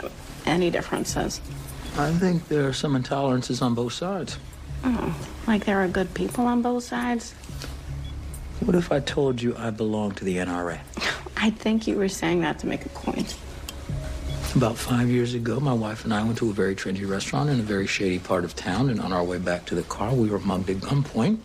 any 0.46 0.68
differences. 0.68 1.40
I 1.96 2.10
think 2.10 2.48
there 2.48 2.66
are 2.66 2.72
some 2.72 3.00
intolerances 3.00 3.62
on 3.62 3.74
both 3.74 3.92
sides. 3.92 4.36
Oh, 4.82 5.14
like 5.46 5.64
there 5.64 5.78
are 5.78 5.86
good 5.86 6.12
people 6.12 6.44
on 6.44 6.60
both 6.60 6.82
sides? 6.82 7.34
What 8.64 8.74
if 8.74 8.90
I 8.90 8.98
told 8.98 9.40
you 9.40 9.54
I 9.56 9.70
belong 9.70 10.10
to 10.12 10.24
the 10.24 10.38
NRA? 10.38 10.80
I 11.36 11.50
think 11.50 11.86
you 11.86 11.96
were 11.96 12.08
saying 12.08 12.40
that 12.40 12.58
to 12.60 12.66
make 12.66 12.84
a 12.84 12.88
point. 12.88 13.36
About 14.56 14.76
five 14.76 15.08
years 15.08 15.34
ago, 15.34 15.60
my 15.60 15.72
wife 15.72 16.04
and 16.04 16.12
I 16.12 16.22
went 16.24 16.38
to 16.38 16.50
a 16.50 16.52
very 16.52 16.74
trendy 16.74 17.08
restaurant 17.08 17.48
in 17.48 17.60
a 17.60 17.62
very 17.62 17.86
shady 17.86 18.18
part 18.18 18.44
of 18.44 18.56
town, 18.56 18.90
and 18.90 19.00
on 19.00 19.12
our 19.12 19.22
way 19.22 19.38
back 19.38 19.66
to 19.66 19.76
the 19.76 19.82
car, 19.84 20.12
we 20.12 20.28
were 20.28 20.40
mugged 20.40 20.70
at 20.70 20.76
gunpoint. 20.76 21.38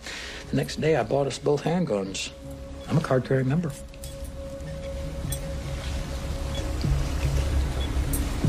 The 0.50 0.56
next 0.56 0.82
day, 0.82 0.96
I 0.96 1.04
bought 1.04 1.28
us 1.28 1.38
both 1.38 1.64
handguns. 1.64 2.32
I'm 2.90 2.98
a 2.98 3.02
card 3.02 3.26
carrying 3.26 3.48
member. 3.48 3.72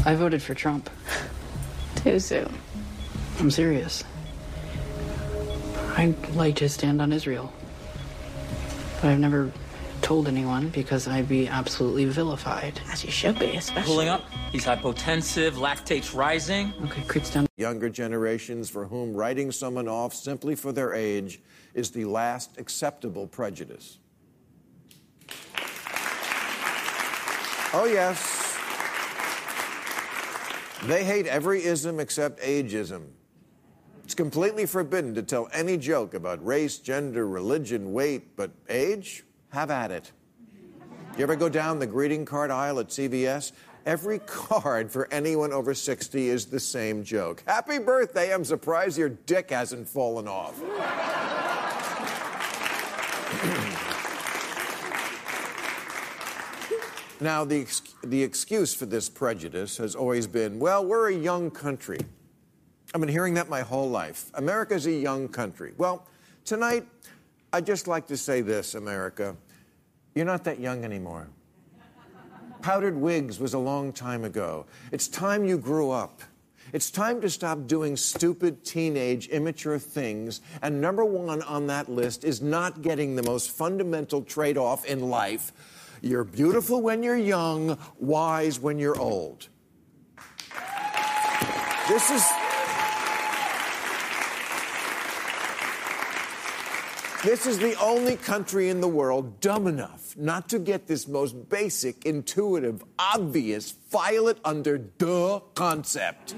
I 0.06 0.14
voted 0.14 0.42
for 0.42 0.54
Trump. 0.54 0.88
Too 1.96 2.18
soon. 2.18 2.52
I'm 3.38 3.50
serious. 3.50 4.02
I'd 5.96 6.16
like 6.34 6.56
to 6.56 6.68
stand 6.68 7.02
on 7.02 7.12
Israel. 7.12 7.52
But 9.02 9.10
I've 9.10 9.18
never 9.18 9.52
told 10.02 10.26
anyone 10.26 10.70
because 10.70 11.06
I'd 11.06 11.28
be 11.28 11.46
absolutely 11.46 12.06
vilified. 12.06 12.80
As 12.90 13.04
you 13.04 13.12
should 13.12 13.38
be, 13.38 13.56
especially. 13.56 13.92
Pulling 13.92 14.08
up. 14.08 14.24
He's 14.50 14.64
hypotensive, 14.64 15.56
lactate's 15.56 16.12
rising. 16.12 16.72
Okay, 16.84 17.02
Crit's 17.02 17.30
down. 17.30 17.46
Younger 17.56 17.88
generations 17.88 18.68
for 18.68 18.86
whom 18.86 19.14
writing 19.14 19.52
someone 19.52 19.86
off 19.86 20.12
simply 20.12 20.56
for 20.56 20.72
their 20.72 20.94
age 20.94 21.40
is 21.74 21.92
the 21.92 22.06
last 22.06 22.58
acceptable 22.58 23.28
prejudice. 23.28 23.99
Oh, 27.72 27.84
yes. 27.84 28.58
They 30.86 31.04
hate 31.04 31.26
every 31.26 31.64
ism 31.64 32.00
except 32.00 32.40
ageism. 32.40 33.08
It's 34.02 34.14
completely 34.14 34.66
forbidden 34.66 35.14
to 35.14 35.22
tell 35.22 35.48
any 35.52 35.76
joke 35.76 36.14
about 36.14 36.44
race, 36.44 36.78
gender, 36.78 37.28
religion, 37.28 37.92
weight, 37.92 38.34
but 38.34 38.50
age? 38.68 39.24
Have 39.50 39.70
at 39.70 39.92
it. 39.92 40.10
You 41.16 41.22
ever 41.22 41.36
go 41.36 41.48
down 41.48 41.78
the 41.78 41.86
greeting 41.86 42.24
card 42.24 42.50
aisle 42.50 42.80
at 42.80 42.88
CVS? 42.88 43.52
Every 43.86 44.18
card 44.20 44.90
for 44.90 45.06
anyone 45.12 45.52
over 45.52 45.72
60 45.72 46.28
is 46.28 46.46
the 46.46 46.60
same 46.60 47.04
joke. 47.04 47.44
Happy 47.46 47.78
birthday, 47.78 48.34
I'm 48.34 48.44
surprised 48.44 48.98
your 48.98 49.10
dick 49.10 49.50
hasn't 49.50 49.88
fallen 49.88 50.26
off. 50.26 50.60
Now, 57.20 57.44
the, 57.44 57.66
the 58.02 58.22
excuse 58.22 58.74
for 58.74 58.86
this 58.86 59.08
prejudice 59.08 59.76
has 59.76 59.94
always 59.94 60.26
been 60.26 60.58
well, 60.58 60.84
we're 60.84 61.10
a 61.10 61.14
young 61.14 61.50
country. 61.50 61.98
I've 62.94 63.00
been 63.00 63.10
hearing 63.10 63.34
that 63.34 63.48
my 63.48 63.60
whole 63.60 63.88
life. 63.88 64.30
America's 64.34 64.86
a 64.86 64.92
young 64.92 65.28
country. 65.28 65.74
Well, 65.76 66.06
tonight, 66.44 66.86
I'd 67.52 67.66
just 67.66 67.86
like 67.86 68.06
to 68.08 68.16
say 68.16 68.40
this, 68.40 68.74
America. 68.74 69.36
You're 70.14 70.24
not 70.24 70.44
that 70.44 70.58
young 70.58 70.84
anymore. 70.84 71.28
Powdered 72.62 72.96
wigs 72.96 73.38
was 73.38 73.54
a 73.54 73.58
long 73.58 73.92
time 73.92 74.24
ago. 74.24 74.66
It's 74.92 75.08
time 75.08 75.44
you 75.44 75.56
grew 75.56 75.90
up. 75.90 76.22
It's 76.72 76.90
time 76.90 77.20
to 77.22 77.30
stop 77.30 77.66
doing 77.66 77.96
stupid, 77.96 78.64
teenage, 78.64 79.28
immature 79.28 79.78
things. 79.78 80.40
And 80.62 80.80
number 80.80 81.04
one 81.04 81.42
on 81.42 81.66
that 81.68 81.88
list 81.88 82.22
is 82.22 82.40
not 82.40 82.82
getting 82.82 83.16
the 83.16 83.22
most 83.22 83.50
fundamental 83.50 84.22
trade 84.22 84.56
off 84.56 84.84
in 84.84 85.00
life. 85.00 85.52
You're 86.02 86.24
beautiful 86.24 86.80
when 86.80 87.02
you're 87.02 87.16
young, 87.16 87.78
wise 87.98 88.58
when 88.58 88.78
you're 88.78 88.98
old. 88.98 89.48
This 91.88 92.10
is. 92.10 92.24
This 97.22 97.46
is 97.46 97.58
the 97.58 97.78
only 97.78 98.16
country 98.16 98.70
in 98.70 98.80
the 98.80 98.88
world 98.88 99.40
dumb 99.40 99.66
enough 99.66 100.00
not 100.16 100.48
to 100.50 100.58
get 100.58 100.86
this 100.86 101.08
most 101.08 101.48
basic, 101.48 102.04
intuitive, 102.04 102.82
obvious, 102.98 103.70
file 103.70 104.28
it 104.28 104.38
under 104.44 104.78
duh 104.78 105.40
concept. 105.54 106.34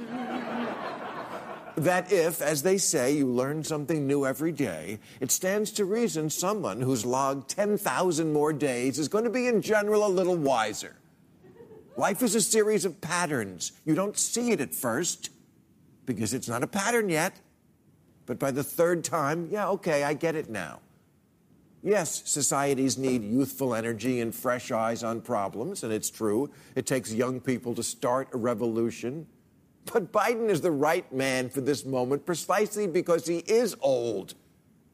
That 1.76 2.12
if, 2.12 2.40
as 2.40 2.62
they 2.62 2.78
say, 2.78 3.16
you 3.16 3.26
learn 3.26 3.64
something 3.64 4.06
new 4.06 4.26
every 4.26 4.52
day, 4.52 4.98
it 5.20 5.30
stands 5.30 5.70
to 5.72 5.84
reason 5.84 6.30
someone 6.30 6.80
who's 6.80 7.04
logged 7.04 7.50
10,000 7.50 8.32
more 8.32 8.52
days 8.52 8.98
is 8.98 9.08
going 9.08 9.24
to 9.24 9.30
be, 9.30 9.46
in 9.46 9.62
general, 9.62 10.06
a 10.06 10.08
little 10.08 10.36
wiser. 10.36 10.96
Life 11.96 12.22
is 12.22 12.34
a 12.34 12.40
series 12.40 12.84
of 12.84 13.00
patterns. 13.00 13.72
You 13.84 13.94
don't 13.94 14.16
see 14.16 14.50
it 14.50 14.60
at 14.60 14.74
first 14.74 15.30
because 16.06 16.32
it's 16.34 16.48
not 16.48 16.62
a 16.62 16.66
pattern 16.66 17.08
yet. 17.08 17.40
But 18.26 18.38
by 18.38 18.50
the 18.50 18.62
third 18.62 19.04
time, 19.04 19.48
yeah, 19.50 19.68
okay, 19.70 20.04
I 20.04 20.14
get 20.14 20.34
it 20.36 20.48
now. 20.48 20.80
Yes, 21.82 22.22
societies 22.24 22.96
need 22.96 23.24
youthful 23.24 23.74
energy 23.74 24.20
and 24.20 24.32
fresh 24.32 24.70
eyes 24.70 25.02
on 25.02 25.20
problems, 25.20 25.82
and 25.82 25.92
it's 25.92 26.10
true. 26.10 26.50
It 26.76 26.86
takes 26.86 27.12
young 27.12 27.40
people 27.40 27.74
to 27.74 27.82
start 27.82 28.28
a 28.32 28.36
revolution. 28.36 29.26
But 29.86 30.12
Biden 30.12 30.48
is 30.48 30.60
the 30.60 30.70
right 30.70 31.10
man 31.12 31.48
for 31.48 31.60
this 31.60 31.84
moment 31.84 32.24
precisely 32.24 32.86
because 32.86 33.26
he 33.26 33.38
is 33.38 33.76
old. 33.80 34.34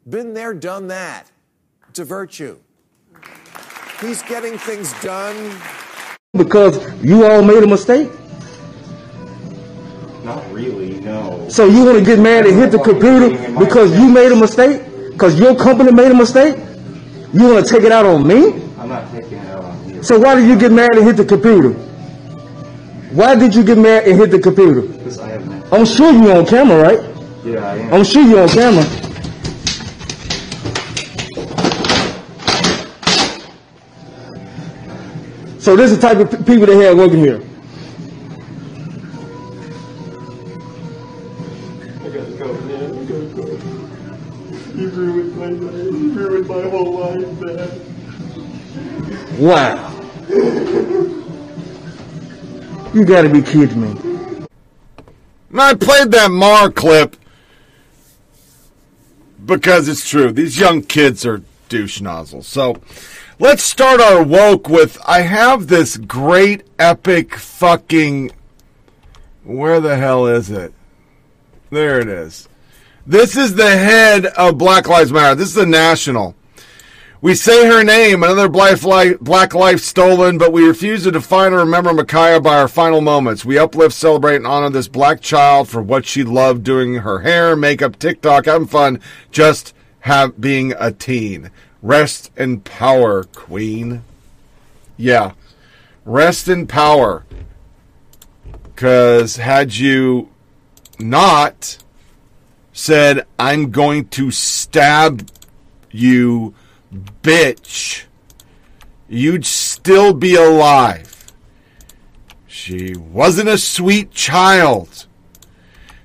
Been 0.09 0.35
there, 0.35 0.55
done 0.55 0.89
that. 0.89 1.31
It's 1.89 1.99
a 1.99 2.05
virtue. 2.05 2.59
He's 4.01 4.23
getting 4.23 4.57
things 4.59 4.93
done. 5.03 5.61
Because 6.33 6.79
you 7.03 7.25
all 7.25 7.43
made 7.43 7.63
a 7.63 7.67
mistake? 7.67 8.09
Not 10.25 10.51
really, 10.53 11.01
no. 11.01 11.49
So 11.49 11.67
you 11.67 11.85
want 11.85 11.99
to 11.99 12.05
get 12.05 12.19
mad 12.19 12.47
and 12.47 12.57
hit 12.57 12.71
the 12.71 12.79
computer 12.79 13.31
because 13.59 13.97
you 13.99 14.09
made 14.09 14.31
a 14.31 14.37
mistake? 14.37 14.83
Because 15.11 15.39
your 15.39 15.57
company 15.57 15.93
made 15.93 16.11
a 16.11 16.15
mistake? 16.15 16.57
You 17.33 17.53
want 17.53 17.67
to 17.67 17.75
take 17.75 17.83
it 17.83 17.93
out 17.93 18.07
on 18.07 18.27
me? 18.27 18.53
I'm 18.79 18.89
not 18.89 19.11
taking 19.11 19.39
it 19.39 19.47
out 19.49 19.65
on 19.65 19.89
you. 19.89 20.03
So 20.03 20.19
why 20.19 20.35
did 20.35 20.49
you 20.49 20.59
get 20.59 20.71
mad 20.71 20.97
and 20.97 21.05
hit 21.05 21.17
the 21.17 21.25
computer? 21.25 21.75
Why 23.11 23.35
did 23.35 23.55
you 23.55 23.65
get 23.65 23.79
mad 23.79 24.05
and 24.07 24.19
hit 24.19 24.31
the 24.31 24.39
computer? 24.39 24.83
Because 24.83 25.19
I 25.19 25.29
have 25.31 25.49
not. 25.49 25.73
I'm 25.73 25.87
sure 25.87 26.13
you're 26.13 26.37
on 26.37 26.45
camera, 26.45 26.83
right? 26.83 27.01
Yeah, 27.43 27.65
I 27.67 27.77
am. 27.77 27.95
I'm 27.95 28.05
sure 28.05 28.23
you're 28.23 28.43
on 28.43 28.49
camera. 28.49 28.85
So 35.59 35.75
this 35.75 35.91
is 35.91 35.99
the 35.99 36.07
type 36.07 36.19
of 36.19 36.31
people 36.47 36.67
they 36.67 36.77
have 36.85 36.97
working 36.99 37.19
here. 37.19 37.43
I 42.05 42.09
gotta 42.11 42.31
go, 42.33 42.53
man. 42.61 42.93
I 42.93 43.05
gotta 43.05 43.27
go. 43.35 43.43
You 44.75 44.89
ruined 44.91 45.37
my 45.37 45.47
life. 45.47 45.75
You 45.75 46.13
ruined 46.13 46.47
my 46.47 46.63
whole 46.69 46.93
life, 47.01 47.41
man. 47.41 47.69
Wow. 49.39 49.88
You 52.99 53.05
gotta 53.05 53.29
be 53.29 53.43
kidding 53.43 53.81
me. 53.81 53.91
And 55.51 55.61
I 55.61 55.75
played 55.75 56.11
that 56.11 56.33
Maher 56.33 56.69
clip 56.69 57.15
because 59.47 59.87
it's 59.87 60.09
true. 60.09 60.33
These 60.33 60.59
young 60.59 60.83
kids 60.83 61.25
are 61.25 61.41
douche 61.69 62.01
nozzles. 62.01 62.49
So 62.49 62.75
let's 63.39 63.63
start 63.63 64.01
our 64.01 64.25
woke 64.25 64.69
with 64.69 64.99
I 65.07 65.21
have 65.21 65.69
this 65.69 65.97
great 65.97 66.67
epic 66.77 67.37
fucking. 67.37 68.33
Where 69.45 69.81
the 69.81 69.97
hell 69.97 70.27
is 70.27 70.51
it? 70.51 70.75
There 71.71 72.01
it 72.01 72.09
is. 72.09 72.49
This 73.07 73.37
is 73.37 73.55
the 73.55 73.77
head 73.77 74.27
of 74.27 74.59
Black 74.59 74.89
Lives 74.89 75.13
Matter. 75.13 75.37
This 75.37 75.51
is 75.51 75.55
the 75.55 75.67
national. 75.67 76.35
We 77.21 77.35
say 77.35 77.67
her 77.67 77.83
name, 77.83 78.23
another 78.23 78.49
black 78.49 78.85
life, 79.55 79.81
stolen, 79.81 80.39
but 80.39 80.53
we 80.53 80.69
refuse 80.69 81.03
to 81.03 81.11
define 81.11 81.53
or 81.53 81.59
remember 81.59 81.91
Ma'Khia 81.91 82.41
by 82.41 82.57
our 82.57 82.69
final 82.69 83.01
moments. 83.01 83.45
We 83.45 83.59
uplift, 83.59 83.95
celebrate, 83.95 84.37
and 84.37 84.47
honor 84.47 84.71
this 84.71 84.87
black 84.87 85.21
child 85.21 85.69
for 85.69 85.83
what 85.83 86.07
she 86.07 86.23
loved 86.23 86.63
doing 86.63 86.95
her 86.95 87.21
hair, 87.21 87.57
makeup, 87.57 87.99
TikTok, 87.99 88.47
having 88.47 88.69
fun, 88.69 89.01
just 89.33 89.75
have 90.01 90.41
being 90.41 90.75
a 90.79 90.93
teen. 90.93 91.51
Rest 91.83 92.31
in 92.37 92.61
power, 92.61 93.25
queen. 93.25 94.05
Yeah. 94.97 95.33
Rest 96.05 96.47
in 96.47 96.69
power. 96.69 97.25
Because 98.63 99.37
had 99.37 99.75
you 99.75 100.29
not 101.01 101.79
said, 102.73 103.27
I'm 103.41 103.73
going 103.73 104.07
to 104.11 104.31
stab 104.31 105.29
you, 105.91 106.55
bitch, 106.93 108.05
you'd 109.09 109.47
still 109.47 110.13
be 110.15 110.35
alive. 110.35 111.33
She 112.47 112.95
wasn't 112.97 113.49
a 113.49 113.59
sweet 113.59 114.11
child. 114.11 115.07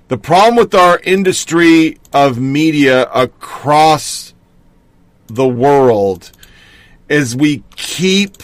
The 0.07 0.17
problem 0.17 0.55
with 0.55 0.75
our 0.75 0.99
industry 0.99 1.97
of 2.11 2.39
media 2.39 3.09
across 3.13 4.33
the 5.27 5.47
world 5.47 6.31
is 7.09 7.35
we 7.35 7.63
keep 7.75 8.43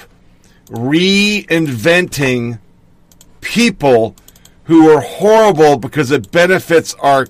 reinventing 0.69 2.59
people 3.41 4.15
who 4.65 4.89
are 4.89 5.01
horrible 5.01 5.77
because 5.77 6.11
it 6.11 6.31
benefits 6.31 6.93
our 6.95 7.27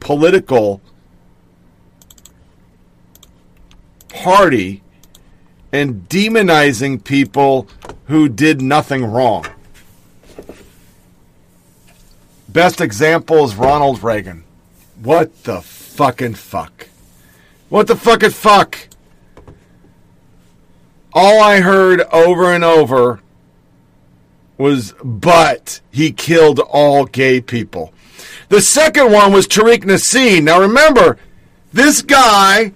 political 0.00 0.80
party 4.14 4.82
and 5.72 6.08
demonizing 6.08 7.02
people 7.02 7.68
who 8.06 8.28
did 8.28 8.62
nothing 8.62 9.04
wrong. 9.04 9.44
Best 12.48 12.80
example 12.80 13.44
is 13.44 13.56
Ronald 13.56 14.02
Reagan. 14.02 14.44
What 15.02 15.42
the 15.42 15.60
fucking 15.60 16.34
fuck? 16.34 16.88
What 17.68 17.88
the 17.88 17.96
fucking 17.96 18.30
fuck? 18.30 18.78
All 21.12 21.42
I 21.42 21.60
heard 21.60 22.00
over 22.12 22.52
and 22.52 22.62
over 22.62 23.20
was, 24.56 24.94
but 25.02 25.80
he 25.90 26.12
killed 26.12 26.60
all 26.60 27.06
gay 27.06 27.40
people. 27.40 27.92
The 28.48 28.60
second 28.60 29.10
one 29.10 29.32
was 29.32 29.48
Tariq 29.48 29.84
Nasheed. 29.84 30.44
Now 30.44 30.60
remember, 30.60 31.18
this 31.72 32.02
guy 32.02 32.72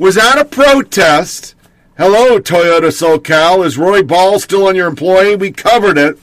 was 0.00 0.16
at 0.16 0.38
a 0.38 0.46
protest. 0.46 1.54
Hello, 1.98 2.38
Toyota 2.40 2.88
SoCal. 2.88 3.66
Is 3.66 3.76
Roy 3.76 4.02
Ball 4.02 4.40
still 4.40 4.66
on 4.66 4.74
your 4.74 4.88
employee? 4.88 5.36
We 5.36 5.52
covered 5.52 5.98
it. 5.98 6.18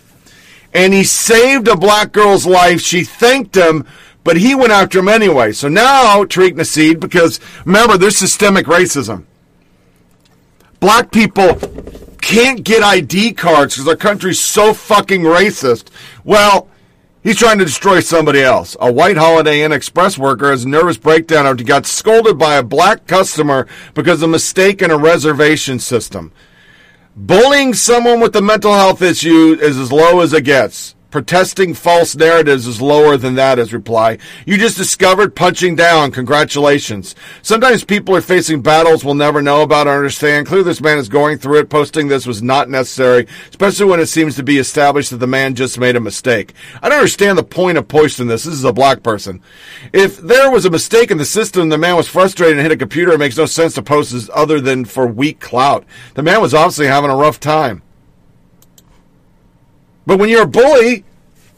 And 0.73 0.93
he 0.93 1.03
saved 1.03 1.67
a 1.67 1.77
black 1.77 2.11
girl's 2.11 2.47
life. 2.47 2.81
She 2.81 3.03
thanked 3.03 3.55
him, 3.55 3.85
but 4.23 4.37
he 4.37 4.55
went 4.55 4.71
after 4.71 4.97
him 4.97 5.07
anyway. 5.07 5.51
So 5.51 5.67
now, 5.67 6.23
Tariq 6.23 6.53
Nasheed, 6.53 6.99
because 6.99 7.39
remember, 7.65 7.99
there's 7.99 8.17
systemic 8.17 8.65
racism. 8.65 9.25
Black 10.79 11.11
people 11.11 11.53
can't 12.19 12.63
get 12.63 12.81
ID 12.81 13.33
cards 13.33 13.75
because 13.75 13.87
our 13.87 13.95
country's 13.95 14.41
so 14.41 14.73
fucking 14.73 15.21
racist. 15.21 15.89
Well, 16.23 16.67
He's 17.27 17.35
trying 17.35 17.57
to 17.57 17.65
destroy 17.65 17.99
somebody 17.99 18.41
else. 18.41 18.77
A 18.79 18.89
white 18.89 19.17
Holiday 19.17 19.63
Inn 19.63 19.73
Express 19.73 20.17
worker 20.17 20.49
has 20.49 20.63
a 20.63 20.69
nervous 20.69 20.95
breakdown 20.95 21.45
after 21.45 21.61
he 21.61 21.65
got 21.65 21.85
scolded 21.85 22.37
by 22.37 22.55
a 22.55 22.63
black 22.63 23.05
customer 23.05 23.67
because 23.93 24.21
of 24.21 24.29
a 24.29 24.31
mistake 24.31 24.81
in 24.81 24.91
a 24.91 24.97
reservation 24.97 25.77
system. 25.77 26.31
Bullying 27.17 27.73
someone 27.73 28.21
with 28.21 28.33
a 28.37 28.41
mental 28.41 28.71
health 28.71 29.01
issue 29.01 29.57
is 29.59 29.77
as 29.77 29.91
low 29.91 30.21
as 30.21 30.31
it 30.31 30.45
gets. 30.45 30.95
Protesting 31.09 31.73
false 31.73 32.15
narratives 32.17 32.67
is 32.67 32.81
lower 32.81 33.15
than 33.15 33.35
that, 33.35 33.59
his 33.59 33.71
reply. 33.71 34.17
You 34.45 34.57
just 34.57 34.75
discovered 34.75 35.35
punching 35.35 35.77
down. 35.77 36.11
Congratulations. 36.11 37.15
Sometimes 37.41 37.85
people 37.85 38.13
are 38.15 38.21
facing 38.21 38.61
battles 38.61 39.05
we'll 39.05 39.13
never 39.13 39.41
know 39.41 39.61
about 39.61 39.87
or 39.87 39.91
understand. 39.91 40.47
Clearly, 40.47 40.65
this 40.65 40.81
man 40.81 40.97
is 40.97 41.07
going 41.07 41.37
through 41.37 41.59
it. 41.59 41.69
Posting 41.69 42.09
this 42.09 42.27
was 42.27 42.41
not 42.41 42.69
necessary, 42.69 43.25
especially 43.49 43.85
when 43.85 44.01
it 44.01 44.07
seems 44.07 44.35
to 44.35 44.43
be 44.43 44.57
established 44.57 45.11
that 45.11 45.17
the 45.17 45.27
man 45.27 45.55
just 45.55 45.79
made 45.79 45.95
a 45.95 46.01
mistake. 46.01 46.53
I 46.81 46.89
don't 46.89 46.97
understand 46.97 47.37
the 47.37 47.43
point 47.43 47.77
of 47.77 47.87
posting 47.87 48.27
this. 48.27 48.43
This 48.43 48.53
is 48.53 48.65
a 48.65 48.73
black 48.73 49.01
person. 49.01 49.41
If 49.93 50.17
there 50.17 50.51
was 50.51 50.65
a 50.65 50.69
mistake 50.69 51.09
in 51.09 51.17
the 51.17 51.25
system 51.25 51.69
the 51.69 51.77
man 51.77 51.95
was 51.95 52.07
frustrated 52.07 52.57
and 52.57 52.63
hit 52.63 52.71
a 52.73 52.77
computer, 52.77 53.13
it 53.13 53.19
makes 53.19 53.37
no 53.37 53.45
sense 53.45 53.75
to 53.75 53.81
post 53.81 54.11
this 54.11 54.29
other 54.33 54.59
than 54.59 54.83
for 54.83 55.07
weak 55.07 55.39
clout. 55.39 55.85
The 56.15 56.23
man 56.23 56.41
was 56.41 56.53
obviously 56.53 56.87
having 56.87 57.09
a 57.09 57.15
rough 57.15 57.39
time. 57.39 57.81
But 60.07 60.19
when 60.19 60.29
you're 60.29 60.43
a 60.43 60.47
bully 60.47 61.03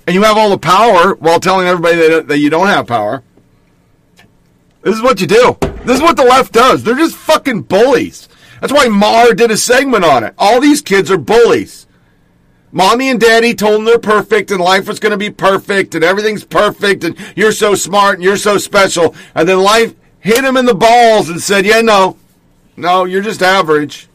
and 0.07 0.15
you 0.15 0.23
have 0.23 0.35
all 0.35 0.49
the 0.49 0.57
power 0.57 1.13
while 1.13 1.39
telling 1.39 1.67
everybody 1.67 1.95
that, 1.95 2.27
that 2.27 2.39
you 2.39 2.49
don't 2.49 2.65
have 2.65 2.87
power. 2.87 3.21
This 4.81 4.95
is 4.95 5.03
what 5.03 5.21
you 5.21 5.27
do. 5.27 5.55
This 5.85 5.97
is 5.97 6.01
what 6.01 6.17
the 6.17 6.23
left 6.23 6.51
does. 6.51 6.83
They're 6.83 6.95
just 6.95 7.15
fucking 7.15 7.61
bullies. 7.61 8.27
That's 8.59 8.73
why 8.73 8.87
Maher 8.87 9.35
did 9.35 9.51
a 9.51 9.57
segment 9.57 10.03
on 10.03 10.23
it. 10.23 10.33
All 10.39 10.59
these 10.59 10.81
kids 10.81 11.11
are 11.11 11.17
bullies. 11.17 11.85
Mommy 12.71 13.09
and 13.09 13.19
daddy 13.19 13.53
told 13.53 13.75
them 13.75 13.85
they're 13.85 13.99
perfect 13.99 14.49
and 14.49 14.59
life 14.59 14.87
was 14.87 14.99
going 14.99 15.11
to 15.11 15.17
be 15.17 15.29
perfect 15.29 15.93
and 15.93 16.03
everything's 16.03 16.43
perfect 16.43 17.03
and 17.03 17.15
you're 17.35 17.51
so 17.51 17.75
smart 17.75 18.15
and 18.15 18.23
you're 18.23 18.35
so 18.35 18.57
special. 18.57 19.13
And 19.35 19.47
then 19.47 19.59
life 19.59 19.93
hit 20.21 20.43
him 20.43 20.57
in 20.57 20.65
the 20.65 20.73
balls 20.73 21.29
and 21.29 21.39
said, 21.39 21.67
yeah, 21.67 21.81
no, 21.81 22.17
no, 22.75 23.05
you're 23.05 23.21
just 23.21 23.43
average. 23.43 24.07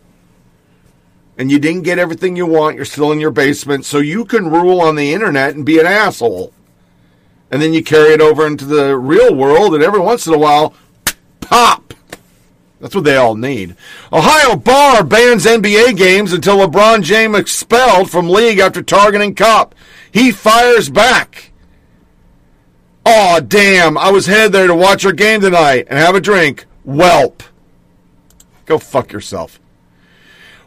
And 1.37 1.51
you 1.51 1.59
didn't 1.59 1.83
get 1.83 1.99
everything 1.99 2.37
you 2.37 2.47
want. 2.47 2.77
You're 2.77 2.85
still 2.85 3.11
in 3.11 3.21
your 3.21 3.31
basement. 3.31 3.85
So 3.85 3.99
you 3.99 4.25
can 4.25 4.51
rule 4.51 4.81
on 4.81 4.95
the 4.95 5.13
internet 5.13 5.55
and 5.55 5.67
be 5.67 5.79
an 5.79 5.87
asshole. 5.87 6.53
And 7.51 7.61
then 7.61 7.73
you 7.73 7.83
carry 7.83 8.13
it 8.13 8.21
over 8.21 8.47
into 8.47 8.65
the 8.65 8.97
real 8.97 9.35
world 9.35 9.75
and 9.75 9.83
every 9.83 10.01
once 10.01 10.27
in 10.27 10.35
a 10.35 10.39
while, 10.39 10.75
pop. 11.41 11.95
That's 12.81 12.95
what 12.95 13.05
they 13.05 13.17
all 13.17 13.35
need. 13.35 13.77
Ohio 14.13 14.57
bar 14.57 15.03
bans 15.03 15.47
NBA 15.47 15.97
games 15.97 16.33
until 16.33 16.59
LeBron 16.59 17.03
James 17.03 17.39
expelled 17.39 18.11
from 18.11 18.29
league 18.29 18.59
after 18.59 18.83
targeting 18.83 19.35
cop. 19.35 19.75
He 20.13 20.31
fires 20.31 20.91
back. 20.91 21.53
Aw, 23.07 23.41
damn. 23.41 23.97
I 23.99 24.11
was 24.11 24.27
headed 24.27 24.53
there 24.53 24.67
to 24.67 24.75
watch 24.75 25.05
our 25.05 25.13
game 25.13 25.41
tonight 25.41 25.87
and 25.89 25.99
have 25.99 26.15
a 26.15 26.21
drink. 26.21 26.67
Welp. 26.87 27.41
Go 28.67 28.79
fuck 28.79 29.13
yourself. 29.13 29.61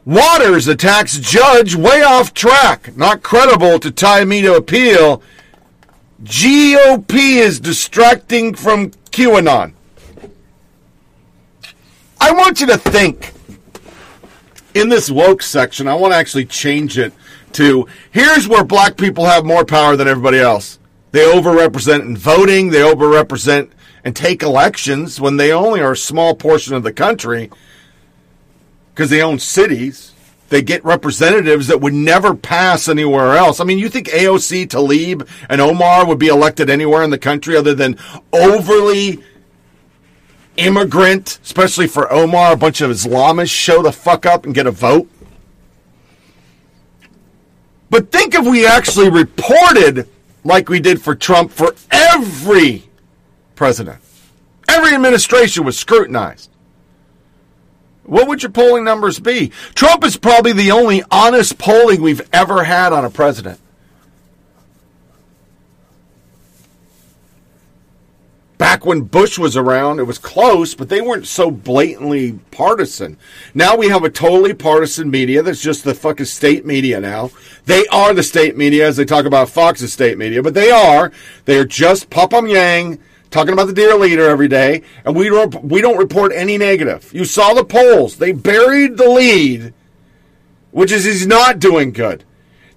Waters 0.08 0.70
attacks 0.70 1.18
judge 1.18 1.76
way 1.76 2.02
off 2.02 2.34
track. 2.34 2.96
Not 2.96 3.24
credible 3.24 3.78
to 3.80 3.92
tie 3.92 4.24
me 4.24 4.42
to 4.42 4.56
appeal. 4.56 5.22
GOP 6.24 7.14
is 7.14 7.60
distracting 7.60 8.56
from 8.56 8.92
QAnon. 9.12 9.74
I 12.22 12.32
want 12.32 12.62
you 12.62 12.68
to 12.68 12.78
think 12.78 13.34
in 14.74 14.88
this 14.88 15.12
woke 15.12 15.42
section. 15.42 15.90
I 15.90 15.96
want 15.96 16.14
to 16.14 16.18
actually 16.18 16.46
change 16.46 16.98
it 16.98 17.12
to 17.52 17.86
here's 18.10 18.48
where 18.48 18.64
black 18.64 18.96
people 18.96 19.26
have 19.26 19.44
more 19.44 19.66
power 19.66 19.98
than 19.98 20.08
everybody 20.08 20.40
else. 20.40 20.80
They 21.12 21.26
overrepresent 21.26 22.04
in 22.04 22.16
voting, 22.16 22.70
they 22.70 22.80
overrepresent 22.80 23.72
and 24.06 24.16
take 24.16 24.42
elections 24.42 25.20
when 25.20 25.36
they 25.36 25.52
only 25.52 25.82
are 25.82 25.92
a 25.92 25.98
small 25.98 26.34
portion 26.34 26.76
of 26.76 26.84
the 26.84 26.94
country 26.94 27.50
because 28.98 29.12
they 29.12 29.22
own 29.22 29.38
cities. 29.38 30.12
They 30.50 30.64
get 30.64 30.84
representatives 30.84 31.68
that 31.68 31.82
would 31.82 31.94
never 31.94 32.34
pass 32.34 32.88
anywhere 32.88 33.36
else. 33.36 33.60
I 33.60 33.64
mean, 33.64 33.78
you 33.78 33.90
think 33.90 34.08
AOC, 34.08 34.70
Tlaib, 34.70 35.30
and 35.48 35.62
Omar 35.62 36.08
would 36.08 36.18
be 36.18 36.30
elected 36.30 36.68
anywhere 36.68 37.04
in 37.04 37.12
the 37.12 37.20
country 37.20 37.56
other 37.56 37.76
than 37.76 38.00
overly 38.34 39.24
immigrant, 40.56 41.38
especially 41.44 41.86
for 41.86 42.12
Omar, 42.12 42.54
a 42.54 42.58
bunch 42.58 42.82
of 42.82 42.90
Islamists 42.90 43.52
show 43.52 43.84
the 43.84 43.92
fuck 43.92 44.26
up 44.26 44.46
and 44.46 44.56
get 44.56 44.66
a 44.66 44.72
vote? 44.72 45.08
But 47.92 48.12
think 48.12 48.34
if 48.34 48.48
we 48.48 48.66
actually 48.66 49.12
reported 49.12 50.10
like 50.44 50.70
we 50.70 50.80
did 50.80 51.00
for 51.00 51.14
Trump 51.14 51.52
for 51.52 51.76
every 51.92 52.90
president. 53.54 54.00
Every 54.68 54.96
administration 54.96 55.66
was 55.66 55.78
scrutinized. 55.78 56.50
What 58.08 58.28
would 58.30 58.42
your 58.42 58.52
polling 58.52 58.86
numbers 58.86 59.20
be? 59.20 59.50
Trump 59.76 60.04
is 60.04 60.18
probably 60.18 60.54
the 60.54 60.72
only 60.72 61.04
honest 61.12 61.58
polling 61.58 62.02
we've 62.02 62.28
ever 62.34 62.64
had 62.64 62.94
on 62.94 63.06
a 63.06 63.10
president. 63.10 63.60
Back 68.58 68.86
when 68.86 69.02
Bush 69.02 69.38
was 69.38 69.56
around, 69.56 70.00
it 70.00 70.04
was 70.04 70.18
close, 70.18 70.74
but 70.74 70.90
they 70.90 71.00
weren't 71.00 71.28
so 71.28 71.52
blatantly 71.52 72.40
partisan. 72.50 73.18
Now 73.54 73.76
we 73.76 73.90
have 73.90 74.04
a 74.04 74.10
totally 74.10 74.54
partisan 74.54 75.12
media 75.12 75.44
that's 75.44 75.62
just 75.62 75.84
the 75.84 75.94
fucking 75.94 76.26
state 76.26 76.66
media 76.66 77.00
now. 77.00 77.30
They 77.66 77.86
are 77.88 78.16
the 78.16 78.24
state 78.24 78.58
media, 78.58 78.88
as 78.88 78.98
they 78.98 79.06
talk 79.06 79.26
about 79.26 79.50
Fox's 79.50 79.94
state 79.94 80.18
media, 80.18 80.42
but 80.42 80.56
they 80.56 80.72
are. 80.72 81.12
They 81.46 81.60
are 81.60 81.66
just 81.66 82.10
Pyongyang 82.10 83.00
talking 83.32 83.54
about 83.54 83.68
the 83.68 83.74
dear 83.74 83.96
leader 83.96 84.30
every 84.30 84.48
day, 84.48 84.84
and 85.06 85.16
we 85.16 85.30
don't 85.30 85.64
we 85.64 85.82
don't 85.82 85.98
report 85.98 86.32
any 86.34 86.58
negative. 86.58 87.12
You 87.14 87.26
saw 87.26 87.54
the 87.54 87.66
polls; 87.66 88.18
they 88.18 88.32
buried 88.32 88.98
the 88.98 89.10
lead, 89.10 89.74
which 90.72 90.92
is 90.92 91.06
he's 91.06 91.28
not 91.28 91.60
doing 91.60 91.92
good. 91.92 92.24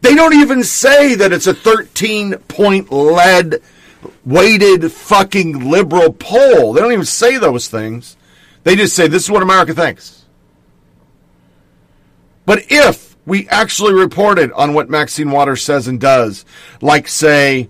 They 0.03 0.15
don't 0.15 0.35
even 0.35 0.65
say 0.65 1.15
that 1.15 1.33
it's 1.33 1.47
a 1.47 1.55
13 1.55 2.37
point 2.49 2.91
lead 2.91 3.61
weighted 4.25 4.91
fucking 4.91 5.71
liberal 5.71 6.13
poll. 6.13 6.73
They 6.73 6.81
don't 6.81 6.93
even 6.93 7.05
say 7.05 7.37
those 7.37 7.69
things. 7.69 8.17
They 8.65 8.77
just 8.77 8.97
say 8.97 9.09
this 9.09 9.25
is 9.25 9.31
what 9.31 9.43
America 9.43 9.75
thinks. 9.75 10.25
But 12.47 12.65
if 12.69 13.17
we 13.27 13.49
actually 13.49 13.93
reported 13.93 14.51
on 14.53 14.75
what 14.75 14.91
Maxine 14.91 15.31
Waters 15.31 15.63
says 15.63 15.87
and 15.87 16.01
does, 16.01 16.45
like 16.81 17.09
say 17.09 17.69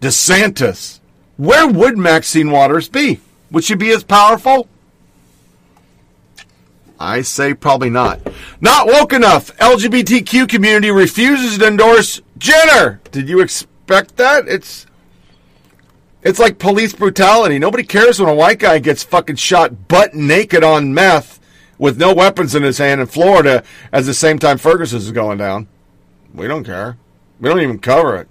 DeSantis, 0.00 1.00
where 1.36 1.66
would 1.66 1.98
Maxine 1.98 2.50
Waters 2.50 2.88
be? 2.88 3.20
Would 3.50 3.64
she 3.64 3.74
be 3.74 3.90
as 3.90 4.04
powerful? 4.04 4.68
I 6.98 7.22
say 7.22 7.54
probably 7.54 7.90
not. 7.90 8.20
Not 8.60 8.86
woke 8.86 9.12
enough. 9.12 9.56
LGBTQ 9.58 10.48
community 10.48 10.90
refuses 10.90 11.58
to 11.58 11.66
endorse 11.66 12.20
Jenner. 12.38 13.00
Did 13.10 13.28
you 13.28 13.40
expect 13.40 14.16
that? 14.16 14.48
It's 14.48 14.86
it's 16.22 16.38
like 16.38 16.58
police 16.58 16.94
brutality. 16.94 17.58
Nobody 17.58 17.82
cares 17.82 18.18
when 18.18 18.30
a 18.30 18.34
white 18.34 18.58
guy 18.58 18.78
gets 18.78 19.02
fucking 19.02 19.36
shot 19.36 19.88
butt 19.88 20.14
naked 20.14 20.64
on 20.64 20.94
meth 20.94 21.38
with 21.78 21.98
no 21.98 22.14
weapons 22.14 22.54
in 22.54 22.62
his 22.62 22.78
hand 22.78 23.00
in 23.00 23.06
Florida 23.06 23.62
as 23.92 24.06
the 24.06 24.14
same 24.14 24.38
time 24.38 24.56
Ferguson 24.56 24.98
is 24.98 25.12
going 25.12 25.38
down. 25.38 25.68
We 26.32 26.48
don't 26.48 26.64
care. 26.64 26.96
We 27.40 27.48
don't 27.50 27.60
even 27.60 27.78
cover 27.78 28.16
it. 28.16 28.28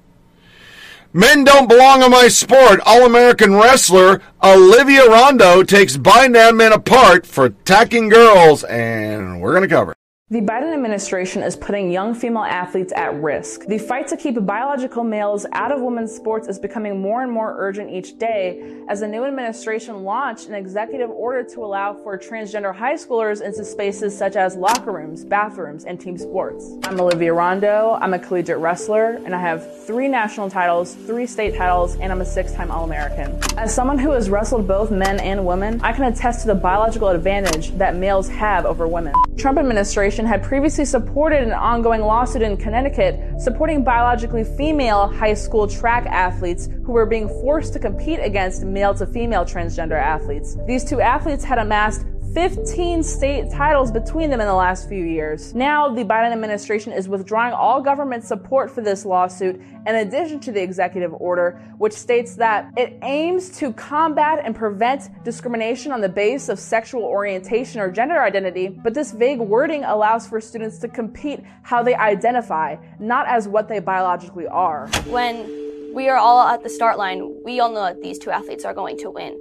Men 1.16 1.44
don't 1.44 1.70
belong 1.70 2.02
on 2.02 2.10
my 2.10 2.28
sport. 2.28 2.80
All 2.88 3.06
American 3.06 3.54
wrestler 3.54 4.20
Olivia 4.44 5.08
Rondeau 5.08 5.62
takes 5.62 5.96
Biden 5.96 6.58
Men 6.58 6.74
apart 6.74 7.28
for 7.28 7.46
attacking 7.46 8.10
girls, 8.10 8.64
and 8.64 9.40
we're 9.40 9.52
going 9.52 9.62
to 9.62 9.74
cover 9.74 9.92
it. 9.92 9.98
The 10.34 10.42
Biden 10.42 10.74
administration 10.74 11.44
is 11.44 11.56
putting 11.56 11.92
young 11.92 12.16
female 12.16 12.42
athletes 12.42 12.92
at 12.96 13.14
risk. 13.22 13.68
The 13.68 13.78
fight 13.78 14.08
to 14.08 14.18
keep 14.18 14.44
biological 14.44 15.04
males 15.04 15.46
out 15.52 15.72
of 15.72 15.80
women's 15.80 16.12
sports 16.12 16.48
is 16.48 16.58
becoming 16.58 17.00
more 17.00 17.22
and 17.22 17.32
more 17.32 17.54
urgent 17.56 17.92
each 17.92 18.18
day 18.18 18.82
as 18.90 19.02
the 19.02 19.08
new 19.08 19.26
administration 19.26 20.04
launched 20.04 20.48
an 20.48 20.56
executive 20.56 21.12
order 21.12 21.44
to 21.44 21.64
allow 21.64 21.94
for 21.94 22.18
transgender 22.18 22.74
high 22.74 22.96
schoolers 22.96 23.44
into 23.44 23.64
spaces 23.64 24.18
such 24.18 24.36
as 24.36 24.56
locker 24.56 24.92
rooms, 24.92 25.24
bathrooms, 25.24 25.86
and 25.86 26.02
team 26.02 26.18
sports. 26.18 26.68
I'm 26.86 27.00
Olivia 27.00 27.32
Rondeau. 27.32 28.00
I'm 28.02 28.16
a 28.16 28.20
collegiate 28.20 28.58
wrestler, 28.58 29.22
and 29.26 29.36
I 29.36 29.40
have 29.40 29.86
three 29.86 30.08
national 30.08 30.50
titles, 30.50 30.96
three 30.96 31.28
state 31.28 31.56
titles, 31.56 31.96
and 31.98 32.12
I'm 32.12 32.22
a 32.22 32.26
six 32.26 32.54
time 32.54 32.72
All 32.72 32.86
American. 32.86 33.38
As 33.56 33.72
someone 33.72 34.00
who 34.00 34.10
has 34.10 34.32
wrestled 34.32 34.68
both 34.68 34.90
men 34.90 35.20
and 35.20 35.46
women, 35.46 35.80
I 35.84 35.94
can 35.94 36.06
attest 36.06 36.42
to 36.42 36.48
the 36.48 36.56
biological 36.56 37.10
advantage 37.10 37.70
that 37.78 37.96
males 37.96 38.28
have 38.30 38.66
over 38.66 38.88
women. 38.88 39.14
Trump 39.38 39.60
administration 39.60 40.23
had 40.26 40.44
previously 40.44 40.86
supported 40.86 41.44
an 41.44 41.54
ongoing 41.54 42.02
lawsuit 42.02 42.42
in 42.42 42.58
Connecticut 42.58 43.42
supporting 43.42 43.84
biologically 43.84 44.44
female 44.44 45.08
high 45.08 45.34
school 45.34 45.68
track 45.68 46.06
athletes 46.06 46.70
who 46.86 46.92
were 46.92 47.06
being 47.06 47.28
forced 47.28 47.74
to 47.74 47.80
compete 47.80 48.20
against 48.20 48.64
male 48.64 48.94
to 48.94 49.06
female 49.08 49.46
transgender 49.46 50.00
athletes. 50.00 50.58
These 50.68 50.86
two 50.86 51.02
athletes 51.02 51.44
had 51.44 51.58
amassed 51.58 52.06
15 52.34 53.04
state 53.04 53.52
titles 53.52 53.92
between 53.92 54.32
them 54.32 54.42
in 54.42 54.48
the 54.48 54.54
last 54.54 54.90
few 54.90 55.06
years. 55.06 55.54
Now, 55.54 55.88
the 55.94 56.04
Biden 56.04 56.32
administration 56.32 56.92
is 56.92 57.08
withdrawing 57.08 57.54
all 57.54 57.80
government 57.80 58.24
support 58.24 58.72
for 58.72 58.82
this 58.82 59.06
lawsuit 59.06 59.62
in 59.86 59.96
addition 59.96 60.40
to 60.40 60.52
the 60.52 60.62
executive 60.62 61.14
order, 61.14 61.62
which 61.78 61.94
states 61.94 62.36
that 62.38 62.72
it 62.76 62.98
aims 63.04 63.56
to 63.60 63.72
combat 63.74 64.42
and 64.44 64.56
prevent 64.56 65.10
discrimination 65.24 65.92
on 65.92 66.02
the 66.02 66.10
basis 66.10 66.50
of 66.50 66.58
sexual 66.58 67.04
orientation 67.04 67.80
or 67.80 67.92
gender 67.92 68.20
identity. 68.20 68.68
But 68.68 68.96
this 68.96 69.12
vague 69.12 69.40
wording 69.40 69.84
allows 69.84 70.26
for 70.26 70.42
students 70.42 70.80
to 70.80 70.88
compete 70.88 71.40
how 71.62 71.84
they 71.84 71.94
identify, 71.94 72.78
not 73.00 73.28
as 73.28 73.48
what 73.48 73.68
they 73.68 73.78
biologically 73.78 74.48
are. 74.48 74.88
When 75.06 75.94
we 75.94 76.10
are 76.10 76.18
all 76.18 76.48
at 76.48 76.64
the 76.64 76.70
start 76.70 76.98
line, 76.98 77.44
we 77.46 77.60
all 77.60 77.72
know 77.72 77.84
that 77.84 78.02
these 78.02 78.18
two 78.18 78.32
athletes 78.32 78.66
are 78.66 78.74
going 78.74 78.98
to 79.00 79.12
win. 79.12 79.40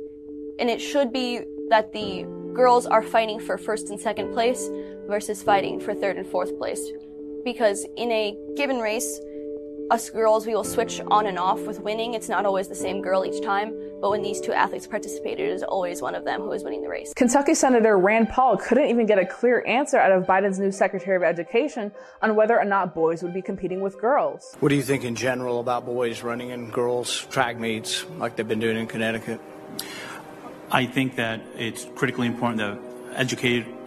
And 0.59 0.69
it 0.69 0.79
should 0.79 1.11
be 1.11 1.41
that 1.71 1.91
the 1.95 2.27
girls 2.55 2.87
are 2.87 3.03
fighting 3.03 3.41
for 3.41 3.57
first 3.57 3.89
and 3.91 3.99
second 3.99 4.33
place 4.33 4.69
versus 5.07 5.43
fighting 5.43 5.81
for 5.81 5.95
third 5.95 6.17
and 6.17 6.27
fourth 6.27 6.57
place. 6.59 6.81
Because 7.45 7.87
in 7.97 8.11
a 8.13 8.37
given 8.57 8.79
race, 8.79 9.21
us 9.91 10.09
girls, 10.11 10.47
we 10.47 10.55
will 10.55 10.65
switch 10.65 11.01
on 11.11 11.27
and 11.27 11.39
off 11.39 11.61
with 11.67 11.81
winning. 11.81 12.15
It's 12.15 12.29
not 12.29 12.47
always 12.47 12.69
the 12.69 12.75
same 12.75 13.03
girl 13.03 13.27
each 13.27 13.43
time. 13.43 13.75
But 14.01 14.11
when 14.11 14.23
these 14.23 14.41
two 14.41 14.53
athletes 14.53 14.87
participated, 14.87 15.51
it 15.51 15.53
was 15.53 15.63
always 15.63 16.01
one 16.01 16.15
of 16.15 16.25
them 16.25 16.41
who 16.41 16.49
was 16.49 16.65
winning 16.65 16.83
the 16.83 16.89
race. 16.89 17.13
Kentucky 17.15 17.55
Senator 17.55 17.99
Rand 17.99 18.29
Paul 18.31 18.57
couldn't 18.57 18.89
even 18.89 19.07
get 19.07 19.19
a 19.19 19.27
clear 19.27 19.63
answer 19.67 19.99
out 19.99 20.13
of 20.13 20.25
Biden's 20.25 20.59
new 20.59 20.73
Secretary 20.73 21.17
of 21.17 21.23
Education 21.23 21.93
on 22.23 22.35
whether 22.37 22.59
or 22.59 22.65
not 22.65 22.95
boys 22.95 23.23
would 23.23 23.35
be 23.35 23.43
competing 23.43 23.81
with 23.81 24.01
girls. 24.01 24.57
What 24.61 24.71
do 24.71 24.77
you 24.77 24.83
think 24.83 25.05
in 25.05 25.15
general 25.15 25.61
about 25.61 25.85
boys 25.85 26.23
running 26.23 26.51
in 26.51 26.71
girls' 26.71 27.27
track 27.27 27.59
meets 27.59 28.07
like 28.19 28.37
they've 28.37 28.49
been 28.49 28.61
doing 28.61 28.77
in 28.79 28.87
Connecticut? 28.87 29.41
I 30.75 30.87
think 30.87 31.17
that 31.17 31.43
it's 31.59 31.87
critically 31.95 32.27
important 32.27 32.57
that 32.57 32.79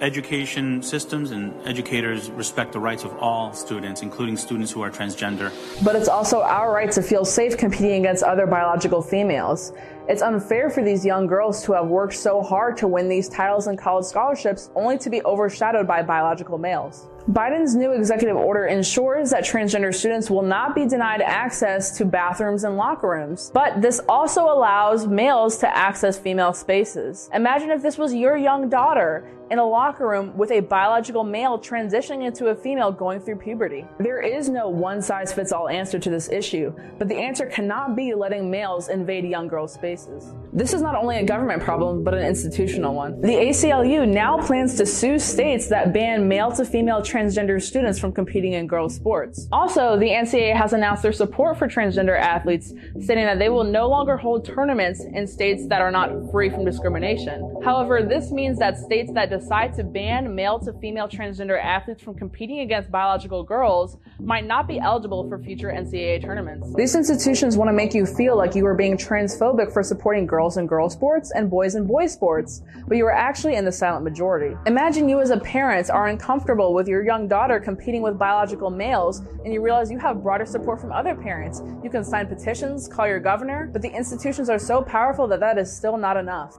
education 0.03 0.83
systems 0.83 1.31
and 1.31 1.51
educators 1.67 2.29
respect 2.29 2.73
the 2.73 2.79
rights 2.79 3.03
of 3.03 3.17
all 3.17 3.53
students, 3.53 4.03
including 4.03 4.37
students 4.37 4.71
who 4.71 4.83
are 4.83 4.91
transgender. 4.91 5.51
But 5.83 5.95
it's 5.95 6.07
also 6.07 6.43
our 6.43 6.71
right 6.71 6.91
to 6.91 7.01
feel 7.01 7.25
safe 7.25 7.57
competing 7.57 8.01
against 8.01 8.21
other 8.21 8.45
biological 8.45 9.01
females. 9.01 9.73
It's 10.07 10.21
unfair 10.21 10.69
for 10.69 10.83
these 10.83 11.03
young 11.03 11.25
girls 11.25 11.63
to 11.63 11.73
have 11.73 11.87
worked 11.87 12.13
so 12.13 12.43
hard 12.43 12.77
to 12.77 12.87
win 12.87 13.09
these 13.09 13.29
titles 13.29 13.65
and 13.65 13.79
college 13.79 14.05
scholarships 14.05 14.69
only 14.75 14.99
to 14.99 15.09
be 15.09 15.23
overshadowed 15.23 15.87
by 15.87 16.03
biological 16.03 16.59
males. 16.59 17.07
Biden's 17.29 17.75
new 17.75 17.91
executive 17.91 18.37
order 18.37 18.67
ensures 18.67 19.31
that 19.31 19.43
transgender 19.43 19.91
students 19.91 20.29
will 20.29 20.43
not 20.43 20.75
be 20.75 20.85
denied 20.85 21.21
access 21.21 21.97
to 21.97 22.05
bathrooms 22.05 22.63
and 22.63 22.77
locker 22.77 23.09
rooms. 23.09 23.49
But 23.51 23.81
this 23.81 23.99
also 24.07 24.43
allows 24.43 25.07
males 25.07 25.57
to 25.57 25.75
access 25.75 26.19
female 26.19 26.53
spaces. 26.53 27.27
Imagine 27.33 27.71
if 27.71 27.81
this 27.81 27.97
was 27.97 28.13
your 28.13 28.37
young 28.37 28.69
daughter 28.69 29.27
in 29.51 29.59
a 29.59 29.65
locker 29.65 30.07
room 30.07 30.35
with 30.35 30.51
a 30.51 30.59
biological 30.59 31.23
male 31.23 31.59
transitioning 31.59 32.25
into 32.25 32.47
a 32.47 32.55
female 32.55 32.91
going 32.91 33.19
through 33.19 33.35
puberty. 33.37 33.85
There 33.99 34.21
is 34.21 34.49
no 34.49 34.69
one 34.69 35.01
size 35.01 35.31
fits 35.31 35.51
all 35.51 35.69
answer 35.69 35.99
to 35.99 36.09
this 36.09 36.29
issue, 36.29 36.73
but 36.97 37.07
the 37.07 37.15
answer 37.15 37.45
cannot 37.45 37.95
be 37.95 38.13
letting 38.13 38.49
males 38.49 38.89
invade 38.89 39.25
young 39.25 39.47
girls' 39.47 39.73
spaces. 39.73 40.33
This 40.51 40.73
is 40.73 40.81
not 40.81 40.95
only 40.95 41.17
a 41.17 41.23
government 41.23 41.61
problem, 41.61 42.03
but 42.03 42.13
an 42.13 42.25
institutional 42.25 42.95
one. 42.95 43.21
The 43.21 43.27
ACLU 43.27 44.07
now 44.07 44.37
plans 44.37 44.75
to 44.75 44.85
sue 44.85 45.19
states 45.19 45.67
that 45.67 45.93
ban 45.93 46.27
male 46.27 46.51
to 46.53 46.65
female 46.65 47.01
transgender 47.01 47.61
students 47.61 47.99
from 47.99 48.13
competing 48.13 48.53
in 48.53 48.65
girls' 48.65 48.95
sports. 48.95 49.47
Also, 49.51 49.97
the 49.97 50.07
NCAA 50.07 50.55
has 50.55 50.73
announced 50.73 51.03
their 51.03 51.13
support 51.13 51.59
for 51.59 51.67
transgender 51.67 52.19
athletes, 52.19 52.73
stating 53.01 53.25
that 53.25 53.37
they 53.37 53.49
will 53.49 53.63
no 53.63 53.87
longer 53.87 54.17
hold 54.17 54.45
tournaments 54.45 55.03
in 55.13 55.27
states 55.27 55.67
that 55.67 55.81
are 55.81 55.91
not 55.91 56.31
free 56.31 56.49
from 56.49 56.65
discrimination. 56.65 57.61
However, 57.63 58.01
this 58.01 58.31
means 58.31 58.57
that 58.59 58.77
states 58.77 59.11
that 59.13 59.29
decide 59.37 59.73
to 59.75 59.83
ban 59.83 60.33
male 60.33 60.59
to 60.59 60.73
female 60.73 61.07
transgender 61.07 61.61
athletes 61.61 62.01
from 62.01 62.15
competing 62.15 62.59
against 62.59 62.91
biological 62.91 63.43
girls 63.43 63.97
might 64.19 64.45
not 64.45 64.67
be 64.67 64.79
eligible 64.79 65.27
for 65.27 65.37
future 65.39 65.69
NCAA 65.69 66.21
tournaments. 66.21 66.73
These 66.75 66.95
institutions 66.95 67.57
want 67.57 67.69
to 67.69 67.73
make 67.73 67.93
you 67.93 68.05
feel 68.05 68.37
like 68.37 68.55
you 68.55 68.65
are 68.65 68.75
being 68.75 68.97
transphobic 68.97 69.73
for 69.73 69.83
supporting 69.83 70.25
girls 70.25 70.57
in 70.57 70.67
girl 70.67 70.89
sports 70.89 71.31
and 71.35 71.49
boys 71.49 71.75
in 71.75 71.85
boy 71.85 72.07
sports, 72.07 72.61
but 72.87 72.97
you 72.97 73.05
are 73.05 73.13
actually 73.13 73.55
in 73.55 73.65
the 73.65 73.71
silent 73.71 74.03
majority. 74.03 74.55
Imagine 74.65 75.09
you 75.09 75.19
as 75.19 75.31
a 75.31 75.39
parent 75.39 75.89
are 75.89 76.07
uncomfortable 76.07 76.73
with 76.73 76.87
your 76.87 77.03
young 77.03 77.27
daughter 77.27 77.59
competing 77.59 78.01
with 78.01 78.17
biological 78.17 78.69
males 78.69 79.19
and 79.43 79.53
you 79.53 79.61
realize 79.61 79.91
you 79.91 79.99
have 79.99 80.23
broader 80.23 80.45
support 80.45 80.79
from 80.79 80.91
other 80.91 81.15
parents. 81.15 81.61
You 81.83 81.89
can 81.89 82.03
sign 82.03 82.27
petitions, 82.27 82.87
call 82.87 83.07
your 83.07 83.19
governor, 83.19 83.69
but 83.71 83.81
the 83.81 83.91
institutions 83.91 84.49
are 84.49 84.59
so 84.59 84.81
powerful 84.81 85.27
that 85.27 85.39
that 85.41 85.57
is 85.57 85.75
still 85.75 85.97
not 85.97 86.17
enough. 86.17 86.57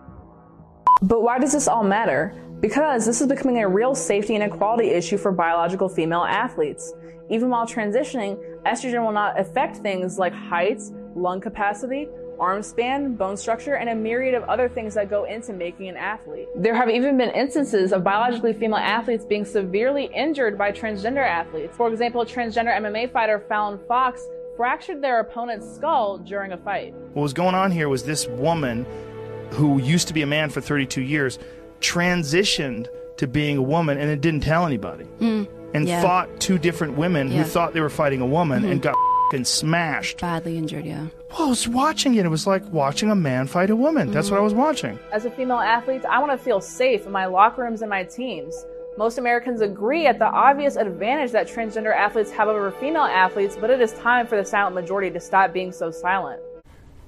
But 1.02 1.22
why 1.22 1.38
does 1.38 1.52
this 1.52 1.68
all 1.68 1.84
matter? 1.84 2.34
Because 2.60 3.04
this 3.04 3.20
is 3.20 3.26
becoming 3.26 3.62
a 3.62 3.68
real 3.68 3.94
safety 3.94 4.34
and 4.34 4.42
equality 4.42 4.88
issue 4.88 5.18
for 5.18 5.30
biological 5.30 5.88
female 5.88 6.24
athletes. 6.24 6.94
Even 7.28 7.50
while 7.50 7.66
transitioning, 7.66 8.38
estrogen 8.64 9.04
will 9.04 9.12
not 9.12 9.38
affect 9.38 9.76
things 9.78 10.18
like 10.18 10.32
height, 10.32 10.80
lung 11.14 11.40
capacity, 11.40 12.08
arm 12.40 12.62
span, 12.62 13.14
bone 13.14 13.36
structure, 13.36 13.74
and 13.74 13.90
a 13.90 13.94
myriad 13.94 14.34
of 14.34 14.42
other 14.44 14.68
things 14.68 14.94
that 14.94 15.10
go 15.10 15.24
into 15.24 15.52
making 15.52 15.88
an 15.88 15.96
athlete. 15.96 16.48
There 16.56 16.74
have 16.74 16.88
even 16.88 17.18
been 17.18 17.30
instances 17.30 17.92
of 17.92 18.02
biologically 18.02 18.54
female 18.54 18.78
athletes 18.78 19.24
being 19.24 19.44
severely 19.44 20.06
injured 20.14 20.56
by 20.56 20.72
transgender 20.72 21.26
athletes. 21.26 21.76
For 21.76 21.90
example, 21.90 22.24
transgender 22.24 22.74
MMA 22.74 23.12
fighter 23.12 23.44
Fallon 23.48 23.78
Fox 23.86 24.26
fractured 24.56 25.02
their 25.02 25.20
opponent's 25.20 25.74
skull 25.74 26.18
during 26.18 26.52
a 26.52 26.56
fight. 26.56 26.94
What 27.12 27.22
was 27.22 27.34
going 27.34 27.54
on 27.54 27.70
here 27.70 27.90
was 27.90 28.02
this 28.04 28.26
woman 28.26 28.86
who 29.50 29.78
used 29.78 30.08
to 30.08 30.14
be 30.14 30.22
a 30.22 30.26
man 30.26 30.48
for 30.48 30.62
32 30.62 31.02
years 31.02 31.38
transitioned 31.80 32.88
to 33.16 33.26
being 33.26 33.56
a 33.56 33.62
woman 33.62 33.98
and 33.98 34.10
it 34.10 34.20
didn't 34.20 34.40
tell 34.40 34.66
anybody. 34.66 35.04
Mm, 35.20 35.48
and 35.74 35.88
yeah. 35.88 36.02
fought 36.02 36.28
two 36.40 36.58
different 36.58 36.96
women 36.96 37.30
Yeah. 37.30 37.38
who 37.38 37.44
thought 37.44 37.72
they 37.74 37.80
were 37.80 37.88
fighting 37.90 38.20
a 38.20 38.26
woman 38.26 38.64
and 38.64 38.80
Mhm. 38.80 38.84
got 38.84 38.94
fing 39.30 39.44
smashed. 39.44 40.20
Badly 40.20 40.56
injured, 40.56 40.84
yeah. 40.84 41.06
Well, 41.36 41.46
I 41.46 41.50
was 41.50 41.66
watching 41.66 42.14
it. 42.14 42.24
It 42.24 42.28
was 42.28 42.46
like 42.46 42.62
watching 42.70 43.10
a 43.10 43.16
man 43.16 43.46
fight 43.48 43.70
a 43.70 43.76
woman. 43.76 44.12
That's 44.12 44.30
what 44.30 44.38
I 44.38 44.42
was 44.42 44.54
watching. 44.54 44.98
As 45.12 45.24
a 45.24 45.30
female 45.30 45.58
athlete, 45.58 46.04
I 46.08 46.20
want 46.20 46.30
to 46.30 46.38
feel 46.38 46.60
safe 46.60 47.06
in 47.06 47.12
my 47.12 47.26
locker 47.26 47.62
rooms 47.62 47.82
and 47.82 47.90
my 47.90 48.04
teams. 48.04 48.64
Most 48.96 49.18
Americans 49.18 49.60
agree 49.60 50.06
at 50.06 50.18
the 50.18 50.26
obvious 50.26 50.76
advantage 50.76 51.32
that 51.32 51.48
transgender 51.48 51.94
athletes 51.94 52.30
have 52.30 52.48
over 52.48 52.70
female 52.70 53.02
athletes, 53.02 53.58
but 53.60 53.68
it 53.68 53.80
is 53.80 53.92
time 53.94 54.26
for 54.26 54.36
the 54.36 54.44
silent 54.44 54.74
majority 54.74 55.10
to 55.10 55.20
stop 55.20 55.52
being 55.52 55.72
so 55.72 55.90
silent. 55.90 56.40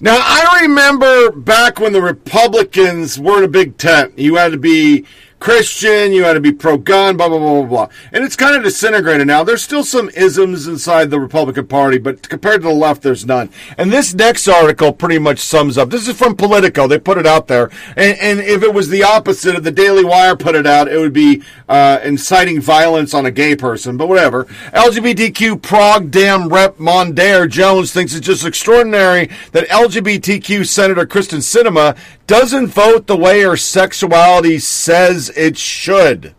Now, 0.01 0.17
I 0.17 0.61
remember 0.63 1.33
back 1.33 1.81
when 1.81 1.93
the 1.93 2.01
Republicans 2.01 3.19
were 3.19 3.39
in 3.39 3.45
a 3.45 3.49
big 3.49 3.79
tent. 3.79 4.17
You 4.17 4.37
had 4.37 4.53
to 4.53 4.59
be 4.59 5.05
Christian, 5.41 6.13
you 6.13 6.25
had 6.25 6.35
to 6.35 6.41
be 6.41 6.53
pro 6.53 6.77
gun, 6.79 7.17
blah, 7.17 7.29
blah, 7.29 7.39
blah, 7.39 7.61
blah, 7.61 7.69
blah. 7.69 7.89
And 8.13 8.25
it's 8.25 8.37
kind 8.37 8.57
of 8.57 8.63
disintegrated 8.63 9.27
now. 9.27 9.45
There's 9.45 9.63
still 9.63 9.85
some 9.85 10.09
isms 10.11 10.67
inside 10.67 11.11
the 11.11 11.21
Republican 11.21 11.67
Party, 11.67 11.99
but 11.99 12.29
compared 12.29 12.63
to 12.63 12.69
the 12.69 12.75
left, 12.75 13.03
there's 13.03 13.27
none. 13.27 13.51
And 13.77 13.93
this 13.93 14.15
next 14.15 14.49
article 14.49 14.93
pretty 14.93 15.19
much 15.19 15.39
sums 15.39 15.79
up. 15.79 15.91
This 15.91 16.09
is 16.09 16.17
from 16.17 16.37
Politico. 16.37 16.89
They 16.89 16.99
put 16.99 17.19
it 17.19 17.27
out 17.27 17.47
there. 17.47 17.71
And, 17.97 18.19
and 18.19 18.41
if 18.41 18.63
it 18.63 18.73
was 18.73 18.89
the 18.89 19.03
opposite, 19.03 19.57
of 19.57 19.65
the 19.65 19.71
Daily 19.71 20.05
Wire 20.05 20.37
put 20.37 20.55
it 20.55 20.67
out, 20.67 20.89
it 20.89 20.99
would 20.99 21.13
be 21.13 21.43
uh, 21.69 22.01
inciting 22.03 22.61
violence 22.61 23.15
on 23.15 23.27
a 23.27 23.31
gay 23.31 23.55
person, 23.55 23.97
but 23.97 24.09
whatever. 24.09 24.45
LGBTQ 24.73 25.63
prog 25.63 26.11
damn 26.11 26.49
rep 26.49 26.79
Mondaire 26.79 27.49
Jones 27.49 27.93
thinks 27.93 28.15
it's 28.15 28.27
just 28.27 28.47
extraordinary 28.47 29.31
that 29.53 29.69
LGBTQ 29.69 30.67
Senator 30.67 31.07
Kyrsten 31.07 31.39
Sinema 31.39 31.97
doesn't 32.27 32.69
vote 32.69 33.07
the 33.07 33.17
way 33.17 33.41
her 33.41 33.57
sexuality 33.57 34.59
says 34.59 35.28
it 35.31 35.57
should. 35.57 36.35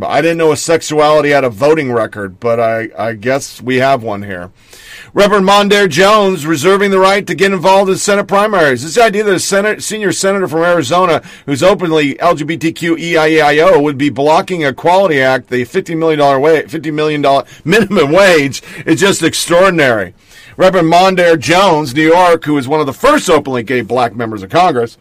I 0.00 0.22
didn't 0.22 0.38
know 0.38 0.52
a 0.52 0.56
sexuality 0.56 1.30
had 1.30 1.44
a 1.44 1.50
voting 1.50 1.92
record, 1.92 2.40
but 2.40 2.58
I, 2.58 2.88
I 2.96 3.12
guess 3.12 3.60
we 3.60 3.76
have 3.76 4.02
one 4.02 4.22
here. 4.22 4.50
Reverend 5.12 5.46
Mondaire 5.46 5.88
Jones 5.88 6.46
reserving 6.46 6.90
the 6.90 6.98
right 6.98 7.26
to 7.26 7.34
get 7.34 7.52
involved 7.52 7.90
in 7.90 7.98
Senate 7.98 8.26
primaries. 8.26 8.82
This 8.82 8.96
idea 8.96 9.22
that 9.24 9.34
a 9.34 9.38
Senate, 9.38 9.82
senior 9.82 10.10
senator 10.10 10.48
from 10.48 10.62
Arizona 10.62 11.22
who's 11.44 11.62
openly 11.62 12.14
LGBTQ 12.14 12.96
EIEIO 12.96 13.82
would 13.82 13.98
be 13.98 14.08
blocking 14.08 14.64
a 14.64 14.68
Equality 14.68 15.20
Act, 15.20 15.50
the 15.50 15.62
$50 15.62 15.98
million, 15.98 16.18
wa- 16.18 16.48
$50 16.48 16.94
million 16.94 17.22
minimum 17.66 18.12
wage, 18.12 18.62
is 18.86 18.98
just 18.98 19.22
extraordinary. 19.22 20.14
Reverend 20.56 20.90
Mondaire 20.90 21.38
Jones, 21.38 21.94
New 21.94 22.08
York, 22.08 22.44
who 22.46 22.56
is 22.56 22.66
one 22.66 22.80
of 22.80 22.86
the 22.86 22.94
first 22.94 23.28
openly 23.28 23.62
gay 23.62 23.82
black 23.82 24.16
members 24.16 24.42
of 24.42 24.48
Congress, 24.48 24.96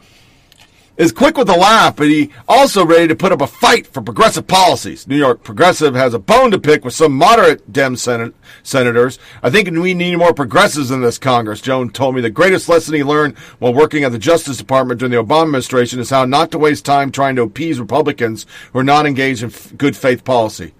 is 1.01 1.11
quick 1.11 1.35
with 1.35 1.49
a 1.49 1.57
laugh, 1.57 1.95
but 1.95 2.07
he 2.07 2.29
also 2.47 2.85
ready 2.85 3.07
to 3.07 3.15
put 3.15 3.31
up 3.31 3.41
a 3.41 3.47
fight 3.47 3.87
for 3.87 4.03
progressive 4.03 4.45
policies. 4.45 5.07
New 5.07 5.17
York 5.17 5.43
Progressive 5.43 5.95
has 5.95 6.13
a 6.13 6.19
bone 6.19 6.51
to 6.51 6.59
pick 6.59 6.85
with 6.85 6.93
some 6.93 7.11
moderate 7.11 7.73
Dem 7.73 7.95
sen- 7.95 8.35
senators. 8.61 9.17
I 9.41 9.49
think 9.49 9.67
we 9.71 9.95
need 9.95 10.17
more 10.17 10.31
progressives 10.31 10.91
in 10.91 11.01
this 11.01 11.17
Congress. 11.17 11.59
Jones 11.59 11.93
told 11.93 12.13
me 12.13 12.21
the 12.21 12.29
greatest 12.29 12.69
lesson 12.69 12.93
he 12.93 13.03
learned 13.03 13.35
while 13.57 13.73
working 13.73 14.03
at 14.03 14.11
the 14.11 14.19
Justice 14.19 14.57
Department 14.57 14.99
during 14.99 15.11
the 15.11 15.17
Obama 15.17 15.45
administration 15.45 15.99
is 15.99 16.11
how 16.11 16.23
not 16.25 16.51
to 16.51 16.59
waste 16.59 16.85
time 16.85 17.11
trying 17.11 17.35
to 17.37 17.41
appease 17.41 17.79
Republicans 17.79 18.45
who 18.71 18.77
are 18.77 18.83
not 18.83 19.07
engaged 19.07 19.41
in 19.41 19.49
f- 19.49 19.75
good 19.75 19.97
faith 19.97 20.23
policy. 20.23 20.71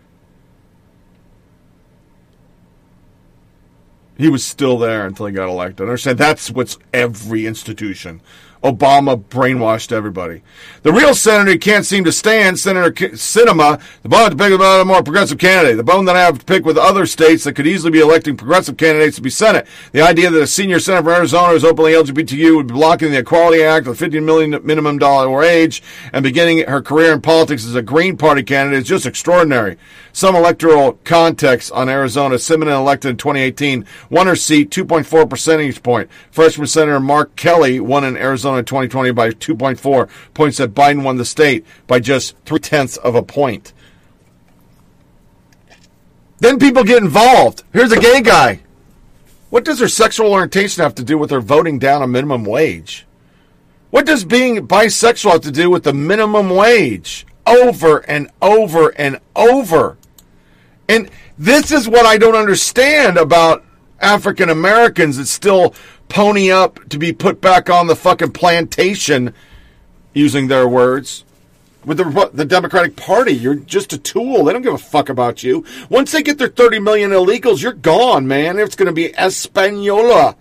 He 4.19 4.30
was 4.30 4.45
still 4.45 4.77
there 4.77 5.07
until 5.07 5.26
he 5.26 5.34
got 5.34 5.49
elected. 5.49 5.81
I 5.81 5.84
understand? 5.85 6.19
That's 6.19 6.52
what's 6.52 6.77
every 6.93 7.48
institution. 7.48 8.22
Obama 8.64 9.22
brainwashed 9.22 9.92
everybody. 9.92 10.44
The 10.84 10.94
real 10.94 11.16
senator 11.16 11.58
can't 11.58 11.86
seem 11.86 12.04
to 12.04 12.12
stand, 12.12 12.60
Senator 12.60 12.92
Sinema, 12.92 13.82
the 14.04 14.10
bone 14.10 14.30
to 14.30 14.36
pick 14.36 14.52
with 14.52 14.62
a 14.62 14.86
more 14.86 15.02
progressive 15.02 15.40
candidate. 15.40 15.78
The 15.78 15.84
bone 15.84 16.06
that 16.06 16.16
I 16.16 16.22
have 16.22 16.40
to 16.40 16.46
pick 16.46 16.64
with 16.64 16.78
other 16.78 17.08
states 17.08 17.44
that 17.44 17.54
could 17.54 17.66
easily 17.66 17.92
be 17.92 18.00
electing 18.00 18.38
progressive 18.38 18.78
candidates 18.78 19.16
to 19.16 19.22
be 19.22 19.32
Senate. 19.32 19.68
The 19.94 20.02
idea 20.02 20.30
that 20.30 20.42
a 20.42 20.48
senior 20.48 20.80
senator 20.80 21.04
from 21.04 21.14
Arizona 21.14 21.54
is 21.54 21.64
openly 21.64 21.94
LGBTQ 21.94 22.56
would 22.58 22.68
be 22.68 22.74
blocking 22.74 23.12
the 23.12 23.20
Equality 23.20 23.64
Act, 23.64 23.86
the 23.86 23.96
50 23.96 24.20
million 24.20 24.60
minimum 24.64 25.00
dollar 25.00 25.30
wage, 25.30 25.82
and 26.14 26.22
beginning 26.22 26.60
her 26.68 26.82
career 26.82 27.14
in 27.14 27.22
politics 27.22 27.66
as 27.66 27.74
a 27.74 27.82
Green 27.82 28.16
Party 28.16 28.44
candidate 28.44 28.84
is 28.84 28.88
just 28.88 29.08
extraordinary. 29.08 29.78
Some 30.14 30.36
electoral 30.36 30.94
context 31.04 31.72
on 31.72 31.90
Arizona. 31.90 32.38
Simon 32.38 32.68
elected 32.68 33.12
in 33.12 33.18
2018, 33.18 33.86
won 34.10 34.28
her 34.28 34.36
seat 34.36 34.70
2.4 34.70 35.30
percentage 35.30 35.82
point. 35.82 36.10
Freshman 36.32 36.68
Senator 36.68 37.00
Mark 37.00 37.36
Kelly 37.36 37.80
won 37.80 38.04
in 38.04 38.18
Arizona 38.18 38.51
in 38.60 38.65
2020 38.65 39.11
by 39.11 39.32
2.4 39.32 40.10
points 40.34 40.57
that 40.57 40.73
Biden 40.73 41.03
won 41.03 41.18
the 41.18 41.26
state 41.26 41.65
by 41.88 41.99
just 41.99 42.36
three 42.45 42.60
tenths 42.60 42.98
of 42.98 43.15
a 43.15 43.23
point. 43.23 43.73
Then 46.40 46.57
people 46.57 46.84
get 46.84 47.03
involved. 47.03 47.64
Here's 47.72 47.91
a 47.91 47.99
gay 47.99 48.22
guy. 48.22 48.61
What 49.52 49.65
does 49.65 49.80
their 49.80 49.88
sexual 49.88 50.32
orientation 50.32 50.82
have 50.82 50.95
to 50.95 51.03
do 51.03 51.18
with 51.18 51.30
their 51.30 51.41
voting 51.41 51.78
down 51.78 52.02
a 52.02 52.07
minimum 52.07 52.45
wage? 52.45 53.06
What 53.91 54.06
does 54.06 54.23
being 54.23 54.68
bisexual 54.68 55.34
have 55.34 55.41
to 55.41 55.52
do 55.52 55.69
with 55.69 55.84
the 55.84 55.94
minimum 55.94 56.49
wage? 56.49 57.28
Over 57.45 57.99
and 58.10 58.30
over 58.41 58.90
and 58.90 59.19
over. 59.36 59.98
And 60.88 61.10
this 61.38 61.72
is 61.72 61.88
what 61.88 62.06
I 62.06 62.18
don't 62.18 62.36
understand 62.36 63.18
about 63.18 63.64
African 63.99 64.49
Americans 64.49 65.18
that 65.18 65.28
still 65.28 65.76
pony 66.12 66.52
up 66.52 66.90
to 66.90 67.00
be 67.00 67.14
put 67.14 67.40
back 67.40 67.70
on 67.70 67.88
the 67.88 67.96
fucking 67.96 68.34
plantation, 68.34 69.34
using 70.14 70.50
their 70.50 70.68
words, 70.68 71.24
with 71.86 71.98
the, 71.98 72.30
the 72.34 72.44
Democratic 72.44 72.98
Party. 72.98 73.32
You're 73.32 73.56
just 73.56 73.94
a 73.94 73.98
tool. 73.98 74.44
They 74.44 74.52
don't 74.52 74.62
give 74.62 74.74
a 74.74 74.78
fuck 74.78 75.08
about 75.08 75.42
you. 75.42 75.66
Once 75.90 76.12
they 76.12 76.22
get 76.22 76.38
their 76.38 76.50
30 76.50 76.80
million 76.80 77.12
illegals, 77.12 77.64
you're 77.64 77.72
gone, 77.72 78.28
man. 78.28 78.60
It's 78.60 78.76
going 78.76 78.88
to 78.88 78.94
be 78.94 79.10
Española. 79.10 80.36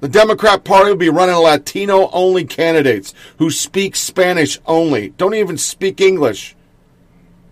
The 0.00 0.08
Democrat 0.08 0.64
Party 0.64 0.90
will 0.90 0.96
be 0.96 1.10
running 1.10 1.36
Latino 1.36 2.08
only 2.12 2.44
candidates 2.44 3.14
who 3.38 3.50
speak 3.50 3.94
Spanish 3.94 4.58
only, 4.66 5.10
don't 5.10 5.34
even 5.34 5.56
speak 5.56 6.00
English. 6.00 6.56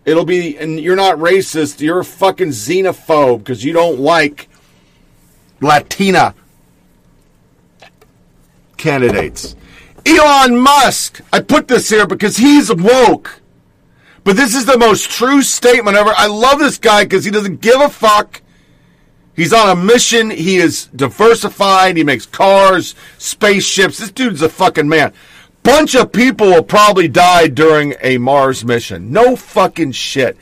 It'll 0.05 0.25
be, 0.25 0.59
and 0.59 0.81
you're 0.81 0.97
not 0.97 1.19
racist, 1.19 1.81
you're 1.81 2.01
a 2.01 2.05
fucking 2.05 2.49
xenophobe 2.49 3.39
because 3.39 3.65
you 3.65 3.73
don't 3.73 4.01
like 4.01 4.49
Latina 5.61 6.35
candidates. 8.77 9.55
Elon 10.07 10.59
Musk, 10.59 11.20
I 11.32 11.41
put 11.41 11.69
this 11.69 11.89
here 11.89 12.07
because 12.07 12.37
he's 12.37 12.74
woke. 12.74 13.41
But 14.24 14.37
this 14.37 14.55
is 14.55 14.66
the 14.66 14.78
most 14.78 15.11
true 15.11 15.43
statement 15.43 15.97
ever. 15.97 16.12
I 16.15 16.27
love 16.27 16.59
this 16.59 16.78
guy 16.78 17.05
because 17.05 17.24
he 17.24 17.31
doesn't 17.31 17.61
give 17.61 17.81
a 17.81 17.89
fuck. 17.89 18.43
He's 19.35 19.53
on 19.53 19.70
a 19.70 19.77
mission. 19.77 20.31
He 20.31 20.57
is 20.57 20.87
diversified. 20.87 21.97
He 21.97 22.05
makes 22.05 22.27
cars, 22.27 22.95
spaceships. 23.16 23.99
This 23.99 24.11
dude's 24.11 24.43
a 24.43 24.49
fucking 24.49 24.89
man. 24.89 25.12
Bunch 25.62 25.95
of 25.95 26.12
people 26.12 26.49
will 26.49 26.62
probably 26.62 27.09
die 27.09 27.49
during 27.49 27.95
a 28.03 28.19
Mars 28.19 28.65
mission. 28.65 29.12
No 29.12 29.37
fucking 29.37 29.93
shit. 29.93 30.37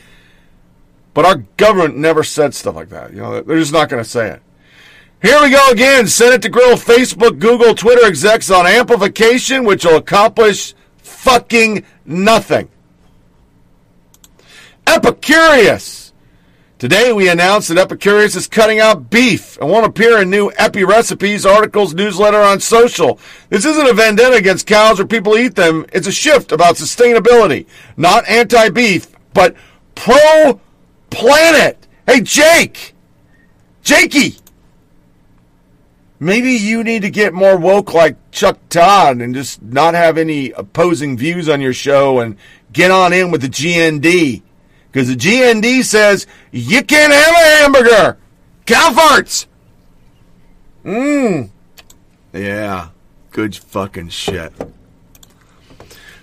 But 1.15 1.24
our 1.24 1.36
government 1.57 1.97
never 1.97 2.23
said 2.23 2.55
stuff 2.55 2.77
like 2.77 2.90
that. 2.90 3.12
You 3.12 3.19
know, 3.19 3.40
they're 3.43 3.59
just 3.59 3.73
not 3.73 3.89
going 3.89 4.03
to 4.03 4.09
say 4.09 4.31
it. 4.31 4.43
Here 5.20 5.43
we 5.43 5.51
go 5.51 5.70
again. 5.70 6.07
Senate 6.07 6.43
to 6.43 6.49
grill 6.49 6.77
Facebook, 6.77 7.40
Google, 7.40 7.74
Twitter 7.74 8.07
execs 8.07 8.53
on 8.53 8.66
amplification, 8.66 9.65
which 9.65 9.85
will 9.85 9.97
accomplish 9.97 10.74
fucking 10.99 11.85
nothing. 12.05 12.69
Epicurious. 14.86 16.12
Today 16.78 17.12
we 17.12 17.28
announced 17.28 17.69
that 17.69 17.89
Epicurious 17.89 18.36
is 18.36 18.47
cutting 18.47 18.78
out 18.78 19.11
beef 19.11 19.59
and 19.61 19.69
won't 19.69 19.85
appear 19.85 20.23
in 20.23 20.31
new 20.31 20.53
Epi 20.57 20.85
recipes, 20.85 21.45
articles, 21.45 21.93
newsletter 21.95 22.40
on 22.40 22.61
social. 22.61 23.19
This 23.49 23.65
isn't 23.65 23.89
a 23.89 23.93
vendetta 23.93 24.36
against 24.36 24.69
cows 24.69 25.01
or 25.01 25.07
people 25.07 25.36
eat 25.36 25.57
them. 25.57 25.85
It's 25.93 26.07
a 26.07 26.12
shift 26.12 26.53
about 26.53 26.77
sustainability. 26.77 27.66
Not 27.97 28.28
anti-beef, 28.28 29.09
but 29.35 29.57
pro-planet. 29.97 30.57
Hey, 32.07 32.20
Jake! 32.20 32.95
Jakey! 33.82 34.36
Maybe 36.20 36.53
you 36.53 36.82
need 36.82 37.03
to 37.03 37.11
get 37.11 37.32
more 37.32 37.57
woke 37.57 37.95
like 37.95 38.16
Chuck 38.32 38.59
Todd 38.69 39.20
and 39.20 39.35
just 39.35 39.62
not 39.62 39.95
have 39.95 40.19
any 40.19 40.51
opposing 40.51 41.16
views 41.16 41.49
on 41.49 41.61
your 41.61 41.73
show 41.73 42.19
and 42.19 42.36
get 42.73 42.90
on 42.90 43.12
in 43.12 43.31
with 43.31 43.43
the 43.43 43.49
GND. 43.49 44.43
Because 44.90 45.09
the 45.09 45.16
GND 45.16 45.85
says 45.85 46.27
you 46.51 46.82
can't 46.82 47.12
have 47.12 47.35
a 47.35 47.62
hamburger. 47.62 48.19
Cow 48.66 48.90
farts. 48.90 49.47
Mmm. 50.85 51.51
Yeah. 52.32 52.89
Good 53.31 53.55
fucking 53.55 54.09
shit. 54.09 54.53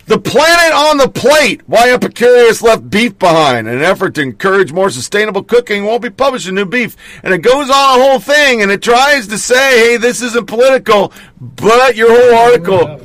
The 0.07 0.19
Planet 0.19 0.73
on 0.73 0.97
the 0.97 1.09
Plate 1.09 1.61
Why 1.67 1.87
Epicurious 1.87 2.61
Left 2.61 2.89
Beef 2.91 3.17
Behind. 3.17 3.67
In 3.67 3.77
an 3.77 3.81
effort 3.81 4.13
to 4.15 4.21
encourage 4.21 4.71
more 4.71 4.91
sustainable 4.91 5.43
cooking, 5.43 5.83
won't 5.83 6.03
be 6.03 6.11
publishing 6.11 6.53
new 6.53 6.65
beef. 6.65 6.95
And 7.23 7.33
it 7.33 7.39
goes 7.39 7.69
on 7.71 7.99
a 7.99 8.03
whole 8.03 8.19
thing 8.19 8.61
and 8.61 8.71
it 8.71 8.83
tries 8.83 9.27
to 9.27 9.37
say, 9.39 9.79
hey, 9.79 9.97
this 9.97 10.21
isn't 10.21 10.45
political, 10.45 11.11
but 11.41 11.95
your 11.95 12.09
whole 12.09 12.35
article 12.37 12.99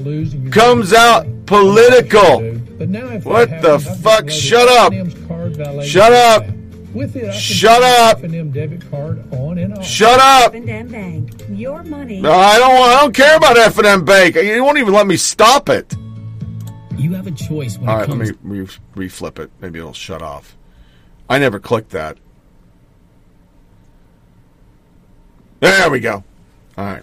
comes 0.50 0.92
out 0.92 1.26
political. 1.46 2.42
What 3.22 3.62
the 3.62 3.78
fuck? 4.02 4.28
Shut 4.28 4.68
up. 4.68 4.92
Shut 5.82 6.12
up. 6.12 6.44
Shut 7.32 7.82
up. 7.82 8.20
Shut 9.82 10.20
up. 10.20 10.54
Your 10.54 11.82
money. 11.84 12.20
No, 12.20 12.32
I 12.32 12.58
don't 12.58 12.74
want, 12.74 12.92
I 12.92 13.00
don't 13.00 13.14
care 13.14 13.36
about 13.36 13.56
F&M 13.56 14.04
Bank. 14.04 14.34
You 14.34 14.62
won't 14.62 14.76
even 14.78 14.92
let 14.92 15.06
me 15.06 15.16
stop 15.16 15.70
it. 15.70 15.94
You 17.00 17.14
have 17.14 17.26
a 17.26 17.30
choice 17.30 17.78
when 17.78 17.88
All 17.88 17.96
it 17.96 18.00
right, 18.00 18.08
let 18.08 18.18
me 18.18 18.30
re- 18.42 19.08
reflip 19.08 19.38
it. 19.38 19.50
Maybe 19.60 19.78
it'll 19.78 19.94
shut 19.94 20.20
off. 20.20 20.54
I 21.30 21.38
never 21.38 21.58
clicked 21.58 21.90
that. 21.90 22.18
There 25.60 25.90
we 25.90 26.00
go. 26.00 26.24
All 26.76 26.84
right. 26.84 27.02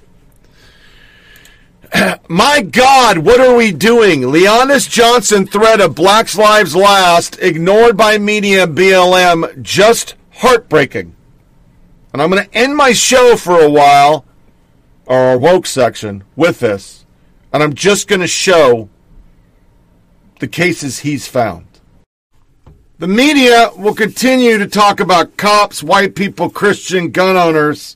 My 2.30 2.62
God, 2.62 3.20
what 3.20 3.40
are 3.40 3.56
we 3.56 3.72
doing? 3.72 4.22
Leonis 4.32 4.88
Johnson 4.88 5.48
threat 5.48 5.82
of 5.82 5.96
Black 5.96 6.34
Lives 6.36 6.76
Last 6.76 7.40
ignored 7.40 7.98
by 7.98 8.20
media 8.20 8.68
BLM 8.68 9.62
just 9.64 10.16
heartbreaking. 10.32 11.16
And 12.14 12.22
I'm 12.22 12.30
going 12.30 12.44
to 12.44 12.56
end 12.56 12.76
my 12.76 12.94
show 12.94 13.36
for 13.36 13.60
a 13.60 13.70
while, 13.70 14.26
or 15.06 15.18
our 15.18 15.38
woke 15.38 15.66
section, 15.66 16.24
with 16.36 16.60
this. 16.60 17.06
And 17.52 17.64
I'm 17.64 17.74
just 17.74 18.08
going 18.08 18.22
to 18.22 18.28
show 18.28 18.90
the 20.40 20.48
cases 20.48 21.00
he's 21.00 21.28
found. 21.28 21.66
The 23.00 23.08
media 23.08 23.70
will 23.78 23.94
continue 23.94 24.58
to 24.58 24.68
talk 24.68 25.00
about 25.00 25.38
cops, 25.38 25.84
white 25.84 26.16
people, 26.16 26.50
Christian 26.50 27.12
gun 27.12 27.38
owners. 27.38 27.96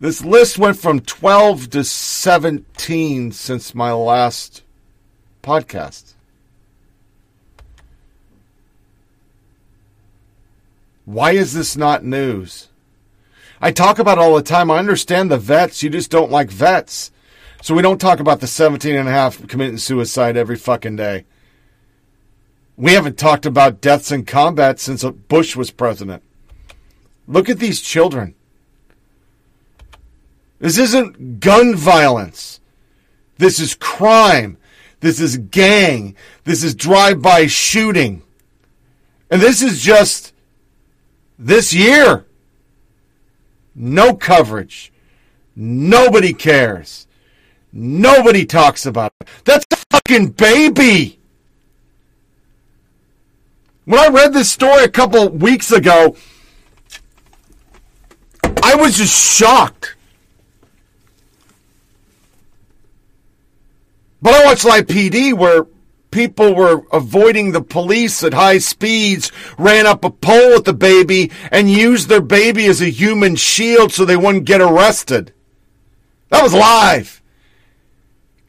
This 0.00 0.24
list 0.24 0.58
went 0.58 0.76
from 0.78 1.00
12 1.00 1.70
to 1.70 1.84
17 1.84 3.32
since 3.32 3.74
my 3.74 3.92
last 3.92 4.62
podcast. 5.42 6.14
Why 11.04 11.32
is 11.32 11.52
this 11.52 11.76
not 11.76 12.04
news? 12.04 12.68
I 13.60 13.72
talk 13.72 13.98
about 13.98 14.18
it 14.18 14.22
all 14.22 14.36
the 14.36 14.42
time. 14.42 14.70
I 14.70 14.78
understand 14.78 15.30
the 15.30 15.36
vets. 15.36 15.82
You 15.82 15.90
just 15.90 16.10
don't 16.10 16.30
like 16.30 16.50
vets. 16.50 17.12
So 17.62 17.74
we 17.74 17.82
don't 17.82 18.00
talk 18.00 18.20
about 18.20 18.40
the 18.40 18.46
17 18.46 18.96
and 18.96 19.08
a 19.08 19.12
half 19.12 19.46
committing 19.46 19.76
suicide 19.76 20.36
every 20.36 20.56
fucking 20.56 20.96
day. 20.96 21.26
We 22.76 22.92
haven't 22.92 23.18
talked 23.18 23.44
about 23.44 23.82
deaths 23.82 24.10
in 24.10 24.24
combat 24.24 24.80
since 24.80 25.04
Bush 25.04 25.54
was 25.54 25.70
president. 25.70 26.22
Look 27.28 27.50
at 27.50 27.58
these 27.58 27.82
children. 27.82 28.34
This 30.58 30.78
isn't 30.78 31.40
gun 31.40 31.74
violence. 31.74 32.60
This 33.36 33.60
is 33.60 33.74
crime. 33.74 34.56
This 35.00 35.20
is 35.20 35.36
gang. 35.36 36.16
This 36.44 36.64
is 36.64 36.74
drive-by 36.74 37.46
shooting. 37.46 38.22
And 39.30 39.40
this 39.40 39.62
is 39.62 39.82
just 39.82 40.32
this 41.38 41.74
year. 41.74 42.26
No 43.74 44.14
coverage. 44.14 44.92
Nobody 45.54 46.32
cares. 46.32 47.06
Nobody 47.72 48.44
talks 48.44 48.86
about 48.86 49.12
it. 49.20 49.28
That's 49.44 49.64
a 49.72 49.76
fucking 49.90 50.30
baby. 50.30 51.18
When 53.84 53.98
I 53.98 54.08
read 54.08 54.32
this 54.32 54.50
story 54.50 54.84
a 54.84 54.88
couple 54.88 55.28
weeks 55.28 55.72
ago, 55.72 56.16
I 58.62 58.74
was 58.74 58.96
just 58.96 59.14
shocked. 59.36 59.96
But 64.22 64.34
I 64.34 64.44
watched 64.44 64.64
Live 64.64 64.86
PD 64.86 65.32
where 65.32 65.66
people 66.10 66.54
were 66.54 66.82
avoiding 66.92 67.52
the 67.52 67.62
police 67.62 68.22
at 68.22 68.34
high 68.34 68.58
speeds, 68.58 69.32
ran 69.58 69.86
up 69.86 70.04
a 70.04 70.10
pole 70.10 70.50
with 70.50 70.64
the 70.64 70.74
baby, 70.74 71.30
and 71.50 71.70
used 71.70 72.08
their 72.08 72.20
baby 72.20 72.66
as 72.66 72.80
a 72.80 72.90
human 72.90 73.36
shield 73.36 73.92
so 73.92 74.04
they 74.04 74.16
wouldn't 74.16 74.44
get 74.44 74.60
arrested. 74.60 75.32
That 76.28 76.42
was 76.42 76.52
live. 76.52 77.19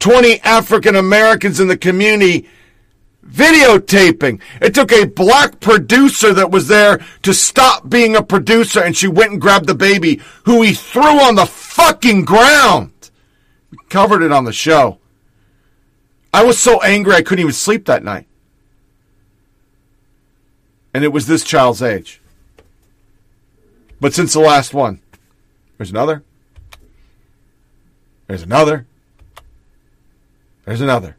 20 0.01 0.41
African 0.41 0.95
Americans 0.95 1.59
in 1.59 1.67
the 1.67 1.77
community 1.77 2.47
videotaping. 3.25 4.41
It 4.59 4.73
took 4.73 4.91
a 4.91 5.05
black 5.05 5.59
producer 5.59 6.33
that 6.33 6.51
was 6.51 6.67
there 6.67 6.99
to 7.21 7.33
stop 7.33 7.87
being 7.87 8.15
a 8.15 8.23
producer 8.23 8.81
and 8.81 8.97
she 8.97 9.07
went 9.07 9.31
and 9.31 9.39
grabbed 9.39 9.67
the 9.67 9.75
baby 9.75 10.19
who 10.45 10.63
he 10.63 10.73
threw 10.73 11.21
on 11.21 11.35
the 11.35 11.45
fucking 11.45 12.25
ground. 12.25 12.91
We 13.69 13.77
covered 13.89 14.23
it 14.23 14.31
on 14.31 14.43
the 14.43 14.51
show. 14.51 14.97
I 16.33 16.43
was 16.43 16.57
so 16.57 16.81
angry 16.81 17.13
I 17.13 17.21
couldn't 17.21 17.41
even 17.41 17.53
sleep 17.53 17.85
that 17.85 18.03
night. 18.03 18.25
And 20.93 21.03
it 21.03 21.13
was 21.13 21.27
this 21.27 21.43
child's 21.43 21.81
age. 21.81 22.21
But 24.01 24.13
since 24.15 24.33
the 24.33 24.39
last 24.39 24.73
one, 24.73 24.99
There's 25.77 25.91
another. 25.91 26.23
There's 28.27 28.43
another. 28.43 28.87
There's 30.65 30.81
another. 30.81 31.15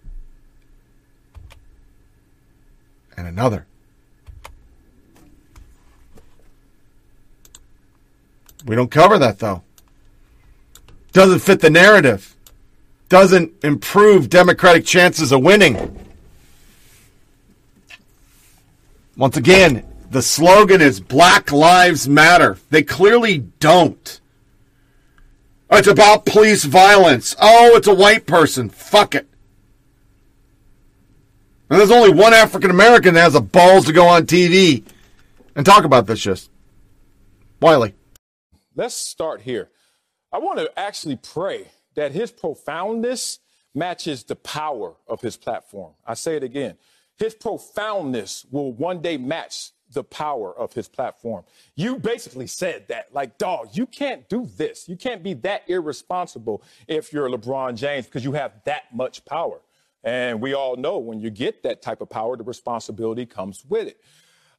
And 3.17 3.27
another. 3.27 3.67
We 8.65 8.77
don't 8.77 8.91
cover 8.91 9.19
that 9.19 9.39
though. 9.39 9.63
Doesn't 11.13 11.41
fit 11.41 11.61
the 11.61 11.71
narrative. 11.71 12.35
Doesn't 13.09 13.53
improve 13.63 14.31
Democratic 14.31 14.87
chances 14.87 15.33
of 15.33 15.43
winning. 15.43 15.99
Once 19.17 19.37
again, 19.37 19.85
the 20.11 20.23
slogan 20.23 20.81
is 20.81 21.01
Black 21.01 21.53
Lives 21.53 22.09
Matter. 22.09 22.57
They 22.71 22.83
clearly 22.83 23.39
don't. 23.61 24.21
It's 25.71 25.89
about 25.89 26.27
police 26.27 26.65
violence. 26.65 27.35
Oh, 27.41 27.77
it's 27.77 27.87
a 27.87 27.95
white 27.95 28.27
person. 28.27 28.69
Fuck 28.69 29.15
it. 29.15 29.27
And 31.73 31.81
there's 31.81 31.91
only 31.91 32.11
one 32.11 32.35
African 32.35 32.71
American 32.71 33.15
that 33.15 33.23
has 33.23 33.33
the 33.33 33.41
balls 33.41 33.87
to 33.87 33.95
go 33.95 34.07
on 34.07 34.27
TV 34.27 34.85
and 35.57 35.65
talk 35.65 35.85
about 35.85 36.07
this 36.07 36.19
shit. 36.19 36.47
Wiley. 37.63 37.95
Let's 38.77 38.95
start 38.95 39.41
here. 39.41 39.71
I 40.31 40.37
want 40.37 40.59
to 40.59 40.71
actually 40.79 41.17
pray 41.17 41.69
that 41.95 42.13
his 42.13 42.31
profoundness 42.31 43.39
matches 43.75 44.23
the 44.25 44.37
power 44.37 44.97
of 45.09 45.23
his 45.23 45.39
platform. 45.39 45.95
I 46.07 46.13
say 46.13 46.37
it 46.37 46.43
again. 46.43 46.77
His 47.17 47.35
profoundness 47.35 48.45
will 48.51 48.75
one 48.75 49.01
day 49.01 49.17
match 49.17 49.71
the 49.95 50.05
power 50.05 50.55
of 50.55 50.75
his 50.75 50.89
platform. 50.89 51.45
You 51.75 51.97
basically 51.97 52.49
said 52.49 52.89
that, 52.89 53.15
like, 53.15 53.39
dog, 53.39 53.71
you 53.73 53.87
can't 53.87 54.29
do 54.29 54.45
this. 54.59 54.91
You 54.91 54.97
can't 54.97 55.23
be 55.23 55.33
that 55.35 55.63
irresponsible 55.69 56.63
if 56.87 57.15
you're 57.15 57.31
LeBron 57.31 57.77
James 57.77 58.05
because 58.05 58.25
you 58.25 58.33
have 58.33 58.53
that 58.67 58.95
much 58.95 59.25
power. 59.25 59.63
And 60.05 60.41
we 60.41 60.55
all 60.55 60.77
know 60.77 60.99
when 60.99 61.21
you 61.21 61.31
get 61.31 61.63
that 61.63 61.83
type 61.83 62.01
of 62.01 62.11
power, 62.11 62.37
the 62.37 62.45
responsibility 62.45 63.27
comes 63.27 63.65
with 63.69 63.89
it. 63.89 64.01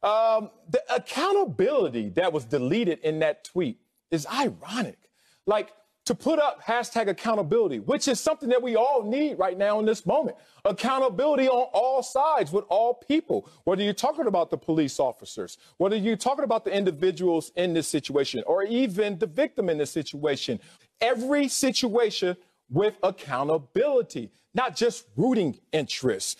Um, 0.06 0.50
the 0.68 0.82
accountability 0.94 2.10
that 2.10 2.32
was 2.32 2.44
deleted 2.44 3.00
in 3.00 3.20
that 3.20 3.44
tweet 3.44 3.78
is 4.10 4.26
ironic. 4.26 4.98
Like, 5.46 5.72
to 6.04 6.14
put 6.14 6.38
up 6.38 6.62
hashtag 6.62 7.08
accountability, 7.08 7.80
which 7.80 8.08
is 8.08 8.20
something 8.20 8.50
that 8.50 8.60
we 8.60 8.76
all 8.76 9.02
need 9.02 9.38
right 9.38 9.56
now 9.56 9.78
in 9.78 9.86
this 9.86 10.04
moment. 10.04 10.36
Accountability 10.64 11.48
on 11.48 11.68
all 11.72 12.02
sides 12.02 12.52
with 12.52 12.64
all 12.68 12.94
people, 12.94 13.48
whether 13.64 13.82
you're 13.82 13.94
talking 13.94 14.26
about 14.26 14.50
the 14.50 14.58
police 14.58 15.00
officers, 15.00 15.56
whether 15.78 15.96
you're 15.96 16.16
talking 16.16 16.44
about 16.44 16.64
the 16.64 16.76
individuals 16.76 17.52
in 17.56 17.72
this 17.72 17.88
situation, 17.88 18.42
or 18.46 18.64
even 18.64 19.18
the 19.18 19.26
victim 19.26 19.70
in 19.70 19.78
this 19.78 19.90
situation. 19.90 20.60
Every 21.00 21.48
situation 21.48 22.36
with 22.74 22.96
accountability, 23.02 24.30
not 24.52 24.76
just 24.76 25.06
rooting 25.16 25.58
interests. 25.72 26.36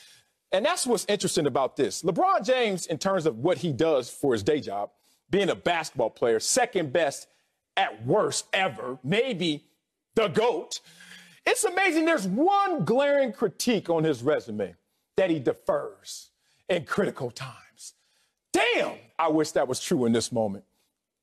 And 0.53 0.65
that's 0.65 0.87
what's 0.87 1.07
interesting 1.09 1.47
about 1.47 1.77
this. 1.77 2.03
LeBron 2.03 2.45
James, 2.45 2.87
in 2.87 2.99
terms 2.99 3.25
of 3.25 3.39
what 3.39 3.59
he 3.59 3.73
does 3.73 4.11
for 4.11 4.33
his 4.33 4.43
day 4.43 4.61
job, 4.61 4.91
being 5.31 5.49
a 5.49 5.55
basketball 5.55 6.11
player, 6.11 6.39
second 6.41 6.93
best 6.93 7.29
at 7.77 8.05
worst 8.05 8.47
ever, 8.53 8.99
maybe 9.03 9.65
the 10.15 10.29
GOAT. 10.29 10.81
It's 11.47 11.65
amazing. 11.65 12.05
There's 12.05 12.27
one 12.27 12.85
glaring 12.85 13.33
critique 13.33 13.89
on 13.89 14.05
his 14.05 14.23
resume 14.23 14.75
that 15.17 15.31
he 15.31 15.39
defers 15.39 16.31
in 16.69 16.85
critical 16.85 17.31
times. 17.31 17.95
Damn, 18.53 18.97
I 19.19 19.29
wish 19.29 19.53
that 19.53 19.69
was 19.69 19.81
true 19.81 20.05
in 20.05 20.13
this 20.13 20.31
moment. 20.33 20.65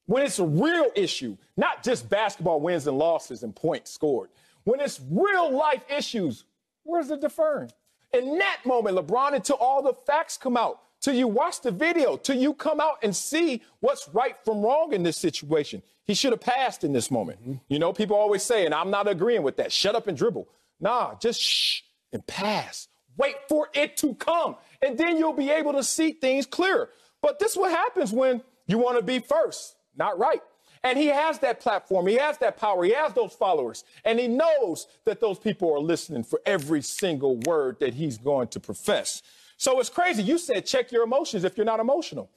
When 0.05 0.23
it's 0.23 0.39
a 0.39 0.45
real 0.45 0.91
issue, 0.95 1.38
not 1.55 1.83
just 1.83 2.09
basketball 2.09 2.59
wins 2.59 2.88
and 2.88 2.97
losses 2.97 3.43
and 3.43 3.55
points 3.55 3.91
scored, 3.91 4.29
when 4.63 4.79
it's 4.79 4.99
real 5.09 5.51
life 5.51 5.83
issues, 5.89 6.45
where's 6.83 7.07
the 7.07 7.17
deferring? 7.17 7.71
In 8.13 8.38
that 8.39 8.59
moment, 8.65 8.97
LeBron, 8.97 9.33
until 9.33 9.55
all 9.57 9.81
the 9.81 9.93
facts 10.05 10.38
come 10.38 10.57
out, 10.57 10.81
till 10.99 11.13
you 11.13 11.27
watch 11.27 11.61
the 11.61 11.71
video, 11.71 12.15
till 12.17 12.38
you 12.38 12.53
come 12.53 12.79
out 12.79 12.97
and 13.03 13.15
see 13.15 13.61
what's 13.79 14.07
right 14.09 14.35
from 14.45 14.61
wrong 14.61 14.93
in 14.93 15.03
this 15.03 15.17
situation. 15.17 15.81
He 16.05 16.13
should 16.13 16.31
have 16.31 16.41
passed 16.41 16.83
in 16.83 16.93
this 16.93 17.09
moment. 17.09 17.41
Mm-hmm. 17.41 17.53
You 17.69 17.79
know, 17.79 17.93
people 17.93 18.15
always 18.15 18.43
say, 18.43 18.65
and 18.65 18.73
I'm 18.73 18.91
not 18.91 19.07
agreeing 19.07 19.43
with 19.43 19.57
that, 19.57 19.71
shut 19.71 19.95
up 19.95 20.07
and 20.07 20.17
dribble. 20.17 20.47
Nah, 20.79 21.15
just 21.15 21.41
shh 21.41 21.81
and 22.11 22.25
pass. 22.27 22.88
Wait 23.17 23.35
for 23.47 23.69
it 23.73 23.97
to 23.97 24.15
come, 24.15 24.55
and 24.81 24.97
then 24.97 25.17
you'll 25.17 25.33
be 25.33 25.49
able 25.49 25.73
to 25.73 25.83
see 25.83 26.11
things 26.11 26.45
clearer. 26.45 26.89
But 27.21 27.39
this 27.39 27.51
is 27.51 27.57
what 27.57 27.71
happens 27.71 28.11
when 28.11 28.41
you 28.67 28.77
want 28.77 28.97
to 28.97 29.03
be 29.03 29.19
first, 29.19 29.75
not 29.95 30.17
right. 30.17 30.41
And 30.84 30.98
he 30.98 31.08
has 31.08 31.38
that 31.40 31.60
platform, 31.60 32.08
he 32.08 32.16
has 32.16 32.40
that 32.40 32.58
power, 32.58 32.84
he 32.84 32.94
has 32.94 33.14
those 33.14 33.34
followers, 33.34 33.84
and 34.03 34.20
he 34.20 34.28
knows 34.28 34.88
that 35.06 35.22
those 35.22 35.38
people 35.38 35.72
are 35.72 35.80
listening 35.80 36.24
for 36.24 36.41
every 36.45 36.82
single 36.82 37.38
word 37.38 37.80
that 37.80 37.94
he's 37.94 38.18
going 38.18 38.48
to 38.49 38.60
profess. 38.60 39.22
So 39.58 39.80
it's 39.80 39.90
crazy. 39.90 40.24
You 40.24 40.40
said 40.40 40.66
check 40.66 40.91
your 40.91 41.03
emotions 41.03 41.44
if 41.44 41.56
you're 41.56 41.68
not 41.68 41.80
emotional. 41.80 42.32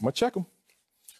I'm 0.00 0.04
gonna 0.04 0.12
check 0.12 0.34
them 0.34 0.44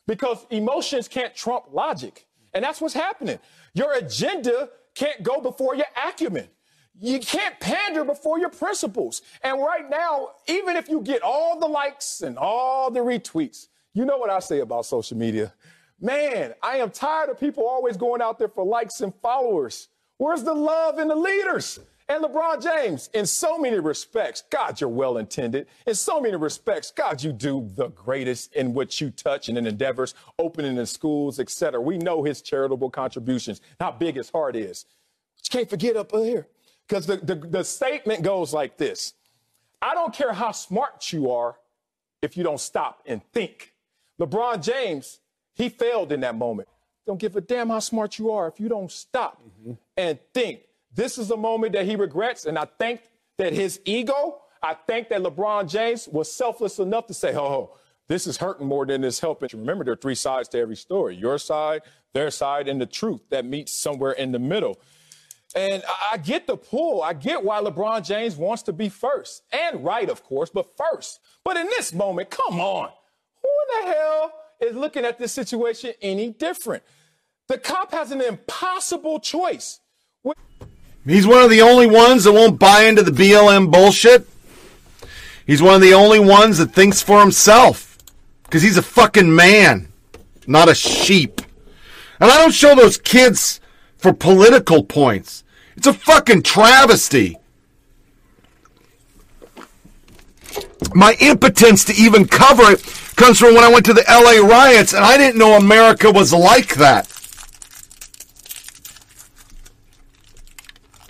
because 0.06 0.46
emotions 0.50 1.08
can't 1.08 1.34
trump 1.34 1.66
logic. 1.72 2.26
And 2.52 2.62
that's 2.62 2.80
what's 2.80 2.94
happening. 2.94 3.38
Your 3.72 3.94
agenda 3.94 4.68
can't 4.94 5.22
go 5.22 5.40
before 5.40 5.74
your 5.74 5.86
acumen. 6.06 6.48
You 7.00 7.18
can't 7.18 7.58
pander 7.58 8.04
before 8.04 8.38
your 8.38 8.50
principles. 8.50 9.22
And 9.42 9.60
right 9.60 9.88
now, 9.90 10.28
even 10.46 10.76
if 10.76 10.88
you 10.88 11.00
get 11.00 11.22
all 11.22 11.58
the 11.58 11.66
likes 11.66 12.20
and 12.20 12.38
all 12.38 12.90
the 12.90 13.00
retweets, 13.00 13.68
you 13.94 14.04
know 14.04 14.18
what 14.18 14.30
I 14.30 14.38
say 14.38 14.60
about 14.60 14.86
social 14.86 15.16
media. 15.16 15.52
Man, 16.00 16.54
I 16.62 16.78
am 16.78 16.90
tired 16.90 17.30
of 17.30 17.40
people 17.40 17.66
always 17.66 17.96
going 17.96 18.20
out 18.20 18.38
there 18.38 18.48
for 18.48 18.64
likes 18.64 19.00
and 19.00 19.14
followers. 19.22 19.88
Where's 20.18 20.42
the 20.42 20.54
love 20.54 20.98
in 20.98 21.08
the 21.08 21.16
leaders? 21.16 21.80
And 22.06 22.22
LeBron 22.22 22.62
James, 22.62 23.08
in 23.14 23.24
so 23.24 23.56
many 23.56 23.78
respects, 23.78 24.42
God, 24.50 24.78
you're 24.78 24.90
well 24.90 25.16
intended. 25.16 25.66
In 25.86 25.94
so 25.94 26.20
many 26.20 26.36
respects, 26.36 26.90
God, 26.90 27.22
you 27.22 27.32
do 27.32 27.70
the 27.74 27.88
greatest 27.88 28.54
in 28.54 28.74
what 28.74 29.00
you 29.00 29.10
touch 29.10 29.48
and 29.48 29.56
in 29.56 29.66
endeavors, 29.66 30.14
opening 30.38 30.76
in 30.76 30.84
schools, 30.84 31.40
etc. 31.40 31.80
We 31.80 31.96
know 31.96 32.22
his 32.22 32.42
charitable 32.42 32.90
contributions, 32.90 33.62
how 33.80 33.92
big 33.92 34.16
his 34.16 34.28
heart 34.28 34.54
is. 34.54 34.84
But 35.36 35.46
you 35.46 35.58
can't 35.58 35.70
forget 35.70 35.96
up 35.96 36.12
here. 36.12 36.46
Because 36.86 37.06
the, 37.06 37.16
the, 37.16 37.36
the 37.36 37.64
statement 37.64 38.22
goes 38.22 38.52
like 38.52 38.76
this 38.76 39.14
I 39.80 39.94
don't 39.94 40.12
care 40.14 40.34
how 40.34 40.52
smart 40.52 41.10
you 41.12 41.30
are 41.30 41.56
if 42.20 42.36
you 42.36 42.42
don't 42.42 42.60
stop 42.60 43.02
and 43.06 43.22
think. 43.32 43.72
LeBron 44.20 44.62
James, 44.62 45.20
he 45.54 45.68
failed 45.68 46.12
in 46.12 46.20
that 46.20 46.34
moment. 46.34 46.68
Don't 47.06 47.18
give 47.18 47.36
a 47.36 47.40
damn 47.40 47.68
how 47.68 47.80
smart 47.80 48.18
you 48.18 48.30
are 48.30 48.48
if 48.48 48.58
you 48.58 48.68
don't 48.68 48.90
stop 48.90 49.42
and 49.96 50.18
think. 50.32 50.60
This 50.94 51.18
is 51.18 51.30
a 51.30 51.36
moment 51.36 51.72
that 51.72 51.86
he 51.86 51.96
regrets, 51.96 52.46
and 52.46 52.58
I 52.58 52.66
think 52.78 53.00
that 53.36 53.52
his 53.52 53.80
ego, 53.84 54.40
I 54.62 54.74
think 54.74 55.08
that 55.08 55.22
LeBron 55.22 55.68
James 55.68 56.08
was 56.08 56.30
selfless 56.30 56.78
enough 56.78 57.06
to 57.08 57.14
say, 57.14 57.34
oh, 57.36 57.76
this 58.06 58.26
is 58.26 58.36
hurting 58.36 58.66
more 58.66 58.86
than 58.86 59.02
it's 59.02 59.20
helping. 59.20 59.48
Remember, 59.52 59.84
there 59.84 59.94
are 59.94 59.96
three 59.96 60.14
sides 60.14 60.48
to 60.50 60.58
every 60.58 60.76
story 60.76 61.16
your 61.16 61.38
side, 61.38 61.82
their 62.12 62.30
side, 62.30 62.68
and 62.68 62.80
the 62.80 62.86
truth 62.86 63.20
that 63.30 63.44
meets 63.44 63.72
somewhere 63.72 64.12
in 64.12 64.32
the 64.32 64.38
middle. 64.38 64.78
And 65.56 65.82
I 66.10 66.16
get 66.16 66.46
the 66.46 66.56
pull. 66.56 67.02
I 67.02 67.12
get 67.12 67.44
why 67.44 67.60
LeBron 67.60 68.04
James 68.04 68.36
wants 68.36 68.62
to 68.64 68.72
be 68.72 68.88
first 68.88 69.42
and 69.52 69.84
right, 69.84 70.08
of 70.08 70.22
course, 70.24 70.50
but 70.50 70.76
first. 70.76 71.20
But 71.44 71.56
in 71.56 71.66
this 71.66 71.92
moment, 71.92 72.30
come 72.30 72.60
on. 72.60 72.90
Who 73.42 73.48
in 73.48 73.86
the 73.86 73.94
hell 73.94 74.32
is 74.60 74.76
looking 74.76 75.04
at 75.04 75.18
this 75.18 75.32
situation 75.32 75.92
any 76.00 76.30
different? 76.30 76.82
The 77.48 77.58
cop 77.58 77.92
has 77.92 78.10
an 78.10 78.20
impossible 78.20 79.20
choice. 79.20 79.80
He's 81.06 81.26
one 81.26 81.42
of 81.42 81.50
the 81.50 81.60
only 81.60 81.86
ones 81.86 82.24
that 82.24 82.32
won't 82.32 82.58
buy 82.58 82.84
into 82.84 83.02
the 83.02 83.10
BLM 83.10 83.70
bullshit. 83.70 84.26
He's 85.46 85.60
one 85.60 85.74
of 85.74 85.82
the 85.82 85.92
only 85.92 86.18
ones 86.18 86.56
that 86.58 86.72
thinks 86.72 87.02
for 87.02 87.20
himself. 87.20 87.98
Because 88.44 88.62
he's 88.62 88.78
a 88.78 88.82
fucking 88.82 89.34
man, 89.34 89.92
not 90.46 90.70
a 90.70 90.74
sheep. 90.74 91.42
And 92.20 92.30
I 92.30 92.38
don't 92.38 92.54
show 92.54 92.74
those 92.74 92.96
kids 92.96 93.60
for 93.98 94.14
political 94.14 94.82
points. 94.82 95.44
It's 95.76 95.86
a 95.86 95.92
fucking 95.92 96.42
travesty. 96.42 97.36
My 100.94 101.16
impotence 101.20 101.84
to 101.86 101.94
even 101.94 102.26
cover 102.26 102.72
it 102.72 102.80
comes 103.16 103.38
from 103.38 103.54
when 103.54 103.64
I 103.64 103.68
went 103.68 103.86
to 103.86 103.92
the 103.92 104.04
LA 104.08 104.46
riots 104.46 104.92
and 104.92 105.04
I 105.04 105.16
didn't 105.16 105.38
know 105.38 105.56
America 105.56 106.10
was 106.10 106.32
like 106.32 106.74
that. 106.76 107.08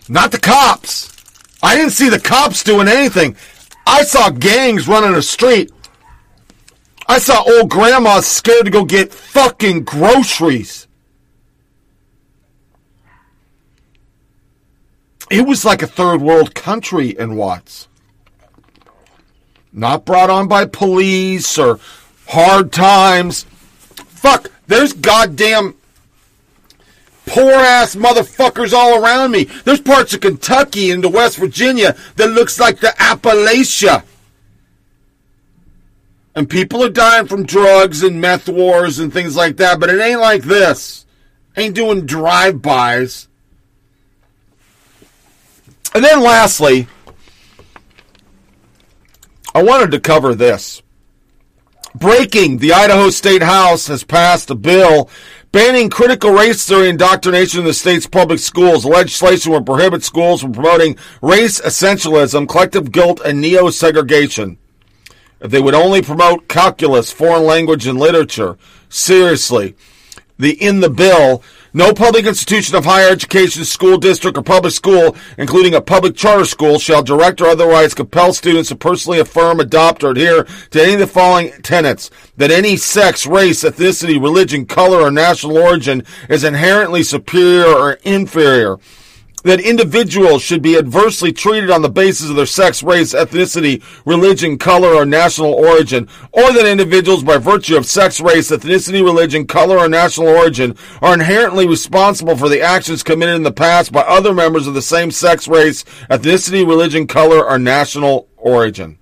Not 0.08 0.32
the 0.32 0.38
cops. 0.38 1.10
I 1.62 1.76
didn't 1.76 1.92
see 1.92 2.08
the 2.08 2.20
cops 2.20 2.62
doing 2.62 2.88
anything. 2.88 3.36
I 3.86 4.02
saw 4.02 4.30
gangs 4.30 4.86
running 4.86 5.12
the 5.12 5.22
street. 5.22 5.70
I 7.06 7.18
saw 7.18 7.42
old 7.42 7.70
grandmas 7.70 8.26
scared 8.26 8.64
to 8.64 8.70
go 8.70 8.84
get 8.84 9.12
fucking 9.12 9.84
groceries. 9.84 10.86
It 15.30 15.46
was 15.46 15.64
like 15.64 15.82
a 15.82 15.86
third 15.86 16.20
world 16.20 16.54
country 16.54 17.10
in 17.10 17.36
Watts. 17.36 17.88
Not 19.74 20.04
brought 20.04 20.30
on 20.30 20.46
by 20.46 20.66
police 20.66 21.58
or 21.58 21.80
hard 22.28 22.72
times. 22.72 23.44
Fuck, 24.06 24.50
there's 24.68 24.92
goddamn 24.92 25.74
poor 27.26 27.52
ass 27.52 27.96
motherfuckers 27.96 28.72
all 28.72 29.02
around 29.02 29.32
me. 29.32 29.44
There's 29.64 29.80
parts 29.80 30.14
of 30.14 30.20
Kentucky 30.20 30.92
and 30.92 31.02
the 31.02 31.08
West 31.08 31.38
Virginia 31.38 31.96
that 32.14 32.30
looks 32.30 32.60
like 32.60 32.78
the 32.78 32.94
Appalachia. 32.98 34.04
And 36.36 36.48
people 36.48 36.82
are 36.84 36.90
dying 36.90 37.26
from 37.26 37.44
drugs 37.44 38.02
and 38.02 38.20
meth 38.20 38.48
wars 38.48 39.00
and 39.00 39.12
things 39.12 39.34
like 39.34 39.56
that, 39.56 39.80
but 39.80 39.90
it 39.90 40.00
ain't 40.00 40.20
like 40.20 40.42
this. 40.42 41.04
Ain't 41.56 41.74
doing 41.74 42.06
drive-bys. 42.06 43.28
And 45.94 46.04
then 46.04 46.20
lastly, 46.20 46.88
I 49.54 49.62
wanted 49.62 49.92
to 49.92 50.00
cover 50.00 50.34
this. 50.34 50.82
Breaking, 51.94 52.58
the 52.58 52.72
Idaho 52.72 53.10
State 53.10 53.42
House 53.42 53.86
has 53.86 54.02
passed 54.02 54.50
a 54.50 54.56
bill 54.56 55.08
banning 55.52 55.88
critical 55.88 56.32
race 56.32 56.66
theory 56.66 56.88
indoctrination 56.88 57.60
in 57.60 57.66
the 57.66 57.72
state's 57.72 58.08
public 58.08 58.40
schools. 58.40 58.82
The 58.82 58.88
legislation 58.88 59.52
would 59.52 59.64
prohibit 59.64 60.02
schools 60.02 60.42
from 60.42 60.52
promoting 60.52 60.96
race 61.22 61.60
essentialism, 61.60 62.48
collective 62.48 62.90
guilt, 62.90 63.20
and 63.24 63.40
neo 63.40 63.70
segregation. 63.70 64.58
If 65.40 65.52
they 65.52 65.60
would 65.60 65.74
only 65.74 66.02
promote 66.02 66.48
calculus, 66.48 67.12
foreign 67.12 67.44
language, 67.44 67.86
and 67.86 68.00
literature, 68.00 68.58
seriously, 68.88 69.76
the 70.36 70.60
in 70.60 70.80
the 70.80 70.90
bill, 70.90 71.44
no 71.76 71.92
public 71.92 72.24
institution 72.24 72.76
of 72.76 72.84
higher 72.84 73.10
education, 73.10 73.64
school 73.64 73.98
district, 73.98 74.38
or 74.38 74.42
public 74.42 74.72
school, 74.72 75.16
including 75.36 75.74
a 75.74 75.80
public 75.80 76.14
charter 76.14 76.44
school, 76.44 76.78
shall 76.78 77.02
direct 77.02 77.40
or 77.40 77.46
otherwise 77.46 77.94
compel 77.94 78.32
students 78.32 78.68
to 78.68 78.76
personally 78.76 79.18
affirm, 79.18 79.58
adopt, 79.58 80.04
or 80.04 80.12
adhere 80.12 80.44
to 80.70 80.80
any 80.80 80.92
of 80.92 81.00
the 81.00 81.06
following 81.08 81.50
tenets. 81.62 82.10
That 82.36 82.52
any 82.52 82.76
sex, 82.76 83.26
race, 83.26 83.64
ethnicity, 83.64 84.22
religion, 84.22 84.66
color, 84.66 85.00
or 85.00 85.10
national 85.10 85.58
origin 85.58 86.04
is 86.28 86.44
inherently 86.44 87.02
superior 87.02 87.66
or 87.66 87.94
inferior 88.04 88.78
that 89.44 89.60
individuals 89.60 90.42
should 90.42 90.62
be 90.62 90.76
adversely 90.76 91.32
treated 91.32 91.70
on 91.70 91.82
the 91.82 91.88
basis 91.88 92.30
of 92.30 92.36
their 92.36 92.46
sex, 92.46 92.82
race, 92.82 93.14
ethnicity, 93.14 93.82
religion, 94.04 94.58
color, 94.58 94.88
or 94.88 95.04
national 95.04 95.52
origin, 95.52 96.08
or 96.32 96.52
that 96.52 96.66
individuals 96.66 97.22
by 97.22 97.36
virtue 97.36 97.76
of 97.76 97.86
sex, 97.86 98.20
race, 98.20 98.50
ethnicity, 98.50 99.04
religion, 99.04 99.46
color, 99.46 99.78
or 99.78 99.88
national 99.88 100.28
origin 100.28 100.76
are 101.02 101.14
inherently 101.14 101.68
responsible 101.68 102.36
for 102.36 102.48
the 102.48 102.62
actions 102.62 103.02
committed 103.02 103.36
in 103.36 103.42
the 103.42 103.52
past 103.52 103.92
by 103.92 104.00
other 104.00 104.32
members 104.34 104.66
of 104.66 104.74
the 104.74 104.82
same 104.82 105.10
sex, 105.10 105.46
race, 105.46 105.84
ethnicity, 106.10 106.66
religion, 106.66 107.06
color, 107.06 107.44
or 107.44 107.58
national 107.58 108.28
origin. 108.36 108.98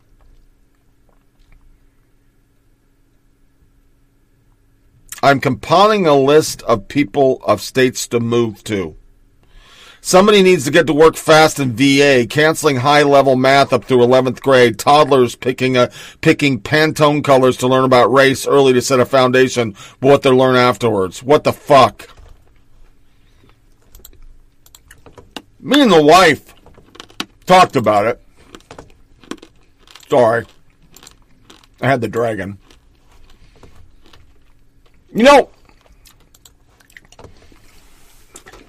I'm 5.22 5.38
compiling 5.38 6.04
a 6.08 6.16
list 6.16 6.62
of 6.62 6.88
people 6.88 7.40
of 7.44 7.60
states 7.60 8.08
to 8.08 8.18
move 8.18 8.64
to. 8.64 8.96
Somebody 10.04 10.42
needs 10.42 10.64
to 10.64 10.72
get 10.72 10.88
to 10.88 10.92
work 10.92 11.14
fast 11.14 11.60
in 11.60 11.76
VA, 11.76 12.26
canceling 12.28 12.74
high 12.74 13.04
level 13.04 13.36
math 13.36 13.72
up 13.72 13.84
through 13.84 13.98
11th 13.98 14.40
grade, 14.40 14.76
toddlers 14.76 15.36
picking 15.36 15.76
a, 15.76 15.90
picking 16.20 16.60
Pantone 16.60 17.22
colors 17.22 17.56
to 17.58 17.68
learn 17.68 17.84
about 17.84 18.12
race 18.12 18.44
early 18.44 18.72
to 18.72 18.82
set 18.82 18.98
a 18.98 19.04
foundation 19.04 19.72
for 19.74 20.10
what 20.10 20.22
they'll 20.22 20.36
learn 20.36 20.56
afterwards. 20.56 21.22
What 21.22 21.44
the 21.44 21.52
fuck? 21.52 22.08
Me 25.60 25.80
and 25.80 25.92
the 25.92 26.02
wife 26.02 26.52
talked 27.46 27.76
about 27.76 28.06
it. 28.06 28.20
Sorry. 30.10 30.46
I 31.80 31.86
had 31.86 32.00
the 32.00 32.08
dragon. 32.08 32.58
You 35.14 35.22
know, 35.22 35.50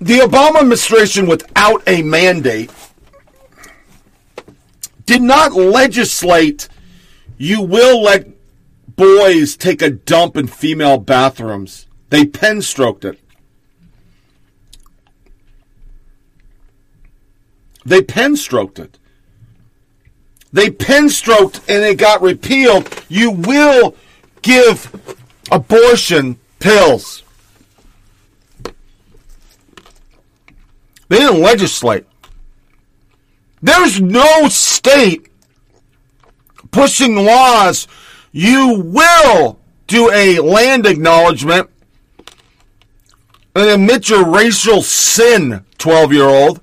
the 0.03 0.19
Obama 0.19 0.59
administration, 0.59 1.27
without 1.27 1.81
a 1.87 2.01
mandate, 2.01 2.71
did 5.05 5.21
not 5.21 5.53
legislate 5.53 6.69
you 7.37 7.61
will 7.61 8.01
let 8.01 8.27
boys 8.95 9.57
take 9.57 9.81
a 9.81 9.89
dump 9.89 10.37
in 10.37 10.47
female 10.47 10.97
bathrooms. 10.97 11.87
They 12.09 12.25
pen 12.25 12.61
stroked 12.61 13.05
it. 13.05 13.19
They 17.85 18.01
pen 18.01 18.37
stroked 18.37 18.79
it. 18.79 18.97
They 20.53 20.69
pen 20.69 21.09
stroked 21.09 21.59
and 21.67 21.83
it 21.83 21.97
got 21.97 22.21
repealed. 22.21 22.87
You 23.09 23.31
will 23.31 23.95
give 24.41 25.17
abortion 25.51 26.39
pills. 26.59 27.23
They 31.13 31.19
didn't 31.19 31.41
legislate. 31.41 32.07
There's 33.61 34.01
no 34.01 34.49
state 34.49 35.27
pushing 36.71 37.17
laws. 37.17 37.87
You 38.31 38.81
will 38.83 39.59
do 39.85 40.09
a 40.09 40.39
land 40.39 40.87
acknowledgement 40.87 41.69
and 43.53 43.69
admit 43.69 44.09
your 44.09 44.25
racial 44.25 44.81
sin, 44.81 45.63
12 45.77 46.13
year 46.13 46.23
old. 46.23 46.61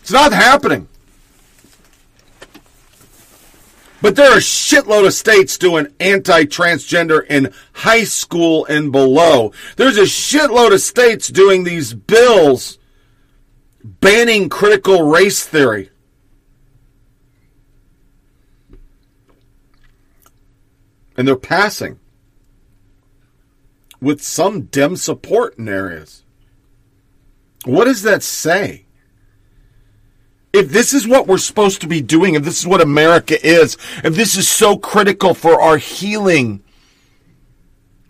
It's 0.00 0.10
not 0.10 0.32
happening. 0.32 0.88
But 4.02 4.16
there 4.16 4.32
are 4.32 4.38
a 4.38 4.40
shitload 4.40 5.06
of 5.06 5.14
states 5.14 5.56
doing 5.56 5.86
anti 6.00 6.44
transgender 6.44 7.24
in 7.24 7.54
high 7.72 8.02
school 8.02 8.66
and 8.66 8.90
below. 8.90 9.52
There's 9.76 9.96
a 9.96 10.02
shitload 10.02 10.74
of 10.74 10.80
states 10.80 11.28
doing 11.28 11.62
these 11.62 11.94
bills 11.94 12.78
banning 13.84 14.48
critical 14.48 15.02
race 15.02 15.46
theory. 15.46 15.90
And 21.16 21.28
they're 21.28 21.36
passing 21.36 22.00
with 24.00 24.20
some 24.20 24.62
Dem 24.62 24.96
support 24.96 25.58
in 25.58 25.68
areas. 25.68 26.24
What 27.64 27.84
does 27.84 28.02
that 28.02 28.24
say? 28.24 28.81
If 30.52 30.68
this 30.68 30.92
is 30.92 31.08
what 31.08 31.26
we're 31.26 31.38
supposed 31.38 31.80
to 31.80 31.86
be 31.86 32.02
doing, 32.02 32.34
if 32.34 32.42
this 32.42 32.58
is 32.58 32.66
what 32.66 32.82
America 32.82 33.44
is, 33.46 33.78
if 34.04 34.14
this 34.14 34.36
is 34.36 34.48
so 34.48 34.76
critical 34.76 35.32
for 35.32 35.60
our 35.60 35.78
healing, 35.78 36.62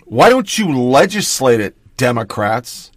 why 0.05 0.29
don't 0.29 0.59
you 0.59 0.77
legislate 0.77 1.61
it, 1.61 1.77
Democrats? 1.97 2.91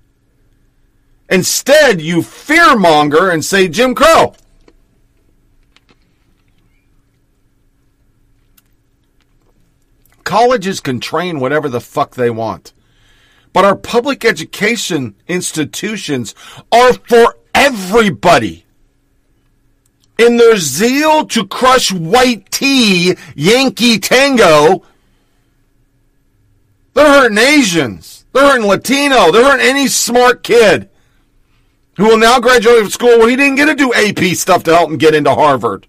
Instead, 1.30 2.02
you 2.02 2.18
fearmonger 2.18 3.32
and 3.32 3.46
say 3.46 3.68
Jim 3.68 3.94
Crow. 3.94 4.34
Colleges 10.24 10.80
can 10.80 11.00
train 11.00 11.40
whatever 11.40 11.70
the 11.70 11.80
fuck 11.80 12.16
they 12.16 12.32
want. 12.32 12.74
But 13.54 13.64
our 13.64 13.76
public 13.76 14.26
education 14.26 15.16
institutions 15.28 16.34
are 16.72 16.94
for 16.94 17.38
everybody. 17.54 18.65
In 20.18 20.38
their 20.38 20.58
zeal 20.58 21.26
to 21.28 21.46
crush 21.46 21.92
white 21.92 22.50
tea, 22.52 23.16
Yankee 23.36 24.00
tango, 24.00 24.84
they're 26.94 27.22
hurting 27.22 27.38
Asians. 27.38 28.26
They're 28.32 28.48
hurting 28.48 28.68
Latino. 28.68 29.32
They're 29.32 29.44
hurting 29.44 29.66
any 29.66 29.88
smart 29.88 30.44
kid 30.44 30.90
who 31.98 32.06
will 32.06 32.18
now 32.18 32.40
graduate 32.40 32.80
from 32.82 32.90
school 32.90 33.20
where 33.20 33.30
he 33.30 33.36
didn't 33.36 33.56
get 33.56 33.66
to 33.66 33.76
do 33.76 33.94
AP 33.94 34.36
stuff 34.36 34.64
to 34.64 34.76
help 34.76 34.90
him 34.90 34.98
get 34.98 35.16
into 35.16 35.34
Harvard. 35.34 35.88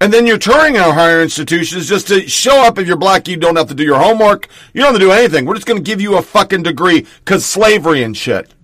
And 0.00 0.12
then 0.12 0.26
you're 0.26 0.38
touring 0.38 0.78
our 0.78 0.94
higher 0.94 1.22
institutions 1.22 1.88
just 1.88 2.08
to 2.08 2.26
show 2.26 2.64
up 2.64 2.78
if 2.78 2.86
you're 2.86 2.96
black, 2.96 3.28
you 3.28 3.36
don't 3.36 3.56
have 3.56 3.68
to 3.68 3.74
do 3.74 3.84
your 3.84 3.98
homework. 3.98 4.48
You 4.72 4.80
don't 4.80 4.92
have 4.92 5.00
to 5.00 5.06
do 5.06 5.12
anything. 5.12 5.44
We're 5.44 5.56
just 5.56 5.66
going 5.66 5.78
to 5.78 5.84
give 5.84 6.00
you 6.00 6.16
a 6.16 6.22
fucking 6.22 6.62
degree 6.62 7.06
because 7.24 7.44
slavery 7.44 8.02
and 8.02 8.16
shit. 8.16 8.54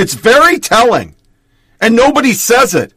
It's 0.00 0.14
very 0.14 0.58
telling. 0.58 1.14
And 1.80 1.94
nobody 1.94 2.32
says 2.32 2.74
it. 2.74 2.92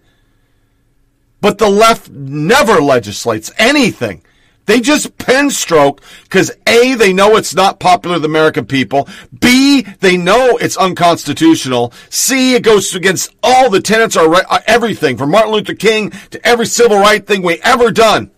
But 1.42 1.58
the 1.58 1.70
left 1.70 2.10
never 2.10 2.82
legislates 2.82 3.52
anything. 3.58 4.24
They 4.66 4.80
just 4.80 5.18
pen 5.18 5.50
stroke 5.50 6.02
because 6.24 6.52
A, 6.68 6.96
they 6.96 7.12
know 7.12 7.36
it's 7.36 7.54
not 7.54 7.82
popular 7.82 8.16
with 8.16 8.22
the 8.22 8.30
American 8.30 8.66
people. 8.66 9.10
B, 9.38 9.82
they 10.00 10.16
know 10.16 10.58
it's 10.58 10.78
unconstitutional. 10.78 11.92
C, 12.10 12.56
it 12.56 12.64
goes 12.64 12.96
against 12.96 13.36
all 13.44 13.70
the 13.70 13.82
tenets 13.82 14.16
of 14.16 14.34
uh, 14.34 14.60
everything 14.66 15.18
from 15.18 15.32
Martin 15.32 15.52
Luther 15.52 15.74
King 15.74 16.12
to 16.32 16.48
every 16.48 16.66
civil 16.66 16.98
right 16.98 17.26
thing 17.28 17.42
we 17.42 17.60
ever 17.62 17.92
done. 17.92 18.32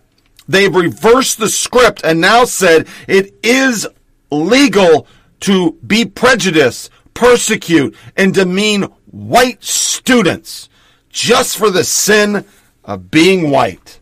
They've 0.48 0.74
reversed 0.74 1.38
the 1.38 1.48
script 1.48 2.02
and 2.04 2.20
now 2.20 2.44
said 2.44 2.88
it 3.06 3.34
is 3.44 3.86
legal 4.30 5.06
to 5.40 5.72
be 5.86 6.04
prejudiced, 6.04 6.90
persecute 7.16 7.96
and 8.16 8.34
demean 8.34 8.82
white 9.06 9.64
students 9.64 10.68
just 11.08 11.56
for 11.56 11.70
the 11.70 11.82
sin 11.82 12.44
of 12.84 13.10
being 13.10 13.50
white. 13.50 13.98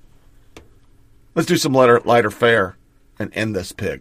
Let's 1.35 1.47
do 1.47 1.57
some 1.57 1.73
lighter, 1.73 2.01
lighter 2.05 2.31
fare 2.31 2.77
and 3.19 3.31
end 3.35 3.55
this 3.55 3.73
pig. 3.73 4.01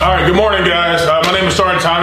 All 0.00 0.14
right, 0.14 0.26
good 0.26 0.36
morning, 0.36 0.64
guys. 0.64 1.17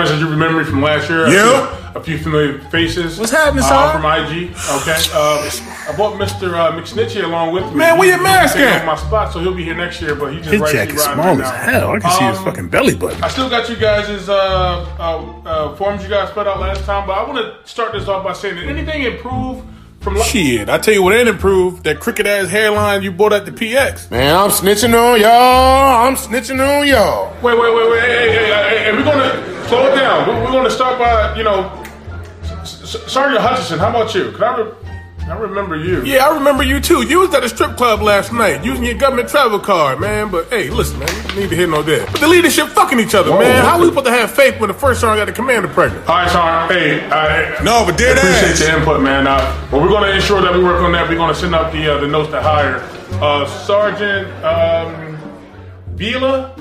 My 0.06 0.12
name 0.12 0.12
is 0.12 0.12
Sergeant 0.12 0.12
Thomas, 0.12 0.12
as 0.12 0.20
you 0.20 0.30
remember 0.30 0.64
me 0.64 0.70
from 0.70 0.82
last 0.82 1.10
year. 1.10 1.28
Yeah. 1.28 1.82
A 1.96 2.04
few 2.04 2.18
familiar 2.18 2.60
faces. 2.70 3.18
What's 3.18 3.32
happening, 3.32 3.64
uh, 3.66 3.92
From 3.94 4.06
IG. 4.06 4.52
Okay. 4.82 4.98
Uh, 5.14 5.50
I 5.90 5.96
brought 5.96 6.20
Mr. 6.20 6.54
Uh, 6.54 6.72
McSnitchy 6.74 7.24
along 7.24 7.54
with 7.54 7.64
me. 7.70 7.76
Man, 7.76 7.98
where 7.98 8.10
your 8.10 8.22
mask 8.22 8.58
at? 8.58 8.86
My 8.86 8.96
spot, 8.98 9.32
so 9.32 9.40
he'll 9.40 9.54
be 9.56 9.64
here 9.64 9.76
next 9.76 10.02
year. 10.02 10.14
But 10.16 10.34
he 10.34 10.40
just 10.40 10.50
His 10.52 10.60
right 10.62 10.74
jacket's 10.74 11.04
small 11.06 11.16
right 11.38 11.40
as 11.40 11.50
hell. 11.66 11.92
I 11.92 12.00
can 12.00 12.12
see 12.12 12.26
his 12.26 12.38
Um, 12.40 12.44
fucking 12.44 12.68
belly 12.68 12.96
button. 12.96 13.24
I 13.24 13.30
still 13.30 13.50
got 13.50 13.70
you 13.70 13.78
guys' 13.78 14.28
uh, 14.28 14.36
uh, 15.00 15.48
uh, 15.48 15.76
forms 15.78 16.04
you 16.04 16.10
guys 16.10 16.30
put 16.32 16.48
out 16.48 16.60
last 16.60 16.84
time, 16.84 17.08
but 17.08 17.14
I 17.14 17.24
want 17.24 17.38
to 17.64 17.70
start 17.70 17.94
this 17.94 18.10
off 18.10 18.26
by 18.26 18.34
saying, 18.34 18.56
did 18.56 18.68
anything 18.68 19.04
improve 19.04 19.64
from 20.06 20.16
last 20.16 20.30
Shit, 20.30 20.70
I 20.70 20.78
tell 20.78 20.94
you 20.94 21.04
what 21.04 21.14
ain't 21.14 21.28
improved. 21.28 21.84
That 21.84 22.00
crooked 22.00 22.26
ass 22.26 22.48
hairline 22.50 23.02
you 23.04 23.12
bought 23.12 23.34
at 23.34 23.46
the 23.46 23.52
PX. 23.52 24.10
Man, 24.12 24.34
I'm 24.36 24.52
snitching 24.52 24.94
on 24.94 25.20
y'all. 25.20 26.08
I'm 26.08 26.16
snitching 26.16 26.60
on 26.66 26.88
y'all. 26.88 27.34
Wait, 27.42 27.60
wait, 27.60 27.76
wait, 27.76 27.90
wait. 27.92 28.00
Hey, 28.02 28.32
hey, 28.32 28.46
hey, 28.46 28.70
hey, 28.70 28.84
hey, 28.86 28.92
we're 28.94 29.04
gonna 29.04 29.68
slow 29.68 29.88
it 29.92 29.96
down. 29.96 30.28
We're, 30.30 30.46
we're 30.46 30.52
gonna 30.52 30.70
start 30.70 30.98
by, 31.00 31.36
you 31.36 31.44
know, 31.44 31.70
S- 32.62 32.96
S- 32.96 33.12
Sergeant 33.12 33.42
Hutchinson. 33.42 33.80
How 33.80 33.90
about 33.90 34.14
you? 34.16 34.32
Can 34.32 34.44
I, 34.44 34.58
re- 34.62 34.72
I 35.28 35.34
remember 35.40 35.76
you? 35.76 36.04
Yeah, 36.04 36.28
I 36.28 36.36
remember 36.36 36.62
you 36.62 36.80
too. 36.80 37.02
You 37.02 37.20
was 37.22 37.34
at 37.34 37.44
a 37.44 37.50
strip 37.50 37.78
club 37.78 38.02
last 38.04 38.32
night 38.32 38.64
using 38.64 38.84
your 38.86 38.94
government 38.94 39.28
travel 39.28 39.58
card, 39.60 40.00
man. 40.00 40.30
But 40.30 40.50
hey, 40.50 40.70
listen, 40.70 41.00
man, 41.00 41.10
you 41.34 41.42
need 41.42 41.50
to 41.50 41.56
hear 41.56 41.66
no 41.68 41.82
that. 41.82 42.12
But 42.12 42.22
the 42.22 42.28
leadership 42.28 42.68
fucking 42.70 43.00
each 43.00 43.16
other, 43.16 43.32
Whoa. 43.32 43.40
man. 43.40 43.66
How 43.66 43.80
we 43.82 43.88
supposed 43.88 44.06
to 44.06 44.12
have 44.12 44.30
faith 44.32 44.60
when 44.60 44.68
the 44.68 44.76
first 44.76 45.02
sergeant 45.02 45.22
got 45.22 45.26
the 45.26 45.42
commander 45.42 45.68
pregnant? 45.68 46.08
All 46.08 46.16
right, 46.16 46.30
Sergeant. 46.30 46.80
Hey, 46.80 47.06
I, 47.10 47.64
No, 47.64 47.84
but 47.86 47.98
dead 47.98 48.18
I 48.18 48.22
appreciate 48.22 48.52
ass. 48.52 48.60
your 48.70 48.78
input, 48.78 49.02
man. 49.02 49.26
Uh, 49.26 49.68
well, 49.72 49.82
we're 49.82 49.90
gonna 49.90 50.12
ensure 50.12 50.42
that 50.42 50.54
we 50.54 50.64
work 50.64 50.82
on 50.84 50.92
that. 50.92 51.10
We're 51.10 51.16
gonna 51.16 51.34
send 51.34 51.56
out 51.56 51.72
the 51.74 51.96
uh, 51.96 52.00
the 52.02 52.08
notes 52.08 52.30
to 52.30 52.40
hire 52.42 52.82
uh, 53.20 53.48
Sergeant 53.48 54.28
um, 54.46 55.18
Vila. 55.96 56.55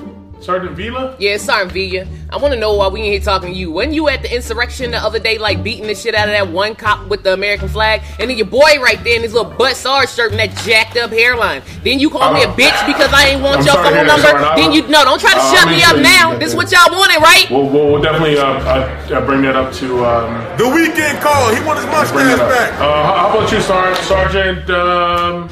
Sergeant 0.45 0.75
Villa? 0.77 1.15
Yeah, 1.19 1.37
Sergeant 1.37 1.71
Villa. 1.71 2.05
I 2.29 2.37
want 2.37 2.53
to 2.53 2.59
know 2.59 2.73
why 2.75 2.87
we 2.87 3.01
ain't 3.01 3.11
here 3.13 3.19
talking 3.21 3.51
to 3.51 3.57
you. 3.57 3.71
When 3.71 3.93
you 3.93 4.07
at 4.09 4.21
the 4.21 4.33
insurrection 4.33 4.91
the 4.91 4.97
other 4.97 5.17
day, 5.19 5.37
like 5.39 5.63
beating 5.63 5.87
the 5.87 5.95
shit 5.95 6.13
out 6.13 6.27
of 6.29 6.33
that 6.33 6.47
one 6.49 6.75
cop 6.75 7.07
with 7.07 7.23
the 7.23 7.33
American 7.33 7.67
flag, 7.67 8.03
and 8.19 8.29
then 8.29 8.37
your 8.37 8.45
boy 8.47 8.77
right 8.79 9.03
there 9.03 9.15
in 9.15 9.23
his 9.23 9.33
little 9.33 9.49
butt 9.51 9.75
sarge 9.75 10.09
shirt 10.09 10.31
and 10.31 10.39
that 10.39 10.55
jacked 10.63 10.97
up 10.97 11.09
hairline. 11.09 11.63
Then 11.83 11.99
you 11.99 12.09
call 12.11 12.31
me 12.33 12.43
a 12.43 12.47
bitch 12.47 12.77
because 12.85 13.11
I 13.11 13.29
ain't 13.29 13.41
want 13.41 13.59
I'm 13.61 13.65
your 13.65 13.73
sorry 13.75 13.89
phone 13.95 14.07
number. 14.07 14.21
Sergeant. 14.21 14.45
I- 14.45 14.55
Then 14.55 14.71
you 14.71 14.81
no, 14.87 15.03
don't 15.03 15.19
try 15.19 15.33
to 15.33 15.39
Uh, 15.39 15.55
shut 15.55 15.67
me 15.67 15.81
up 15.83 15.97
now. 15.97 16.37
This 16.37 16.49
is 16.51 16.55
what 16.55 16.71
y'all 16.71 16.91
wanted, 16.91 17.21
right? 17.21 17.49
We'll, 17.49 17.67
we'll, 17.67 17.91
we'll 17.93 18.01
definitely 18.01 18.37
uh, 18.37 18.45
uh, 18.45 19.07
uh, 19.17 19.25
bring 19.25 19.41
that 19.43 19.55
up 19.55 19.73
to. 19.81 20.05
Um, 20.05 20.57
The 20.57 20.69
weekend 20.69 21.19
call. 21.21 21.53
He 21.53 21.63
want 21.65 21.79
his 21.79 21.87
mustache 21.87 22.37
back. 22.37 22.73
Uh, 22.79 23.03
how 23.03 23.29
how 23.29 23.37
about 23.39 23.51
you, 23.51 23.59
Sergeant? 23.61 24.05
Sergeant 24.05 24.69
um, 24.69 25.49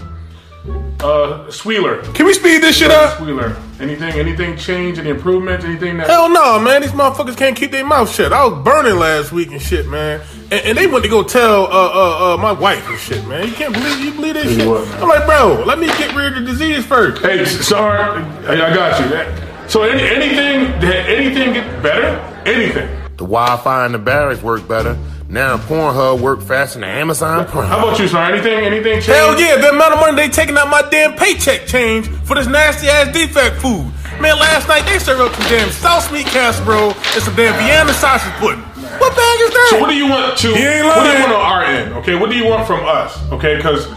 uh, 1.01 1.49
Sweeler. 1.49 2.01
Can 2.13 2.25
we 2.25 2.33
speed 2.33 2.61
this 2.61 2.77
shit 2.77 2.91
up? 2.91 3.17
Sweeler. 3.17 3.57
Anything? 3.83 4.13
Anything 4.19 4.55
change? 4.57 4.97
Any 4.97 5.09
improvements? 5.09 5.65
Anything 5.65 5.97
that? 5.97 6.07
Hell 6.07 6.29
no, 6.29 6.59
man. 6.59 6.81
These 6.81 6.91
motherfuckers 6.91 7.35
can't 7.37 7.55
keep 7.55 7.71
their 7.71 7.85
mouth 7.85 8.09
shut. 8.09 8.31
I 8.31 8.45
was 8.47 8.63
burning 8.63 8.95
last 8.97 9.31
week 9.31 9.51
and 9.51 9.61
shit, 9.61 9.87
man. 9.87 10.21
And, 10.51 10.65
and 10.65 10.77
they 10.77 10.87
went 10.87 11.03
to 11.03 11.09
go 11.09 11.21
tell 11.23 11.65
uh, 11.65 11.69
uh, 11.69 12.33
uh, 12.33 12.37
my 12.37 12.53
wife 12.53 12.87
and 12.89 12.97
shit, 12.97 13.25
man. 13.27 13.47
You 13.47 13.53
can't 13.53 13.73
believe 13.73 13.99
you 13.99 14.11
believe 14.13 14.33
this 14.35 14.55
shit. 14.55 14.67
what. 14.67 14.87
I'm 14.95 15.09
like, 15.09 15.25
bro, 15.25 15.63
let 15.65 15.79
me 15.79 15.87
get 15.87 16.15
rid 16.15 16.35
of 16.37 16.43
the 16.45 16.51
disease 16.51 16.85
first. 16.85 17.21
Hey, 17.21 17.43
sorry, 17.45 17.99
I 17.99 18.53
I 18.53 18.73
got 18.73 18.99
you. 19.01 19.09
That- 19.09 19.69
So 19.69 19.83
any, 19.83 20.01
anything? 20.03 20.79
Did 20.79 21.05
anything 21.07 21.53
get 21.53 21.83
better? 21.83 22.07
Anything? 22.45 22.87
The 23.17 23.25
Wi-Fi 23.25 23.85
in 23.85 23.91
the 23.91 23.99
barracks 23.99 24.41
work 24.41 24.67
better. 24.67 24.97
Now 25.33 25.57
Pornhub 25.57 26.21
work 26.21 26.43
faster 26.43 26.79
than 26.79 26.87
Amazon 26.87 27.47
Prime. 27.47 27.67
How 27.67 27.79
about 27.79 27.97
you, 27.97 28.07
sir? 28.07 28.19
Anything? 28.19 28.65
Anything 28.65 29.01
change? 29.01 29.07
Hell 29.07 29.39
yeah, 29.41 29.57
the 29.57 29.71
amount 29.71 29.95
of 29.95 29.99
money 29.99 30.15
they 30.15 30.29
taking 30.29 30.55
out 30.55 30.69
my 30.69 30.87
damn 30.91 31.15
paycheck 31.15 31.65
change 31.65 32.07
for 32.07 32.35
this 32.35 32.45
nasty 32.45 32.87
ass 32.87 33.07
DFAC 33.07 33.57
food. 33.57 33.91
Man, 34.21 34.37
last 34.37 34.67
night 34.67 34.85
they 34.85 34.99
served 34.99 35.21
up 35.21 35.33
some 35.33 35.49
damn 35.49 35.71
sauce 35.71 36.11
meat 36.11 36.27
casserole 36.27 36.93
and 36.93 37.23
some 37.23 37.35
damn 37.35 37.57
Vienna 37.57 37.93
sausage 37.93 38.31
pudding. 38.33 38.61
What 38.61 39.09
the 39.09 39.15
bag 39.15 39.41
is 39.41 39.49
that? 39.49 39.67
So 39.71 39.79
what 39.79 39.89
do 39.89 39.95
you 39.95 40.07
want 40.07 40.37
to? 40.37 40.53
He 40.53 40.67
ain't 40.67 40.85
what 40.85 41.01
do 41.01 41.09
you 41.09 41.15
lying. 41.15 41.21
want 41.23 41.33
on 41.33 41.41
our 41.41 41.63
end? 41.63 41.93
Okay, 41.93 42.13
what 42.13 42.29
do 42.29 42.37
you 42.37 42.45
want 42.45 42.67
from 42.67 42.85
us? 42.85 43.19
Okay, 43.31 43.55
because 43.55 43.87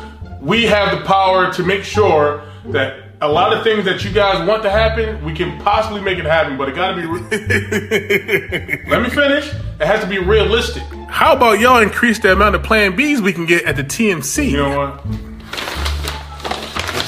we 0.41 0.65
have 0.65 0.99
the 0.99 1.05
power 1.05 1.53
to 1.53 1.63
make 1.63 1.85
sure 1.85 2.45
that 2.69 3.06
a 3.21 3.29
lot 3.29 3.53
of 3.57 3.63
things 3.65 3.85
that 3.85 4.05
you 4.05 4.11
guys 4.11 4.47
want 4.47 4.63
to 4.63 4.71
happen, 4.71 5.25
we 5.25 5.35
can 5.35 5.59
possibly 5.63 6.01
make 6.01 6.19
it 6.19 6.25
happen. 6.25 6.57
But 6.57 6.69
it 6.69 6.75
got 6.75 6.95
to 6.95 6.97
be. 6.97 7.07
Re- 7.07 7.21
Let 8.89 9.03
me 9.03 9.11
finish. 9.11 9.49
It 9.81 9.87
has 9.87 10.01
to 10.03 10.09
be 10.09 10.19
realistic. 10.19 10.83
How 11.09 11.35
about 11.35 11.61
y'all 11.61 11.83
increase 11.83 12.19
the 12.19 12.33
amount 12.33 12.55
of 12.55 12.63
Plan 12.63 12.97
Bs 12.97 13.21
we 13.21 13.33
can 13.33 13.47
get 13.47 13.65
at 13.65 13.77
the 13.77 13.85
TMC? 13.85 14.51
You 14.51 14.57
know 14.59 14.77
what? 14.79 15.05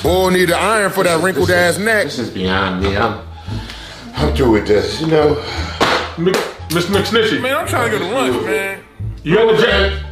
Boy 0.02 0.30
need 0.30 0.48
an 0.50 0.56
iron 0.56 0.90
for 0.90 1.04
that 1.04 1.22
wrinkled 1.22 1.50
ass 1.50 1.78
neck. 1.78 2.04
This 2.04 2.18
is 2.18 2.30
beyond 2.30 2.82
me. 2.82 2.96
I'm, 2.96 3.26
I'm 4.14 4.34
through 4.34 4.52
with 4.52 4.66
this. 4.66 5.00
You 5.00 5.08
know. 5.08 5.34
Miss 6.18 6.86
McSnitchy. 6.86 7.40
Man, 7.40 7.56
I'm 7.56 7.66
trying 7.66 7.90
to 7.90 7.98
go 7.98 8.04
to 8.04 8.14
lunch, 8.14 8.44
man. 8.44 8.82
You 9.22 9.34
got 9.34 9.56
the 9.56 9.62
jet. 9.62 10.04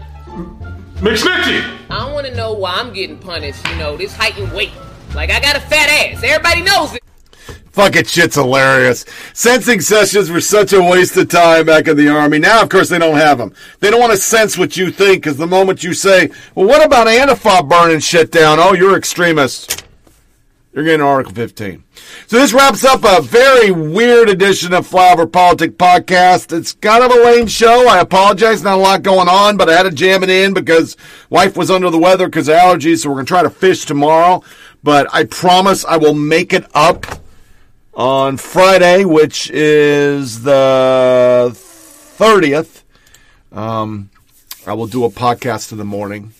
McSnitchy. 0.96 1.62
I 1.90 1.98
don't 1.98 2.12
want 2.12 2.26
to 2.26 2.34
know 2.34 2.52
why 2.52 2.74
I'm 2.74 2.92
getting 2.92 3.18
punished. 3.18 3.66
You 3.68 3.76
know, 3.76 3.96
this 3.96 4.14
height 4.14 4.38
and 4.38 4.52
weight. 4.52 4.72
Like 5.16 5.30
I 5.30 5.40
got 5.40 5.56
a 5.56 5.60
fat 5.60 5.88
ass. 5.88 6.22
Everybody 6.22 6.60
knows 6.60 6.94
it. 6.94 7.02
Fucking 7.72 8.04
shit's 8.04 8.34
hilarious. 8.34 9.06
Sensing 9.32 9.80
sessions 9.80 10.30
were 10.30 10.42
such 10.42 10.74
a 10.74 10.82
waste 10.82 11.16
of 11.16 11.28
time 11.30 11.64
back 11.64 11.88
in 11.88 11.96
the 11.96 12.08
army. 12.08 12.38
Now, 12.38 12.62
of 12.62 12.68
course, 12.68 12.90
they 12.90 12.98
don't 12.98 13.16
have 13.16 13.38
them. 13.38 13.54
They 13.80 13.90
don't 13.90 14.00
want 14.00 14.12
to 14.12 14.18
sense 14.18 14.58
what 14.58 14.76
you 14.76 14.90
think 14.90 15.22
because 15.22 15.38
the 15.38 15.46
moment 15.46 15.82
you 15.82 15.94
say, 15.94 16.30
well, 16.54 16.66
what 16.66 16.84
about 16.84 17.06
Antifa 17.06 17.66
burning 17.66 18.00
shit 18.00 18.30
down? 18.30 18.58
Oh, 18.60 18.74
you're 18.74 18.96
extremist. 18.96 19.84
You're 20.76 20.84
getting 20.84 21.00
Article 21.00 21.32
15. 21.34 21.82
So 22.26 22.38
this 22.38 22.52
wraps 22.52 22.84
up 22.84 23.00
a 23.02 23.22
very 23.22 23.70
weird 23.70 24.28
edition 24.28 24.74
of 24.74 24.86
Flower 24.86 25.26
Politic 25.26 25.78
Podcast. 25.78 26.54
It's 26.54 26.72
kind 26.72 27.02
of 27.02 27.10
a 27.10 27.24
lame 27.24 27.46
show. 27.46 27.88
I 27.88 28.00
apologize. 28.00 28.62
Not 28.62 28.74
a 28.74 28.82
lot 28.82 29.02
going 29.02 29.26
on, 29.26 29.56
but 29.56 29.70
I 29.70 29.76
had 29.76 29.84
to 29.84 29.90
jam 29.90 30.22
it 30.22 30.28
in 30.28 30.52
because 30.52 30.94
wife 31.30 31.56
was 31.56 31.70
under 31.70 31.88
the 31.88 31.98
weather 31.98 32.26
because 32.26 32.48
of 32.48 32.56
allergies. 32.56 32.98
So 32.98 33.08
we're 33.08 33.16
going 33.16 33.24
to 33.26 33.30
try 33.30 33.42
to 33.42 33.48
fish 33.48 33.86
tomorrow. 33.86 34.42
But 34.86 35.12
I 35.12 35.24
promise 35.24 35.84
I 35.84 35.96
will 35.96 36.14
make 36.14 36.52
it 36.52 36.64
up 36.72 37.06
on 37.92 38.36
Friday, 38.36 39.04
which 39.04 39.50
is 39.50 40.44
the 40.44 41.50
30th. 41.52 42.82
Um, 43.50 44.10
I 44.64 44.74
will 44.74 44.86
do 44.86 45.04
a 45.04 45.10
podcast 45.10 45.72
in 45.72 45.78
the 45.78 45.84
morning. 45.84 46.34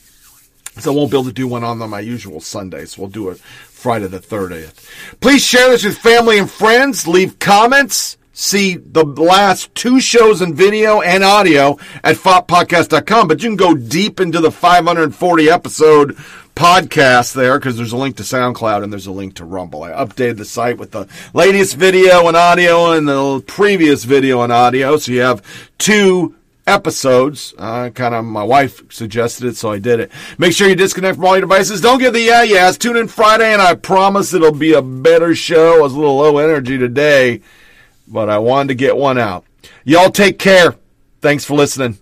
So 0.79 0.93
I 0.93 0.95
won't 0.95 1.11
be 1.11 1.17
able 1.17 1.25
to 1.25 1.33
do 1.33 1.49
one 1.49 1.65
on 1.65 1.79
my 1.91 1.99
usual 1.99 2.39
Sunday, 2.41 2.85
so 2.85 3.03
We'll 3.03 3.11
do 3.11 3.31
it 3.31 3.39
Friday 3.39 4.07
the 4.07 4.21
30th. 4.21 5.19
Please 5.19 5.45
share 5.45 5.71
this 5.71 5.85
with 5.85 5.99
family 5.99 6.39
and 6.39 6.49
friends. 6.49 7.09
Leave 7.09 7.41
comments. 7.41 8.17
See 8.33 8.77
the 8.77 9.05
last 9.05 9.75
two 9.75 9.99
shows 9.99 10.41
in 10.41 10.55
video 10.55 11.01
and 11.01 11.25
audio 11.25 11.79
at 12.05 12.15
foppodcast.com. 12.15 13.27
But 13.27 13.43
you 13.43 13.49
can 13.49 13.57
go 13.57 13.75
deep 13.75 14.21
into 14.21 14.39
the 14.39 14.53
540 14.53 15.51
episode 15.51 16.17
podcast 16.57 17.35
there 17.35 17.59
because 17.59 17.77
there's 17.77 17.93
a 17.93 17.97
link 17.97 18.17
to 18.17 18.23
SoundCloud 18.25 18.83
and 18.83 18.93
there's 18.93 19.07
a 19.07 19.13
link 19.13 19.35
to 19.35 19.45
Rumble. 19.45 19.85
I 19.85 19.91
updated 19.91 20.39
the 20.39 20.45
site 20.45 20.79
with 20.79 20.91
the 20.91 21.07
latest 21.35 21.77
video 21.77 22.27
and 22.27 22.37
audio 22.37 22.93
and 22.93 23.07
the 23.07 23.45
previous 23.47 24.05
video 24.05 24.43
and 24.43 24.53
audio. 24.53 24.97
So 24.97 25.13
you 25.13 25.21
have 25.21 25.43
two 25.79 26.35
episodes. 26.67 27.55
Uh, 27.57 27.91
kind 27.91 28.15
of 28.15 28.25
my 28.25 28.43
wife 28.43 28.91
suggested 28.91 29.47
it, 29.47 29.57
so 29.57 29.71
I 29.71 29.79
did 29.79 30.01
it. 30.01 30.11
Make 30.39 30.55
sure 30.55 30.69
you 30.69 30.75
disconnect 30.75 31.17
from 31.17 31.27
all 31.27 31.35
your 31.35 31.43
devices. 31.43 31.81
Don't 31.81 31.99
get 31.99 32.13
the 32.13 32.23
yeah 32.23 32.43
yeahs. 32.43 32.79
Tune 32.79 32.97
in 32.97 33.07
Friday, 33.07 33.53
and 33.53 33.63
I 33.63 33.75
promise 33.75 34.35
it'll 34.35 34.53
be 34.53 34.73
a 34.73 34.83
better 34.83 35.35
show. 35.35 35.77
I 35.77 35.81
was 35.81 35.93
a 35.93 35.99
little 35.99 36.17
low 36.17 36.39
energy 36.39 36.79
today, 36.79 37.43
but 38.09 38.29
I 38.31 38.39
wanted 38.39 38.69
to 38.69 38.75
get 38.75 38.97
one 38.97 39.19
out. 39.19 39.45
Y'all 39.85 40.11
take 40.11 40.39
care. 40.39 40.75
Thanks 41.21 41.45
for 41.45 41.55
listening. 41.55 41.99